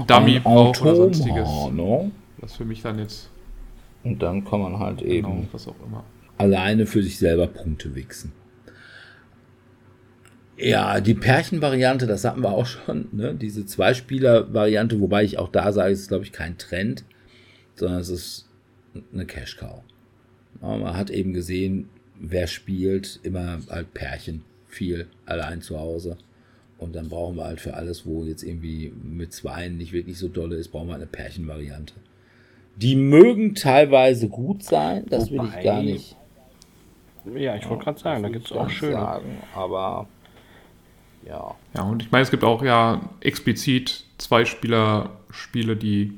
Dummy 0.07 0.37
Ein 0.37 0.43
braucht 0.43 0.81
oder 0.83 0.93
Atom- 0.93 0.97
sonstiges. 1.15 1.49
No? 1.73 2.11
Was 2.39 2.55
für 2.57 2.65
mich 2.65 2.83
dann 2.83 2.99
jetzt, 2.99 3.29
Und 4.05 4.23
dann 4.23 4.45
kann 4.45 4.61
man 4.61 4.79
halt 4.79 5.03
eben 5.03 5.27
genau, 5.29 5.47
was 5.53 5.67
auch 5.67 5.75
immer. 5.85 6.05
alleine 6.37 6.87
für 6.87 7.03
sich 7.03 7.19
selber 7.19 7.49
Punkte 7.49 7.95
wichsen. 7.97 8.33
Ja, 10.57 11.01
die 11.01 11.15
Pärchenvariante, 11.15 12.07
das 12.07 12.25
hatten 12.25 12.43
wir 12.43 12.51
auch 12.51 12.67
schon, 12.67 13.07
ne? 13.13 13.33
diese 13.35 13.65
Zweispieler-Variante, 13.65 15.01
wobei 15.01 15.23
ich 15.23 15.39
auch 15.39 15.49
da 15.51 15.73
sage, 15.73 15.93
es 15.93 16.01
ist, 16.01 16.09
glaube 16.09 16.25
ich, 16.25 16.33
kein 16.33 16.59
Trend, 16.59 17.05
sondern 17.77 18.01
es 18.01 18.09
ist 18.09 18.48
eine 19.13 19.27
Cash-Cow. 19.27 19.83
Ja, 20.63 20.77
man 20.77 20.97
hat 20.97 21.11
eben 21.11 21.33
gesehen, 21.33 21.89
wer 22.19 22.47
spielt, 22.47 23.21
immer 23.23 23.59
halt 23.71 23.95
Pärchen, 23.95 24.43
viel 24.67 25.07
allein 25.27 25.63
zu 25.63 25.79
Hause. 25.79 26.17
Und 26.79 26.95
dann 26.95 27.09
brauchen 27.09 27.37
wir 27.37 27.45
halt 27.45 27.61
für 27.61 27.75
alles, 27.75 28.07
wo 28.07 28.25
jetzt 28.25 28.43
irgendwie 28.43 28.93
mit 29.03 29.33
Zweien 29.33 29.79
nicht 29.79 29.93
wirklich 29.93 30.19
so 30.19 30.29
dolle 30.29 30.57
ist, 30.57 30.69
brauchen 30.69 30.89
wir 30.89 30.95
eine 30.95 31.07
Pärchenvariante. 31.07 31.95
Die 32.77 32.95
mögen 32.95 33.55
teilweise 33.57 34.29
gut 34.29 34.63
sein, 34.63 35.05
das 35.09 35.31
will 35.31 35.41
ich 35.45 35.53
Wobei- 35.53 35.63
gar 35.65 35.83
nicht. 35.83 36.17
Ja, 37.35 37.57
ich 37.57 37.69
wollte 37.69 37.85
gerade 37.85 37.99
sagen, 37.99 38.23
da 38.23 38.29
gibt 38.29 38.47
es 38.47 38.53
auch 38.53 38.71
schöne. 38.71 38.93
Sagen, 38.93 39.39
aber 39.55 40.09
ja. 41.27 41.55
Ja, 41.75 41.83
und 41.83 42.03
ich 42.03 42.11
meine, 42.11 42.23
es 42.23 42.31
gibt 42.31 42.45
auch 42.45 42.63
ja 42.63 43.11
explizit 43.21 44.05
Zwei-Spieler-Spiele, 44.19 45.77
die 45.77 46.13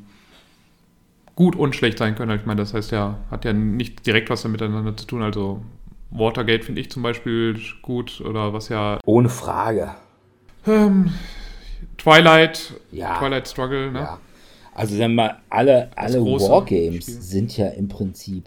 gut 1.36 1.57
und 1.57 1.74
schlecht 1.74 1.98
sein 1.98 2.15
können. 2.15 2.39
Ich 2.39 2.47
meine, 2.47 2.61
das 2.61 2.74
heißt 2.74 2.90
ja, 2.93 3.19
hat 3.31 3.44
ja 3.44 3.52
nicht 3.52 4.07
direkt 4.07 4.31
was 4.31 4.44
miteinander 4.44 4.97
zu 4.97 5.07
tun. 5.07 5.23
Also 5.23 5.62
Watergate 6.11 6.65
finde 6.65 6.81
ich 6.81 6.90
zum 6.90 7.02
Beispiel 7.02 7.59
gut 7.82 8.20
oder 8.20 8.52
was 8.52 8.69
ja 8.69 8.98
Ohne 9.05 9.28
Frage. 9.28 9.94
Ähm, 10.66 11.12
Twilight, 11.98 12.74
Ja. 12.90 13.19
Twilight 13.19 13.48
Struggle, 13.48 13.93
ne? 13.93 14.01
Ja. 14.01 14.20
Also 14.74 14.97
sagen 14.97 15.15
wir 15.15 15.23
mal, 15.24 15.39
alle, 15.48 15.90
alle 15.97 16.20
Wargames 16.24 17.05
Spiel. 17.05 17.20
sind 17.20 17.57
ja 17.57 17.69
im 17.69 17.89
Prinzip, 17.89 18.44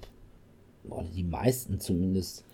oder 0.90 1.06
die 1.14 1.24
meisten 1.24 1.80
zumindest, 1.80 2.46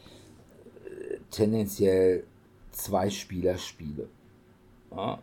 äh, 0.85 1.17
tendenziell 1.31 2.23
Zwei-Spieler-Spiele. 2.71 4.07
Ja. 4.95 5.19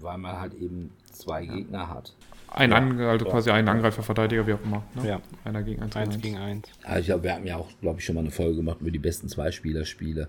Weil 0.00 0.18
man 0.18 0.40
halt 0.40 0.54
eben 0.54 0.90
zwei 1.12 1.44
Gegner 1.44 1.88
hat. 1.88 2.14
Ein 2.54 2.72
An 2.72 3.00
also 3.00 3.24
quasi 3.24 3.50
ein 3.50 3.66
Angreifer, 3.66 4.02
Verteidiger, 4.02 4.46
wie 4.46 4.52
auch 4.52 4.62
immer. 4.62 4.82
Ne? 4.94 5.08
Ja. 5.08 5.20
Einer 5.44 5.62
gegen 5.62 5.82
eins. 5.82 5.96
Eins 5.96 6.20
gegen 6.20 6.36
eins. 6.36 6.68
Also 6.82 7.00
ich 7.00 7.06
glaube, 7.06 7.22
wir 7.24 7.34
haben 7.34 7.46
ja 7.46 7.56
auch, 7.56 7.70
glaube 7.80 7.98
ich, 7.98 8.04
schon 8.04 8.14
mal 8.14 8.20
eine 8.20 8.30
Folge 8.30 8.56
gemacht 8.56 8.78
über 8.80 8.90
die 8.90 8.98
besten 8.98 9.28
Zwei-Spieler-Spiele. 9.28 10.28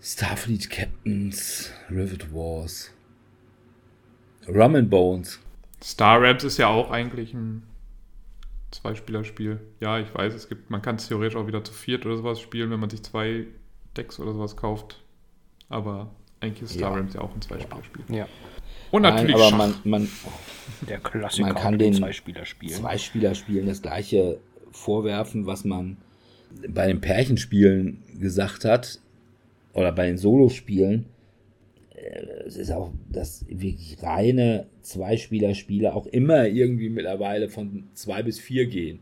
Starfleet 0.00 0.70
Captains, 0.70 1.72
Rivet 1.90 2.32
Wars, 2.32 2.92
Rum 4.48 4.74
and 4.74 4.90
Bones. 4.90 5.40
Star 5.82 6.22
Rams 6.22 6.44
ist 6.44 6.58
ja 6.58 6.68
auch 6.68 6.90
eigentlich 6.90 7.34
ein 7.34 7.62
Zweispielerspiel. 8.70 9.60
Ja, 9.80 9.98
ich 9.98 10.12
weiß, 10.14 10.34
es 10.34 10.48
gibt, 10.48 10.70
man 10.70 10.82
kann 10.82 10.96
es 10.96 11.08
theoretisch 11.08 11.36
auch 11.36 11.46
wieder 11.46 11.62
zu 11.62 11.72
viert 11.72 12.06
oder 12.06 12.16
sowas 12.16 12.40
spielen, 12.40 12.70
wenn 12.70 12.80
man 12.80 12.90
sich 12.90 13.02
zwei 13.02 13.46
Decks 13.96 14.18
oder 14.18 14.32
sowas 14.32 14.56
kauft. 14.56 15.02
Aber 15.68 16.10
eigentlich 16.40 16.62
ist 16.62 16.74
Star 16.74 16.92
Ja. 16.92 16.96
Rams 16.96 17.14
ja 17.14 17.20
auch 17.20 17.34
ein 17.34 17.42
Zweispielerspiel. 17.42 18.04
Ja. 18.08 18.26
Und 18.92 19.02
natürlich 19.02 19.34
Nein, 19.36 19.42
aber 19.42 19.50
Schach. 19.50 19.58
man, 19.58 19.74
man, 19.84 20.08
Der 20.88 20.98
Klassiker 20.98 21.46
Man 21.48 21.56
kann 21.56 21.78
den 21.78 21.92
den 21.92 22.00
Zweispielerspielen. 22.00 22.74
Zwei-Spieler-Spielen 22.76 23.66
das 23.66 23.82
gleiche 23.82 24.38
vorwerfen, 24.70 25.46
was 25.46 25.64
man 25.64 25.96
bei 26.68 26.86
den 26.86 27.00
Pärchenspielen 27.00 28.02
gesagt 28.20 28.64
hat, 28.64 29.00
oder 29.72 29.90
bei 29.92 30.06
den 30.06 30.18
Solospielen. 30.18 31.06
Äh, 31.94 32.44
Es 32.46 32.56
ist 32.56 32.70
auch 32.70 32.92
das 33.08 33.44
wirklich 33.48 33.96
reine 34.02 34.66
Zwei-Spieler-Spiele 34.82 35.94
auch 35.94 36.06
immer 36.06 36.46
irgendwie 36.46 36.90
mittlerweile 36.90 37.48
von 37.48 37.84
zwei 37.94 38.22
bis 38.22 38.38
vier 38.38 38.66
gehen. 38.66 39.00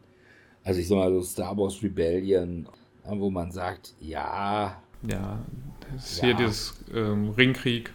Also 0.62 0.80
ich 0.80 0.86
sag 0.88 0.96
mal 0.96 1.10
so 1.12 1.22
Star 1.22 1.56
Wars 1.56 1.82
Rebellion, 1.82 2.66
wo 3.04 3.30
man 3.30 3.50
sagt, 3.50 3.94
ja, 4.00 4.80
Ja, 5.10 5.44
das 5.92 6.12
ist 6.12 6.18
Ja. 6.18 6.24
hier 6.26 6.34
dieses 6.36 6.74
ähm, 6.94 7.30
Ringkrieg. 7.30 7.92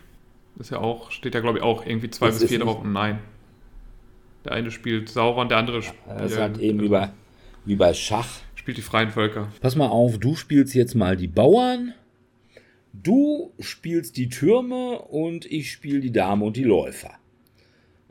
Das 0.57 0.68
ist 0.68 0.72
ja 0.72 0.80
auch, 0.80 1.11
steht 1.11 1.36
ja 1.36 1.41
glaube 1.41 1.60
ich 1.60 1.64
auch 1.64 1.86
irgendwie 1.86 2.10
zwei 2.10 2.27
Das 2.27 2.40
bis 2.40 2.49
vier 2.49 2.60
drauf 2.60 2.82
und 2.82 2.94
nein. 2.94 3.19
Der 4.45 4.53
eine 4.53 4.72
spielt 4.72 5.10
Sauron, 5.10 5.49
der 5.49 5.57
andere 5.57 5.82
spielt, 5.82 6.19
das 6.19 6.34
ist 6.34 6.38
halt 6.38 6.60
eben 6.60 6.82
wie 6.82 6.90
bei, 6.90 7.10
wie 7.65 7.76
bei 7.76 7.94
Schach. 7.94 8.27
spielt 8.56 8.77
die 8.77 8.84
freien 8.84 9.10
Völker. 9.10 9.52
Pass 9.60 9.76
mal 9.76 9.88
auf, 9.88 10.19
du 10.19 10.36
spielst 10.36 10.76
jetzt 10.76 10.95
mal 10.95 11.18
die 11.18 11.27
Bauern, 11.27 11.94
du 12.94 13.53
spielst 13.60 14.18
die 14.18 14.30
Türme 14.30 14.99
und 14.99 15.45
ich 15.45 15.72
spiele 15.72 15.99
die 15.99 16.11
Dame 16.11 16.45
und 16.45 16.57
die 16.57 16.64
Läufer. 16.64 17.11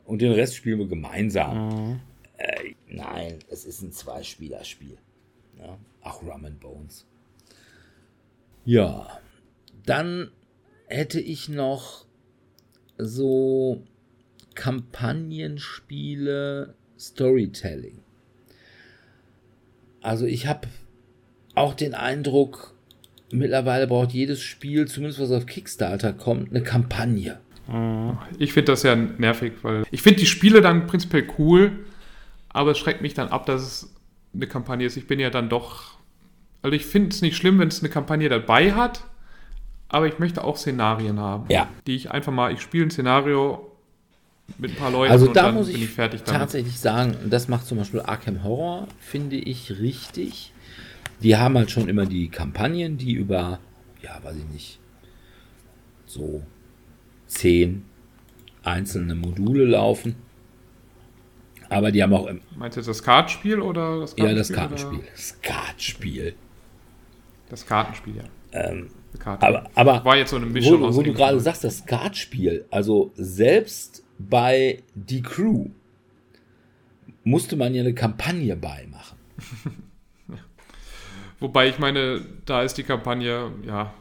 Und 0.03 0.21
den 0.21 0.33
Rest 0.33 0.55
spielen 0.55 0.79
wir 0.79 0.87
gemeinsam. 0.87 1.69
Mhm. 1.69 1.99
Äh, 2.37 2.73
nein, 2.89 3.39
es 3.49 3.65
ist 3.65 3.81
ein 3.81 3.91
Zweispielerspiel. 3.91 4.97
Ja? 5.57 5.77
Ach, 6.03 6.21
Rum 6.21 6.45
and 6.45 6.59
Bones. 6.59 7.05
Ja, 8.65 9.19
dann 9.85 10.31
hätte 10.87 11.19
ich 11.19 11.49
noch 11.49 12.04
so 12.97 13.83
Kampagnenspiele 14.53 16.75
Storytelling. 16.97 17.99
Also 20.01 20.25
ich 20.25 20.47
habe 20.47 20.69
auch 21.55 21.73
den 21.73 21.93
Eindruck, 21.93 22.73
mittlerweile 23.31 23.87
braucht 23.87 24.11
jedes 24.11 24.41
Spiel, 24.41 24.87
zumindest 24.87 25.19
was 25.19 25.31
auf 25.31 25.45
Kickstarter 25.45 26.13
kommt, 26.13 26.51
eine 26.51 26.63
Kampagne. 26.63 27.39
Ich 28.37 28.53
finde 28.53 28.71
das 28.71 28.83
ja 28.83 28.95
nervig, 28.95 29.53
weil 29.63 29.85
ich 29.89 30.03
finde 30.03 30.19
die 30.19 30.27
Spiele 30.27 30.61
dann 30.61 30.85
prinzipiell 30.85 31.27
cool, 31.39 31.71
aber 32.49 32.71
es 32.71 32.77
schreckt 32.77 33.01
mich 33.01 33.15
dann 33.15 33.29
ab, 33.29 33.47
dass 33.47 33.61
es 33.61 33.95
eine 34.33 34.47
Kampagne 34.47 34.85
ist. 34.85 34.97
Ich 34.97 35.07
bin 35.07 35.19
ja 35.19 35.31
dann 35.31 35.49
doch. 35.49 35.97
Also 36.61 36.75
ich 36.75 36.85
finde 36.85 37.09
es 37.09 37.21
nicht 37.21 37.35
schlimm, 37.35 37.57
wenn 37.57 37.69
es 37.69 37.79
eine 37.79 37.89
Kampagne 37.89 38.29
dabei 38.29 38.73
hat, 38.73 39.03
aber 39.89 40.07
ich 40.07 40.19
möchte 40.19 40.43
auch 40.43 40.57
Szenarien 40.57 41.19
haben. 41.19 41.45
Ja. 41.49 41.67
Die 41.87 41.95
ich 41.95 42.11
einfach 42.11 42.31
mal, 42.31 42.51
ich 42.51 42.61
spiele 42.61 42.85
ein 42.85 42.91
Szenario 42.91 43.71
mit 44.57 44.71
ein 44.71 44.77
paar 44.77 44.91
Leuten 44.91 45.11
Also 45.11 45.27
und 45.27 45.35
da 45.35 45.51
muss 45.51 45.69
ich 45.69 45.81
ich 45.81 46.21
tatsächlich 46.23 46.79
sagen, 46.79 47.15
das 47.29 47.47
macht 47.47 47.65
zum 47.65 47.77
Beispiel 47.77 48.01
Arkham 48.01 48.43
Horror, 48.43 48.87
finde 48.99 49.35
ich 49.35 49.79
richtig. 49.79 50.53
Die 51.21 51.37
haben 51.37 51.57
halt 51.57 51.71
schon 51.71 51.87
immer 51.87 52.05
die 52.05 52.29
Kampagnen, 52.29 52.97
die 52.97 53.13
über, 53.13 53.59
ja, 54.01 54.19
weiß 54.23 54.35
ich 54.37 54.53
nicht, 54.53 54.79
so 56.05 56.43
zehn 57.27 57.85
einzelne 58.63 59.15
Module 59.15 59.65
laufen. 59.65 60.15
Aber 61.69 61.91
die 61.91 62.03
haben 62.03 62.13
auch 62.13 62.27
im, 62.27 62.41
Meinst 62.55 62.77
du 62.77 62.81
jetzt 62.81 62.87
das 62.87 63.01
Kartenspiel 63.01 63.59
oder 63.59 64.01
das 64.01 64.15
ja, 64.17 64.33
das 64.33 64.51
Kartenspiel 64.51 64.99
Kartenspiel. 64.99 65.11
Das 65.15 65.41
Kartenspiel. 65.41 66.21
Oder? 66.21 66.33
Das 67.49 67.65
Kartenspiel, 67.65 68.15
ja. 68.17 68.23
Ähm, 68.51 68.89
Das 69.15 69.23
Karten- 69.23 69.43
aber, 69.45 69.69
aber 69.75 70.03
War 70.05 70.17
jetzt 70.17 70.31
so 70.31 70.35
eine 70.35 70.45
Mischung 70.45 70.81
wo, 70.81 70.85
aus 70.85 70.95
wo 70.95 71.01
du 71.01 71.13
gerade 71.13 71.39
sagst, 71.39 71.63
das 71.63 71.79
Skatspiel, 71.79 72.65
also 72.71 73.11
selbst 73.15 74.03
bei 74.17 74.83
Die 74.93 75.21
Crew 75.21 75.67
musste 77.23 77.55
man 77.55 77.73
ja 77.73 77.81
eine 77.81 77.93
Kampagne 77.93 78.55
beimachen. 78.55 79.17
Wobei 81.39 81.67
ich 81.67 81.79
meine, 81.79 82.21
da 82.45 82.61
ist 82.63 82.75
die 82.77 82.83
Kampagne, 82.83 83.51
ja. 83.65 83.93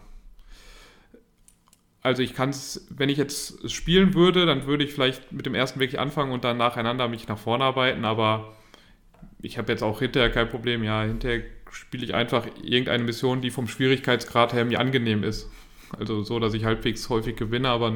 Also 2.02 2.22
ich 2.22 2.34
kann 2.34 2.50
es, 2.50 2.86
wenn 2.90 3.08
ich 3.08 3.16
jetzt 3.16 3.70
spielen 3.70 4.14
würde, 4.14 4.44
dann 4.44 4.66
würde 4.66 4.84
ich 4.84 4.92
vielleicht 4.92 5.32
mit 5.32 5.46
dem 5.46 5.54
ersten 5.54 5.80
wirklich 5.80 5.98
anfangen 5.98 6.32
und 6.32 6.44
dann 6.44 6.58
nacheinander 6.58 7.08
mich 7.08 7.26
nach 7.28 7.38
vorne 7.38 7.64
arbeiten, 7.64 8.04
aber 8.04 8.54
ich 9.40 9.58
habe 9.58 9.72
jetzt 9.72 9.82
auch 9.82 10.00
hinterher 10.00 10.30
kein 10.30 10.48
Problem. 10.48 10.84
Ja, 10.84 11.02
hinterher 11.02 11.42
spiele 11.74 12.04
ich 12.04 12.14
einfach 12.14 12.46
irgendeine 12.62 13.04
Mission, 13.04 13.40
die 13.40 13.50
vom 13.50 13.68
Schwierigkeitsgrad 13.68 14.52
her 14.52 14.64
mir 14.64 14.80
angenehm 14.80 15.24
ist. 15.24 15.50
Also 15.98 16.22
so, 16.22 16.38
dass 16.38 16.54
ich 16.54 16.64
halbwegs 16.64 17.08
häufig 17.08 17.36
gewinne, 17.36 17.68
aber 17.68 17.92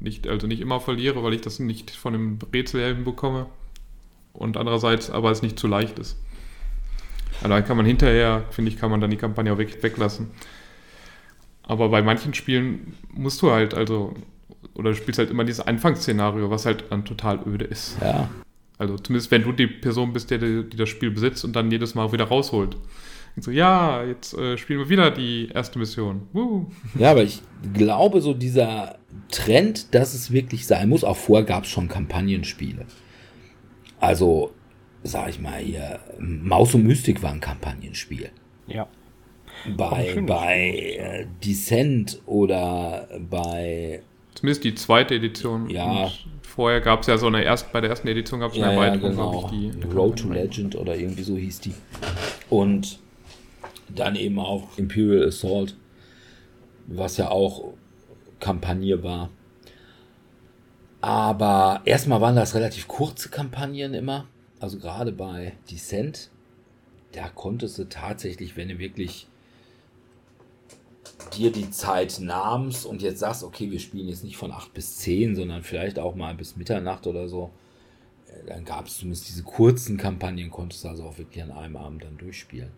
nicht, 0.00 0.26
also 0.28 0.46
nicht 0.46 0.60
immer 0.60 0.80
verliere, 0.80 1.22
weil 1.22 1.34
ich 1.34 1.40
das 1.40 1.58
nicht 1.58 1.90
von 1.90 2.14
einem 2.14 2.38
Rätsel 2.52 2.80
her 2.80 2.94
hinbekomme. 2.94 3.46
Und 4.32 4.56
andererseits 4.56 5.10
aber 5.10 5.30
es 5.30 5.42
nicht 5.42 5.58
zu 5.58 5.66
leicht 5.66 5.98
ist. 5.98 6.18
Also 7.42 7.48
dann 7.48 7.64
kann 7.64 7.76
man 7.76 7.86
hinterher, 7.86 8.44
finde 8.50 8.70
ich, 8.70 8.78
kann 8.78 8.90
man 8.90 9.00
dann 9.00 9.10
die 9.10 9.16
Kampagne 9.16 9.52
auch 9.52 9.58
wirklich 9.58 9.82
weglassen. 9.82 10.30
Aber 11.62 11.88
bei 11.88 12.02
manchen 12.02 12.34
Spielen 12.34 12.94
musst 13.12 13.42
du 13.42 13.50
halt, 13.50 13.74
also, 13.74 14.14
oder 14.74 14.90
du 14.90 14.96
spielst 14.96 15.18
halt 15.18 15.30
immer 15.30 15.44
dieses 15.44 15.60
Anfangsszenario, 15.66 16.50
was 16.50 16.66
halt 16.66 16.84
dann 16.90 17.04
total 17.04 17.40
öde 17.46 17.64
ist. 17.64 17.98
Ja. 18.00 18.30
Also 18.78 18.96
zumindest 18.96 19.30
wenn 19.30 19.42
du 19.42 19.52
die 19.52 19.66
Person 19.66 20.12
bist, 20.12 20.30
die 20.30 20.38
die 20.38 20.76
das 20.76 20.88
Spiel 20.88 21.10
besitzt 21.10 21.44
und 21.44 21.54
dann 21.54 21.70
jedes 21.70 21.94
Mal 21.94 22.10
wieder 22.12 22.24
rausholt. 22.24 22.76
Und 23.34 23.42
so, 23.42 23.50
ja, 23.50 24.04
jetzt 24.04 24.34
äh, 24.34 24.58
spielen 24.58 24.80
wir 24.80 24.88
wieder 24.88 25.10
die 25.10 25.48
erste 25.48 25.78
Mission. 25.78 26.28
Woo. 26.32 26.66
Ja, 26.98 27.12
aber 27.12 27.22
ich 27.22 27.42
glaube, 27.72 28.20
so 28.20 28.34
dieser 28.34 28.98
Trend, 29.30 29.94
dass 29.94 30.14
es 30.14 30.30
wirklich 30.32 30.66
sein 30.66 30.88
muss, 30.88 31.02
auch 31.02 31.16
vorher 31.16 31.46
gab 31.46 31.64
es 31.64 31.70
schon 31.70 31.88
Kampagnenspiele. 31.88 32.84
Also, 34.00 34.52
sag 35.02 35.30
ich 35.30 35.40
mal 35.40 35.60
hier, 35.60 36.00
Maus 36.18 36.74
und 36.74 36.84
Mystik 36.84 37.22
war 37.22 37.32
ein 37.32 37.40
Kampagnenspiel. 37.40 38.30
Ja. 38.66 38.86
Bei, 39.76 40.20
bei 40.26 40.96
äh, 40.98 41.26
Descent 41.42 42.20
oder 42.26 43.08
bei 43.30 44.02
Zumindest 44.34 44.64
die 44.64 44.74
zweite 44.74 45.14
Edition. 45.14 45.68
Ja. 45.68 45.84
Und 45.84 46.26
vorher 46.42 46.80
gab 46.80 47.00
es 47.00 47.06
ja 47.06 47.18
so 47.18 47.26
eine 47.26 47.44
erst, 47.44 47.72
bei 47.72 47.80
der 47.80 47.90
ersten 47.90 48.08
Edition 48.08 48.40
gab 48.40 48.52
es 48.52 48.56
eine 48.56 48.66
ja, 48.66 48.72
ja, 48.72 48.84
Erweiterung, 48.86 49.10
genau. 49.10 49.30
glaub 49.30 49.52
ich, 49.52 49.58
die. 49.58 49.94
Road 49.94 50.18
to 50.18 50.28
Legend 50.28 50.74
oder 50.76 50.96
irgendwie 50.96 51.22
so 51.22 51.36
hieß 51.36 51.60
die. 51.60 51.74
Und 52.50 52.98
dann 53.94 54.16
eben 54.16 54.38
auch 54.38 54.78
Imperial 54.78 55.28
Assault, 55.28 55.76
was 56.86 57.16
ja 57.16 57.30
auch 57.30 57.74
Kampagne 58.40 59.02
war. 59.02 59.30
Aber 61.00 61.82
erstmal 61.84 62.20
waren 62.20 62.36
das 62.36 62.54
relativ 62.54 62.86
kurze 62.86 63.28
Kampagnen 63.28 63.94
immer. 63.94 64.26
Also 64.60 64.78
gerade 64.78 65.10
bei 65.12 65.54
Descent, 65.70 66.30
da 67.12 67.28
konntest 67.28 67.78
du 67.78 67.88
tatsächlich, 67.88 68.56
wenn 68.56 68.68
du 68.68 68.78
wirklich 68.78 69.26
dir 71.36 71.50
die 71.50 71.70
Zeit 71.70 72.20
nahmst 72.20 72.86
und 72.86 73.02
jetzt 73.02 73.20
sagst, 73.20 73.42
okay, 73.42 73.70
wir 73.70 73.80
spielen 73.80 74.08
jetzt 74.08 74.24
nicht 74.24 74.36
von 74.36 74.52
8 74.52 74.72
bis 74.74 74.98
10, 74.98 75.34
sondern 75.34 75.62
vielleicht 75.62 75.98
auch 75.98 76.14
mal 76.14 76.34
bis 76.34 76.56
Mitternacht 76.56 77.06
oder 77.06 77.28
so, 77.28 77.50
äh, 78.28 78.46
dann 78.46 78.64
gab 78.64 78.86
es 78.86 78.98
zumindest 78.98 79.28
diese 79.28 79.42
kurzen 79.42 79.96
Kampagnen, 79.96 80.50
konntest 80.50 80.84
du 80.84 80.88
also 80.88 81.04
auch 81.04 81.18
wirklich 81.18 81.42
an 81.42 81.50
einem 81.50 81.76
Abend 81.76 82.04
dann 82.04 82.18
durchspielen. 82.18 82.70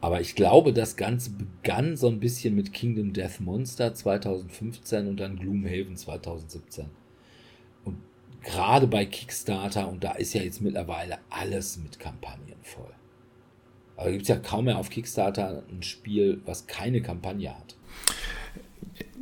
Aber 0.00 0.20
ich 0.20 0.34
glaube, 0.34 0.72
das 0.72 0.96
Ganze 0.96 1.30
begann 1.30 1.96
so 1.96 2.08
ein 2.08 2.20
bisschen 2.20 2.54
mit 2.54 2.72
Kingdom 2.72 3.12
Death 3.12 3.40
Monster 3.40 3.94
2015 3.94 5.06
und 5.06 5.18
dann 5.18 5.36
Gloomhaven 5.36 5.96
2017. 5.96 6.86
Und 7.84 7.98
gerade 8.42 8.86
bei 8.86 9.04
Kickstarter, 9.04 9.88
und 9.88 10.02
da 10.02 10.12
ist 10.12 10.32
ja 10.32 10.42
jetzt 10.42 10.62
mittlerweile 10.62 11.18
alles 11.28 11.78
mit 11.78 11.98
Kampagnen 11.98 12.56
voll. 12.62 12.92
Aber 13.96 14.10
gibt 14.10 14.22
es 14.22 14.28
ja 14.28 14.36
kaum 14.36 14.64
mehr 14.64 14.78
auf 14.78 14.88
Kickstarter 14.88 15.62
ein 15.70 15.82
Spiel, 15.82 16.40
was 16.46 16.66
keine 16.66 17.02
Kampagne 17.02 17.50
hat. 17.50 17.76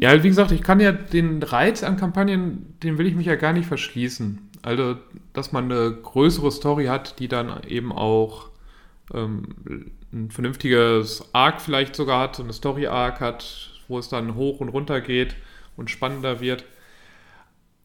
Ja, 0.00 0.22
wie 0.22 0.28
gesagt, 0.28 0.52
ich 0.52 0.62
kann 0.62 0.78
ja 0.78 0.92
den 0.92 1.42
Reiz 1.42 1.82
an 1.82 1.96
Kampagnen, 1.96 2.76
den 2.84 2.98
will 2.98 3.06
ich 3.08 3.16
mich 3.16 3.26
ja 3.26 3.34
gar 3.34 3.52
nicht 3.52 3.66
verschließen. 3.66 4.38
Also, 4.62 4.96
dass 5.32 5.50
man 5.50 5.64
eine 5.64 5.92
größere 5.92 6.52
Story 6.52 6.86
hat, 6.86 7.18
die 7.18 7.26
dann 7.26 7.64
eben 7.64 7.90
auch 7.90 8.47
ähm, 9.14 9.92
ein 10.12 10.30
vernünftiges 10.30 11.24
Arc 11.32 11.60
vielleicht 11.60 11.96
sogar 11.96 12.20
hat, 12.20 12.36
so 12.36 12.42
eine 12.42 12.52
Story-Arc 12.52 13.20
hat, 13.20 13.70
wo 13.88 13.98
es 13.98 14.08
dann 14.08 14.34
hoch 14.34 14.60
und 14.60 14.68
runter 14.68 15.00
geht 15.00 15.36
und 15.76 15.90
spannender 15.90 16.40
wird. 16.40 16.64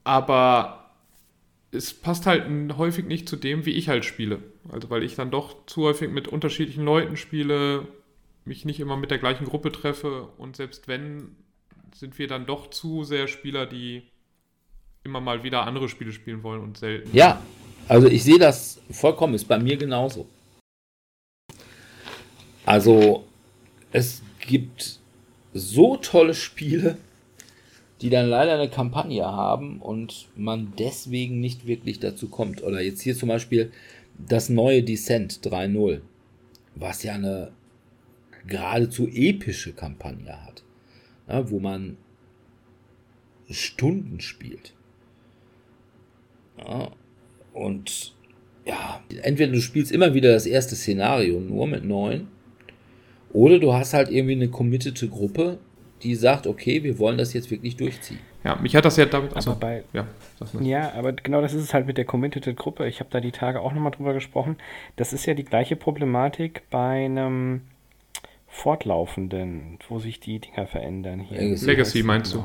Aber 0.04 0.92
es 1.72 1.94
passt 1.94 2.26
halt 2.26 2.46
häufig 2.78 3.06
nicht 3.06 3.28
zu 3.28 3.36
dem, 3.36 3.66
wie 3.66 3.72
ich 3.72 3.90
halt 3.90 4.06
spiele. 4.06 4.40
Also 4.72 4.90
weil 4.90 5.04
ich 5.04 5.16
dann 5.16 5.32
doch 5.32 5.66
zu 5.66 5.84
häufig 5.84 6.10
mit 6.10 6.28
unterschiedlichen 6.28 6.86
Leuten 6.86 7.18
spiele, 7.18 7.88
mich 8.46 8.66
nicht 8.66 8.80
immer 8.80 8.98
mit 8.98 9.12
der 9.12 9.18
gleichen 9.18 9.46
Gruppe 9.46 9.72
treffe 9.72 10.28
und 10.38 10.56
selbst 10.56 10.88
wenn, 10.88 11.36
sind 11.96 12.20
wir 12.20 12.28
dann 12.28 12.46
doch 12.46 12.70
zu 12.70 13.04
sehr 13.04 13.28
Spieler, 13.28 13.66
die 13.66 14.04
immer 15.04 15.22
mal 15.22 15.44
wieder 15.44 15.66
andere 15.66 15.90
Spiele 15.90 16.12
spielen 16.12 16.44
wollen 16.44 16.62
und 16.62 16.78
selten. 16.78 17.10
Ja, 17.16 17.42
also 17.88 18.08
ich 18.08 18.24
sehe 18.24 18.40
das 18.40 18.82
vollkommen, 18.92 19.34
ist 19.34 19.48
bei 19.48 19.60
mir 19.60 19.78
genauso. 19.78 20.28
Also 22.66 23.26
es 23.92 24.22
gibt 24.40 25.00
so 25.54 25.98
tolle 25.98 26.34
Spiele, 26.34 26.98
die 28.02 28.10
dann 28.10 28.28
leider 28.28 28.56
eine 28.56 28.70
Kampagne 28.70 29.26
haben 29.26 29.80
und 29.80 30.28
man 30.36 30.74
deswegen 30.78 31.40
nicht 31.40 31.68
wirklich 31.68 32.00
dazu 32.00 32.28
kommt. 32.28 32.64
Oder 32.64 32.82
jetzt 32.82 33.02
hier 33.02 33.16
zum 33.16 33.30
Beispiel 33.30 33.72
das 34.18 34.50
neue 34.50 34.84
Descent 34.84 35.40
3.0, 35.44 36.02
was 36.76 37.04
ja 37.04 37.14
eine 37.14 37.52
geradezu 38.46 39.08
epische 39.08 39.74
Kampagne 39.74 40.44
hat, 40.46 40.64
ja, 41.28 41.50
wo 41.50 41.60
man 41.60 41.98
Stunden 43.50 44.20
spielt. 44.20 44.74
Ja, 46.58 46.92
und 47.54 48.14
ja, 48.66 49.02
entweder 49.22 49.52
du 49.52 49.62
spielst 49.62 49.92
immer 49.92 50.14
wieder 50.14 50.34
das 50.34 50.46
erste 50.46 50.76
Szenario 50.76 51.40
nur 51.40 51.68
mit 51.68 51.84
neun, 51.84 52.28
oder 53.34 53.60
du 53.60 53.74
hast 53.74 53.94
halt 53.94 54.10
irgendwie 54.10 54.36
eine 54.36 54.48
committete 54.48 55.10
Gruppe, 55.10 55.58
die 56.04 56.16
sagt, 56.16 56.48
okay, 56.48 56.84
wir 56.84 57.00
wollen 57.00 57.18
das 57.18 57.34
jetzt 57.34 57.50
wirklich 57.50 57.76
durchziehen. 57.78 58.20
Ja, 58.44 58.58
mich 58.58 58.76
hat 58.76 58.84
das 58.84 58.98
ja 58.98 59.06
damit. 59.06 59.36
Also, 59.36 59.56
bei, 59.56 59.84
ja, 59.94 60.06
ja, 60.62 60.92
aber 60.94 61.14
genau 61.14 61.42
das 61.42 61.54
ist 61.54 61.64
es 61.64 61.74
halt 61.74 61.88
mit 61.88 61.98
der 61.98 62.06
committed 62.06 62.56
Gruppe. 62.58 62.88
Ich 62.88 63.00
habe 63.00 63.10
da 63.10 63.22
die 63.22 63.32
Tage 63.32 63.62
auch 63.62 63.74
nochmal 63.74 63.92
drüber 63.92 64.14
gesprochen. 64.14 64.58
Das 64.98 65.14
ist 65.14 65.26
ja 65.26 65.34
die 65.34 65.46
gleiche 65.46 65.78
Problematik 65.78 66.64
bei 66.70 67.06
einem 67.06 67.62
fortlaufenden, 68.48 69.80
wo 69.88 70.00
sich 70.00 70.20
die 70.20 70.40
Dinger 70.40 70.68
verändern. 70.68 71.22
Hier. 71.22 71.40
Legacy, 71.40 71.66
Legacy 71.66 72.04
meinst 72.04 72.34
du? 72.34 72.44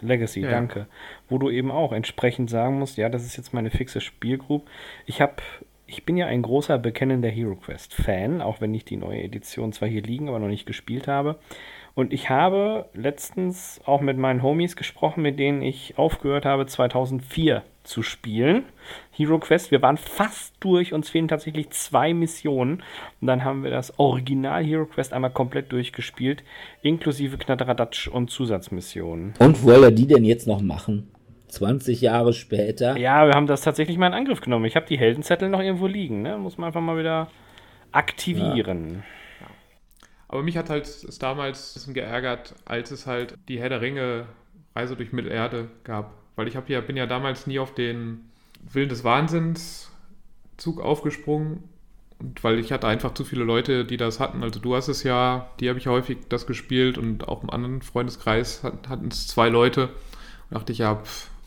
Legacy, 0.00 0.40
ja, 0.40 0.50
danke. 0.50 0.86
Wo 1.28 1.36
du 1.38 1.50
eben 1.50 1.70
auch 1.70 1.92
entsprechend 1.92 2.48
sagen 2.48 2.78
musst, 2.78 2.96
ja, 2.96 3.10
das 3.10 3.24
ist 3.24 3.36
jetzt 3.36 3.52
meine 3.52 3.70
fixe 3.70 4.00
Spielgroup. 4.00 4.66
Ich 5.04 5.20
habe 5.20 5.34
ich 5.86 6.04
bin 6.04 6.16
ja 6.16 6.26
ein 6.26 6.42
großer 6.42 6.78
bekennender 6.78 7.28
Hero 7.28 7.56
Quest 7.56 7.94
Fan, 7.94 8.40
auch 8.40 8.60
wenn 8.60 8.74
ich 8.74 8.84
die 8.84 8.96
neue 8.96 9.22
Edition 9.22 9.72
zwar 9.72 9.88
hier 9.88 10.02
liegen, 10.02 10.28
aber 10.28 10.38
noch 10.38 10.48
nicht 10.48 10.66
gespielt 10.66 11.08
habe. 11.08 11.38
Und 11.94 12.12
ich 12.12 12.28
habe 12.28 12.86
letztens 12.94 13.80
auch 13.84 14.00
mit 14.00 14.18
meinen 14.18 14.42
Homies 14.42 14.74
gesprochen, 14.74 15.22
mit 15.22 15.38
denen 15.38 15.62
ich 15.62 15.96
aufgehört 15.96 16.44
habe, 16.44 16.66
2004 16.66 17.62
zu 17.84 18.02
spielen. 18.02 18.64
Hero 19.12 19.38
Quest, 19.38 19.70
wir 19.70 19.82
waren 19.82 19.96
fast 19.96 20.54
durch, 20.58 20.92
uns 20.92 21.10
fehlen 21.10 21.28
tatsächlich 21.28 21.70
zwei 21.70 22.12
Missionen. 22.12 22.82
Und 23.20 23.26
dann 23.28 23.44
haben 23.44 23.62
wir 23.62 23.70
das 23.70 23.96
Original 23.98 24.64
Hero 24.64 24.86
Quest 24.86 25.12
einmal 25.12 25.30
komplett 25.30 25.70
durchgespielt, 25.70 26.42
inklusive 26.82 27.38
Knatteradatsch 27.38 28.08
und 28.08 28.30
Zusatzmissionen. 28.30 29.34
Und 29.38 29.62
wo 29.62 29.70
er 29.70 29.90
die 29.92 30.06
denn 30.06 30.24
jetzt 30.24 30.48
noch 30.48 30.62
machen? 30.62 31.10
20 31.54 32.00
Jahre 32.00 32.32
später? 32.32 32.96
Ja, 32.96 33.26
wir 33.26 33.34
haben 33.34 33.46
das 33.46 33.62
tatsächlich 33.62 33.96
mal 33.96 34.08
in 34.08 34.14
Angriff 34.14 34.40
genommen. 34.40 34.64
Ich 34.64 34.76
habe 34.76 34.86
die 34.86 34.98
Heldenzettel 34.98 35.48
noch 35.48 35.60
irgendwo 35.60 35.86
liegen, 35.86 36.22
ne? 36.22 36.36
Muss 36.36 36.58
man 36.58 36.68
einfach 36.68 36.80
mal 36.80 36.98
wieder 36.98 37.28
aktivieren. 37.92 39.04
Ja. 39.40 39.46
Aber 40.28 40.42
mich 40.42 40.56
hat 40.56 40.70
halt 40.70 40.84
es 40.84 41.18
damals 41.18 41.70
ein 41.70 41.74
bisschen 41.74 41.94
geärgert, 41.94 42.54
als 42.64 42.90
es 42.90 43.06
halt 43.06 43.38
die 43.48 43.60
Herr 43.60 43.68
der 43.68 43.80
Ringe 43.80 44.26
Reise 44.74 44.96
durch 44.96 45.12
Mittelerde 45.12 45.68
gab. 45.84 46.12
Weil 46.36 46.48
ich 46.48 46.54
ja, 46.54 46.80
bin 46.80 46.96
ja 46.96 47.06
damals 47.06 47.46
nie 47.46 47.58
auf 47.58 47.74
den 47.74 48.30
Willen 48.72 48.88
des 48.88 49.04
Wahnsinns 49.04 49.92
Zug 50.56 50.80
aufgesprungen. 50.80 51.62
Und 52.18 52.42
weil 52.42 52.58
ich 52.58 52.72
hatte 52.72 52.86
einfach 52.86 53.14
zu 53.14 53.24
viele 53.24 53.44
Leute, 53.44 53.84
die 53.84 53.96
das 53.96 54.20
hatten. 54.20 54.42
Also 54.42 54.60
du 54.60 54.74
hast 54.74 54.88
es 54.88 55.02
ja, 55.02 55.50
die 55.60 55.68
habe 55.68 55.78
ich 55.78 55.86
häufig 55.86 56.18
das 56.28 56.46
gespielt 56.46 56.98
und 56.98 57.28
auch 57.28 57.42
im 57.42 57.50
anderen 57.50 57.82
Freundeskreis 57.82 58.62
hatten 58.62 59.08
es 59.08 59.28
zwei 59.28 59.48
Leute. 59.48 59.88
Und 60.50 60.58
dachte 60.58 60.72
ich, 60.72 60.78
ja, 60.78 61.02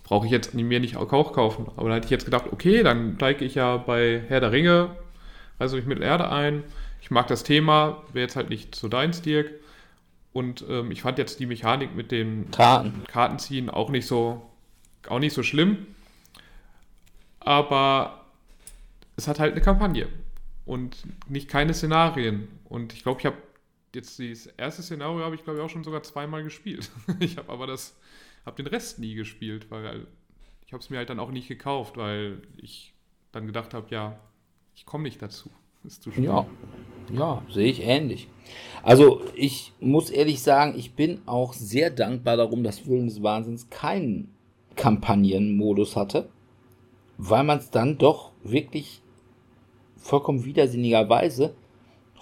brauche 0.08 0.26
ich 0.26 0.32
jetzt 0.32 0.56
mir 0.56 0.80
nicht 0.80 0.98
auch 0.98 1.08
kaufen. 1.08 1.68
Aber 1.76 1.90
dann 1.90 1.98
hatte 1.98 2.06
ich 2.06 2.12
jetzt 2.12 2.26
gedacht, 2.26 2.46
okay, 2.52 2.82
dann 2.82 3.16
steige 3.18 3.46
ich 3.46 3.56
ja 3.56 3.78
bei 3.78 4.24
Herr 4.28 4.40
der 4.40 4.52
Ringe 4.52 4.96
Reise 5.60 5.76
durch 5.76 5.86
Mittelerde 5.86 6.30
ein 6.32 6.64
ich 7.08 7.12
mag 7.12 7.28
das 7.28 7.44
Thema, 7.44 8.04
wäre 8.12 8.24
jetzt 8.24 8.36
halt 8.36 8.50
nicht 8.50 8.76
so 8.76 8.90
deins, 8.90 9.22
Dirk. 9.22 9.50
Und 10.34 10.66
ähm, 10.68 10.92
ich 10.92 11.04
fand 11.04 11.18
jetzt 11.18 11.40
die 11.40 11.46
Mechanik 11.46 11.96
mit 11.96 12.12
den 12.12 12.52
Karten. 12.52 13.06
Kartenziehen 13.08 13.70
auch 13.70 13.90
nicht 13.90 14.06
so, 14.06 14.42
auch 15.08 15.20
nicht 15.20 15.34
so 15.34 15.42
schlimm. 15.42 15.88
Aber 17.40 18.26
es 19.16 19.30
hat 19.30 19.40
halt 19.40 19.54
eine 19.54 19.62
Kampagne 19.62 20.10
und 20.66 20.98
nicht 21.30 21.48
keine 21.48 21.74
Szenarien. 21.74 22.50
Und 22.66 22.92
ich 22.92 23.04
glaube, 23.04 23.22
ich 23.22 23.26
habe 23.26 23.38
jetzt 23.96 24.20
das 24.20 24.48
erste 24.58 24.84
Szenario 24.84 25.24
habe 25.24 25.36
ich 25.36 25.46
glaube 25.46 25.60
ich 25.60 25.66
auch 25.66 25.70
schon 25.70 25.86
sogar 25.86 26.04
zweimal 26.04 26.44
gespielt. 26.44 26.92
ich 27.22 27.38
habe 27.38 27.50
aber 27.54 27.68
das, 27.68 27.96
habe 28.48 28.64
den 28.64 28.68
Rest 28.68 28.98
nie 28.98 29.14
gespielt, 29.14 29.70
weil 29.70 30.08
ich 30.66 30.74
habe 30.74 30.82
es 30.82 30.90
mir 30.90 30.98
halt 30.98 31.10
dann 31.10 31.20
auch 31.20 31.32
nicht 31.32 31.48
gekauft, 31.48 31.98
weil 31.98 32.42
ich 32.58 32.94
dann 33.32 33.46
gedacht 33.46 33.74
habe, 33.74 33.88
ja, 33.90 34.20
ich 34.76 34.86
komme 34.86 35.04
nicht 35.04 35.22
dazu. 35.22 35.52
Ist 35.84 36.04
zu 36.04 36.10
ja, 36.12 36.46
ja, 37.14 37.44
sehe 37.50 37.70
ich 37.70 37.82
ähnlich. 37.82 38.28
Also 38.84 39.22
ich 39.36 39.74
muss 39.80 40.10
ehrlich 40.10 40.42
sagen, 40.42 40.78
ich 40.78 40.94
bin 40.94 41.22
auch 41.26 41.54
sehr 41.54 41.92
dankbar 41.92 42.36
darum, 42.36 42.64
dass 42.64 42.88
Willen 42.88 43.08
des 43.08 43.22
Wahnsinns 43.22 43.70
keinen 43.70 44.34
Kampagnenmodus 44.76 45.96
hatte, 45.96 46.30
weil 47.18 47.44
man 47.44 47.60
es 47.60 47.70
dann 47.70 47.98
doch 47.98 48.32
wirklich 48.44 49.02
vollkommen 49.98 50.46
widersinnigerweise 50.46 51.56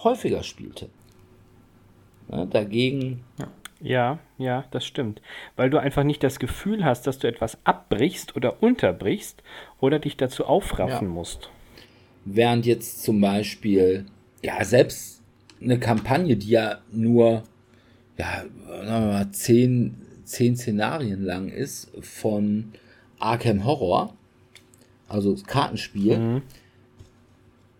häufiger 0.03 0.43
spielte. 0.43 0.89
Ja, 2.29 2.45
dagegen. 2.45 3.23
Ja. 3.39 3.47
Ja, 3.85 4.17
ja, 4.39 4.65
das 4.71 4.83
stimmt. 4.83 5.21
Weil 5.55 5.69
du 5.69 5.77
einfach 5.77 6.03
nicht 6.03 6.23
das 6.23 6.39
Gefühl 6.39 6.83
hast, 6.83 7.05
dass 7.05 7.19
du 7.19 7.27
etwas 7.27 7.59
abbrichst 7.65 8.35
oder 8.35 8.63
unterbrichst 8.63 9.43
oder 9.79 9.99
dich 9.99 10.17
dazu 10.17 10.45
aufraffen 10.45 11.07
ja. 11.07 11.13
musst. 11.13 11.49
Während 12.25 12.65
jetzt 12.65 13.03
zum 13.03 13.21
Beispiel, 13.21 14.07
ja, 14.41 14.63
selbst 14.65 15.21
eine 15.61 15.79
Kampagne, 15.79 16.35
die 16.35 16.49
ja 16.49 16.79
nur, 16.91 17.43
ja, 18.17 18.45
sagen 18.67 19.05
wir 19.05 19.13
mal, 19.13 19.31
zehn, 19.31 20.01
zehn 20.23 20.55
Szenarien 20.55 21.21
lang 21.21 21.49
ist 21.49 21.91
von 22.01 22.73
Arkham 23.19 23.65
Horror, 23.65 24.15
also 25.07 25.31
das 25.31 25.43
Kartenspiel, 25.43 26.17
mhm. 26.17 26.41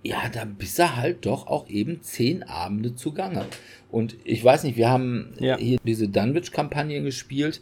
ja, 0.03 0.29
da 0.31 0.45
bist 0.45 0.77
du 0.77 0.95
halt 0.95 1.25
doch 1.25 1.47
auch 1.47 1.67
eben 1.67 2.03
zehn 2.03 2.43
Abende 2.43 2.93
zugange. 2.93 3.45
Und 3.95 4.17
ich 4.25 4.43
weiß 4.43 4.65
nicht, 4.65 4.75
wir 4.75 4.89
haben 4.89 5.29
ja. 5.39 5.55
hier 5.55 5.79
diese 5.85 6.09
Dunwich-Kampagne 6.09 7.01
gespielt. 7.01 7.61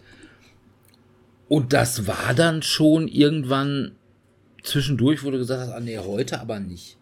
Und 1.47 1.73
das 1.73 2.07
war 2.07 2.33
dann 2.35 2.63
schon 2.63 3.07
irgendwann 3.07 3.91
zwischendurch, 4.63 5.23
wo 5.23 5.29
du 5.29 5.37
gesagt 5.37 5.61
hast, 5.61 5.69
ah 5.69 5.79
nee, 5.79 5.99
heute 5.99 6.41
aber 6.41 6.59
nicht. 6.59 6.97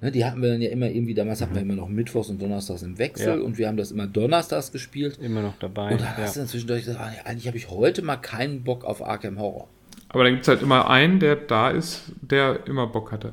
Ne, 0.00 0.12
die 0.12 0.24
hatten 0.24 0.40
wir 0.42 0.50
dann 0.50 0.62
ja 0.62 0.70
immer 0.70 0.86
irgendwie, 0.88 1.12
damals 1.12 1.40
mhm. 1.40 1.44
hatten 1.44 1.54
wir 1.56 1.62
immer 1.62 1.74
noch 1.74 1.88
Mittwochs 1.88 2.28
und 2.28 2.40
Donnerstags 2.40 2.82
im 2.82 2.98
Wechsel 2.98 3.40
ja. 3.40 3.44
und 3.44 3.58
wir 3.58 3.66
haben 3.66 3.76
das 3.76 3.90
immer 3.90 4.06
Donnerstags 4.06 4.70
gespielt. 4.70 5.18
Immer 5.20 5.42
noch 5.42 5.58
dabei. 5.58 5.90
Und 5.90 6.00
da 6.00 6.16
hast 6.16 6.36
du 6.36 6.40
dann 6.40 6.48
zwischendurch 6.48 6.84
gesagt, 6.84 7.00
ah, 7.00 7.10
eigentlich 7.24 7.48
habe 7.48 7.56
ich 7.56 7.68
heute 7.68 8.00
mal 8.02 8.16
keinen 8.16 8.62
Bock 8.62 8.84
auf 8.84 9.04
Arkham 9.04 9.40
Horror. 9.40 9.66
Aber 10.08 10.22
dann 10.22 10.34
gibt 10.34 10.44
es 10.44 10.48
halt 10.48 10.62
immer 10.62 10.88
einen, 10.88 11.18
der 11.18 11.34
da 11.34 11.70
ist, 11.70 12.12
der 12.22 12.64
immer 12.68 12.86
Bock 12.86 13.10
hatte. 13.10 13.32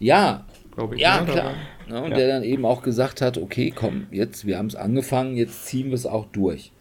ja, 0.00 0.44
glaube 0.76 0.94
ich. 0.94 1.00
Ja, 1.00 1.20
ne, 1.22 1.32
klar. 1.32 1.54
Ne, 1.88 2.02
und 2.02 2.10
ja. 2.10 2.16
der 2.16 2.28
dann 2.28 2.42
eben 2.42 2.64
auch 2.64 2.82
gesagt 2.82 3.20
hat, 3.20 3.38
okay, 3.38 3.72
komm, 3.74 4.06
jetzt, 4.10 4.46
wir 4.46 4.58
haben 4.58 4.66
es 4.66 4.76
angefangen, 4.76 5.36
jetzt 5.36 5.66
ziehen 5.66 5.88
wir 5.88 5.94
es 5.94 6.06
auch 6.06 6.26
durch. 6.26 6.72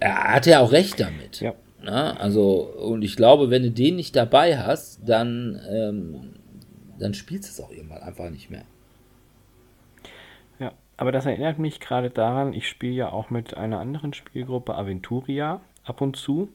Er 0.00 0.34
hatte 0.34 0.50
ja 0.50 0.60
auch 0.60 0.72
recht 0.72 1.00
damit. 1.00 1.40
Ja. 1.40 1.54
Na, 1.82 2.16
also, 2.16 2.60
und 2.78 3.02
ich 3.02 3.16
glaube, 3.16 3.50
wenn 3.50 3.62
du 3.62 3.70
den 3.70 3.96
nicht 3.96 4.14
dabei 4.14 4.58
hast, 4.58 5.00
dann, 5.04 5.60
ähm, 5.68 6.34
dann 6.98 7.14
spielst 7.14 7.48
du 7.48 7.62
es 7.62 7.68
auch 7.68 7.72
irgendwann 7.72 8.02
einfach 8.02 8.30
nicht 8.30 8.50
mehr. 8.50 8.62
Ja, 10.60 10.72
aber 10.96 11.10
das 11.10 11.26
erinnert 11.26 11.58
mich 11.58 11.80
gerade 11.80 12.10
daran, 12.10 12.52
ich 12.52 12.68
spiele 12.68 12.92
ja 12.92 13.10
auch 13.10 13.30
mit 13.30 13.56
einer 13.56 13.80
anderen 13.80 14.14
Spielgruppe 14.14 14.76
Aventuria 14.76 15.60
ab 15.84 16.00
und 16.00 16.16
zu. 16.16 16.52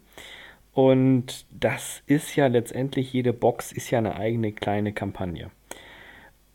Und 0.71 1.45
das 1.51 2.03
ist 2.05 2.35
ja 2.35 2.47
letztendlich, 2.47 3.11
jede 3.11 3.33
Box 3.33 3.71
ist 3.73 3.89
ja 3.89 3.97
eine 3.97 4.15
eigene 4.15 4.53
kleine 4.53 4.93
Kampagne. 4.93 5.51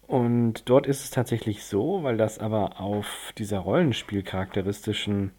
Und 0.07 0.69
dort 0.69 0.87
ist 0.87 1.05
es 1.05 1.11
tatsächlich 1.11 1.65
so, 1.65 2.03
weil 2.03 2.17
das 2.17 2.39
aber 2.39 2.81
auf 2.81 3.33
dieser 3.39 3.61
Rollenspielcharakteristischen 3.61 5.33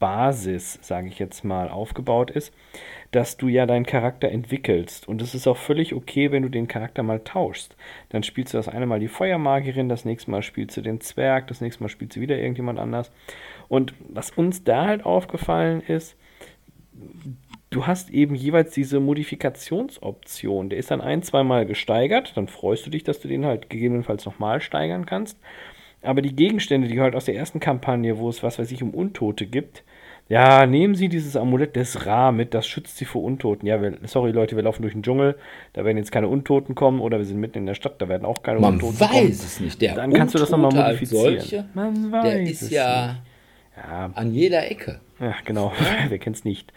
Basis, 0.00 0.78
sage 0.80 1.08
ich 1.08 1.18
jetzt 1.18 1.44
mal, 1.44 1.68
aufgebaut 1.68 2.30
ist, 2.30 2.52
dass 3.10 3.36
du 3.36 3.48
ja 3.48 3.66
deinen 3.66 3.84
Charakter 3.84 4.30
entwickelst. 4.30 5.06
Und 5.06 5.20
es 5.20 5.34
ist 5.34 5.46
auch 5.46 5.58
völlig 5.58 5.94
okay, 5.94 6.32
wenn 6.32 6.42
du 6.42 6.48
den 6.48 6.66
Charakter 6.66 7.02
mal 7.02 7.20
tauschst. 7.20 7.76
Dann 8.08 8.22
spielst 8.22 8.54
du 8.54 8.56
das 8.56 8.68
eine 8.68 8.86
Mal 8.86 8.98
die 8.98 9.08
Feuermagierin, 9.08 9.90
das 9.90 10.06
nächste 10.06 10.30
Mal 10.30 10.42
spielst 10.42 10.76
du 10.76 10.80
den 10.80 11.00
Zwerg, 11.00 11.46
das 11.48 11.60
nächste 11.60 11.82
Mal 11.84 11.90
spielst 11.90 12.16
du 12.16 12.20
wieder 12.20 12.38
irgendjemand 12.38 12.78
anders. 12.78 13.12
Und 13.68 13.94
was 14.08 14.30
uns 14.30 14.64
da 14.64 14.86
halt 14.86 15.04
aufgefallen 15.04 15.82
ist, 15.82 16.16
du 17.70 17.86
hast 17.86 18.10
eben 18.10 18.34
jeweils 18.34 18.72
diese 18.72 19.00
Modifikationsoption. 19.00 20.70
Der 20.70 20.78
ist 20.78 20.90
dann 20.90 21.00
ein, 21.00 21.22
zweimal 21.22 21.66
gesteigert. 21.66 22.32
Dann 22.36 22.48
freust 22.48 22.86
du 22.86 22.90
dich, 22.90 23.04
dass 23.04 23.20
du 23.20 23.28
den 23.28 23.44
halt 23.46 23.70
gegebenenfalls 23.70 24.24
nochmal 24.26 24.60
steigern 24.60 25.06
kannst. 25.06 25.38
Aber 26.02 26.22
die 26.22 26.34
Gegenstände, 26.34 26.88
die 26.88 27.00
halt 27.00 27.14
aus 27.14 27.26
der 27.26 27.36
ersten 27.36 27.60
Kampagne, 27.60 28.18
wo 28.18 28.28
es 28.28 28.42
was 28.42 28.58
weiß 28.58 28.70
ich 28.72 28.82
um 28.82 28.90
Untote 28.94 29.46
gibt, 29.46 29.84
ja, 30.28 30.64
nehmen 30.64 30.94
Sie 30.94 31.08
dieses 31.08 31.34
Amulett 31.34 31.74
des 31.74 32.06
Ra 32.06 32.30
mit, 32.30 32.54
das 32.54 32.64
schützt 32.64 32.96
Sie 32.98 33.04
vor 33.04 33.24
Untoten. 33.24 33.66
Ja, 33.66 33.82
wir, 33.82 33.98
sorry 34.04 34.30
Leute, 34.30 34.54
wir 34.54 34.62
laufen 34.62 34.82
durch 34.82 34.94
den 34.94 35.02
Dschungel, 35.02 35.36
da 35.72 35.84
werden 35.84 35.96
jetzt 35.98 36.12
keine 36.12 36.28
Untoten 36.28 36.76
kommen 36.76 37.00
oder 37.00 37.18
wir 37.18 37.24
sind 37.24 37.40
mitten 37.40 37.58
in 37.58 37.66
der 37.66 37.74
Stadt, 37.74 38.00
da 38.00 38.08
werden 38.08 38.24
auch 38.24 38.44
keine 38.44 38.60
Man 38.60 38.74
Untoten 38.74 39.00
weiß 39.00 39.10
kommen. 39.10 39.26
es 39.30 39.58
nicht. 39.58 39.82
Der 39.82 39.96
Dann 39.96 40.12
kannst 40.12 40.34
du 40.34 40.38
das 40.38 40.50
nochmal 40.50 40.70
Untote 40.70 40.86
modifizieren. 40.86 41.40
solche, 41.40 41.64
Man 41.74 42.12
weiß 42.12 42.22
der 42.22 42.42
ist 42.44 42.62
es 42.62 42.70
ja 42.70 43.16
Ja, 43.82 44.10
an 44.14 44.32
jeder 44.32 44.70
Ecke. 44.70 45.00
ja, 45.20 45.34
genau. 45.44 45.72
Wer 46.08 46.18
kennt's 46.18 46.44
nicht? 46.44 46.72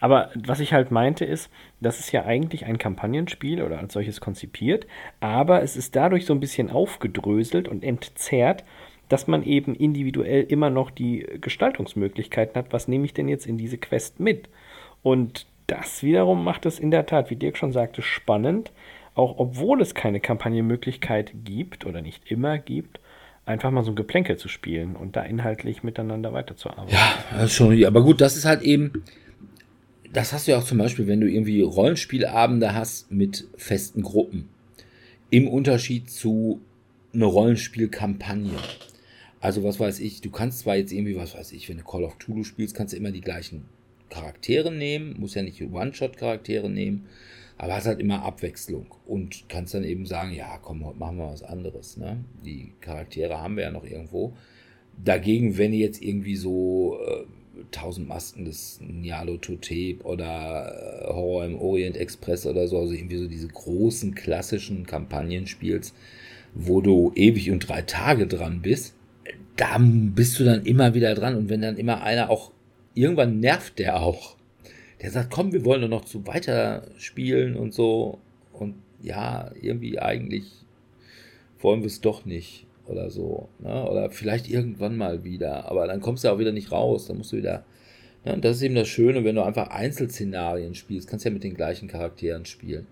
Aber 0.00 0.30
was 0.34 0.60
ich 0.60 0.72
halt 0.72 0.90
meinte 0.90 1.24
ist, 1.24 1.50
das 1.80 2.00
ist 2.00 2.12
ja 2.12 2.24
eigentlich 2.24 2.66
ein 2.66 2.78
Kampagnenspiel 2.78 3.62
oder 3.62 3.78
als 3.78 3.92
solches 3.92 4.20
konzipiert, 4.20 4.86
aber 5.20 5.62
es 5.62 5.76
ist 5.76 5.94
dadurch 5.94 6.26
so 6.26 6.32
ein 6.32 6.40
bisschen 6.40 6.70
aufgedröselt 6.70 7.68
und 7.68 7.84
entzerrt, 7.84 8.64
dass 9.08 9.26
man 9.26 9.42
eben 9.42 9.74
individuell 9.74 10.42
immer 10.42 10.70
noch 10.70 10.90
die 10.90 11.26
Gestaltungsmöglichkeiten 11.40 12.56
hat. 12.56 12.72
Was 12.72 12.88
nehme 12.88 13.04
ich 13.06 13.14
denn 13.14 13.28
jetzt 13.28 13.46
in 13.46 13.56
diese 13.56 13.78
Quest 13.78 14.20
mit? 14.20 14.48
Und 15.02 15.46
das 15.66 16.02
wiederum 16.02 16.44
macht 16.44 16.66
es 16.66 16.78
in 16.78 16.90
der 16.90 17.06
Tat, 17.06 17.30
wie 17.30 17.36
Dirk 17.36 17.56
schon 17.56 17.72
sagte, 17.72 18.02
spannend, 18.02 18.72
auch 19.14 19.38
obwohl 19.38 19.80
es 19.80 19.94
keine 19.94 20.20
Kampagnenmöglichkeit 20.20 21.32
gibt 21.44 21.86
oder 21.86 22.02
nicht 22.02 22.30
immer 22.30 22.58
gibt, 22.58 23.00
einfach 23.48 23.70
mal 23.70 23.82
so 23.82 23.92
ein 23.92 23.96
Geplänkel 23.96 24.36
zu 24.36 24.48
spielen 24.48 24.94
und 24.94 25.16
da 25.16 25.22
inhaltlich 25.22 25.82
miteinander 25.82 26.32
weiterzuarbeiten. 26.32 26.92
Ja, 26.92 27.24
das 27.32 27.44
ist 27.46 27.54
schon, 27.54 27.84
aber 27.84 28.02
gut, 28.02 28.20
das 28.20 28.36
ist 28.36 28.44
halt 28.44 28.62
eben, 28.62 29.02
das 30.12 30.32
hast 30.32 30.46
du 30.46 30.52
ja 30.52 30.58
auch 30.58 30.64
zum 30.64 30.78
Beispiel, 30.78 31.06
wenn 31.06 31.20
du 31.20 31.28
irgendwie 31.28 31.62
Rollenspielabende 31.62 32.74
hast 32.74 33.10
mit 33.10 33.48
festen 33.56 34.02
Gruppen. 34.02 34.48
Im 35.30 35.48
Unterschied 35.48 36.10
zu 36.10 36.60
einer 37.12 37.26
Rollenspielkampagne. 37.26 38.58
Also 39.40 39.64
was 39.64 39.78
weiß 39.80 40.00
ich, 40.00 40.20
du 40.20 40.30
kannst 40.30 40.60
zwar 40.60 40.76
jetzt 40.76 40.92
irgendwie, 40.92 41.16
was 41.16 41.34
weiß 41.34 41.52
ich, 41.52 41.68
wenn 41.68 41.78
du 41.78 41.84
Call 41.84 42.04
of 42.04 42.18
Cthulhu 42.18 42.44
spielst, 42.44 42.74
kannst 42.74 42.92
du 42.92 42.96
immer 42.96 43.12
die 43.12 43.20
gleichen 43.20 43.64
Charaktere 44.10 44.72
nehmen, 44.72 45.16
muss 45.18 45.34
ja 45.34 45.42
nicht 45.42 45.60
One-Shot-Charaktere 45.62 46.68
nehmen, 46.70 47.06
aber 47.58 47.74
hast 47.74 47.86
halt 47.86 48.00
immer 48.00 48.22
Abwechslung 48.22 48.86
und 49.06 49.48
kannst 49.48 49.74
dann 49.74 49.84
eben 49.84 50.06
sagen, 50.06 50.32
ja, 50.32 50.58
komm, 50.62 50.86
heute 50.86 50.98
machen 50.98 51.18
wir 51.18 51.26
was 51.26 51.42
anderes. 51.42 51.96
Ne? 51.96 52.24
Die 52.44 52.72
Charaktere 52.80 53.38
haben 53.38 53.56
wir 53.56 53.64
ja 53.64 53.70
noch 53.72 53.84
irgendwo. 53.84 54.32
Dagegen, 55.04 55.58
wenn 55.58 55.72
ihr 55.72 55.80
jetzt 55.80 56.00
irgendwie 56.00 56.36
so 56.36 56.98
äh, 57.04 57.24
1000 57.72 58.06
Masken 58.06 58.44
des 58.44 58.80
Nyarlathotep 58.80 60.04
oder 60.04 61.02
äh, 61.02 61.06
Horror 61.08 61.44
im 61.44 61.60
Orient 61.60 61.96
Express 61.96 62.46
oder 62.46 62.68
so, 62.68 62.78
also 62.78 62.94
irgendwie 62.94 63.18
so 63.18 63.26
diese 63.26 63.48
großen 63.48 64.14
klassischen 64.14 64.86
Kampagnen 64.86 65.48
spielst, 65.48 65.94
wo 66.54 66.80
du 66.80 67.12
ewig 67.16 67.50
und 67.50 67.68
drei 67.68 67.82
Tage 67.82 68.28
dran 68.28 68.62
bist, 68.62 68.94
da 69.56 69.78
bist 69.80 70.38
du 70.38 70.44
dann 70.44 70.64
immer 70.64 70.94
wieder 70.94 71.14
dran. 71.16 71.34
Und 71.34 71.48
wenn 71.48 71.60
dann 71.60 71.76
immer 71.76 72.02
einer 72.02 72.30
auch, 72.30 72.52
irgendwann 72.94 73.40
nervt 73.40 73.80
der 73.80 74.00
auch. 74.00 74.37
Der 75.00 75.10
sagt, 75.10 75.30
komm, 75.30 75.52
wir 75.52 75.64
wollen 75.64 75.80
nur 75.80 75.90
noch 75.90 76.04
zu 76.04 76.26
weiter 76.26 76.88
spielen 76.96 77.56
und 77.56 77.72
so. 77.72 78.18
Und 78.52 78.74
ja, 79.00 79.52
irgendwie 79.60 79.98
eigentlich 79.98 80.50
wollen 81.60 81.80
wir 81.80 81.86
es 81.86 82.00
doch 82.00 82.24
nicht 82.24 82.66
oder 82.86 83.10
so. 83.10 83.48
Ne? 83.60 83.88
Oder 83.88 84.10
vielleicht 84.10 84.48
irgendwann 84.48 84.96
mal 84.96 85.24
wieder. 85.24 85.70
Aber 85.70 85.86
dann 85.86 86.00
kommst 86.00 86.24
du 86.24 86.32
auch 86.32 86.38
wieder 86.38 86.52
nicht 86.52 86.72
raus. 86.72 87.06
Dann 87.06 87.18
musst 87.18 87.32
du 87.32 87.36
wieder. 87.36 87.64
Ne? 88.24 88.34
Und 88.34 88.44
das 88.44 88.56
ist 88.56 88.62
eben 88.62 88.74
das 88.74 88.88
Schöne, 88.88 89.24
wenn 89.24 89.36
du 89.36 89.42
einfach 89.42 89.68
Einzelszenarien 89.68 90.74
spielst, 90.74 91.08
kannst 91.08 91.24
ja 91.24 91.30
mit 91.30 91.44
den 91.44 91.54
gleichen 91.54 91.88
Charakteren 91.88 92.44
spielen. 92.44 92.86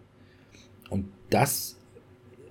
Und 0.91 1.07
das 1.31 1.77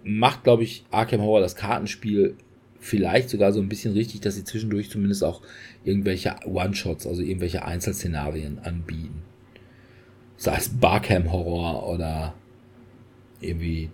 macht, 0.04 0.44
glaube 0.44 0.64
ich, 0.64 0.86
Arkham 0.92 1.22
Horror 1.22 1.40
das 1.40 1.56
Kartenspiel 1.56 2.36
vielleicht 2.80 3.30
sogar 3.30 3.52
so 3.52 3.60
ein 3.60 3.70
bisschen 3.70 3.94
richtig, 3.94 4.22
dass 4.22 4.36
sie 4.36 4.44
zwischendurch 4.44 4.90
zumindest 4.90 5.24
auch 5.24 5.42
irgendwelche 5.84 6.36
One-Shots, 6.46 7.08
also 7.08 7.22
irgendwelche 7.22 7.66
Einzelszenarien 7.66 8.60
anbieten. 8.60 9.24
Sei 10.38 10.56
es 10.58 10.70
Barkham 10.70 11.32
Horror 11.32 11.88
oder 11.88 12.34
irgendwie 13.40 13.90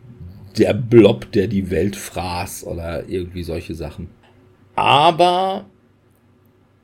der 0.57 0.73
Blob, 0.73 1.31
der 1.31 1.47
die 1.47 1.69
Welt 1.69 1.95
fraß 1.95 2.65
oder 2.65 3.07
irgendwie 3.07 3.43
solche 3.43 3.75
Sachen. 3.75 4.09
Aber 4.75 5.69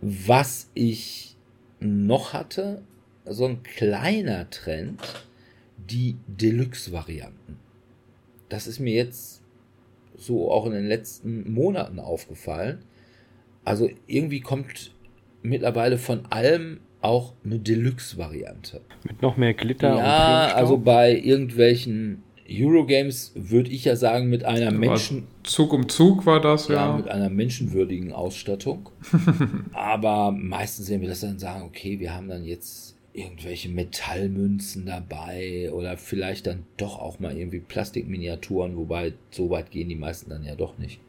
was 0.02 0.70
ich 0.74 1.36
noch 1.80 2.34
hatte, 2.34 2.84
so 3.26 3.46
ein 3.46 3.64
kleiner 3.64 4.50
Trend, 4.50 5.02
die 5.78 6.18
Deluxe-Varianten. 6.28 7.60
Das 8.50 8.68
ist 8.68 8.80
mir 8.80 8.94
jetzt 8.94 9.42
so 10.16 10.52
auch 10.52 10.66
in 10.66 10.72
den 10.72 10.88
letzten 10.88 11.52
Monaten 11.52 12.00
aufgefallen. 12.00 12.80
Also 13.64 13.90
irgendwie 14.08 14.42
kommt 14.42 14.96
mittlerweile 15.42 15.98
von 15.98 16.26
allem 16.28 16.80
auch 17.02 17.34
eine 17.44 17.60
Deluxe-Variante. 17.60 18.82
Mit 19.04 19.22
noch 19.22 19.38
mehr 19.38 19.54
Glitter 19.54 19.92
und 19.92 19.98
Ja, 20.00 20.54
also 20.54 20.78
bei 20.78 21.18
irgendwelchen 21.18 22.24
Eurogames 22.50 23.34
würde 23.36 23.70
ich 23.70 23.86
ja 23.86 23.96
sagen, 23.96 24.30
mit 24.30 24.46
einer 24.46 24.72
Menschen, 24.72 25.28
Zug 25.44 25.74
um 25.74 25.90
Zug 25.90 26.26
war 26.26 26.42
das, 26.42 26.68
ja, 26.70 26.76
ja. 26.76 26.98
mit 26.98 27.08
einer 27.08 27.30
menschenwürdigen 27.30 28.14
Ausstattung. 28.14 28.90
Aber 29.74 30.32
meistens 30.32 30.88
sehen 30.88 31.02
wir 31.02 31.10
das 31.10 31.22
dann 31.22 31.40
sagen, 31.40 31.64
okay, 31.64 32.00
wir 32.00 32.14
haben 32.14 32.30
dann 32.30 32.46
jetzt 32.46 32.96
irgendwelche 33.14 33.70
Metallmünzen 33.70 34.86
dabei 34.86 35.72
oder 35.74 35.98
vielleicht 35.98 36.48
dann 36.48 36.64
doch 36.78 37.00
auch 37.00 37.20
mal 37.20 37.36
irgendwie 37.36 37.60
Plastikminiaturen, 37.60 38.78
wobei 38.78 39.14
so 39.32 39.50
weit 39.50 39.72
gehen 39.72 39.90
die 39.90 39.96
meisten 39.96 40.30
dann 40.30 40.44
ja 40.44 40.56
doch 40.56 40.78
nicht. 40.78 41.00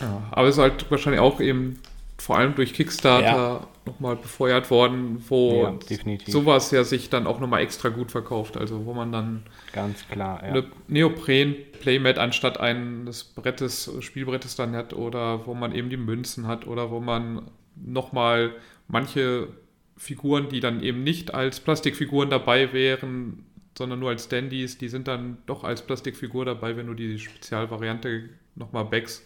ja. 0.00 0.28
Aber 0.30 0.48
es 0.48 0.56
ist 0.56 0.62
halt 0.62 0.90
wahrscheinlich 0.90 1.20
auch 1.20 1.40
eben 1.40 1.78
vor 2.20 2.36
allem 2.36 2.54
durch 2.54 2.74
Kickstarter 2.74 3.24
Ja. 3.24 3.68
nochmal 3.86 4.14
befeuert 4.16 4.70
worden, 4.70 5.24
wo 5.28 5.78
Ja, 5.88 6.18
sowas 6.26 6.70
ja 6.70 6.84
sich 6.84 7.08
dann 7.08 7.26
auch 7.26 7.40
nochmal 7.40 7.62
extra 7.62 7.88
gut 7.88 8.10
verkauft. 8.10 8.56
Also 8.58 8.84
wo 8.84 8.92
man 8.92 9.10
dann 9.10 9.44
Ganz 9.72 10.06
klar, 10.08 10.40
ja. 10.42 10.48
eine 10.50 10.64
Neopren-Playmat 10.88 12.18
anstatt 12.18 12.60
eines 12.60 13.24
Brettes, 13.24 13.90
Spielbrettes 14.00 14.54
dann 14.54 14.76
hat 14.76 14.92
oder 14.92 15.46
wo 15.46 15.54
man 15.54 15.74
eben 15.74 15.88
die 15.88 15.96
Münzen 15.96 16.46
hat 16.46 16.66
oder 16.66 16.90
wo 16.90 17.00
man 17.00 17.50
nochmal 17.74 18.52
manche 18.86 19.48
Figuren, 19.96 20.48
die 20.50 20.60
dann 20.60 20.82
eben 20.82 21.02
nicht 21.02 21.32
als 21.34 21.60
Plastikfiguren 21.60 22.28
dabei 22.30 22.72
wären, 22.72 23.46
sondern 23.76 23.98
nur 23.98 24.10
als 24.10 24.24
Standys, 24.24 24.76
die 24.76 24.88
sind 24.88 25.08
dann 25.08 25.38
doch 25.46 25.64
als 25.64 25.82
Plastikfigur 25.82 26.44
dabei, 26.44 26.76
wenn 26.76 26.86
du 26.86 26.94
die 26.94 27.18
Spezialvariante 27.18 28.28
nochmal 28.56 28.84
backst. 28.84 29.24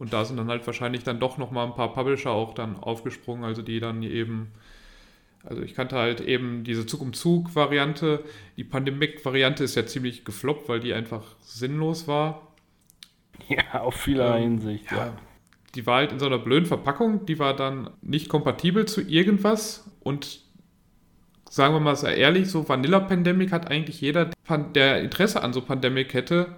Und 0.00 0.14
da 0.14 0.24
sind 0.24 0.38
dann 0.38 0.48
halt 0.48 0.66
wahrscheinlich 0.66 1.04
dann 1.04 1.20
doch 1.20 1.36
nochmal 1.36 1.66
ein 1.66 1.74
paar 1.74 1.92
Publisher 1.92 2.30
auch 2.30 2.54
dann 2.54 2.76
aufgesprungen, 2.76 3.44
also 3.44 3.60
die 3.60 3.80
dann 3.80 4.02
eben 4.02 4.50
also 5.44 5.62
ich 5.62 5.74
kannte 5.74 5.96
halt 5.96 6.20
eben 6.20 6.64
diese 6.64 6.86
Zug 6.86 7.00
um 7.00 7.12
Zug 7.12 7.54
Variante. 7.54 8.24
Die 8.56 8.64
Pandemic-Variante 8.64 9.64
ist 9.64 9.74
ja 9.74 9.86
ziemlich 9.86 10.24
gefloppt, 10.24 10.68
weil 10.68 10.80
die 10.80 10.92
einfach 10.94 11.22
sinnlos 11.40 12.08
war. 12.08 12.46
Ja, 13.48 13.80
auf 13.80 13.94
vielerlei 13.94 14.36
Ähm, 14.36 14.42
Hinsicht, 14.42 14.90
ja. 14.90 14.96
ja. 14.96 15.18
Die 15.74 15.86
war 15.86 15.96
halt 15.96 16.12
in 16.12 16.18
so 16.18 16.26
einer 16.26 16.38
blöden 16.38 16.66
Verpackung, 16.66 17.26
die 17.26 17.38
war 17.38 17.56
dann 17.56 17.90
nicht 18.02 18.28
kompatibel 18.28 18.86
zu 18.86 19.00
irgendwas 19.00 19.90
und 20.00 20.40
sagen 21.48 21.74
wir 21.74 21.80
mal 21.80 21.96
sehr 21.96 22.16
ehrlich, 22.16 22.48
so 22.48 22.68
Vanilla 22.68 23.00
Pandemic 23.00 23.50
hat 23.50 23.70
eigentlich 23.70 24.00
jeder, 24.00 24.30
der 24.74 25.00
Interesse 25.00 25.42
an 25.42 25.52
so 25.52 25.62
Pandemic 25.62 26.12
hätte, 26.14 26.54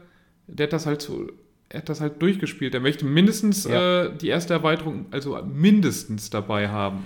der 0.49 0.67
hat 0.67 0.73
das 0.73 0.87
halt 0.87 1.03
so, 1.03 1.29
er 1.73 1.79
hat 1.79 1.89
das 1.89 2.01
halt 2.01 2.21
durchgespielt. 2.21 2.75
Der 2.75 2.81
möchte 2.81 3.05
mindestens 3.05 3.65
Ja. 3.65 4.05
äh, 4.05 4.17
die 4.17 4.29
erste 4.29 4.53
Erweiterung, 4.53 5.07
also 5.11 5.39
mindestens 5.43 6.29
dabei 6.31 6.69
haben. 6.69 7.05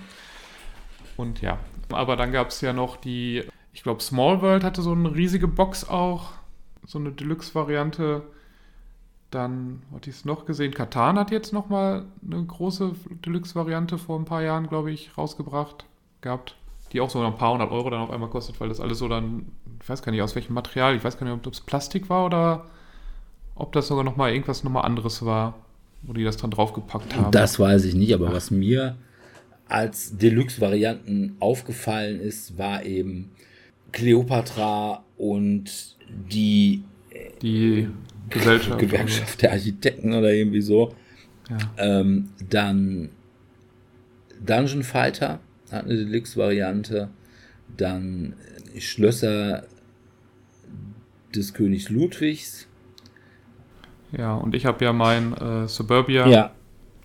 Und 1.17 1.41
ja, 1.41 1.59
aber 1.91 2.17
dann 2.17 2.33
gab 2.33 2.49
es 2.49 2.61
ja 2.61 2.73
noch 2.73 2.97
die, 2.97 3.45
ich 3.73 3.83
glaube, 3.83 4.03
Small 4.03 4.43
World 4.43 4.65
hatte 4.65 4.83
so 4.83 4.93
eine 4.93 5.15
riesige 5.15 5.49
Box 5.49 5.89
auch, 5.89 6.33
so 6.85 6.99
eine 6.99 7.13
Deluxe-Variante. 7.13 8.23
Dann 9.31 9.83
hatte 9.93 10.11
ich 10.11 10.17
es 10.17 10.25
noch 10.25 10.47
gesehen. 10.47 10.73
Katan 10.73 11.19
hat 11.19 11.31
jetzt 11.31 11.53
noch 11.53 11.69
mal 11.69 12.05
eine 12.25 12.45
große 12.45 12.93
Deluxe-Variante 13.25 13.99
vor 13.99 14.19
ein 14.19 14.25
paar 14.25 14.43
Jahren, 14.43 14.69
glaube 14.69 14.91
ich, 14.93 15.17
rausgebracht 15.17 15.85
gehabt, 16.21 16.57
die 16.93 17.01
auch 17.01 17.11
so 17.11 17.21
ein 17.25 17.37
paar 17.37 17.53
hundert 17.53 17.71
Euro 17.71 17.91
dann 17.91 18.01
auf 18.01 18.11
einmal 18.11 18.31
kostet, 18.31 18.61
weil 18.61 18.69
das 18.69 18.81
alles 18.81 18.99
so 18.99 19.09
dann, 19.09 19.47
ich 19.83 19.89
weiß 19.89 20.03
gar 20.03 20.13
nicht 20.13 20.23
aus 20.23 20.35
welchem 20.35 20.55
Material, 20.55 20.95
ich 20.97 21.05
weiß 21.05 21.19
gar 21.19 21.27
nicht, 21.27 21.47
ob 21.47 21.53
es 21.53 21.61
Plastik 21.61 22.09
war 22.09 22.27
oder 22.27 22.67
ob 23.57 23.73
das 23.73 23.89
sogar 23.89 24.05
noch 24.05 24.17
mal 24.17 24.31
irgendwas 24.33 24.63
noch 24.63 24.71
mal 24.71 24.83
anderes 24.83 25.25
war, 25.25 25.55
wo 26.03 26.13
die 26.13 26.25
das 26.25 26.37
dann 26.37 26.51
draufgepackt 26.51 27.17
haben. 27.17 27.33
Das 27.33 27.59
weiß 27.59 27.85
ich 27.87 27.95
nicht, 27.95 28.15
aber 28.15 28.33
was 28.33 28.51
mir 28.51 28.97
als 29.69 30.17
Deluxe-Varianten 30.17 31.37
aufgefallen 31.41 32.21
ist, 32.21 32.57
war 32.57 32.85
eben 32.85 33.33
Cleopatra 33.93 35.03
und 35.17 35.97
die 36.31 36.85
Die 37.43 37.89
Gesellschaft. 38.31 38.79
Gewerkschaft 38.79 39.43
der 39.43 39.53
Architekten 39.53 40.13
oder 40.13 40.33
irgendwie 40.33 40.61
so. 40.61 40.95
Ja. 41.49 41.59
Ähm, 41.79 42.29
dann 42.49 43.09
Dungeon 44.45 44.83
Fighter 44.83 45.41
hat 45.73 45.87
eine 45.87 45.97
Deluxe-Variante. 45.97 47.09
Dann 47.77 48.35
Schlösser 48.79 49.65
des 51.35 51.55
Königs 51.55 51.89
Ludwigs. 51.89 52.69
Ja, 54.13 54.35
und 54.35 54.55
ich 54.55 54.67
habe 54.67 54.85
ja 54.85 54.93
mein 54.93 55.35
äh, 55.37 55.69
Suburbia, 55.69 56.27
Ja, 56.27 56.51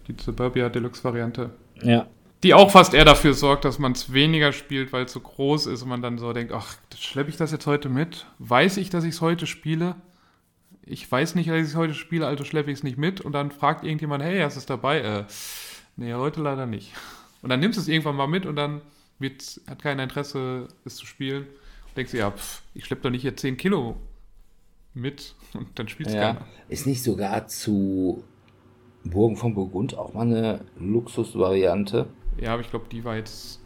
die 0.07 0.15
Suburbia 0.21 0.69
Deluxe-Variante, 0.69 1.51
ja. 1.81 2.07
die 2.43 2.53
auch 2.53 2.71
fast 2.71 2.93
eher 2.93 3.05
dafür 3.05 3.33
sorgt, 3.33 3.65
dass 3.65 3.79
man 3.79 3.93
es 3.93 4.13
weniger 4.13 4.51
spielt, 4.51 4.93
weil 4.93 5.05
es 5.05 5.13
so 5.13 5.19
groß 5.19 5.67
ist 5.67 5.83
und 5.83 5.89
man 5.89 6.01
dann 6.01 6.17
so 6.17 6.33
denkt, 6.33 6.53
ach, 6.53 6.75
schleppe 6.97 7.29
ich 7.29 7.37
das 7.37 7.51
jetzt 7.51 7.67
heute 7.67 7.89
mit? 7.89 8.25
Weiß 8.39 8.77
ich, 8.77 8.89
dass 8.89 9.03
ich 9.03 9.15
es 9.15 9.21
heute 9.21 9.47
spiele? 9.47 9.95
Ich 10.83 11.09
weiß 11.09 11.35
nicht, 11.35 11.49
dass 11.49 11.57
ich 11.57 11.67
es 11.67 11.75
heute 11.75 11.93
spiele, 11.93 12.25
also 12.27 12.43
schleppe 12.43 12.71
ich 12.71 12.79
es 12.79 12.83
nicht 12.83 12.97
mit. 12.97 13.21
Und 13.21 13.33
dann 13.33 13.51
fragt 13.51 13.83
irgendjemand, 13.83 14.23
hey, 14.23 14.39
hast 14.39 14.55
du 14.55 14.59
es 14.59 14.65
dabei? 14.65 15.01
Äh, 15.01 15.23
nee, 15.95 16.13
heute 16.13 16.41
leider 16.41 16.65
nicht. 16.65 16.93
Und 17.41 17.49
dann 17.49 17.59
nimmst 17.59 17.77
du 17.77 17.81
es 17.81 17.87
irgendwann 17.87 18.15
mal 18.15 18.27
mit 18.27 18.45
und 18.45 18.55
dann 18.55 18.81
wird, 19.19 19.61
hat 19.67 19.81
kein 19.81 19.99
Interesse, 19.99 20.67
es 20.85 20.95
zu 20.95 21.05
spielen. 21.05 21.43
Und 21.43 21.97
denkst 21.97 22.11
du, 22.11 22.17
ja, 22.17 22.31
pff, 22.31 22.61
ich 22.73 22.85
schleppe 22.85 23.03
doch 23.03 23.09
nicht 23.09 23.21
hier 23.21 23.37
10 23.37 23.57
Kilo 23.57 23.97
mit 24.93 25.35
und 25.53 25.67
dann 25.75 25.87
spielst 25.87 26.13
ja. 26.13 26.33
keiner. 26.33 26.45
Ist 26.69 26.87
nicht 26.87 27.03
sogar 27.03 27.47
zu 27.47 28.23
Burgen 29.03 29.35
von 29.35 29.53
Burgund 29.53 29.97
auch 29.97 30.13
mal 30.13 30.21
eine 30.21 30.61
Luxusvariante? 30.77 32.07
Ja, 32.39 32.53
aber 32.53 32.61
ich 32.61 32.69
glaube, 32.69 32.85
die 32.91 33.03
war 33.03 33.15
jetzt. 33.15 33.59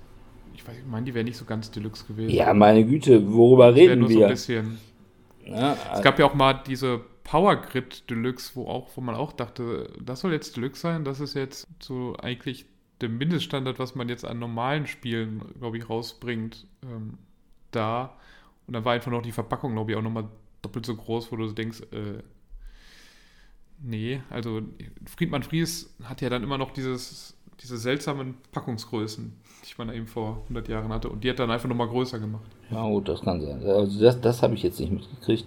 Ich 0.53 0.65
weiß, 0.67 0.77
ich 0.77 0.85
meine, 0.85 1.05
die 1.05 1.13
wäre 1.13 1.25
nicht 1.25 1.37
so 1.37 1.45
ganz 1.45 1.69
Deluxe 1.69 2.05
gewesen. 2.05 2.33
Ja, 2.33 2.53
meine 2.53 2.85
Güte, 2.85 3.31
worüber 3.31 3.67
Das 3.67 3.75
reden 3.75 3.99
nur 3.99 4.09
so 4.09 4.15
ein 4.15 4.19
wir? 4.21 4.27
bisschen. 4.29 4.77
Ja, 5.45 5.77
Es 5.93 6.01
gab 6.01 6.17
ja 6.17 6.25
auch 6.25 6.33
mal 6.33 6.53
diese 6.65 7.01
Power 7.23 7.57
Grid 7.57 8.09
Deluxe, 8.09 8.51
wo 8.55 8.67
auch, 8.67 8.89
wo 8.95 9.01
man 9.01 9.15
auch 9.15 9.33
dachte, 9.33 9.91
das 10.01 10.21
soll 10.21 10.31
jetzt 10.31 10.55
Deluxe 10.55 10.81
sein. 10.81 11.03
Das 11.03 11.19
ist 11.19 11.33
jetzt 11.35 11.67
so 11.79 12.15
eigentlich 12.17 12.65
der 13.01 13.09
Mindeststandard, 13.09 13.77
was 13.79 13.95
man 13.95 14.07
jetzt 14.09 14.25
an 14.25 14.39
normalen 14.39 14.87
Spielen, 14.87 15.43
glaube 15.59 15.77
ich, 15.77 15.89
rausbringt. 15.89 16.65
Ähm, 16.83 17.17
da. 17.71 18.17
Und 18.67 18.73
dann 18.73 18.85
war 18.85 18.93
einfach 18.93 19.11
noch 19.11 19.21
die 19.21 19.31
Verpackung, 19.33 19.73
glaube 19.73 19.91
ich, 19.91 19.97
auch 19.97 20.01
nochmal 20.01 20.29
doppelt 20.65 20.85
so 20.85 20.95
groß, 20.95 21.31
wo 21.31 21.35
du 21.35 21.51
denkst, 21.51 21.81
äh, 21.91 22.21
nee, 23.81 24.21
also 24.29 24.61
Friedmann 25.05 25.43
Fries 25.43 25.95
hat 26.03 26.21
ja 26.21 26.29
dann 26.29 26.43
immer 26.43 26.57
noch 26.57 26.71
dieses, 26.71 27.35
diese 27.61 27.77
seltsamen 27.77 28.35
Packungsgrößen, 28.51 29.31
die 29.63 29.73
man 29.77 29.93
eben 29.93 30.07
vor 30.07 30.41
100 30.43 30.67
Jahren 30.67 30.91
hatte. 30.91 31.09
Und 31.09 31.23
die 31.23 31.29
hat 31.29 31.39
dann 31.39 31.51
einfach 31.51 31.69
nochmal 31.69 31.87
größer 31.87 32.19
gemacht. 32.19 32.45
Ja, 32.71 32.87
gut, 32.87 33.07
das 33.07 33.21
kann 33.21 33.41
sein. 33.41 33.63
Also 33.63 33.99
das, 33.99 34.19
das 34.19 34.41
habe 34.41 34.55
ich 34.55 34.63
jetzt 34.63 34.79
nicht 34.79 34.91
mitgekriegt. 34.91 35.45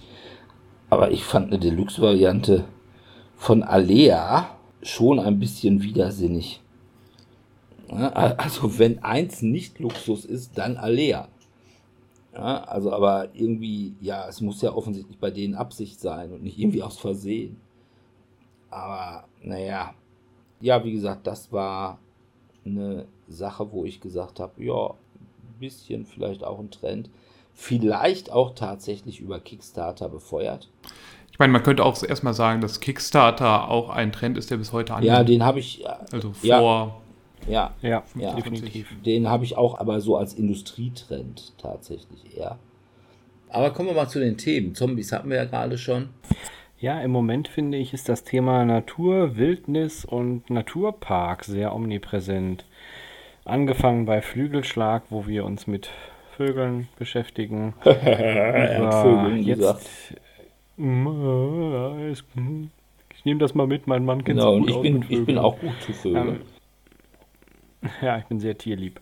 Aber 0.90 1.10
ich 1.10 1.24
fand 1.24 1.48
eine 1.48 1.58
Deluxe-Variante 1.58 2.64
von 3.36 3.62
Alea 3.62 4.56
schon 4.82 5.18
ein 5.18 5.38
bisschen 5.38 5.82
widersinnig. 5.82 6.60
Also 7.88 8.78
wenn 8.78 9.02
eins 9.02 9.42
nicht 9.42 9.78
Luxus 9.80 10.24
ist, 10.24 10.56
dann 10.58 10.76
Alea. 10.76 11.28
Ja, 12.38 12.64
also 12.64 12.92
aber 12.92 13.28
irgendwie, 13.34 13.94
ja, 14.00 14.26
es 14.28 14.40
muss 14.40 14.62
ja 14.62 14.72
offensichtlich 14.72 15.18
bei 15.18 15.30
denen 15.30 15.54
Absicht 15.54 16.00
sein 16.00 16.32
und 16.32 16.42
nicht 16.42 16.58
irgendwie 16.58 16.82
aus 16.82 16.98
Versehen. 16.98 17.60
Aber 18.70 19.24
naja, 19.42 19.94
ja, 20.60 20.84
wie 20.84 20.92
gesagt, 20.92 21.26
das 21.26 21.52
war 21.52 21.98
eine 22.64 23.06
Sache, 23.28 23.72
wo 23.72 23.84
ich 23.84 24.00
gesagt 24.00 24.40
habe, 24.40 24.62
ja, 24.62 24.90
ein 24.90 25.58
bisschen 25.58 26.04
vielleicht 26.06 26.44
auch 26.44 26.58
ein 26.58 26.70
Trend. 26.70 27.10
Vielleicht 27.54 28.30
auch 28.30 28.54
tatsächlich 28.54 29.20
über 29.20 29.40
Kickstarter 29.40 30.08
befeuert. 30.08 30.70
Ich 31.32 31.38
meine, 31.40 31.52
man 31.52 31.62
könnte 31.62 31.84
auch 31.84 32.00
erstmal 32.02 32.34
sagen, 32.34 32.60
dass 32.60 32.80
Kickstarter 32.80 33.68
auch 33.68 33.90
ein 33.90 34.12
Trend 34.12 34.38
ist, 34.38 34.50
der 34.50 34.56
bis 34.58 34.72
heute 34.72 34.92
Ja, 34.92 34.96
anhält. 34.98 35.28
den 35.28 35.44
habe 35.44 35.58
ich, 35.58 35.84
also 36.12 36.32
ja. 36.42 36.58
vor, 36.58 36.76
ja, 36.86 36.94
Ja, 37.48 37.72
Ja. 37.82 38.02
definitiv. 38.36 38.88
den 39.04 39.28
habe 39.28 39.44
ich 39.44 39.56
auch 39.56 39.78
aber 39.78 40.00
so 40.00 40.16
als 40.16 40.34
Industrietrend 40.34 41.52
tatsächlich 41.58 42.36
eher. 42.36 42.58
Aber 43.50 43.70
kommen 43.70 43.88
wir 43.88 43.94
mal 43.94 44.08
zu 44.08 44.20
den 44.20 44.36
Themen. 44.36 44.74
Zombies 44.74 45.10
hatten 45.12 45.30
wir 45.30 45.36
ja 45.38 45.44
gerade 45.46 45.78
schon. 45.78 46.10
Ja, 46.80 47.00
im 47.00 47.10
Moment 47.10 47.48
finde 47.48 47.78
ich, 47.78 47.92
ist 47.94 48.08
das 48.08 48.22
Thema 48.22 48.64
Natur, 48.64 49.36
Wildnis 49.36 50.04
und 50.04 50.48
Naturpark 50.50 51.44
sehr 51.44 51.74
omnipräsent. 51.74 52.64
Angefangen 53.44 54.04
bei 54.04 54.20
Flügelschlag, 54.22 55.04
wo 55.10 55.26
wir 55.26 55.44
uns 55.44 55.66
mit 55.66 55.88
Vögeln 56.36 56.86
beschäftigen. 56.98 57.74
Vögeln 57.82 59.42
jetzt, 59.42 59.58
gesagt. 59.58 59.86
Mm, 60.76 62.18
Ich 63.16 63.24
nehme 63.24 63.40
das 63.40 63.54
mal 63.54 63.66
mit, 63.66 63.86
mein 63.86 64.04
Mann 64.04 64.22
kennt 64.22 64.38
Genau, 64.38 64.52
sich 64.52 64.60
und 64.60 64.60
gut 64.66 64.70
ich 64.70 64.76
aus 64.76 64.82
bin, 64.82 65.04
ich 65.20 65.26
bin 65.26 65.38
auch 65.38 65.58
gut 65.58 65.72
zu 65.80 65.92
Vögeln. 65.92 66.40
Ja, 68.02 68.18
ich 68.18 68.24
bin 68.24 68.40
sehr 68.40 68.58
tierlieb. 68.58 69.00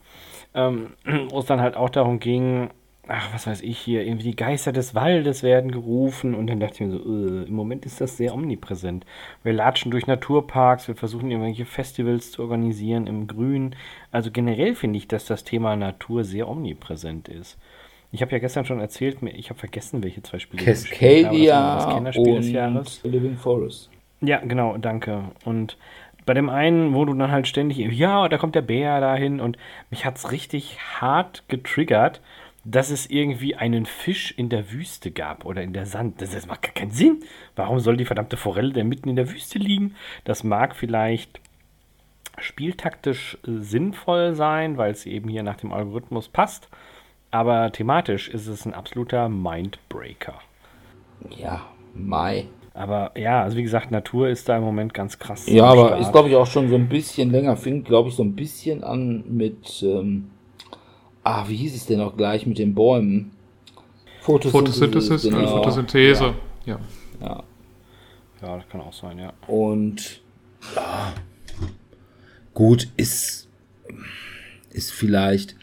Ähm, 0.54 0.94
wo 1.30 1.38
es 1.38 1.46
dann 1.46 1.60
halt 1.60 1.76
auch 1.76 1.90
darum 1.90 2.20
ging, 2.20 2.70
ach, 3.08 3.32
was 3.32 3.46
weiß 3.46 3.62
ich 3.62 3.78
hier, 3.78 4.04
irgendwie 4.04 4.30
die 4.30 4.36
Geister 4.36 4.72
des 4.72 4.94
Waldes 4.94 5.42
werden 5.42 5.70
gerufen 5.70 6.34
und 6.34 6.48
dann 6.48 6.60
dachte 6.60 6.74
ich 6.74 6.80
mir 6.80 6.90
so, 6.90 6.98
äh, 6.98 7.44
im 7.44 7.54
Moment 7.54 7.86
ist 7.86 8.00
das 8.00 8.16
sehr 8.16 8.34
omnipräsent. 8.34 9.06
Wir 9.42 9.52
latschen 9.52 9.90
durch 9.90 10.06
Naturparks, 10.06 10.88
wir 10.88 10.96
versuchen 10.96 11.30
irgendwelche 11.30 11.66
Festivals 11.66 12.32
zu 12.32 12.42
organisieren 12.42 13.06
im 13.06 13.26
Grün. 13.26 13.76
Also 14.10 14.30
generell 14.30 14.74
finde 14.74 14.98
ich, 14.98 15.08
dass 15.08 15.26
das 15.26 15.44
Thema 15.44 15.76
Natur 15.76 16.24
sehr 16.24 16.48
omnipräsent 16.48 17.28
ist. 17.28 17.58
Ich 18.12 18.22
habe 18.22 18.32
ja 18.32 18.38
gestern 18.38 18.64
schon 18.64 18.80
erzählt, 18.80 19.18
ich 19.22 19.50
habe 19.50 19.58
vergessen, 19.58 20.02
welche 20.02 20.22
zwei 20.22 20.38
Spiele 20.38 20.62
ich 20.62 20.68
gespielt 20.68 21.26
habe. 21.26 21.36
Das 21.38 21.48
Cascadia 21.48 21.94
Kennerspiel 21.94 22.36
des 22.36 22.50
Jahres. 22.50 23.00
und 23.04 23.12
Living 23.12 23.36
Forest. 23.36 23.90
Ja, 24.20 24.38
genau, 24.38 24.78
danke. 24.78 25.24
Und 25.44 25.76
bei 26.26 26.34
dem 26.34 26.50
einen, 26.50 26.92
wo 26.92 27.04
du 27.04 27.14
dann 27.14 27.30
halt 27.30 27.46
ständig, 27.46 27.78
ja, 27.78 28.28
da 28.28 28.36
kommt 28.36 28.54
der 28.54 28.62
Bär 28.62 29.00
dahin 29.00 29.40
und 29.40 29.56
mich 29.90 30.04
hat's 30.04 30.32
richtig 30.32 30.78
hart 31.00 31.44
getriggert, 31.48 32.20
dass 32.64 32.90
es 32.90 33.08
irgendwie 33.08 33.54
einen 33.54 33.86
Fisch 33.86 34.32
in 34.36 34.48
der 34.48 34.72
Wüste 34.72 35.12
gab 35.12 35.44
oder 35.44 35.62
in 35.62 35.72
der 35.72 35.86
Sand. 35.86 36.20
Das, 36.20 36.32
das 36.32 36.46
macht 36.46 36.62
gar 36.62 36.72
keinen 36.72 36.90
Sinn. 36.90 37.22
Warum 37.54 37.78
soll 37.78 37.96
die 37.96 38.04
verdammte 38.04 38.36
Forelle 38.36 38.72
denn 38.72 38.88
mitten 38.88 39.08
in 39.08 39.14
der 39.16 39.30
Wüste 39.30 39.60
liegen? 39.60 39.94
Das 40.24 40.42
mag 40.42 40.74
vielleicht 40.74 41.40
spieltaktisch 42.38 43.38
äh, 43.46 43.60
sinnvoll 43.60 44.34
sein, 44.34 44.76
weil 44.76 44.90
es 44.90 45.06
eben 45.06 45.28
hier 45.28 45.44
nach 45.44 45.56
dem 45.56 45.72
Algorithmus 45.72 46.28
passt. 46.28 46.68
Aber 47.30 47.70
thematisch 47.70 48.28
ist 48.28 48.48
es 48.48 48.66
ein 48.66 48.74
absoluter 48.74 49.28
Mindbreaker. 49.28 50.40
Ja, 51.30 51.66
Mai. 51.94 52.48
Aber 52.76 53.12
ja, 53.18 53.42
also 53.42 53.56
wie 53.56 53.62
gesagt, 53.62 53.90
Natur 53.90 54.28
ist 54.28 54.50
da 54.50 54.58
im 54.58 54.62
Moment 54.62 54.92
ganz 54.92 55.18
krass. 55.18 55.46
Ja, 55.46 55.64
aber 55.64 55.86
Start. 55.86 56.00
ist, 56.02 56.12
glaube 56.12 56.28
ich, 56.28 56.36
auch 56.36 56.46
schon 56.46 56.68
so 56.68 56.74
ein 56.74 56.90
bisschen 56.90 57.30
länger. 57.30 57.56
Fing, 57.56 57.82
glaube 57.82 58.10
ich, 58.10 58.14
so 58.14 58.22
ein 58.22 58.36
bisschen 58.36 58.84
an 58.84 59.24
mit, 59.26 59.82
ähm, 59.82 60.30
ah, 61.24 61.44
wie 61.48 61.56
hieß 61.56 61.74
es 61.74 61.86
denn 61.86 62.02
auch 62.02 62.18
gleich 62.18 62.46
mit 62.46 62.58
den 62.58 62.74
Bäumen? 62.74 63.32
Photosynthesis, 64.20 65.22
genau. 65.22 65.40
äh, 65.40 65.46
Photosynthese. 65.46 66.34
Ja. 66.66 66.78
Ja, 67.20 67.26
ja. 67.26 67.42
Ja, 68.42 68.56
das 68.56 68.68
kann 68.68 68.82
auch 68.82 68.92
sein, 68.92 69.18
ja. 69.20 69.32
Und 69.46 70.20
ja, 70.74 71.14
gut, 72.52 72.88
ist, 72.98 73.48
ist 74.70 74.92
vielleicht, 74.92 75.56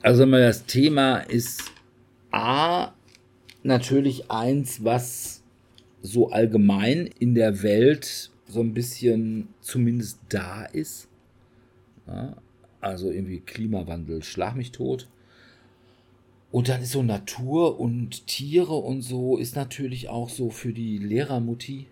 also 0.00 0.24
mal 0.24 0.40
das 0.40 0.64
Thema 0.64 1.18
ist 1.18 1.70
A, 2.30 2.92
natürlich 3.62 4.30
eins, 4.30 4.82
was 4.82 5.37
so 6.02 6.30
allgemein 6.30 7.08
in 7.18 7.34
der 7.34 7.62
Welt 7.62 8.30
so 8.46 8.60
ein 8.60 8.74
bisschen 8.74 9.48
zumindest 9.60 10.20
da 10.28 10.64
ist. 10.64 11.08
Ja, 12.06 12.36
also 12.80 13.10
irgendwie 13.10 13.40
Klimawandel, 13.40 14.22
schlag 14.22 14.56
mich 14.56 14.72
tot. 14.72 15.08
Und 16.50 16.68
dann 16.68 16.80
ist 16.80 16.92
so 16.92 17.02
Natur 17.02 17.78
und 17.78 18.26
Tiere 18.26 18.74
und 18.74 19.02
so 19.02 19.36
ist 19.36 19.54
natürlich 19.54 20.08
auch 20.08 20.30
so 20.30 20.48
für 20.48 20.72
die 20.72 20.96
Lehrermutti. 20.96 21.86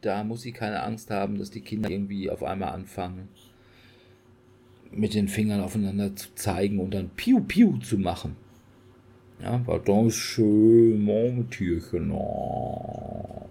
Da 0.00 0.24
muss 0.24 0.42
sie 0.42 0.52
keine 0.52 0.82
Angst 0.82 1.10
haben, 1.10 1.38
dass 1.38 1.50
die 1.50 1.60
Kinder 1.60 1.90
irgendwie 1.90 2.30
auf 2.30 2.42
einmal 2.42 2.70
anfangen, 2.70 3.28
mit 4.90 5.12
den 5.12 5.28
Fingern 5.28 5.60
aufeinander 5.60 6.16
zu 6.16 6.34
zeigen 6.34 6.78
und 6.78 6.94
dann 6.94 7.10
Piu 7.10 7.40
Piu 7.40 7.76
zu 7.78 7.98
machen. 7.98 8.36
Ja, 9.42 9.60
war 9.66 9.78
das 9.78 10.14
schön, 10.14 11.04
mein 11.04 11.48
Tierchen. 11.50 12.10
oh. 12.10 13.48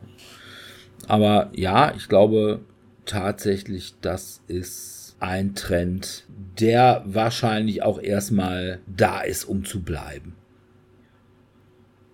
Aber 1.07 1.49
ja, 1.53 1.93
ich 1.95 2.09
glaube 2.09 2.61
tatsächlich, 3.05 3.95
das 4.01 4.41
ist 4.47 5.15
ein 5.19 5.55
Trend, 5.55 6.25
der 6.59 7.03
wahrscheinlich 7.05 7.83
auch 7.83 7.99
erstmal 8.01 8.79
da 8.87 9.21
ist, 9.21 9.45
um 9.45 9.63
zu 9.63 9.81
bleiben. 9.81 10.35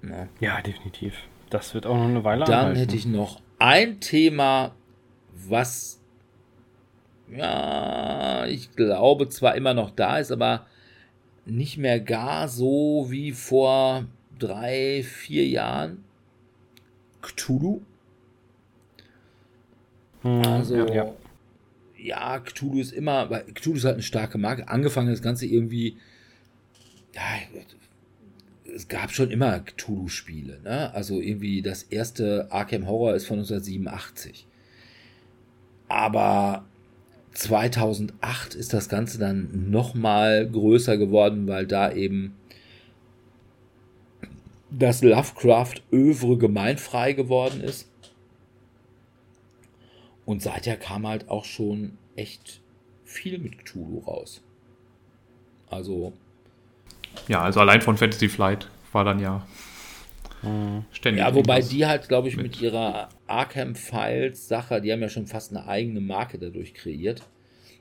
Ja. 0.03 0.27
Ja, 0.39 0.61
definitiv. 0.61 1.15
Das 1.49 1.73
wird 1.73 1.85
auch 1.85 1.95
noch 1.95 2.05
eine 2.05 2.23
Weile 2.23 2.45
Dann 2.45 2.59
anhalten. 2.59 2.79
hätte 2.79 2.95
ich 2.95 3.05
noch 3.05 3.41
ein 3.57 3.99
Thema, 3.99 4.75
was 5.47 5.99
ja 7.31 8.23
ja, 8.43 8.45
ich 8.45 8.75
glaube, 8.75 9.29
zwar 9.29 9.55
immer 9.55 9.73
noch 9.73 9.91
da 9.91 10.17
ist, 10.17 10.31
aber 10.31 10.65
nicht 11.45 11.77
mehr 11.77 11.99
gar 11.99 12.47
so 12.47 13.07
wie 13.09 13.31
vor 13.31 14.05
drei, 14.39 15.03
vier 15.03 15.47
Jahren. 15.47 16.03
Cthulhu. 17.21 17.81
Also, 20.23 20.75
ja, 20.77 20.93
ja. 20.93 21.13
ja, 21.97 22.39
Cthulhu 22.39 22.79
ist 22.79 22.93
immer, 22.93 23.29
weil 23.29 23.43
Cthulhu 23.53 23.77
ist 23.77 23.83
halt 23.83 23.95
eine 23.95 24.03
starke 24.03 24.37
Marke. 24.37 24.67
Angefangen 24.69 25.09
das 25.09 25.21
Ganze 25.21 25.45
irgendwie, 25.45 25.97
ja, 27.13 27.21
es 28.73 28.87
gab 28.87 29.11
schon 29.11 29.31
immer 29.31 29.59
Cthulhu-Spiele, 29.59 30.61
ne? 30.63 30.93
Also 30.93 31.19
irgendwie 31.19 31.61
das 31.61 31.83
erste 31.83 32.47
Arkham 32.51 32.87
Horror 32.87 33.15
ist 33.15 33.27
von 33.27 33.37
1987. 33.39 34.47
Aber 35.89 36.65
2008 37.33 38.55
ist 38.55 38.73
das 38.73 38.89
Ganze 38.89 39.17
dann 39.19 39.69
nochmal 39.71 40.47
größer 40.49 40.97
geworden, 40.97 41.47
weil 41.47 41.65
da 41.65 41.91
eben 41.91 42.35
das 44.69 45.01
Lovecraft-Övre 45.03 46.37
gemeinfrei 46.37 47.13
geworden 47.13 47.61
ist. 47.61 47.89
Und 50.25 50.41
seither 50.41 50.77
kam 50.77 51.05
halt 51.07 51.29
auch 51.29 51.45
schon 51.45 51.97
echt 52.15 52.61
viel 53.03 53.37
mit 53.39 53.65
Cthulhu 53.65 53.99
raus. 53.99 54.41
Also. 55.69 56.13
Ja, 57.27 57.41
also 57.41 57.59
allein 57.59 57.81
von 57.81 57.97
Fantasy 57.97 58.29
Flight 58.29 58.69
war 58.91 59.03
dann 59.03 59.19
ja 59.19 59.45
ständig. 60.91 61.23
Ja, 61.23 61.33
wobei 61.33 61.61
die 61.61 61.85
halt, 61.85 62.09
glaube 62.09 62.27
ich, 62.27 62.35
mit 62.35 62.47
mit- 62.47 62.61
ihrer 62.61 63.09
Arkham 63.27 63.75
Files 63.75 64.47
Sache, 64.47 64.81
die 64.81 64.91
haben 64.91 65.01
ja 65.01 65.09
schon 65.09 65.27
fast 65.27 65.51
eine 65.51 65.67
eigene 65.67 66.01
Marke 66.01 66.37
dadurch 66.37 66.73
kreiert. 66.73 67.23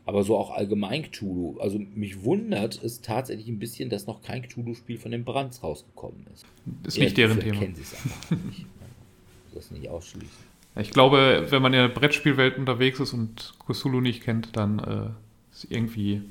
Aber 0.04 0.24
so 0.24 0.36
auch 0.36 0.50
allgemein 0.50 1.02
Cthulhu. 1.02 1.58
Also 1.60 1.78
mich 1.78 2.24
wundert 2.24 2.82
es 2.82 3.02
tatsächlich 3.02 3.46
ein 3.46 3.60
bisschen, 3.60 3.88
dass 3.88 4.06
noch 4.06 4.20
kein 4.20 4.42
Cthulhu-Spiel 4.42 4.98
von 4.98 5.12
den 5.12 5.24
Brands 5.24 5.62
rausgekommen 5.62 6.26
ist. 6.34 6.44
ist 6.84 6.96
Ja, 6.96 7.04
nicht 7.04 7.16
deren 7.16 7.38
Thema. 7.38 7.60
Kennen 7.60 7.74
sie 7.76 7.82
es 7.82 7.94
einfach 7.94 8.30
nicht. 8.46 8.66
Das 9.54 9.70
nicht 9.70 9.86
ausschließen. 9.90 10.30
Ich 10.76 10.92
glaube, 10.92 11.46
wenn 11.50 11.60
man 11.60 11.74
in 11.74 11.80
der 11.80 11.88
Brettspielwelt 11.88 12.56
unterwegs 12.56 12.98
ist 13.00 13.12
und 13.12 13.52
Cthulhu 13.66 14.00
nicht 14.00 14.22
kennt, 14.22 14.56
dann 14.56 14.78
äh, 14.78 15.10
ist 15.52 15.66
irgendwie 15.68 16.22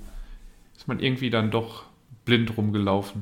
ist 0.81 0.87
man 0.87 0.99
irgendwie 0.99 1.29
dann 1.29 1.51
doch 1.51 1.83
blind 2.25 2.57
rumgelaufen. 2.57 3.21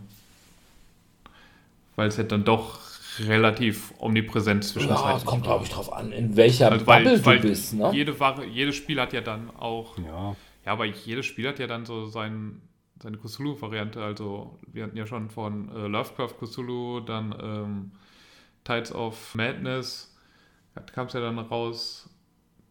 Weil 1.98 2.07
es 2.07 2.16
ja 2.16 2.24
dann 2.24 2.45
doch 2.45 2.80
relativ 3.28 3.94
omnipräsent 4.00 4.64
Ja, 4.64 4.70
zwischenzeitlich 4.72 5.18
es 5.18 5.26
kommt, 5.26 5.44
glaube 5.44 5.64
ich, 5.66 5.72
drauf 5.72 5.91
an, 5.94 6.12
in 6.12 6.36
welcher 6.36 6.72
Also 6.72 6.86
Bubble 6.86 7.06
weil, 7.06 7.26
weil 7.26 7.40
du 7.40 7.48
bist. 7.50 7.74
Ne? 7.74 7.91
jede 7.94 8.20
Vari 8.20 8.48
jedes 8.48 8.76
Spiel 8.76 9.00
hat 9.00 9.14
ja 9.14 9.22
dann 9.22 9.50
auch 9.58 9.98
Ja. 9.98 10.36
Ja, 10.66 10.74
aber 10.74 10.86
jedes 10.86 11.26
Spiel 11.26 11.48
hat 11.48 11.58
ja 11.60 11.68
dann 11.68 11.86
so 11.86 12.06
sein, 12.08 12.62
seine 13.02 13.18
Cthulhu-Variante. 13.18 14.04
Also, 14.04 14.60
wir 14.72 14.84
hatten 14.84 14.98
ja 14.98 15.08
schon 15.08 15.30
von 15.30 15.70
äh, 15.74 15.88
Lovecraft 15.88 16.36
Cthulhu, 16.40 17.00
dann 17.00 17.34
ähm, 17.41 17.91
Tides 18.66 18.94
of 18.94 19.34
Madness, 19.36 20.14
da 20.76 20.82
kam 20.82 21.08
es 21.08 21.14
ja 21.14 21.22
dann 21.22 21.40
raus. 21.40 22.10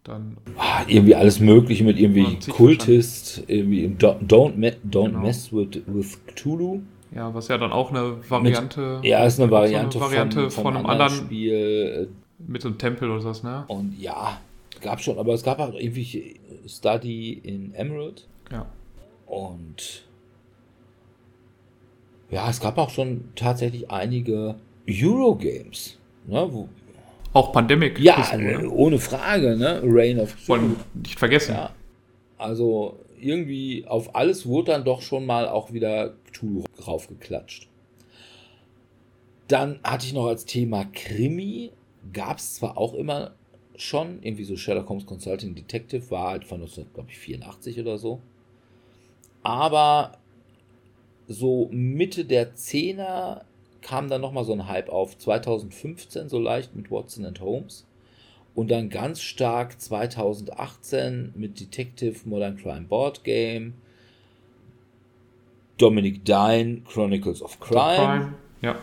Dann, 0.04 0.36
Ah, 0.56 0.84
irgendwie 0.86 1.14
alles 1.14 1.40
Mögliche 1.40 1.82
mit 1.84 1.98
irgendwie 1.98 2.38
Ja, 2.46 2.52
Kultist, 2.52 3.42
irgendwie 3.48 3.86
don't, 3.86 4.26
don't, 4.28 4.54
me, 4.56 4.76
don't 4.88 5.08
Genau. 5.08 5.20
mess 5.22 5.52
with, 5.52 5.80
with 5.86 6.18
Cthulhu. 6.26 6.82
Ja, 7.14 7.32
was 7.34 7.48
ja 7.48 7.58
dann 7.58 7.72
auch 7.72 7.90
eine 7.90 8.16
Variante. 8.28 9.00
Ja, 9.02 9.24
ist 9.24 9.38
eine 9.40 9.46
auch 9.46 9.50
so 9.50 9.56
Variante, 9.56 10.00
Variante 10.00 10.40
von, 10.42 10.50
von, 10.50 10.62
von, 10.64 10.76
einem 10.76 10.86
anderen 10.86 11.12
Spiel. 11.12 12.08
mit 12.38 12.62
so 12.62 12.68
einem 12.68 12.78
Tempel 12.78 13.10
oder 13.10 13.20
sowas, 13.20 13.42
ne? 13.42 13.64
Und 13.68 13.98
ja, 13.98 14.40
gab 14.80 15.00
schon, 15.00 15.18
aber 15.18 15.34
es 15.34 15.42
gab 15.42 15.58
auch 15.58 15.74
irgendwie 15.74 16.40
Study 16.66 17.32
in 17.32 17.74
Emerald. 17.74 18.26
Ja. 18.52 18.66
Und 19.26 20.04
ja, 22.30 22.48
es 22.50 22.60
gab 22.60 22.76
auch 22.78 22.90
schon 22.90 23.24
tatsächlich 23.34 23.90
einige 23.90 24.56
Eurogames. 24.88 25.98
Ne, 26.26 26.46
wo, 26.50 26.68
Auch 27.32 27.52
Pandemic. 27.52 27.98
ja, 27.98 28.22
ohne 28.70 28.98
Frage, 28.98 29.56
ne? 29.56 29.80
Reign 29.82 30.20
of 30.20 30.36
Wollen 30.46 30.76
nicht 30.94 31.18
vergessen. 31.18 31.54
Ja. 31.54 31.70
Also 32.36 32.98
irgendwie 33.20 33.86
auf 33.86 34.14
alles 34.14 34.46
wurde 34.46 34.72
dann 34.72 34.84
doch 34.84 35.02
schon 35.02 35.26
mal 35.26 35.48
auch 35.48 35.72
wieder 35.72 36.14
Cthulhu 36.32 36.64
raufgeklatscht. 36.86 37.68
Dann 39.48 39.80
hatte 39.82 40.06
ich 40.06 40.12
noch 40.12 40.26
als 40.26 40.44
Thema 40.44 40.84
Krimi, 40.92 41.72
gab 42.12 42.38
es 42.38 42.54
zwar 42.54 42.76
auch 42.76 42.94
immer 42.94 43.34
schon, 43.76 44.22
irgendwie 44.22 44.44
so 44.44 44.56
Sherlock 44.56 44.88
Holmes 44.88 45.06
Consulting 45.06 45.54
Detective, 45.54 46.10
war 46.10 46.30
halt 46.30 46.44
von 46.44 46.60
1984 46.60 47.80
oder 47.80 47.98
so. 47.98 48.20
Aber 49.42 50.18
so 51.26 51.68
Mitte 51.70 52.24
der 52.24 52.54
10er 52.54 53.42
kam 53.80 54.08
dann 54.08 54.20
nochmal 54.20 54.44
so 54.44 54.52
ein 54.52 54.68
Hype 54.68 54.88
auf, 54.88 55.16
2015 55.16 56.28
so 56.28 56.38
leicht 56.38 56.74
mit 56.74 56.90
Watson 56.90 57.24
and 57.24 57.40
Holmes. 57.40 57.86
Und 58.58 58.72
dann 58.72 58.88
ganz 58.88 59.22
stark 59.22 59.80
2018 59.80 61.32
mit 61.36 61.60
Detective 61.60 62.28
Modern 62.28 62.56
Crime 62.56 62.86
Board 62.88 63.22
Game, 63.22 63.74
Dominic 65.76 66.24
Dine 66.24 66.80
Chronicles 66.80 67.40
of 67.40 67.60
Crime, 67.60 67.96
Prime. 67.96 68.34
Ja. 68.60 68.80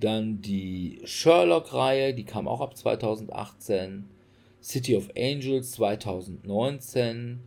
dann 0.00 0.40
die 0.40 0.98
Sherlock-Reihe, 1.04 2.14
die 2.14 2.24
kam 2.24 2.48
auch 2.48 2.62
ab 2.62 2.74
2018, 2.74 4.08
City 4.62 4.96
of 4.96 5.10
Angels 5.14 5.72
2019, 5.72 7.40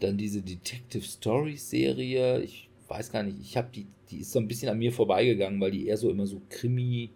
dann 0.00 0.16
diese 0.16 0.42
Detective 0.42 1.04
Stories 1.04 1.70
Serie, 1.70 2.40
ich 2.40 2.68
weiß 2.88 3.12
gar 3.12 3.22
nicht, 3.22 3.36
ich 3.40 3.56
habe 3.56 3.68
die, 3.72 3.86
die 4.10 4.18
ist 4.22 4.32
so 4.32 4.40
ein 4.40 4.48
bisschen 4.48 4.68
an 4.68 4.78
mir 4.78 4.92
vorbeigegangen, 4.92 5.60
weil 5.60 5.70
die 5.70 5.86
eher 5.86 5.96
so 5.96 6.10
immer 6.10 6.26
so 6.26 6.42
Krimi 6.50 7.10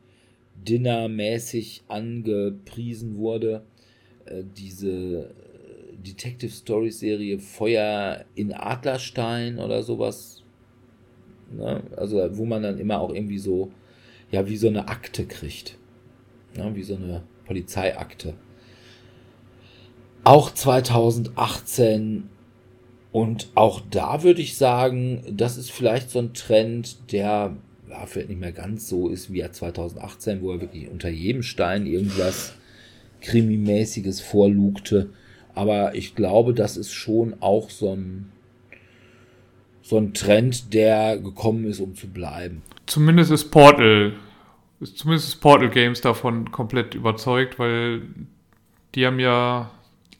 Dinner-mäßig 0.64 1.84
angepriesen 1.88 3.16
wurde. 3.16 3.62
Äh, 4.24 4.44
diese 4.56 4.90
äh, 4.90 5.96
Detective 5.96 6.50
Stories 6.50 7.00
Serie 7.00 7.38
Feuer 7.38 8.24
in 8.34 8.52
Adlerstein 8.52 9.58
oder 9.58 9.82
sowas. 9.82 10.42
Ne? 11.56 11.82
Also, 11.96 12.18
wo 12.36 12.44
man 12.44 12.62
dann 12.62 12.78
immer 12.78 13.00
auch 13.00 13.12
irgendwie 13.12 13.38
so, 13.38 13.70
ja, 14.30 14.48
wie 14.48 14.56
so 14.56 14.68
eine 14.68 14.88
Akte 14.88 15.26
kriegt. 15.26 15.78
Ne? 16.56 16.74
Wie 16.74 16.82
so 16.82 16.96
eine 16.96 17.22
Polizeiakte. 17.44 18.34
Auch 20.24 20.52
2018 20.52 22.28
und 23.16 23.48
auch 23.54 23.80
da 23.90 24.22
würde 24.24 24.42
ich 24.42 24.58
sagen, 24.58 25.22
das 25.30 25.56
ist 25.56 25.70
vielleicht 25.70 26.10
so 26.10 26.18
ein 26.18 26.34
Trend, 26.34 27.12
der 27.12 27.56
ja, 27.98 28.06
vielleicht 28.06 28.28
nicht 28.28 28.40
mehr 28.40 28.52
ganz 28.52 28.88
so 28.88 29.08
ist 29.08 29.32
wie 29.32 29.40
er 29.40 29.52
2018, 29.52 30.42
wo 30.42 30.52
er 30.52 30.60
wirklich 30.60 30.88
unter 30.88 31.08
jedem 31.08 31.42
Stein 31.42 31.86
irgendwas 31.86 32.54
Krimimäßiges 33.20 34.20
vorlugte. 34.20 35.10
Aber 35.54 35.94
ich 35.94 36.14
glaube, 36.14 36.52
das 36.52 36.76
ist 36.76 36.92
schon 36.92 37.36
auch 37.40 37.70
so 37.70 37.94
ein, 37.94 38.30
so 39.82 39.96
ein 39.96 40.12
Trend, 40.12 40.74
der 40.74 41.18
gekommen 41.18 41.64
ist, 41.64 41.80
um 41.80 41.94
zu 41.94 42.08
bleiben. 42.08 42.62
Zumindest 42.86 43.30
ist 43.30 43.50
Portal, 43.50 44.12
zumindest 44.80 45.28
ist 45.28 45.36
Portal 45.36 45.70
Games 45.70 46.00
davon 46.00 46.50
komplett 46.52 46.94
überzeugt, 46.94 47.58
weil 47.58 48.02
die 48.94 49.06
haben 49.06 49.18
ja 49.18 49.70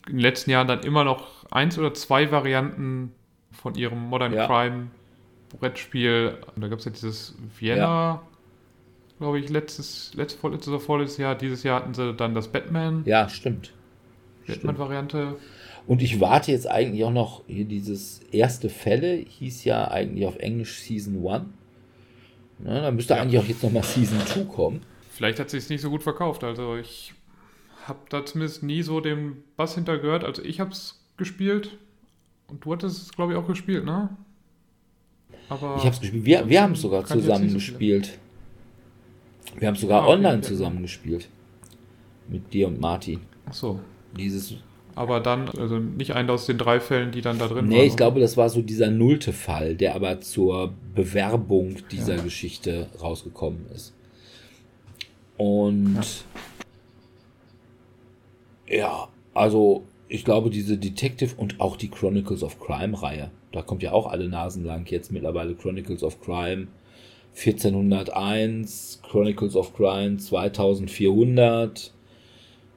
in 0.07 0.13
den 0.13 0.21
letzten 0.21 0.51
Jahren 0.51 0.67
dann 0.67 0.81
immer 0.81 1.03
noch 1.03 1.45
eins 1.51 1.77
oder 1.77 1.93
zwei 1.93 2.31
Varianten 2.31 3.11
von 3.51 3.75
ihrem 3.75 3.99
Modern 4.09 4.33
Ja. 4.33 4.47
Crime 4.47 4.87
Brettspiel. 5.49 6.37
Und 6.55 6.61
da 6.61 6.67
gab 6.67 6.79
es 6.79 6.85
ja 6.85 6.91
dieses 6.91 7.35
Vienna, 7.59 8.21
glaube 9.19 9.39
ich, 9.39 9.49
letztes, 9.49 10.13
letztes, 10.15 10.39
vorletztes 10.39 10.69
oder 10.69 10.79
vorletztes 10.79 11.17
Jahr. 11.17 11.35
Dieses 11.35 11.63
Jahr 11.63 11.81
hatten 11.81 11.93
sie 11.93 12.13
dann 12.13 12.33
das 12.35 12.47
Batman, 12.49 13.03
Ja, 13.05 13.29
stimmt. 13.29 13.73
stimmt. 14.43 14.63
Batman-Variante. 14.63 15.35
Und 15.87 16.01
ich 16.01 16.19
warte 16.19 16.51
jetzt 16.51 16.69
eigentlich 16.69 17.03
auch 17.05 17.11
noch, 17.11 17.43
hier 17.47 17.63
dieses 17.65 18.19
erste 18.31 18.69
Fälle 18.69 19.13
hieß 19.15 19.63
ja 19.63 19.87
eigentlich 19.89 20.25
auf 20.27 20.35
Englisch 20.37 20.79
Season 20.81 21.25
1. 21.25 21.45
Ne, 22.59 22.81
da 22.81 22.91
müsste 22.91 23.13
Ja. 23.13 23.21
eigentlich 23.21 23.39
auch 23.41 23.45
jetzt 23.47 23.63
nochmal 23.63 23.83
Season 23.83 24.19
2 24.19 24.43
kommen. 24.45 24.81
Vielleicht 25.11 25.39
hat 25.39 25.49
sich 25.49 25.69
nicht 25.69 25.81
so 25.81 25.89
gut 25.89 26.03
verkauft. 26.03 26.43
Also 26.43 26.75
ich 26.75 27.13
habe 27.85 27.99
da 28.09 28.25
zumindest 28.25 28.63
nie 28.63 28.81
so 28.81 28.99
den 28.99 29.43
Bass 29.55 29.75
hinter 29.75 29.97
gehört. 29.97 30.23
Also 30.25 30.43
ich 30.43 30.59
habe 30.59 30.71
es 30.71 30.99
gespielt 31.15 31.77
und 32.49 32.65
du 32.65 32.73
hattest 32.73 33.01
es, 33.01 33.11
glaube 33.13 33.31
ich, 33.33 33.37
auch 33.39 33.47
gespielt, 33.47 33.85
ne? 33.85 34.09
Aber 35.49 35.75
Ich 35.77 35.83
habe 35.85 35.95
es 35.95 36.01
gespielt. 36.01 36.25
Wir, 36.25 36.47
wir 36.49 36.61
haben 36.61 36.73
es 36.73 36.81
sogar 36.81 37.05
zusammen 37.05 37.49
so 37.49 37.55
gespielt. 37.55 38.17
Wir 39.57 39.67
haben 39.69 39.75
es 39.75 39.81
sogar 39.81 40.03
Ah, 40.03 40.07
online 40.07 40.37
okay. 40.39 40.47
zusammen 40.47 40.81
gespielt. 40.81 41.29
Mit 42.27 42.53
dir 42.53 42.67
und 42.67 42.79
Martin. 42.79 43.21
Ach 43.45 43.53
so. 43.53 43.79
Dieses. 44.17 44.55
Aber 44.95 45.19
dann, 45.19 45.47
also 45.49 45.77
nicht 45.77 46.13
einen 46.15 46.29
aus 46.29 46.47
den 46.47 46.57
drei 46.57 46.79
Fällen, 46.79 47.11
die 47.11 47.21
dann 47.21 47.37
da 47.37 47.45
drin 47.47 47.57
waren. 47.57 47.67
Nee, 47.67 47.85
ich 47.85 47.95
glaube, 47.95 48.19
das 48.19 48.35
war 48.35 48.49
so 48.49 48.61
dieser 48.61 48.89
nullte 48.89 49.31
Fall, 49.31 49.75
der 49.75 49.95
aber 49.95 50.19
zur 50.21 50.73
Bewerbung 50.95 51.77
dieser 51.91 52.15
Ja. 52.15 52.23
Geschichte 52.23 52.87
rausgekommen 53.01 53.65
ist. 53.73 53.93
Und 55.37 55.99
ja. 58.67 59.07
also 59.33 59.83
ich 60.09 60.23
glaube, 60.25 60.49
diese 60.49 60.77
Detective 60.77 61.35
und 61.37 61.59
auch 61.59 61.75
die 61.77 61.89
Chronicles 61.89 62.43
of 62.43 62.59
Crime-Reihe, 62.59 63.31
da 63.51 63.61
kommt 63.61 63.83
ja 63.83 63.91
auch 63.91 64.07
alle 64.07 64.29
Nasen 64.29 64.63
lang 64.65 64.85
jetzt 64.89 65.11
mittlerweile 65.11 65.55
Chronicles 65.55 66.03
of 66.03 66.21
Crime 66.21 66.67
1401, 67.35 69.01
Chronicles 69.03 69.55
of 69.55 69.73
Crime 69.75 70.17
2400, 70.17 71.93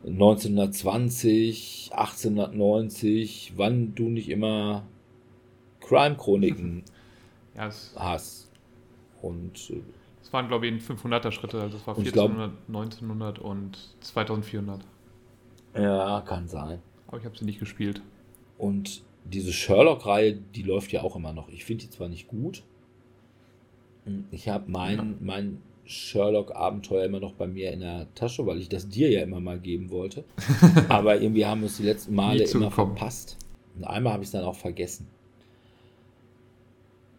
1920, 0.04 1.90
1890, 1.92 3.52
wann 3.56 3.94
du 3.94 4.08
nicht 4.08 4.28
immer 4.28 4.84
Crime-Chroniken 5.80 6.82
Ja, 7.56 7.66
es, 7.66 7.94
hast. 7.96 8.50
Und 9.22 9.70
äh, 9.70 9.80
es 10.22 10.32
waren, 10.32 10.48
glaube 10.48 10.66
ich, 10.66 10.72
in 10.72 10.80
500er 10.80 11.30
Schritte. 11.32 11.60
Also 11.60 11.76
es 11.76 11.86
war 11.86 11.96
Und 11.98 12.06
ich 12.06 12.12
glaub- 12.12 12.30
1400, 12.30 12.68
1900 12.68 13.38
und 13.40 13.78
2400. 14.00 14.80
ja, 15.76 16.20
kann 16.22 16.46
sein. 16.48 16.78
Aber 17.10 17.18
ich 17.18 17.24
habe 17.24 17.36
sie 17.36 17.44
nicht 17.44 17.58
gespielt. 17.58 18.02
Und 18.56 19.02
diese 19.24 19.52
Sherlock-Reihe, 19.52 20.34
die 20.54 20.62
läuft 20.62 20.92
ja 20.92 21.02
auch 21.02 21.16
immer 21.16 21.32
noch. 21.32 21.48
Ich 21.48 21.64
finde 21.64 21.84
die 21.84 21.90
zwar 21.90 22.08
nicht 22.08 22.28
gut. 22.28 22.62
Ich 24.30 24.48
habe 24.48 24.70
mein, 24.70 24.96
Ja. 24.96 25.04
mein 25.18 25.60
Sherlock-Abenteuer 25.86 27.04
immer 27.06 27.18
noch 27.18 27.32
bei 27.32 27.48
mir 27.48 27.72
in 27.72 27.80
der 27.80 28.06
Tasche, 28.14 28.46
weil 28.46 28.58
ich 28.58 28.68
das 28.68 28.88
dir 28.88 29.10
ja 29.10 29.22
immer 29.22 29.40
mal 29.40 29.58
geben 29.58 29.90
wollte. 29.90 30.22
Aber 30.88 31.20
irgendwie 31.20 31.44
haben 31.46 31.62
wir 31.62 31.66
es 31.66 31.78
die 31.78 31.82
letzten 31.82 32.14
Male 32.14 32.44
immer 32.44 32.70
verpasst. 32.70 33.36
Und 33.76 33.84
einmal 33.84 34.12
habe 34.12 34.22
ich 34.22 34.28
es 34.28 34.32
dann 34.32 34.44
auch 34.44 34.54
vergessen. 34.54 35.08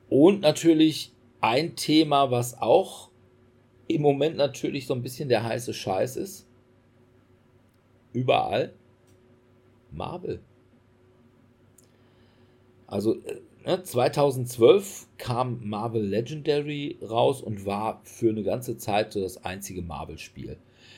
Und 0.09 0.39
natürlich 0.39 1.11
ein 1.41 1.75
Thema, 1.75 2.31
was 2.31 2.61
auch 2.61 3.09
im 3.89 4.01
Moment 4.01 4.37
natürlich 4.37 4.87
so 4.87 4.93
ein 4.93 5.01
bisschen 5.01 5.27
der 5.27 5.43
heiße 5.43 5.73
Scheiß 5.73 6.15
ist. 6.15 6.47
Überall. 8.13 8.73
Marvel. 9.91 10.39
Also 12.87 13.15
äh, 13.15 13.41
ne, 13.65 13.83
2012 13.83 15.07
kam 15.17 15.59
Marvel 15.63 16.03
Legendary 16.03 16.97
raus 17.01 17.41
und 17.41 17.65
war 17.65 18.01
für 18.03 18.29
eine 18.29 18.43
ganze 18.43 18.77
Zeit 18.77 19.13
so 19.13 19.21
das 19.21 19.43
einzige 19.45 19.81
Marvel-Spiel. 19.81 20.57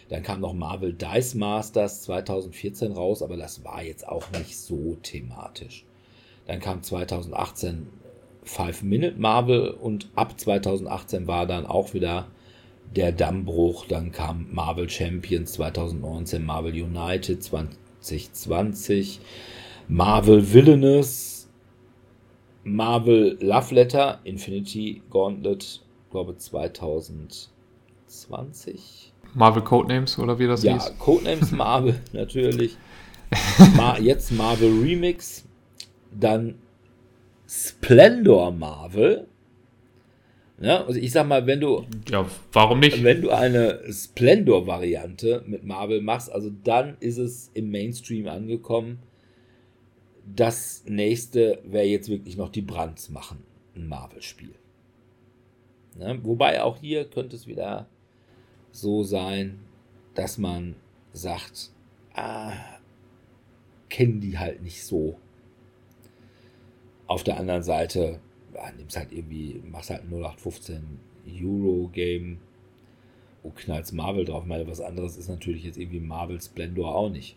Dann 0.10 0.24
kam 0.24 0.42
noch 0.42 0.54
Marvel 0.54 0.94
Dice 0.94 1.36
Masters 1.36 2.02
2014 2.04 2.92
raus, 2.92 3.22
aber 3.22 3.38
das 3.38 3.64
war 3.64 3.84
jetzt 3.84 4.08
auch 4.08 4.26
nicht 4.32 4.58
so 4.58 4.98
thematisch. 5.02 5.86
Dann 6.46 6.60
kam 6.60 6.84
2018 6.84 7.88
Five 8.44 8.84
Minute 8.84 9.18
Marvel 9.18 9.70
und 9.70 10.10
ab 10.16 10.38
2018 10.38 11.28
war 11.28 11.46
dann 11.46 11.66
auch 11.66 11.94
wieder 11.94 12.28
der 12.96 13.12
Dammbruch. 13.12 13.86
Dann 13.88 14.12
kam 14.12 14.48
Marvel 14.52 14.90
Champions 14.90 15.54
2019, 15.54 16.46
Marvel 16.46 16.74
United 16.74 17.42
2020, 18.04 19.20
Marvel 19.88 20.54
Villainous, 20.54 21.50
Marvel 22.64 23.38
Love 23.42 23.74
Letter, 23.74 24.20
Infinity 24.24 25.02
Gauntlet, 25.10 25.82
glaube 26.12 26.38
2020. 26.38 27.52
Marvel 29.34 29.64
Codenames 29.64 30.20
oder 30.20 30.38
wie 30.40 30.48
das 30.48 30.64
Ja, 30.64 30.74
hieß. 30.74 30.94
Codenames 31.00 31.52
Marvel 31.64 32.00
natürlich. 32.12 32.78
Ma 33.76 33.98
jetzt 33.98 34.32
Marvel 34.32 34.80
Remix. 34.80 35.46
Dann 36.12 36.56
Splendor 37.48 38.52
Marvel. 38.52 39.28
Ja, 40.64 40.86
also 40.86 40.98
ich 40.98 41.12
sag 41.12 41.28
mal, 41.28 41.46
wenn 41.46 41.60
du, 41.60 41.86
Ja, 42.10 42.26
warum 42.54 42.80
nicht? 42.80 43.04
wenn 43.04 43.22
du 43.22 43.32
eine 43.32 43.82
Splendor-Variante 43.92 45.44
mit 45.46 45.66
Marvel 45.66 46.00
machst, 46.00 46.32
also 46.32 46.52
dann 46.64 46.96
ist 47.02 47.18
es 47.18 47.52
im 47.54 47.70
Mainstream 47.70 48.28
angekommen. 48.30 49.00
Das 50.26 50.86
nächste 50.88 51.60
wäre 51.66 51.86
jetzt 51.86 52.08
wirklich 52.08 52.38
noch 52.38 52.48
die 52.48 52.62
Brands 52.62 53.10
machen, 53.10 53.44
ein 53.76 53.88
Marvel-Spiel. 53.88 54.56
Ne? 55.98 56.20
Wobei 56.24 56.64
auch 56.64 56.78
hier 56.78 57.04
könnte 57.10 57.36
es 57.36 57.46
wieder 57.46 57.88
so 58.72 59.04
sein, 59.04 59.60
dass 60.16 60.38
man 60.38 60.76
sagt, 61.12 61.72
ah, 62.14 62.54
kennen 63.90 64.22
die 64.22 64.38
halt 64.40 64.62
nicht 64.64 64.86
so. 64.86 65.20
Auf 67.06 67.26
der 67.26 67.38
anderen 67.38 67.64
Seite, 67.64 68.22
ja, 68.54 68.72
nimmst 68.78 68.98
halt 68.98 69.12
irgendwie, 69.12 69.62
machst 69.70 69.90
halt 69.90 70.04
ein 70.04 70.10
0815 70.10 71.00
Euro-Game 71.42 72.40
und 73.44 73.56
knallst 73.56 73.94
Marvel 73.94 74.26
drauf. 74.26 74.44
Ich 74.44 74.50
meine, 74.50 74.68
was 74.68 74.82
anderes 74.82 75.18
ist 75.18 75.30
natürlich 75.30 75.64
jetzt 75.64 75.78
irgendwie 75.78 76.00
Marvel 76.00 76.42
Splendor 76.42 76.96
auch 76.96 77.10
nicht. 77.10 77.36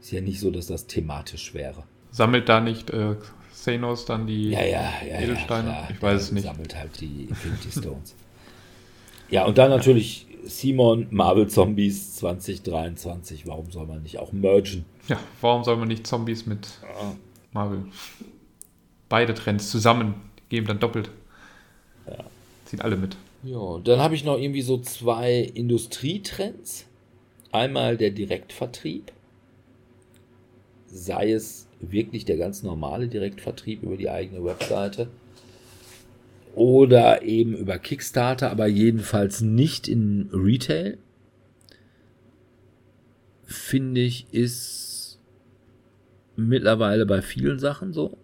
Ist 0.00 0.12
ja 0.12 0.20
nicht 0.20 0.40
so, 0.40 0.50
dass 0.50 0.66
das 0.66 0.86
thematisch 0.86 1.54
wäre. 1.54 1.84
Sammelt 2.10 2.48
da 2.48 2.60
nicht 2.60 2.90
äh, 2.90 3.16
Xenos 3.52 4.06
dann 4.06 4.26
die 4.26 4.50
Ja, 4.50 4.64
ja, 4.64 4.92
ja. 5.06 5.20
Edelsteine? 5.20 5.68
Ja, 5.68 5.88
ich 5.90 6.02
weiß 6.02 6.22
es 6.22 6.32
nicht. 6.32 6.44
Sammelt 6.44 6.74
halt 6.74 7.00
die 7.00 7.24
Infinity 7.24 7.70
Stones. 7.70 8.14
ja, 9.30 9.44
und 9.44 9.58
dann 9.58 9.70
natürlich 9.70 10.26
Simon, 10.44 11.06
Marvel 11.10 11.48
Zombies 11.48 12.16
2023. 12.16 13.46
Warum 13.46 13.70
soll 13.70 13.86
man 13.86 14.02
nicht 14.02 14.18
auch 14.18 14.32
mergen? 14.32 14.86
Ja, 15.08 15.18
warum 15.40 15.64
soll 15.64 15.76
man 15.76 15.88
nicht 15.88 16.06
Zombies 16.06 16.46
mit 16.46 16.80
Marvel? 17.52 17.84
Beide 19.10 19.34
Trends 19.34 19.70
zusammen 19.70 20.14
geben 20.48 20.66
dann 20.66 20.80
doppelt. 20.80 21.10
Ziehen 22.64 22.80
alle 22.80 22.96
mit. 22.96 23.16
Ja, 23.42 23.78
dann 23.82 24.00
habe 24.00 24.14
ich 24.14 24.24
noch 24.24 24.38
irgendwie 24.38 24.62
so 24.62 24.78
zwei 24.78 25.40
Industrietrends. 25.40 26.86
Einmal 27.52 27.96
der 27.96 28.10
Direktvertrieb. 28.10 29.10
Sei 30.86 31.32
es 31.32 31.66
wirklich 31.80 32.24
der 32.24 32.36
ganz 32.36 32.62
normale 32.62 33.08
Direktvertrieb 33.08 33.82
über 33.82 33.96
die 33.96 34.08
eigene 34.08 34.44
Webseite. 34.44 35.08
Oder 36.54 37.22
eben 37.22 37.54
über 37.54 37.78
Kickstarter, 37.78 38.50
aber 38.50 38.66
jedenfalls 38.66 39.40
nicht 39.40 39.88
in 39.88 40.30
Retail. 40.32 40.98
Finde 43.44 44.00
ich, 44.02 44.32
ist 44.32 45.18
mittlerweile 46.36 47.06
bei 47.06 47.22
vielen 47.22 47.58
Sachen 47.58 47.92
so. 47.92 48.16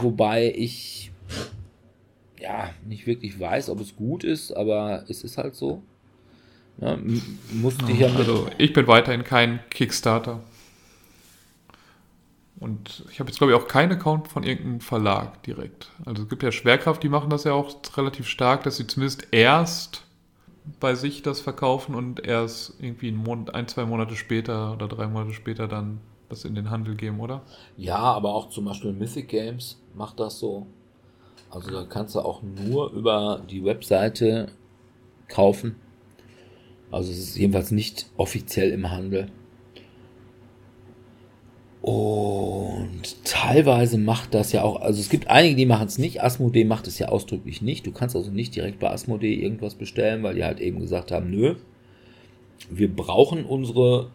Wobei 0.00 0.52
ich 0.56 1.10
ja, 2.40 2.70
nicht 2.86 3.06
wirklich 3.06 3.38
weiß, 3.38 3.68
ob 3.68 3.80
es 3.80 3.94
gut 3.96 4.24
ist, 4.24 4.52
aber 4.52 5.04
es 5.08 5.22
ist 5.22 5.38
halt 5.38 5.54
so. 5.54 5.82
Ja, 6.78 6.98
musste 7.52 7.92
ich 7.92 7.98
ja 7.98 8.08
Also 8.16 8.48
ich 8.56 8.72
bin 8.72 8.86
weiterhin 8.86 9.24
kein 9.24 9.60
Kickstarter. 9.68 10.40
Und 12.58 13.04
ich 13.10 13.20
habe 13.20 13.30
jetzt, 13.30 13.38
glaube 13.38 13.52
ich, 13.52 13.58
auch 13.58 13.68
keinen 13.68 13.92
Account 13.92 14.28
von 14.28 14.42
irgendeinem 14.42 14.80
Verlag 14.80 15.42
direkt. 15.44 15.90
Also 16.04 16.24
es 16.24 16.28
gibt 16.28 16.42
ja 16.42 16.52
Schwerkraft, 16.52 17.02
die 17.02 17.08
machen 17.08 17.30
das 17.30 17.44
ja 17.44 17.52
auch 17.52 17.74
relativ 17.96 18.28
stark, 18.28 18.64
dass 18.64 18.76
sie 18.76 18.86
zumindest 18.86 19.28
erst 19.30 20.04
bei 20.78 20.94
sich 20.94 21.22
das 21.22 21.40
verkaufen 21.40 21.94
und 21.94 22.24
erst 22.24 22.74
irgendwie 22.78 23.08
einen 23.08 23.16
Monat, 23.16 23.54
ein, 23.54 23.66
zwei 23.66 23.86
Monate 23.86 24.14
später 24.14 24.74
oder 24.74 24.88
drei 24.88 25.06
Monate 25.06 25.32
später 25.32 25.68
dann 25.68 26.00
das 26.30 26.44
in 26.44 26.54
den 26.54 26.70
Handel 26.70 26.94
geben, 26.94 27.20
oder? 27.20 27.42
ja, 27.76 27.98
aber 27.98 28.34
auch 28.34 28.48
zum 28.48 28.64
Beispiel 28.64 28.92
Mythic 28.92 29.28
Games 29.28 29.80
macht 29.94 30.20
das 30.20 30.38
so. 30.38 30.66
Also 31.50 31.70
da 31.70 31.84
kannst 31.84 32.14
du 32.14 32.20
auch 32.20 32.42
nur 32.42 32.92
über 32.92 33.42
die 33.50 33.64
Webseite 33.64 34.48
kaufen. 35.28 35.76
Also 36.90 37.10
es 37.10 37.18
ist 37.18 37.36
jedenfalls 37.36 37.70
nicht 37.70 38.06
offiziell 38.16 38.70
im 38.70 38.90
Handel. 38.90 39.28
Und 41.82 43.24
teilweise 43.24 43.96
macht 43.96 44.34
das 44.34 44.52
ja 44.52 44.62
auch, 44.62 44.80
also 44.80 45.00
es 45.00 45.08
gibt 45.08 45.28
einige, 45.28 45.56
die 45.56 45.66
machen 45.66 45.86
es 45.86 45.98
nicht. 45.98 46.22
Asmodee 46.22 46.64
macht 46.64 46.86
es 46.86 46.98
ja 46.98 47.08
ausdrücklich 47.08 47.62
nicht. 47.62 47.86
Du 47.86 47.92
kannst 47.92 48.14
also 48.14 48.30
nicht 48.30 48.54
direkt 48.54 48.80
bei 48.80 48.90
Asmodee 48.90 49.34
irgendwas 49.34 49.74
bestellen, 49.74 50.22
weil 50.22 50.34
die 50.34 50.44
halt 50.44 50.60
eben 50.60 50.80
gesagt 50.80 51.10
haben, 51.10 51.30
nö, 51.30 51.56
wir 52.68 52.94
brauchen 52.94 53.46
unsere 53.46 54.10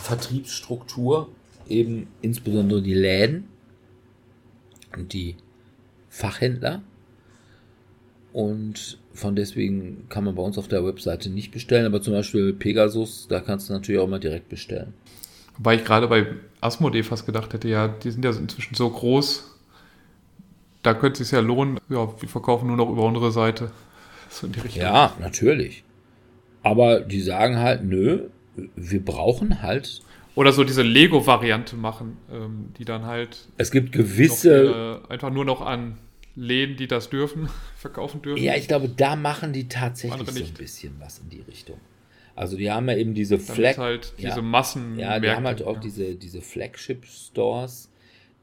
Vertriebsstruktur, 0.00 1.28
eben 1.68 2.08
insbesondere 2.22 2.82
die 2.82 2.94
Läden 2.94 3.48
und 4.96 5.12
die 5.12 5.36
Fachhändler. 6.08 6.82
Und 8.32 8.98
von 9.12 9.34
deswegen 9.34 10.06
kann 10.08 10.24
man 10.24 10.34
bei 10.34 10.42
uns 10.42 10.56
auf 10.56 10.68
der 10.68 10.84
Webseite 10.84 11.30
nicht 11.30 11.50
bestellen, 11.50 11.86
aber 11.86 12.00
zum 12.00 12.14
Beispiel 12.14 12.52
Pegasus, 12.52 13.26
da 13.28 13.40
kannst 13.40 13.68
du 13.68 13.72
natürlich 13.72 14.00
auch 14.00 14.08
mal 14.08 14.20
direkt 14.20 14.48
bestellen. 14.48 14.94
Wobei 15.56 15.76
ich 15.76 15.84
gerade 15.84 16.08
bei 16.08 16.26
Asmodee 16.60 17.02
fast 17.02 17.26
gedacht 17.26 17.52
hätte, 17.52 17.68
ja, 17.68 17.88
die 17.88 18.10
sind 18.10 18.24
ja 18.24 18.30
inzwischen 18.30 18.74
so 18.74 18.88
groß, 18.88 19.56
da 20.82 20.94
könnte 20.94 21.22
es 21.22 21.28
sich 21.28 21.36
ja 21.36 21.40
lohnen, 21.40 21.78
ja, 21.88 22.08
wir 22.20 22.28
verkaufen 22.28 22.68
nur 22.68 22.76
noch 22.76 22.90
über 22.90 23.04
unsere 23.04 23.32
Seite. 23.32 23.70
So. 24.30 24.48
Ja, 24.74 25.14
natürlich. 25.20 25.82
Aber 26.62 27.00
die 27.00 27.20
sagen 27.20 27.58
halt, 27.58 27.84
nö, 27.84 28.28
wir 28.76 29.04
brauchen 29.04 29.62
halt, 29.62 30.02
Oder 30.34 30.52
so 30.52 30.64
diese 30.64 30.82
Lego-Variante 30.82 31.76
machen, 31.76 32.16
ähm, 32.32 32.72
die 32.78 32.84
dann 32.84 33.04
halt 33.04 33.48
es 33.56 33.70
gibt 33.70 33.94
noch 33.94 34.02
gewisse, 34.02 34.64
ihre, 34.64 35.02
einfach 35.08 35.30
nur 35.30 35.44
noch 35.44 35.60
an 35.60 35.98
Läden, 36.36 36.76
die 36.76 36.86
das 36.86 37.10
dürfen, 37.10 37.48
verkaufen 37.76 38.22
dürfen. 38.22 38.42
ja, 38.42 38.56
ich 38.56 38.68
glaube, 38.68 38.88
da 38.88 39.16
machen 39.16 39.52
die 39.52 39.68
tatsächlich 39.68 40.30
so 40.30 40.44
ein 40.44 40.54
bisschen 40.54 40.94
was 40.98 41.18
in 41.18 41.28
die 41.28 41.40
Richtung. 41.40 41.78
Also 42.36 42.56
die 42.56 42.70
haben 42.70 42.88
ja 42.88 42.96
eben 42.96 43.12
diese 43.12 43.38
Flag. 43.38 43.76
halt 43.76 44.14
ja. 44.16 44.30
diese 44.30 44.40
Massen. 44.40 44.98
Ja, 44.98 45.18
die 45.18 45.28
haben 45.28 45.46
halt 45.46 45.62
auch 45.62 45.74
ja. 45.74 45.80
diese, 45.80 46.14
diese 46.14 46.40
Flagship-Stores, 46.40 47.90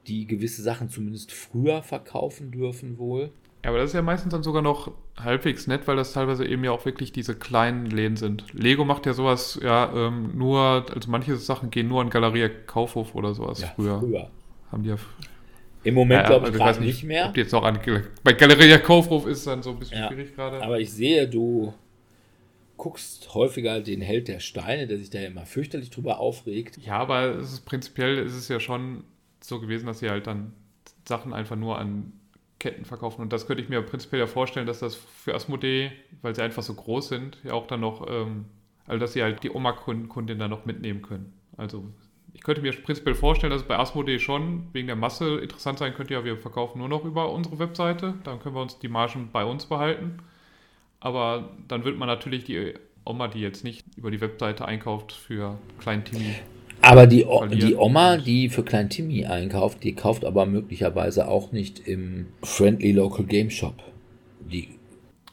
die 0.06 0.28
gewisse 0.28 0.62
Sachen 0.62 0.90
zumindest 0.90 1.32
früher 1.32 1.82
verkaufen 1.82 2.52
dürfen 2.52 2.98
wohl. 3.00 3.32
Ja, 3.64 3.72
aber 3.72 3.80
das 3.80 3.90
ist 3.90 3.96
ja 3.96 4.02
meistens 4.02 4.32
dann 4.32 4.44
sogar 4.44 4.62
noch 4.62 4.92
halbwegs 5.18 5.68
nett, 5.68 5.88
weil 5.88 5.96
das 5.96 6.14
teilweise 6.14 6.46
eben 6.46 6.64
ja 6.64 6.72
auch 6.72 6.86
wirklich 6.86 7.12
diese 7.12 7.36
kleinen 7.36 7.88
Läden 7.88 8.16
sind. 8.16 8.46
Lego 8.54 8.86
macht 8.86 9.06
ja 9.06 9.14
sowas, 9.14 9.60
ja, 9.62 9.92
ähm, 9.94 10.38
nur, 10.38 10.86
also 10.94 11.10
manche 11.10 11.36
Sachen 11.38 11.70
gehen 11.72 11.88
nur 11.88 12.02
an 12.02 12.10
Galeria 12.10 12.50
Kaufhof 12.50 13.16
oder 13.16 13.34
sowas 13.34 13.64
früher. 13.76 14.00
früher. 14.00 14.30
Haben 14.72 14.84
die 14.84 14.90
ja. 14.90 14.98
Im 15.84 15.96
Moment 15.96 16.22
ja, 16.22 16.28
glaube 16.28 16.46
ich 16.46 16.54
also 16.54 16.58
gerade 16.60 16.78
weiß 16.78 16.86
nicht 16.86 17.04
mehr. 17.04 17.28
Ob 17.28 17.34
die 17.34 17.40
jetzt 17.42 17.52
noch 17.52 17.64
an, 17.64 17.80
bei 18.24 18.34
Galeria 18.34 18.78
Kaufhof 18.78 19.26
ist 19.26 19.48
dann 19.48 19.64
so 19.64 19.72
ein 19.72 19.80
bisschen 19.80 20.00
Ja. 20.00 20.08
schwierig 20.08 20.36
gerade. 20.36 20.62
Aber 20.62 20.80
ich 20.80 20.92
sehe, 20.92 21.28
du 21.28 21.74
guckst 22.78 23.34
häufiger 23.34 23.82
den 23.82 24.02
Held 24.02 24.28
der 24.28 24.40
Steine, 24.40 24.88
der 24.88 24.98
sich 24.98 25.10
da 25.10 25.20
ja 25.20 25.28
immer 25.28 25.46
fürchterlich 25.46 25.90
drüber 25.90 26.20
aufregt. 26.20 26.78
Ja, 26.78 27.00
aber 27.00 27.36
es 27.38 27.54
ist 27.54 27.62
prinzipiell 27.62 28.18
ist 28.20 28.36
es 28.36 28.48
ja 28.48 28.60
schon 28.60 29.04
so 29.42 29.60
gewesen, 29.60 29.88
dass 29.88 30.00
sie 30.00 30.10
halt 30.10 30.28
dann 30.28 30.54
Sachen 31.06 31.34
einfach 31.34 31.56
nur 31.56 31.80
an 31.80 32.14
Ketten 32.60 32.86
verkaufen. 32.86 33.22
Und 33.22 33.34
das 33.34 33.48
könnte 33.48 33.62
ich 33.62 33.70
mir 33.70 33.82
prinzipiell 33.82 34.22
ja 34.22 34.28
vorstellen, 34.28 34.68
dass 34.68 34.80
das 34.80 34.96
für 34.96 35.36
Asmodee, 35.36 35.92
weil 36.22 36.36
sie 36.36 36.42
einfach 36.42 36.64
so 36.64 36.74
groß 36.74 37.10
sind, 37.10 37.40
ja 37.44 37.54
auch 37.54 37.68
dann 37.68 37.82
noch, 37.82 38.08
ähm, 38.10 38.46
also 38.88 39.00
dass 39.00 39.14
sie 39.14 39.22
halt 39.22 39.44
die 39.44 39.52
Oma-Kundin 39.52 40.40
dann 40.40 40.50
noch 40.50 40.66
mitnehmen 40.66 41.02
können. 41.02 41.34
Also 41.56 41.86
ich 42.34 42.42
könnte 42.42 42.62
mir 42.62 42.72
prinzipiell 42.72 43.16
vorstellen, 43.16 43.52
dass 43.52 43.62
es 43.62 43.68
bei 43.68 43.78
Asmodee 43.78 44.20
schon 44.20 44.68
wegen 44.74 44.88
der 44.88 44.96
Masse 44.96 45.40
interessant 45.40 45.80
sein 45.80 45.94
könnte, 45.94 46.14
ja, 46.14 46.24
wir 46.24 46.38
verkaufen 46.38 46.80
nur 46.80 46.90
noch 46.90 47.04
über 47.04 47.32
unsere 47.32 47.60
Webseite, 47.60 48.16
dann 48.24 48.40
können 48.40 48.56
wir 48.56 48.62
uns 48.62 48.80
die 48.80 48.90
Margen 48.90 49.30
bei 49.32 49.44
uns 49.44 49.66
behalten. 49.66 50.18
Aber 51.00 51.52
dann 51.68 51.84
wird 51.84 51.98
man 51.98 52.08
natürlich 52.08 52.44
die 52.44 52.74
Oma, 53.06 53.28
die 53.28 53.40
jetzt 53.40 53.64
nicht 53.64 53.86
über 53.96 54.12
die 54.12 54.20
Webseite 54.22 54.66
einkauft, 54.66 55.14
für 55.14 55.58
kleinen 55.80 56.04
Timmy 56.06 56.36
Aber 56.88 57.08
die, 57.08 57.26
o 57.26 57.40
Verlieren. 57.40 57.68
die 57.68 57.76
Oma, 57.76 58.18
die 58.18 58.50
für 58.50 58.64
Klein 58.64 58.90
Timmy 58.90 59.26
einkauft, 59.26 59.84
die 59.84 59.94
kauft 59.94 60.26
aber 60.26 60.46
möglicherweise 60.46 61.28
auch 61.28 61.52
nicht 61.52 61.88
im 61.88 62.28
Friendly 62.44 62.92
Local 62.92 63.26
Game 63.26 63.50
Shop. 63.50 63.76
Die, 64.40 64.78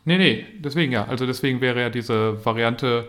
Nee, 0.04 0.18
nee, 0.18 0.46
deswegen 0.58 0.92
ja. 0.92 1.06
Also 1.06 1.26
deswegen 1.26 1.60
wäre 1.60 1.80
ja 1.80 1.90
diese 1.90 2.44
Variante, 2.44 3.08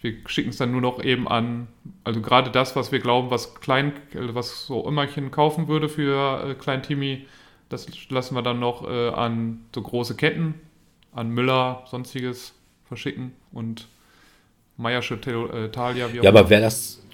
wir 0.00 0.14
schicken 0.26 0.50
es 0.50 0.56
dann 0.56 0.70
nur 0.70 0.80
noch 0.80 1.02
eben 1.02 1.26
an, 1.26 1.66
also 2.04 2.20
gerade 2.20 2.50
das, 2.50 2.76
was 2.76 2.92
wir 2.92 3.00
glauben, 3.00 3.30
was 3.30 3.56
klein, 3.56 3.92
also 4.14 4.34
was 4.34 4.66
so 4.66 4.86
Immerchen 4.86 5.30
kaufen 5.30 5.68
würde 5.68 5.88
für 5.88 6.50
äh, 6.50 6.54
Klein 6.54 6.82
Timmy, 6.82 7.26
das 7.68 7.88
lassen 8.10 8.36
wir 8.36 8.42
dann 8.42 8.60
noch 8.60 8.88
äh, 8.88 9.08
an 9.08 9.60
so 9.74 9.82
große 9.82 10.14
Ketten, 10.14 10.54
an 11.12 11.30
Müller, 11.30 11.84
sonstiges 11.90 12.54
verschicken 12.84 13.32
und 13.52 13.88
Meiersche, 14.76 15.14
äh, 15.14 15.70
Thalia, 15.70 16.12
wie 16.12 16.20
auch 16.20 16.24
ja, 16.24 16.30
aber 16.30 16.48
wer 16.48 16.60
das, 16.60 17.04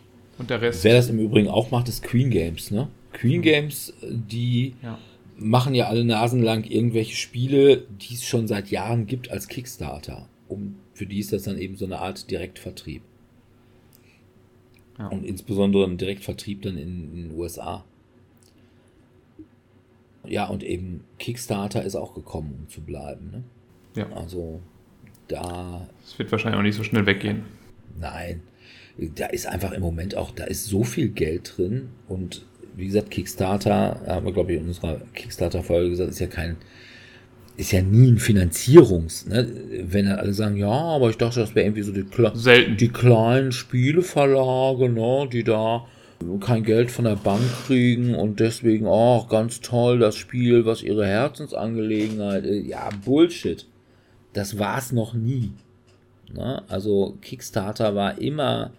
und 0.42 0.50
der 0.50 0.60
Rest. 0.60 0.84
wer 0.84 0.94
das 0.94 1.08
im 1.08 1.18
Übrigen 1.18 1.48
auch 1.48 1.70
macht, 1.70 1.88
ist 1.88 2.02
Queen 2.02 2.30
Games, 2.30 2.70
ne? 2.70 2.88
Queen 3.12 3.42
Games, 3.42 3.94
die 4.02 4.74
ja. 4.82 4.98
machen 5.36 5.74
ja 5.74 5.86
alle 5.86 6.04
Nasen 6.04 6.42
lang 6.42 6.64
irgendwelche 6.64 7.14
Spiele, 7.16 7.84
die 7.88 8.14
es 8.14 8.24
schon 8.24 8.46
seit 8.46 8.70
Jahren 8.70 9.06
gibt 9.06 9.30
als 9.30 9.48
Kickstarter. 9.48 10.28
Um, 10.48 10.76
für 10.94 11.06
die 11.06 11.18
ist 11.18 11.32
das 11.32 11.44
dann 11.44 11.58
eben 11.58 11.76
so 11.76 11.84
eine 11.84 11.98
Art 11.98 12.30
Direktvertrieb. 12.30 13.02
Ja. 14.98 15.08
Und 15.08 15.24
insbesondere 15.24 15.84
ein 15.84 15.96
Direktvertrieb 15.96 16.62
dann 16.62 16.76
in, 16.76 17.12
in 17.14 17.28
den 17.28 17.38
USA. 17.38 17.84
Ja, 20.26 20.46
und 20.46 20.62
eben 20.62 21.04
Kickstarter 21.18 21.82
ist 21.82 21.96
auch 21.96 22.14
gekommen, 22.14 22.54
um 22.60 22.68
zu 22.68 22.80
bleiben. 22.82 23.30
Ne? 23.30 23.44
ja, 23.96 24.12
Also 24.14 24.60
da, 25.28 25.88
es 26.04 26.18
wird 26.18 26.30
wahrscheinlich 26.30 26.58
auch 26.58 26.62
nicht 26.62 26.76
so 26.76 26.84
schnell 26.84 27.06
weggehen. 27.06 27.44
nein, 27.98 28.42
da 28.98 29.26
ist 29.26 29.46
einfach 29.46 29.72
im 29.72 29.82
Moment 29.82 30.16
auch, 30.16 30.30
da 30.30 30.44
ist 30.44 30.66
so 30.66 30.84
viel 30.84 31.08
Geld 31.08 31.54
drin 31.56 31.88
und 32.08 32.44
wie 32.76 32.86
gesagt, 32.86 33.10
Kickstarter, 33.10 34.00
haben 34.06 34.26
wir 34.26 34.32
glaube 34.32 34.52
ich 34.52 34.60
in 34.60 34.66
unserer 34.66 35.00
Kickstarter-Folge 35.14 35.90
gesagt, 35.90 36.10
ist 36.10 36.20
ja 36.20 36.26
kein, 36.26 36.56
ist 37.56 37.72
ja 37.72 37.82
nie 37.82 38.12
ein 38.12 38.18
Finanzierungs, 38.18 39.26
ne? 39.26 39.46
Wenn 39.82 40.06
dann 40.06 40.18
alle 40.18 40.32
sagen, 40.32 40.56
ja, 40.56 40.70
aber 40.70 41.10
ich 41.10 41.18
dachte, 41.18 41.40
das 41.40 41.54
wäre 41.54 41.66
irgendwie 41.66 41.82
so 41.82 41.92
die, 41.92 42.04
Kle 42.04 42.32
Selten. 42.34 42.76
die 42.76 42.88
kleinen 42.88 43.52
Spieleverlage, 43.52 44.88
ne, 44.88 45.28
die 45.30 45.44
da 45.44 45.86
kein 46.40 46.62
Geld 46.64 46.90
von 46.90 47.04
der 47.04 47.16
Bank 47.16 47.42
kriegen 47.66 48.14
und 48.14 48.40
deswegen, 48.40 48.86
oh, 48.86 49.26
ganz 49.26 49.60
toll, 49.60 49.98
das 49.98 50.16
Spiel, 50.16 50.64
was 50.64 50.82
ihre 50.82 51.06
Herzensangelegenheit 51.06 52.44
ist. 52.44 52.66
Ja, 52.66 52.88
Bullshit. 53.04 53.66
Das 54.32 54.58
war's 54.58 54.92
noch 54.92 55.14
nie. 55.14 55.52
Ne? 56.32 56.62
Also 56.68 57.18
Kickstarter 57.20 57.94
war 57.94 58.18
immer 58.18 58.72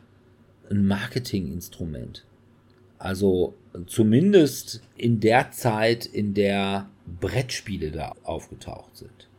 ein 0.74 0.86
Marketinginstrument. 0.86 2.26
Also 2.98 3.54
zumindest 3.88 4.82
in 4.96 5.20
der 5.20 5.52
Zeit, 5.52 6.06
in 6.06 6.34
der 6.34 6.90
Brettspiele 7.20 7.92
da 7.92 8.16
aufgetaucht 8.24 8.96
sind. 8.96 9.30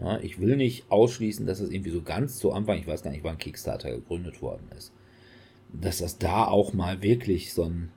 Ja, 0.00 0.18
ich 0.18 0.40
will 0.40 0.56
nicht 0.56 0.90
ausschließen, 0.90 1.46
dass 1.46 1.60
es 1.60 1.70
irgendwie 1.70 1.90
so 1.90 2.02
ganz 2.02 2.38
zu 2.38 2.52
Anfang, 2.52 2.78
ich 2.78 2.86
weiß 2.86 3.02
gar 3.02 3.10
nicht, 3.10 3.24
wann 3.24 3.38
Kickstarter 3.38 3.90
gegründet 3.90 4.42
worden 4.42 4.68
ist, 4.76 4.92
dass 5.72 5.98
das 5.98 6.18
da 6.18 6.46
auch 6.46 6.72
mal 6.72 7.02
wirklich 7.02 7.52
so 7.52 7.64
ein 7.64 7.90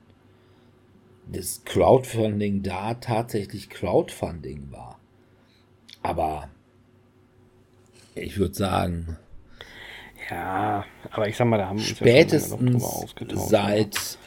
das 1.32 1.64
Crowdfunding 1.64 2.62
da 2.62 2.94
tatsächlich 2.94 3.70
Crowdfunding 3.70 4.72
war. 4.72 4.98
Aber 6.02 6.48
ich 8.14 8.38
würde 8.38 8.54
sagen, 8.54 9.16
Ja, 10.30 10.84
aber 11.10 11.28
ich 11.28 11.36
sag 11.36 11.46
mal, 11.46 11.58
da 11.58 11.68
haben 11.68 11.78
wir 11.78 11.82
uns 11.82 11.90
ja 11.90 11.96
schon 11.96 12.06
spätestens 12.06 12.84
ausgetauscht. 12.84 13.48
seit 13.50 14.18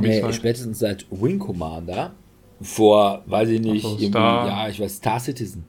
nee, 0.00 0.22
halt. 0.22 0.34
spätestens 0.34 0.78
seit 0.80 1.06
Wing 1.10 1.38
Commander 1.38 2.14
vor, 2.60 3.22
weiß 3.26 3.50
ich 3.50 3.60
nicht, 3.60 3.84
Ach 3.84 3.90
so, 3.90 3.94
irgendwie, 3.94 4.08
Star- 4.08 4.46
ja, 4.48 4.68
ich 4.68 4.80
weiß, 4.80 4.96
Star 4.96 5.20
Citizen 5.20 5.64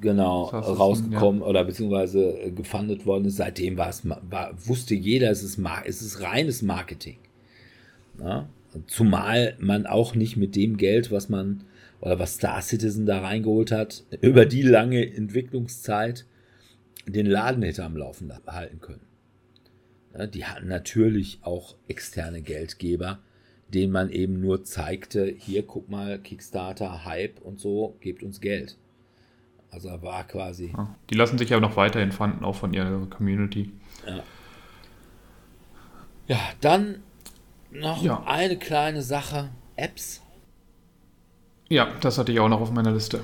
genau 0.00 0.48
Star 0.48 0.62
Citizen, 0.62 0.80
rausgekommen 0.80 1.42
oder 1.42 1.64
beziehungsweise 1.64 2.40
äh, 2.40 2.50
gefundet 2.50 3.06
worden 3.06 3.26
ist. 3.26 3.36
Seitdem 3.36 3.78
war 3.78 3.88
es, 3.88 4.02
war, 4.04 4.52
wusste 4.66 4.94
jeder, 4.94 5.30
es 5.30 5.42
ist, 5.42 5.58
Mar 5.58 5.82
es 5.86 6.02
ist 6.02 6.20
reines 6.20 6.62
Marketing. 6.62 7.16
Ja? 8.20 8.48
Zumal 8.86 9.54
man 9.58 9.86
auch 9.86 10.14
nicht 10.14 10.36
mit 10.36 10.54
dem 10.56 10.76
Geld, 10.76 11.10
was 11.10 11.28
man 11.28 11.64
oder 12.00 12.18
was 12.18 12.34
Star 12.34 12.60
Citizen 12.60 13.06
da 13.06 13.20
reingeholt 13.20 13.72
hat, 13.72 14.04
über 14.20 14.44
die 14.44 14.62
lange 14.62 15.14
Entwicklungszeit 15.14 16.26
den 17.06 17.26
Laden 17.26 17.62
hätte 17.62 17.84
am 17.84 17.96
Laufen 17.96 18.32
halten 18.46 18.80
können. 18.80 19.06
Ja, 20.16 20.26
die 20.26 20.44
hatten 20.44 20.68
natürlich 20.68 21.38
auch 21.42 21.76
externe 21.88 22.42
Geldgeber, 22.42 23.18
denen 23.68 23.92
man 23.92 24.10
eben 24.10 24.40
nur 24.40 24.64
zeigte, 24.64 25.26
hier 25.26 25.64
guck 25.66 25.88
mal, 25.88 26.18
Kickstarter, 26.18 27.04
Hype 27.04 27.40
und 27.42 27.60
so, 27.60 27.96
gebt 28.00 28.22
uns 28.22 28.40
Geld. 28.40 28.76
Also 29.70 29.90
war 30.02 30.24
quasi. 30.26 30.72
Ja, 30.76 30.94
die 31.10 31.14
lassen 31.16 31.38
sich 31.38 31.50
ja 31.50 31.60
noch 31.60 31.76
weiterhin 31.76 32.12
fanden, 32.12 32.44
auch 32.44 32.54
von 32.56 32.72
ihrer 32.72 33.06
Community. 33.06 33.70
Ja, 36.28 36.38
dann 36.60 37.02
noch 37.70 38.02
Ja. 38.02 38.22
eine 38.26 38.56
kleine 38.58 39.02
Sache. 39.02 39.50
Apps. 39.76 40.22
Ja, 41.68 41.92
das 42.00 42.16
hatte 42.16 42.32
ich 42.32 42.40
auch 42.40 42.48
noch 42.48 42.60
auf 42.60 42.70
meiner 42.72 42.92
Liste. 42.92 43.20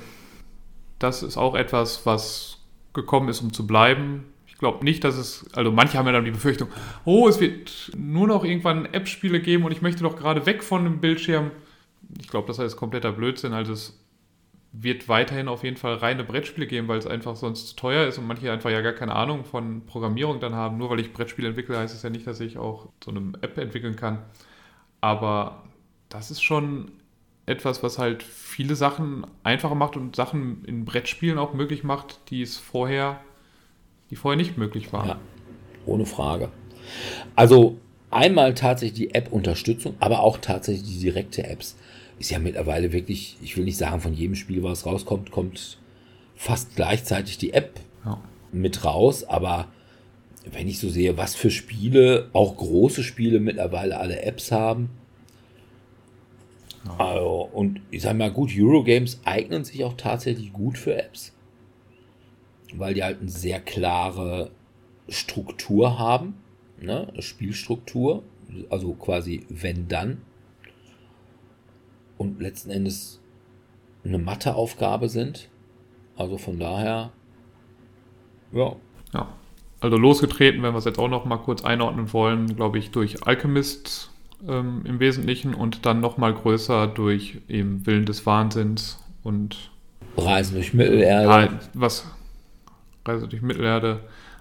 Das 0.98 1.22
ist 1.22 1.36
auch 1.36 1.54
etwas, 1.54 2.04
was 2.04 2.58
gekommen 2.94 3.28
ist, 3.28 3.40
um 3.40 3.52
zu 3.52 3.66
bleiben. 3.66 4.24
Ich 4.46 4.58
glaube 4.58 4.84
nicht, 4.84 5.02
dass 5.04 5.16
es, 5.16 5.46
also 5.54 5.72
manche 5.72 5.98
haben 5.98 6.06
ja 6.06 6.12
dann 6.12 6.24
die 6.24 6.30
Befürchtung, 6.30 6.68
oh, 7.04 7.28
es 7.28 7.40
wird 7.40 7.92
nur 7.96 8.28
noch 8.28 8.44
irgendwann 8.44 8.86
App-Spiele 8.86 9.40
geben 9.40 9.64
und 9.64 9.72
ich 9.72 9.82
möchte 9.82 10.02
doch 10.02 10.16
gerade 10.16 10.46
weg 10.46 10.62
von 10.62 10.84
dem 10.84 11.00
Bildschirm. 11.00 11.50
Ich 12.20 12.28
glaube, 12.28 12.46
das 12.46 12.58
ist 12.58 12.76
kompletter 12.76 13.12
Blödsinn. 13.12 13.52
Also 13.52 13.72
es 13.72 13.98
wird 14.72 15.08
weiterhin 15.08 15.48
auf 15.48 15.64
jeden 15.64 15.76
Fall 15.76 15.94
reine 15.94 16.24
Brettspiele 16.24 16.66
geben, 16.66 16.88
weil 16.88 16.98
es 16.98 17.06
einfach 17.06 17.36
sonst 17.36 17.68
zu 17.68 17.76
teuer 17.76 18.06
ist 18.06 18.18
und 18.18 18.26
manche 18.26 18.50
einfach 18.50 18.70
ja 18.70 18.80
gar 18.80 18.92
keine 18.92 19.14
Ahnung 19.14 19.44
von 19.44 19.84
Programmierung 19.84 20.40
dann 20.40 20.54
haben. 20.54 20.78
Nur 20.78 20.90
weil 20.90 21.00
ich 21.00 21.12
Brettspiele 21.12 21.48
entwickle, 21.48 21.78
heißt 21.78 21.94
es 21.94 22.02
ja 22.02 22.10
nicht, 22.10 22.26
dass 22.26 22.40
ich 22.40 22.56
auch 22.56 22.88
so 23.04 23.10
eine 23.10 23.32
App 23.42 23.58
entwickeln 23.58 23.96
kann. 23.96 24.22
Aber 25.00 25.64
das 26.08 26.30
ist 26.30 26.42
schon 26.42 26.92
etwas, 27.46 27.82
was 27.82 27.98
halt 27.98 28.22
viele 28.22 28.76
Sachen 28.76 29.26
einfacher 29.42 29.74
macht 29.74 29.96
und 29.96 30.14
Sachen 30.16 30.64
in 30.64 30.84
Brettspielen 30.84 31.38
auch 31.38 31.54
möglich 31.54 31.82
macht, 31.82 32.20
die 32.30 32.42
es 32.42 32.56
vorher, 32.56 33.20
die 34.10 34.16
vorher 34.16 34.36
nicht 34.36 34.56
möglich 34.58 34.92
waren. 34.92 35.08
Ja, 35.08 35.20
ohne 35.86 36.06
Frage. 36.06 36.50
Also 37.34 37.78
einmal 38.10 38.54
tatsächlich 38.54 38.98
die 38.98 39.14
App-Unterstützung, 39.14 39.94
aber 40.00 40.20
auch 40.20 40.38
tatsächlich 40.38 40.88
die 40.88 41.00
direkte 41.00 41.44
Apps. 41.44 41.76
Ist 42.18 42.30
ja 42.30 42.38
mittlerweile 42.38 42.92
wirklich, 42.92 43.36
ich 43.42 43.56
will 43.56 43.64
nicht 43.64 43.78
sagen, 43.78 44.00
von 44.00 44.14
jedem 44.14 44.36
Spiel, 44.36 44.62
was 44.62 44.86
rauskommt, 44.86 45.32
kommt 45.32 45.78
fast 46.36 46.76
gleichzeitig 46.76 47.38
die 47.38 47.52
App 47.52 47.80
Ja. 48.04 48.20
mit 48.52 48.84
raus. 48.84 49.24
Aber 49.24 49.68
wenn 50.50 50.68
ich 50.68 50.78
so 50.78 50.88
sehe, 50.88 51.16
was 51.16 51.34
für 51.34 51.50
Spiele, 51.50 52.28
auch 52.32 52.56
große 52.56 53.02
Spiele 53.02 53.40
mittlerweile 53.40 53.98
alle 53.98 54.22
Apps 54.22 54.52
haben. 54.52 54.90
Also, 56.98 57.48
und 57.52 57.80
ich 57.90 58.02
sag 58.02 58.16
mal, 58.16 58.32
gut, 58.32 58.50
Eurogames 58.56 59.20
eignen 59.24 59.64
sich 59.64 59.84
auch 59.84 59.94
tatsächlich 59.94 60.52
gut 60.52 60.76
für 60.78 60.96
Apps. 60.96 61.32
Weil 62.74 62.94
die 62.94 63.04
halt 63.04 63.20
eine 63.20 63.28
sehr 63.28 63.60
klare 63.60 64.50
Struktur 65.08 65.98
haben, 65.98 66.34
ne? 66.80 67.12
Spielstruktur, 67.20 68.22
also 68.70 68.94
quasi 68.94 69.46
wenn 69.48 69.88
dann. 69.88 70.22
Und 72.18 72.40
letzten 72.40 72.70
Endes 72.70 73.20
eine 74.04 74.18
Matheaufgabe 74.18 75.08
sind. 75.08 75.48
Also 76.16 76.38
von 76.38 76.58
daher, 76.58 77.12
ja. 78.52 78.76
Ja. 79.12 79.28
Also 79.80 79.96
losgetreten, 79.96 80.62
wenn 80.62 80.74
wir 80.74 80.78
es 80.78 80.84
jetzt 80.84 80.98
auch 80.98 81.08
noch 81.08 81.24
mal 81.24 81.38
kurz 81.38 81.64
einordnen 81.64 82.12
wollen, 82.12 82.54
glaube 82.54 82.78
ich, 82.78 82.92
durch 82.92 83.26
Alchemist 83.26 84.11
ähm, 84.48 84.82
im 84.84 85.00
Wesentlichen 85.00 85.54
und 85.54 85.86
dann 85.86 86.00
noch 86.00 86.16
mal 86.16 86.32
größer 86.34 86.86
durch 86.86 87.38
eben 87.48 87.86
Willen 87.86 88.06
des 88.06 88.26
Wahnsinns 88.26 88.98
und 89.22 89.70
Reisen 90.16 90.54
durch 90.54 90.74
Mittelerde. 90.74 91.28
Ja, 91.28 91.60
was 91.74 92.06
Reise 93.06 93.28
durch 93.28 93.42
Mittelerde. 93.42 94.00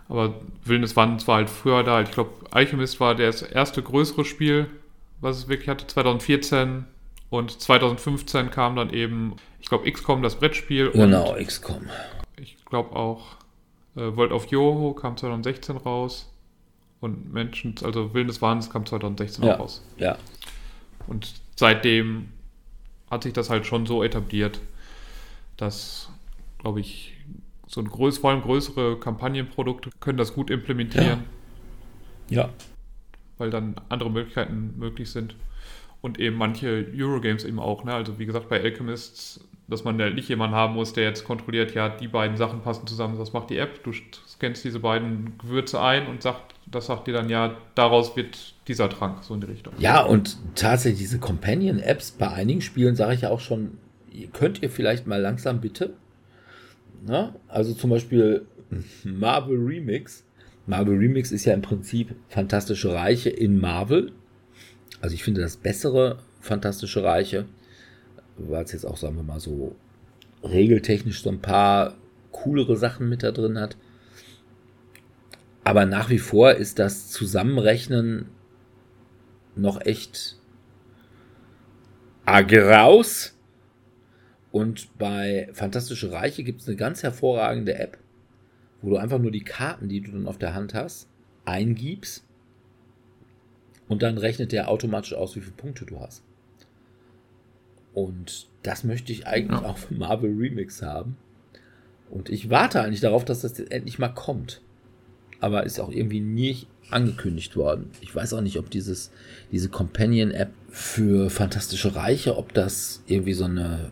Aber 0.09 0.35
Willen 0.65 0.81
des 0.81 0.95
Wahnsinns 0.95 1.27
war 1.27 1.37
halt 1.37 1.49
früher 1.49 1.83
da. 1.83 2.01
Ich 2.01 2.11
glaube, 2.11 2.31
Alchemist 2.51 2.99
war 2.99 3.15
das 3.15 3.41
erste 3.41 3.81
größere 3.81 4.25
Spiel, 4.25 4.67
was 5.21 5.37
es 5.37 5.47
wirklich 5.47 5.69
hatte, 5.69 5.87
2014. 5.87 6.85
Und 7.29 7.61
2015 7.61 8.51
kam 8.51 8.75
dann 8.75 8.91
eben, 8.91 9.37
ich 9.61 9.69
glaube, 9.69 9.89
XCOM, 9.89 10.21
das 10.21 10.35
Brettspiel. 10.35 10.91
Genau, 10.91 11.33
XCOM. 11.41 11.87
Ich 12.35 12.57
glaube 12.65 12.93
auch 12.93 13.37
äh, 13.95 14.15
World 14.15 14.33
of 14.33 14.47
Yoho 14.47 14.93
kam 14.93 15.15
2016 15.15 15.77
raus. 15.77 16.30
Und 17.01 17.33
Menschen, 17.33 17.75
also 17.83 18.13
Willen 18.13 18.27
des 18.27 18.41
Wahnsinns 18.41 18.71
kam 18.71 18.85
2016 18.85 19.43
Ja, 19.43 19.55
raus. 19.55 19.83
ja. 19.97 20.17
Und 21.07 21.33
seitdem 21.55 22.29
hat 23.09 23.23
sich 23.23 23.33
das 23.33 23.49
halt 23.49 23.65
schon 23.65 23.85
so 23.85 24.03
etabliert, 24.03 24.59
dass, 25.57 26.09
glaube 26.59 26.79
ich, 26.79 27.17
so 27.67 27.81
ein 27.81 27.87
größ, 27.87 28.19
vor 28.19 28.29
allem 28.29 28.41
größere 28.41 28.99
Kampagnenprodukte 28.99 29.89
können 29.99 30.17
das 30.17 30.33
gut 30.33 30.49
implementieren, 30.49 31.23
Ja. 32.29 32.49
weil 33.37 33.49
dann 33.49 33.75
andere 33.89 34.09
Möglichkeiten 34.11 34.75
möglich 34.77 35.09
sind. 35.09 35.35
Und 36.01 36.19
eben 36.19 36.35
manche 36.37 36.87
Eurogames 36.95 37.43
eben 37.45 37.59
auch, 37.59 37.83
ne? 37.83 37.93
Also 37.93 38.17
wie 38.19 38.25
gesagt, 38.25 38.49
bei 38.49 38.61
Alchemists, 38.61 39.43
dass 39.71 39.85
man 39.85 39.97
ja 39.97 40.09
nicht 40.09 40.27
jemanden 40.27 40.55
haben 40.55 40.73
muss, 40.73 40.91
der 40.91 41.05
jetzt 41.05 41.23
kontrolliert, 41.23 41.73
ja, 41.73 41.89
die 41.89 42.09
beiden 42.09 42.35
Sachen 42.35 42.61
passen 42.61 42.85
zusammen, 42.85 43.17
das 43.17 43.31
macht 43.31 43.49
die 43.49 43.57
App, 43.57 43.83
du 43.83 43.93
scannst 44.27 44.65
diese 44.65 44.79
beiden 44.79 45.37
Gewürze 45.37 45.81
ein 45.81 46.07
und 46.07 46.21
sagt, 46.21 46.55
das 46.69 46.87
sagt 46.87 47.07
dir 47.07 47.13
dann, 47.13 47.29
ja, 47.29 47.55
daraus 47.73 48.15
wird 48.17 48.53
dieser 48.67 48.89
Trank, 48.89 49.23
so 49.23 49.33
in 49.33 49.41
die 49.41 49.47
Richtung. 49.47 49.73
Ja, 49.79 50.03
und 50.03 50.37
tatsächlich 50.55 50.99
diese 50.99 51.19
Companion-Apps 51.19 52.11
bei 52.11 52.29
einigen 52.29 52.61
Spielen 52.61 52.95
sage 52.95 53.13
ich 53.13 53.21
ja 53.21 53.29
auch 53.29 53.39
schon, 53.39 53.77
könnt 54.33 54.61
ihr 54.61 54.69
vielleicht 54.69 55.07
mal 55.07 55.21
langsam 55.21 55.61
bitte? 55.61 55.93
Na? 57.05 57.33
Also 57.47 57.73
zum 57.73 57.89
Beispiel 57.89 58.45
Marvel 59.03 59.57
Remix. 59.57 60.25
Marvel 60.67 60.97
Remix 60.97 61.31
ist 61.31 61.45
ja 61.45 61.53
im 61.53 61.61
Prinzip 61.61 62.13
Fantastische 62.27 62.93
Reiche 62.93 63.29
in 63.29 63.59
Marvel. 63.59 64.11
Also 64.99 65.15
ich 65.15 65.23
finde 65.23 65.41
das 65.41 65.57
bessere 65.57 66.19
Fantastische 66.41 67.03
Reiche, 67.03 67.45
weil 68.37 68.63
es 68.63 68.71
jetzt 68.71 68.85
auch, 68.85 68.97
sagen 68.97 69.15
wir 69.15 69.23
mal, 69.23 69.39
so 69.39 69.75
regeltechnisch 70.43 71.21
so 71.21 71.29
ein 71.29 71.41
paar 71.41 71.95
coolere 72.31 72.77
Sachen 72.77 73.09
mit 73.09 73.23
da 73.23 73.31
drin 73.31 73.59
hat. 73.59 73.77
Aber 75.63 75.85
nach 75.85 76.09
wie 76.09 76.19
vor 76.19 76.53
ist 76.53 76.79
das 76.79 77.09
Zusammenrechnen 77.09 78.27
noch 79.55 79.81
echt 79.81 80.37
Agraus. 82.25 83.37
Und 84.51 84.97
bei 84.97 85.49
Fantastische 85.53 86.11
Reiche 86.11 86.43
gibt 86.43 86.61
es 86.61 86.67
eine 86.67 86.75
ganz 86.75 87.03
hervorragende 87.03 87.75
App, 87.75 87.97
wo 88.81 88.89
du 88.89 88.97
einfach 88.97 89.19
nur 89.19 89.31
die 89.31 89.43
Karten, 89.43 89.87
die 89.87 90.01
du 90.01 90.11
dann 90.11 90.27
auf 90.27 90.37
der 90.37 90.53
Hand 90.53 90.73
hast, 90.73 91.07
eingibst. 91.45 92.25
Und 93.87 94.03
dann 94.03 94.17
rechnet 94.17 94.51
der 94.51 94.69
automatisch 94.69 95.13
aus, 95.13 95.35
wie 95.35 95.41
viele 95.41 95.55
Punkte 95.55 95.85
du 95.85 95.99
hast. 95.99 96.23
Und 97.93 98.47
das 98.63 98.83
möchte 98.83 99.11
ich 99.11 99.27
eigentlich 99.27 99.61
Ja. 99.61 99.67
auch 99.67 99.77
für 99.77 99.93
Marvel 99.93 100.35
Remix 100.37 100.81
haben. 100.81 101.17
Und 102.09 102.29
ich 102.29 102.49
warte 102.49 102.81
eigentlich 102.81 102.99
darauf, 103.01 103.25
dass 103.25 103.41
das 103.41 103.57
jetzt 103.57 103.71
endlich 103.71 103.99
mal 103.99 104.09
kommt. 104.09 104.61
Aber 105.39 105.63
ist 105.63 105.79
auch 105.79 105.91
irgendwie 105.91 106.19
nie 106.19 106.67
angekündigt 106.89 107.55
worden. 107.55 107.89
Ich 108.01 108.13
weiß 108.13 108.33
auch 108.33 108.41
nicht, 108.41 108.59
ob 108.59 108.69
dieses, 108.69 109.11
diese 109.51 109.69
Companion-App 109.69 110.51
für 110.69 111.29
Fantastische 111.29 111.95
Reiche, 111.95 112.37
ob 112.37 112.53
das 112.53 113.01
irgendwie 113.07 113.33
so 113.33 113.45
eine 113.45 113.91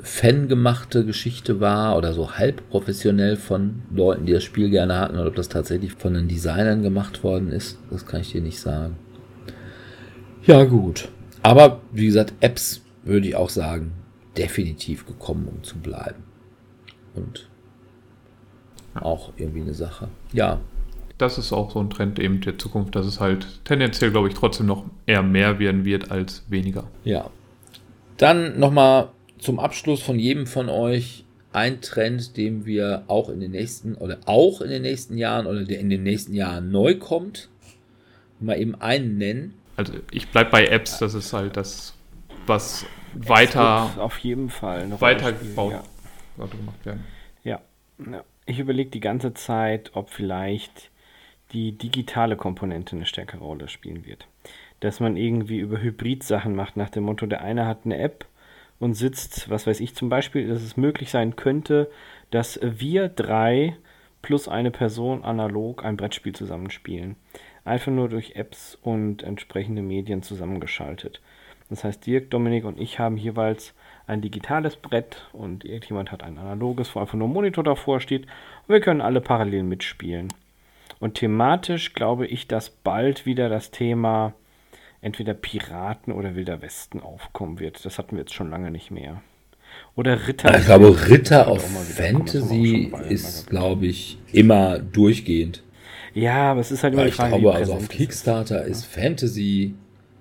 fangemachte 0.00 1.04
Geschichte 1.04 1.58
war 1.58 1.96
oder 1.96 2.12
so 2.12 2.36
halb 2.38 2.68
professionell 2.70 3.36
von 3.36 3.82
Leuten, 3.92 4.26
die 4.26 4.32
das 4.32 4.44
Spiel 4.44 4.70
gerne 4.70 4.96
hatten, 4.96 5.16
oder 5.16 5.26
ob 5.26 5.34
das 5.34 5.48
tatsächlich 5.48 5.92
von 5.94 6.14
den 6.14 6.28
Designern 6.28 6.82
gemacht 6.82 7.24
worden 7.24 7.50
ist. 7.50 7.78
Das 7.90 8.06
kann 8.06 8.20
ich 8.20 8.30
dir 8.30 8.40
nicht 8.40 8.60
sagen. 8.60 8.96
Ja, 10.46 10.62
gut. 10.64 11.08
Aber 11.42 11.80
wie 11.92 12.06
gesagt, 12.06 12.32
Apps 12.40 12.80
würde 13.08 13.28
ich 13.28 13.36
auch 13.36 13.50
sagen, 13.50 13.92
definitiv 14.36 15.06
gekommen, 15.06 15.48
um 15.48 15.62
zu 15.62 15.78
bleiben. 15.78 16.22
Und 17.14 17.48
auch 18.94 19.32
irgendwie 19.36 19.62
eine 19.62 19.74
Sache. 19.74 20.08
Ja, 20.32 20.60
das 21.18 21.36
ist 21.36 21.52
auch 21.52 21.72
so 21.72 21.80
ein 21.80 21.90
Trend 21.90 22.20
eben 22.20 22.40
der 22.40 22.58
Zukunft, 22.58 22.94
dass 22.94 23.04
es 23.04 23.18
halt 23.18 23.64
tendenziell, 23.64 24.12
glaube 24.12 24.28
ich, 24.28 24.34
trotzdem 24.34 24.66
noch 24.66 24.84
eher 25.04 25.22
mehr 25.22 25.58
werden 25.58 25.84
wird 25.84 26.12
als 26.12 26.44
weniger. 26.48 26.84
Ja. 27.04 27.28
Dann 28.16 28.58
nochmal 28.58 29.08
zum 29.38 29.58
Abschluss 29.58 30.00
von 30.00 30.18
jedem 30.18 30.46
von 30.46 30.68
euch 30.68 31.24
ein 31.52 31.80
Trend, 31.80 32.36
den 32.36 32.66
wir 32.66 33.02
auch 33.08 33.28
in 33.28 33.40
den 33.40 33.50
nächsten 33.50 33.94
oder 33.96 34.18
auch 34.26 34.60
in 34.60 34.70
den 34.70 34.82
nächsten 34.82 35.18
Jahren 35.18 35.46
oder 35.46 35.64
der 35.64 35.80
in 35.80 35.90
den 35.90 36.04
nächsten 36.04 36.34
Jahren 36.34 36.70
neu 36.70 36.96
kommt. 36.96 37.48
Mal 38.38 38.60
eben 38.60 38.76
einen 38.76 39.18
nennen. 39.18 39.54
Also 39.76 39.94
ich 40.12 40.28
bleibe 40.28 40.50
bei 40.50 40.66
Apps, 40.66 40.98
das 40.98 41.14
ist 41.14 41.32
halt 41.32 41.56
das, 41.56 41.94
was 42.46 42.86
weiter, 43.26 43.90
auf 43.98 44.18
jeden 44.18 44.50
Fall 44.50 44.80
eine 44.82 44.94
Rolle 44.94 45.00
weiter 45.00 45.32
gebaut 45.32 45.72
Ja. 45.72 45.82
sollte 46.36 46.56
gemacht 46.56 46.84
werden. 46.86 47.04
Ja. 47.44 47.60
ja. 47.98 48.22
Ich 48.46 48.58
überlege 48.58 48.90
die 48.90 49.00
ganze 49.00 49.34
Zeit, 49.34 49.90
ob 49.94 50.10
vielleicht 50.10 50.90
die 51.52 51.72
digitale 51.72 52.36
Komponente 52.36 52.96
eine 52.96 53.06
stärkere 53.06 53.42
Rolle 53.44 53.68
spielen 53.68 54.04
wird. 54.04 54.26
Dass 54.80 55.00
man 55.00 55.16
irgendwie 55.16 55.58
über 55.58 55.80
Hybrid-Sachen 55.80 56.54
macht, 56.54 56.76
nach 56.76 56.90
dem 56.90 57.04
Motto, 57.04 57.26
der 57.26 57.40
eine 57.42 57.66
hat 57.66 57.80
eine 57.84 57.98
App 57.98 58.26
und 58.78 58.94
sitzt, 58.94 59.50
was 59.50 59.66
weiß 59.66 59.80
ich 59.80 59.94
zum 59.94 60.08
Beispiel, 60.08 60.48
dass 60.48 60.62
es 60.62 60.76
möglich 60.76 61.10
sein 61.10 61.36
könnte, 61.36 61.90
dass 62.30 62.60
wir 62.62 63.08
drei 63.08 63.76
plus 64.22 64.48
eine 64.48 64.70
Person 64.70 65.24
analog 65.24 65.84
ein 65.84 65.96
Brettspiel 65.96 66.34
zusammenspielen. 66.34 67.16
Einfach 67.64 67.92
nur 67.92 68.08
durch 68.08 68.36
Apps 68.36 68.78
und 68.82 69.22
entsprechende 69.22 69.82
Medien 69.82 70.22
zusammengeschaltet. 70.22 71.20
Das 71.70 71.84
heißt, 71.84 72.06
Dirk, 72.06 72.30
Dominik 72.30 72.64
und 72.64 72.80
ich 72.80 72.98
haben 72.98 73.16
jeweils 73.16 73.74
ein 74.06 74.22
digitales 74.22 74.76
Brett 74.76 75.28
und 75.32 75.64
irgendjemand 75.64 76.10
hat 76.10 76.22
ein 76.22 76.38
analoges, 76.38 76.94
wo 76.94 77.00
einfach 77.00 77.18
nur 77.18 77.28
ein 77.28 77.32
Monitor 77.32 77.62
davor 77.62 78.00
steht. 78.00 78.22
Und 78.22 78.74
wir 78.74 78.80
können 78.80 79.02
alle 79.02 79.20
parallel 79.20 79.64
mitspielen. 79.64 80.28
Und 80.98 81.14
thematisch 81.14 81.92
glaube 81.92 82.26
ich, 82.26 82.48
dass 82.48 82.70
bald 82.70 83.26
wieder 83.26 83.48
das 83.48 83.70
Thema 83.70 84.32
entweder 85.00 85.34
Piraten 85.34 86.12
oder 86.12 86.34
Wilder 86.34 86.62
Westen 86.62 87.00
aufkommen 87.00 87.60
wird. 87.60 87.84
Das 87.84 87.98
hatten 87.98 88.12
wir 88.12 88.20
jetzt 88.20 88.34
schon 88.34 88.50
lange 88.50 88.70
nicht 88.70 88.90
mehr. 88.90 89.20
Oder 89.94 90.26
Ritter. 90.26 90.56
Ich 90.58 90.64
glaube, 90.64 91.08
Ritter 91.08 91.44
kommen. 91.44 91.58
Auch 91.58 91.62
Fantasy 91.62 92.92
ist, 93.08 93.48
glaube 93.48 93.86
ich, 93.86 94.18
immer 94.32 94.78
durchgehend. 94.78 95.62
Ja, 96.14 96.52
aber 96.52 96.60
es 96.60 96.70
ist 96.70 96.82
halt 96.82 96.94
immer 96.94 97.04
die 97.04 97.10
ich 97.10 97.14
Frage, 97.14 97.36
wie 97.36 97.40
glaube, 97.40 97.56
also 97.56 97.74
auf 97.74 97.78
es 97.78 97.84
ist. 97.84 97.90
Kickstarter 97.90 98.64
ist 98.64 98.86
Fantasy 98.86 99.74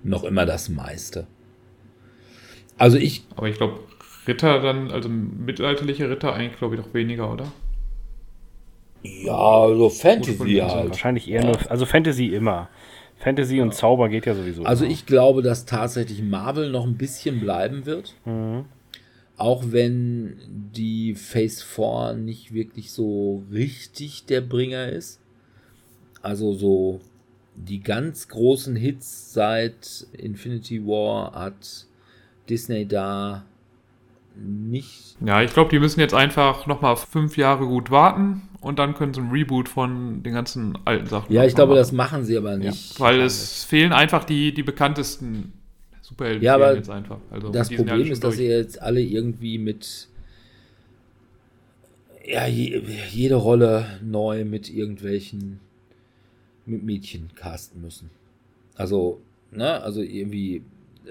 noch 0.04 0.26
immer 0.26 0.46
das 0.46 0.70
meiste. 0.70 1.28
Also 2.78 2.98
ich, 2.98 3.24
Aber 3.36 3.48
ich 3.50 3.58
glaube, 3.58 3.80
Ritter 4.28 4.62
dann, 4.62 4.92
also 4.92 5.10
mittelalterliche 5.10 6.10
Ritter 6.10 6.34
eigentlich, 6.34 6.58
glaube 6.60 6.76
ich, 6.76 6.82
doch 6.82 6.94
weniger, 6.94 7.32
oder? 7.32 7.52
ja, 9.04 9.68
so 9.68 9.90
Fantasy 9.90 10.62
also 10.62 10.76
halt. 10.76 10.90
Wahrscheinlich 10.90 11.30
eher 11.30 11.46
nur, 11.46 11.72
also 11.72 11.86
Fantasy 11.86 12.28
immer. 12.28 12.70
Fantasy 13.20 13.62
und 13.62 13.74
Zauber 13.74 14.10
geht 14.10 14.26
ja 14.26 14.36
sowieso. 14.36 14.64
Also 14.64 14.86
immer. 14.86 14.94
ich 14.94 15.06
glaube, 15.06 15.42
dass 15.42 15.66
tatsächlich 15.66 16.22
Marvel 16.22 16.70
noch 16.70 16.86
ein 16.86 16.98
bisschen 16.98 17.40
bleiben 17.40 17.86
wird. 17.86 18.16
Mhm. 18.26 18.66
Auch 19.38 19.64
wenn 19.68 20.38
die 20.48 21.16
Phase 21.16 21.64
4 21.64 22.14
nicht 22.14 22.54
wirklich 22.54 22.92
so 22.92 23.44
richtig 23.52 24.26
der 24.26 24.42
Bringer 24.42 24.90
ist. 24.90 25.20
Also 26.22 26.54
so 26.54 27.02
die 27.56 27.82
ganz 27.82 28.28
großen 28.28 28.76
Hits 28.76 29.34
seit 29.34 30.08
Infinity 30.14 30.86
War 30.86 31.34
hat 31.34 31.87
Disney 32.50 32.88
da 32.88 33.46
nicht. 34.36 35.18
Ja, 35.26 35.42
ich 35.42 35.54
glaube, 35.54 35.70
die 35.72 35.80
müssen 35.80 36.00
jetzt 36.00 36.14
einfach 36.14 36.68
nochmal 36.68 36.96
fünf 36.96 37.38
Jahre 37.38 37.66
gut 37.66 37.90
warten 37.90 38.44
und 38.62 38.78
dann 38.80 38.94
können 38.94 39.14
sie 39.14 39.22
ein 39.22 39.32
Reboot 39.32 39.68
von 39.68 40.22
den 40.22 40.34
ganzen 40.34 40.78
alten 40.86 41.08
Sachen 41.08 41.34
Ja, 41.34 41.44
ich 41.44 41.56
glaube, 41.56 41.72
machen. 41.72 41.80
das 41.80 41.92
machen 41.92 42.24
sie 42.24 42.38
aber 42.38 42.58
nicht. 42.58 43.00
Weil 43.00 43.22
es 43.22 43.64
fehlen 43.64 43.94
einfach 43.94 44.24
die, 44.24 44.54
die 44.54 44.64
bekanntesten 44.64 45.54
Superhelden 46.02 46.44
Ja, 46.44 46.56
aber 46.56 46.76
jetzt 46.76 46.90
einfach. 46.90 47.18
Also 47.32 47.50
das 47.50 47.70
ja 47.70 47.78
Problem 47.78 48.04
schon 48.04 48.12
ist, 48.12 48.24
dass 48.24 48.38
ihr 48.38 48.58
jetzt 48.58 48.82
alle 48.82 49.02
irgendwie 49.02 49.58
mit 49.58 50.08
ja, 52.28 52.46
je, 52.46 52.82
jede 53.10 53.36
Rolle 53.36 54.00
neu 54.04 54.44
mit 54.46 54.70
irgendwelchen 54.70 55.60
mit 56.66 56.84
Mädchen 56.84 57.30
casten 57.36 57.82
müssen. 57.82 58.10
Also, 58.76 59.22
ne, 59.52 59.82
also 59.82 60.02
irgendwie 60.02 60.62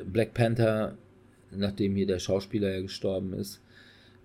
Black 0.04 0.34
Panther, 0.34 0.96
nachdem 1.51 1.97
hier 1.97 2.06
der 2.06 2.18
Schauspieler 2.18 2.74
ja 2.74 2.81
gestorben 2.81 3.32
ist, 3.32 3.60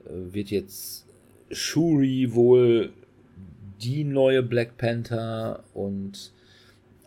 äh, 0.06 0.34
wird 0.34 0.50
jetzt 0.50 1.06
Shuri 1.52 2.34
wohl 2.34 2.92
die 3.82 4.04
neue 4.04 4.44
Black 4.44 4.78
Panther 4.78 5.64
und 5.74 6.32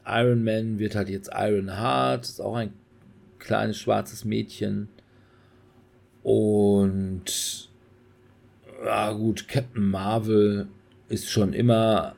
Iron 0.06 0.44
Man 0.44 0.78
wird 0.78 0.94
halt 0.94 1.08
jetzt 1.08 1.30
Iron 1.34 1.78
Heart, 1.78 2.24
ist 2.24 2.40
auch 2.40 2.56
ein 2.56 2.72
kleines 3.38 3.78
schwarzes 3.78 4.24
Mädchen. 4.24 4.88
Und 6.22 7.68
ja 8.84 9.12
gut, 9.12 9.48
Captain 9.48 9.88
Marvel 9.88 10.66
ist 11.08 11.30
schon 11.30 11.52
immer 11.52 12.14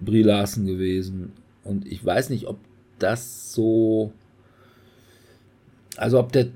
Brie 0.00 0.22
Larson 0.22 0.66
gewesen. 0.66 1.32
Und 1.64 1.86
ich 1.86 2.04
weiß 2.04 2.30
nicht, 2.30 2.46
ob 2.46 2.58
das 2.98 3.52
so. 3.52 4.12
Also 5.96 6.18
ob 6.18 6.32
der 6.32 6.48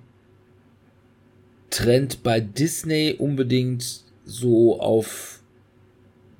Trend 1.70 2.22
bei 2.22 2.40
Disney 2.40 3.14
unbedingt 3.18 4.02
so 4.24 4.80
auf 4.80 5.40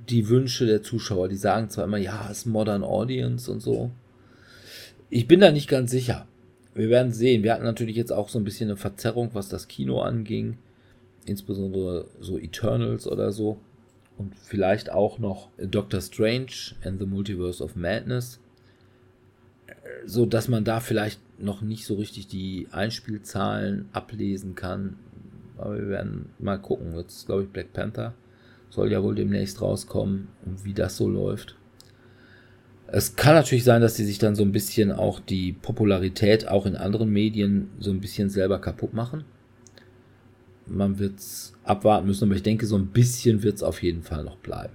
die 0.08 0.28
Wünsche 0.28 0.66
der 0.66 0.82
Zuschauer, 0.82 1.28
die 1.28 1.36
sagen 1.36 1.68
zwar 1.68 1.84
immer, 1.84 1.98
ja, 1.98 2.28
es 2.30 2.38
ist 2.38 2.46
Modern 2.46 2.84
Audience 2.84 3.50
und 3.50 3.60
so. 3.60 3.90
Ich 5.10 5.26
bin 5.26 5.40
da 5.40 5.50
nicht 5.50 5.68
ganz 5.68 5.90
sicher. 5.90 6.26
Wir 6.74 6.90
werden 6.90 7.12
sehen. 7.12 7.42
Wir 7.42 7.54
hatten 7.54 7.64
natürlich 7.64 7.96
jetzt 7.96 8.12
auch 8.12 8.28
so 8.28 8.38
ein 8.38 8.44
bisschen 8.44 8.68
eine 8.68 8.76
Verzerrung, 8.76 9.30
was 9.32 9.48
das 9.48 9.68
Kino 9.68 10.00
anging. 10.00 10.58
Insbesondere 11.24 12.06
so 12.20 12.38
Eternals 12.38 13.06
oder 13.06 13.32
so. 13.32 13.58
Und 14.18 14.34
vielleicht 14.36 14.90
auch 14.90 15.18
noch 15.18 15.48
Doctor 15.58 16.00
Strange 16.00 16.74
and 16.84 17.00
the 17.00 17.06
Multiverse 17.06 17.62
of 17.62 17.76
Madness. 17.76 18.40
So 20.04 20.26
dass 20.26 20.48
man 20.48 20.64
da 20.64 20.80
vielleicht 20.80 21.20
noch 21.38 21.62
nicht 21.62 21.86
so 21.86 21.94
richtig 21.94 22.28
die 22.28 22.68
Einspielzahlen 22.70 23.88
ablesen 23.92 24.54
kann. 24.54 24.98
Aber 25.58 25.76
wir 25.76 25.88
werden 25.88 26.30
mal 26.38 26.58
gucken. 26.58 26.96
Jetzt 26.96 27.26
glaube 27.26 27.44
ich 27.44 27.48
Black 27.48 27.72
Panther 27.72 28.14
soll 28.70 28.92
ja 28.92 29.02
wohl 29.02 29.14
demnächst 29.14 29.62
rauskommen 29.62 30.28
und 30.44 30.64
wie 30.64 30.74
das 30.74 30.96
so 30.96 31.08
läuft. 31.08 31.56
Es 32.88 33.16
kann 33.16 33.34
natürlich 33.34 33.64
sein, 33.64 33.82
dass 33.82 33.96
sie 33.96 34.04
sich 34.04 34.18
dann 34.18 34.36
so 34.36 34.44
ein 34.44 34.52
bisschen 34.52 34.92
auch 34.92 35.18
die 35.18 35.52
Popularität 35.52 36.46
auch 36.46 36.66
in 36.66 36.76
anderen 36.76 37.10
Medien 37.10 37.70
so 37.80 37.90
ein 37.90 38.00
bisschen 38.00 38.30
selber 38.30 38.60
kaputt 38.60 38.94
machen. 38.94 39.24
Man 40.66 40.98
wird 40.98 41.18
es 41.18 41.52
abwarten 41.64 42.06
müssen, 42.06 42.24
aber 42.24 42.34
ich 42.34 42.42
denke, 42.42 42.66
so 42.66 42.76
ein 42.76 42.88
bisschen 42.88 43.42
wird 43.42 43.56
es 43.56 43.62
auf 43.62 43.82
jeden 43.82 44.02
Fall 44.02 44.24
noch 44.24 44.36
bleiben. 44.36 44.74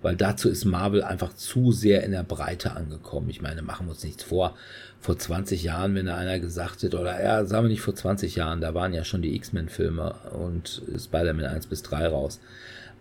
Weil 0.00 0.14
dazu 0.16 0.48
ist 0.48 0.64
Marvel 0.64 1.02
einfach 1.02 1.34
zu 1.34 1.72
sehr 1.72 2.04
in 2.04 2.12
der 2.12 2.22
Breite 2.22 2.76
angekommen. 2.76 3.30
Ich 3.30 3.42
meine, 3.42 3.62
machen 3.62 3.86
wir 3.86 3.90
uns 3.90 4.04
nichts 4.04 4.22
vor. 4.22 4.54
Vor 5.00 5.18
20 5.18 5.62
Jahren, 5.62 5.94
wenn 5.94 6.06
da 6.06 6.16
einer 6.16 6.38
gesagt 6.38 6.82
hätte, 6.82 6.98
oder 6.98 7.22
ja, 7.22 7.44
sagen 7.44 7.64
wir 7.64 7.70
nicht 7.70 7.80
vor 7.80 7.94
20 7.94 8.36
Jahren, 8.36 8.60
da 8.60 8.74
waren 8.74 8.92
ja 8.92 9.04
schon 9.04 9.22
die 9.22 9.34
X-Men-Filme 9.36 10.14
und 10.38 10.82
Spider-Man 10.96 11.46
1 11.46 11.66
bis 11.66 11.82
3 11.82 12.08
raus. 12.08 12.40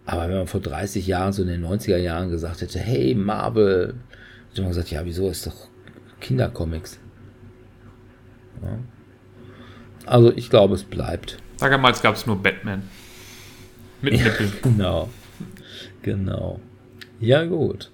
Aber 0.05 0.29
wenn 0.29 0.37
man 0.37 0.47
vor 0.47 0.61
30 0.61 1.05
Jahren, 1.05 1.33
so 1.33 1.41
in 1.41 1.49
den 1.49 1.65
90er 1.65 1.97
Jahren 1.97 2.29
gesagt 2.29 2.61
hätte, 2.61 2.79
hey, 2.79 3.13
Marvel, 3.13 3.95
hätte 4.49 4.61
man 4.61 4.69
gesagt, 4.69 4.89
ja, 4.89 5.05
wieso 5.05 5.29
ist 5.29 5.45
doch 5.45 5.67
Kindercomics? 6.21 6.99
Ja. 8.61 8.79
Also 10.05 10.31
ich 10.35 10.49
glaube, 10.49 10.75
es 10.75 10.83
bleibt. 10.83 11.37
Damals 11.59 12.01
gab 12.01 12.15
es 12.15 12.25
nur 12.25 12.41
Batman. 12.41 12.83
Mit 14.01 14.13
ja, 14.13 14.31
Genau. 14.63 15.09
Genau. 16.01 16.59
Ja, 17.19 17.45
gut. 17.45 17.91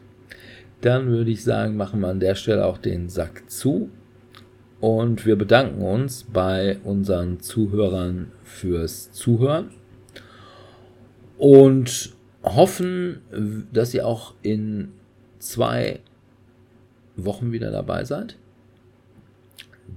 Dann 0.81 1.07
würde 1.07 1.31
ich 1.31 1.43
sagen, 1.43 1.77
machen 1.77 2.01
wir 2.01 2.09
an 2.09 2.19
der 2.19 2.35
Stelle 2.35 2.65
auch 2.65 2.77
den 2.77 3.07
Sack 3.09 3.49
zu. 3.49 3.89
Und 4.81 5.25
wir 5.25 5.37
bedanken 5.37 5.81
uns 5.81 6.25
bei 6.25 6.77
unseren 6.83 7.39
Zuhörern 7.39 8.33
fürs 8.43 9.13
Zuhören 9.13 9.71
und 11.37 12.13
hoffen, 12.43 13.21
dass 13.71 13.93
ihr 13.93 14.05
auch 14.05 14.33
in 14.41 14.91
zwei 15.39 16.01
Wochen 17.15 17.53
wieder 17.53 17.71
dabei 17.71 18.03
seid. 18.03 18.37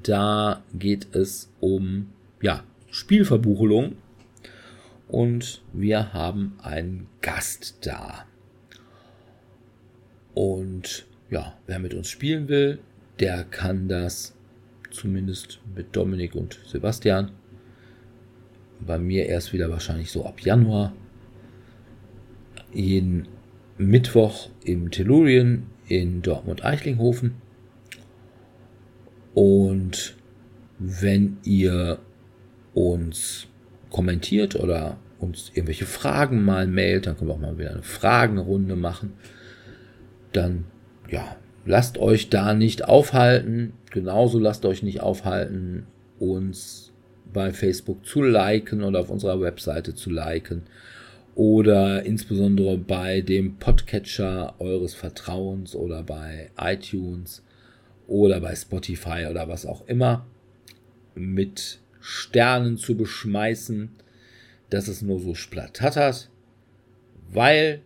Da 0.04 0.62
geht 0.72 1.14
es 1.16 1.50
um 1.60 2.10
ja, 2.40 2.62
Spielverbuchelung 2.90 3.96
und 5.08 5.62
wir 5.72 6.12
haben 6.12 6.58
einen 6.62 7.08
Gast 7.22 7.78
da. 7.84 8.24
Und 10.36 11.06
ja, 11.30 11.54
wer 11.66 11.78
mit 11.78 11.94
uns 11.94 12.10
spielen 12.10 12.48
will, 12.48 12.78
der 13.20 13.44
kann 13.44 13.88
das 13.88 14.36
zumindest 14.90 15.60
mit 15.74 15.96
Dominik 15.96 16.34
und 16.34 16.60
Sebastian. 16.66 17.30
Bei 18.86 18.98
mir 18.98 19.24
erst 19.24 19.54
wieder 19.54 19.70
wahrscheinlich 19.70 20.10
so 20.10 20.26
ab 20.26 20.42
Januar 20.42 20.92
jeden 22.70 23.28
Mittwoch 23.78 24.50
im 24.62 24.90
Tellurien 24.90 25.68
in 25.88 26.20
Dortmund-Eichlinghofen. 26.20 27.36
Und 29.32 30.16
wenn 30.78 31.38
ihr 31.44 31.98
uns 32.74 33.46
kommentiert 33.88 34.54
oder 34.54 34.98
uns 35.18 35.50
irgendwelche 35.54 35.86
Fragen 35.86 36.44
mal 36.44 36.66
mailt, 36.66 37.06
dann 37.06 37.16
können 37.16 37.30
wir 37.30 37.34
auch 37.34 37.40
mal 37.40 37.56
wieder 37.56 37.70
eine 37.70 37.82
Fragenrunde 37.82 38.76
machen. 38.76 39.14
Dann, 40.36 40.66
ja, 41.10 41.36
lasst 41.64 41.96
euch 41.96 42.28
da 42.28 42.52
nicht 42.52 42.84
aufhalten. 42.84 43.72
Genauso 43.90 44.38
lasst 44.38 44.66
euch 44.66 44.82
nicht 44.82 45.00
aufhalten, 45.00 45.86
uns 46.18 46.92
bei 47.32 47.52
Facebook 47.52 48.04
zu 48.04 48.22
liken 48.22 48.82
oder 48.82 49.00
auf 49.00 49.08
unserer 49.08 49.40
Webseite 49.40 49.94
zu 49.94 50.10
liken 50.10 50.64
oder 51.34 52.04
insbesondere 52.04 52.76
bei 52.76 53.22
dem 53.22 53.56
Podcatcher 53.56 54.54
eures 54.58 54.94
Vertrauens 54.94 55.74
oder 55.74 56.02
bei 56.02 56.50
iTunes 56.58 57.42
oder 58.06 58.40
bei 58.40 58.54
Spotify 58.54 59.26
oder 59.30 59.48
was 59.48 59.64
auch 59.64 59.86
immer 59.86 60.26
mit 61.14 61.80
Sternen 62.00 62.76
zu 62.76 62.94
beschmeißen, 62.94 63.90
dass 64.68 64.88
es 64.88 65.00
nur 65.00 65.18
so 65.18 65.34
splattert, 65.34 66.30
weil 67.32 67.80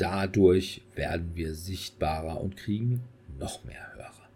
dadurch 0.00 0.82
werden 0.94 1.32
wir 1.34 1.54
sichtbarer 1.54 2.40
und 2.40 2.56
kriegen 2.56 3.02
noch 3.38 3.64
mehr 3.64 3.94
Hörer. 3.94 4.28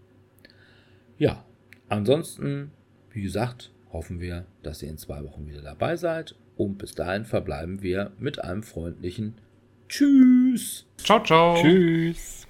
Ja, 1.19 1.45
ansonsten, 1.89 2.71
wie 3.11 3.23
gesagt, 3.23 3.71
hoffen 3.93 4.21
wir, 4.21 4.47
dass 4.63 4.83
ihr 4.83 4.91
in 4.91 4.99
zwei 4.99 5.23
Wochen 5.25 5.47
wieder 5.49 5.63
dabei 5.63 5.97
seid 5.97 6.35
und 6.57 6.79
bis 6.79 6.95
dahin 6.95 7.25
verbleiben 7.25 7.83
wir 7.83 8.13
mit 8.19 8.43
einem 8.43 8.63
freundlichen 8.63 9.35
Tschüss. 9.89 10.87
Ciao, 10.99 11.23
ciao. 11.23 11.57
Tschüss. 11.63 12.44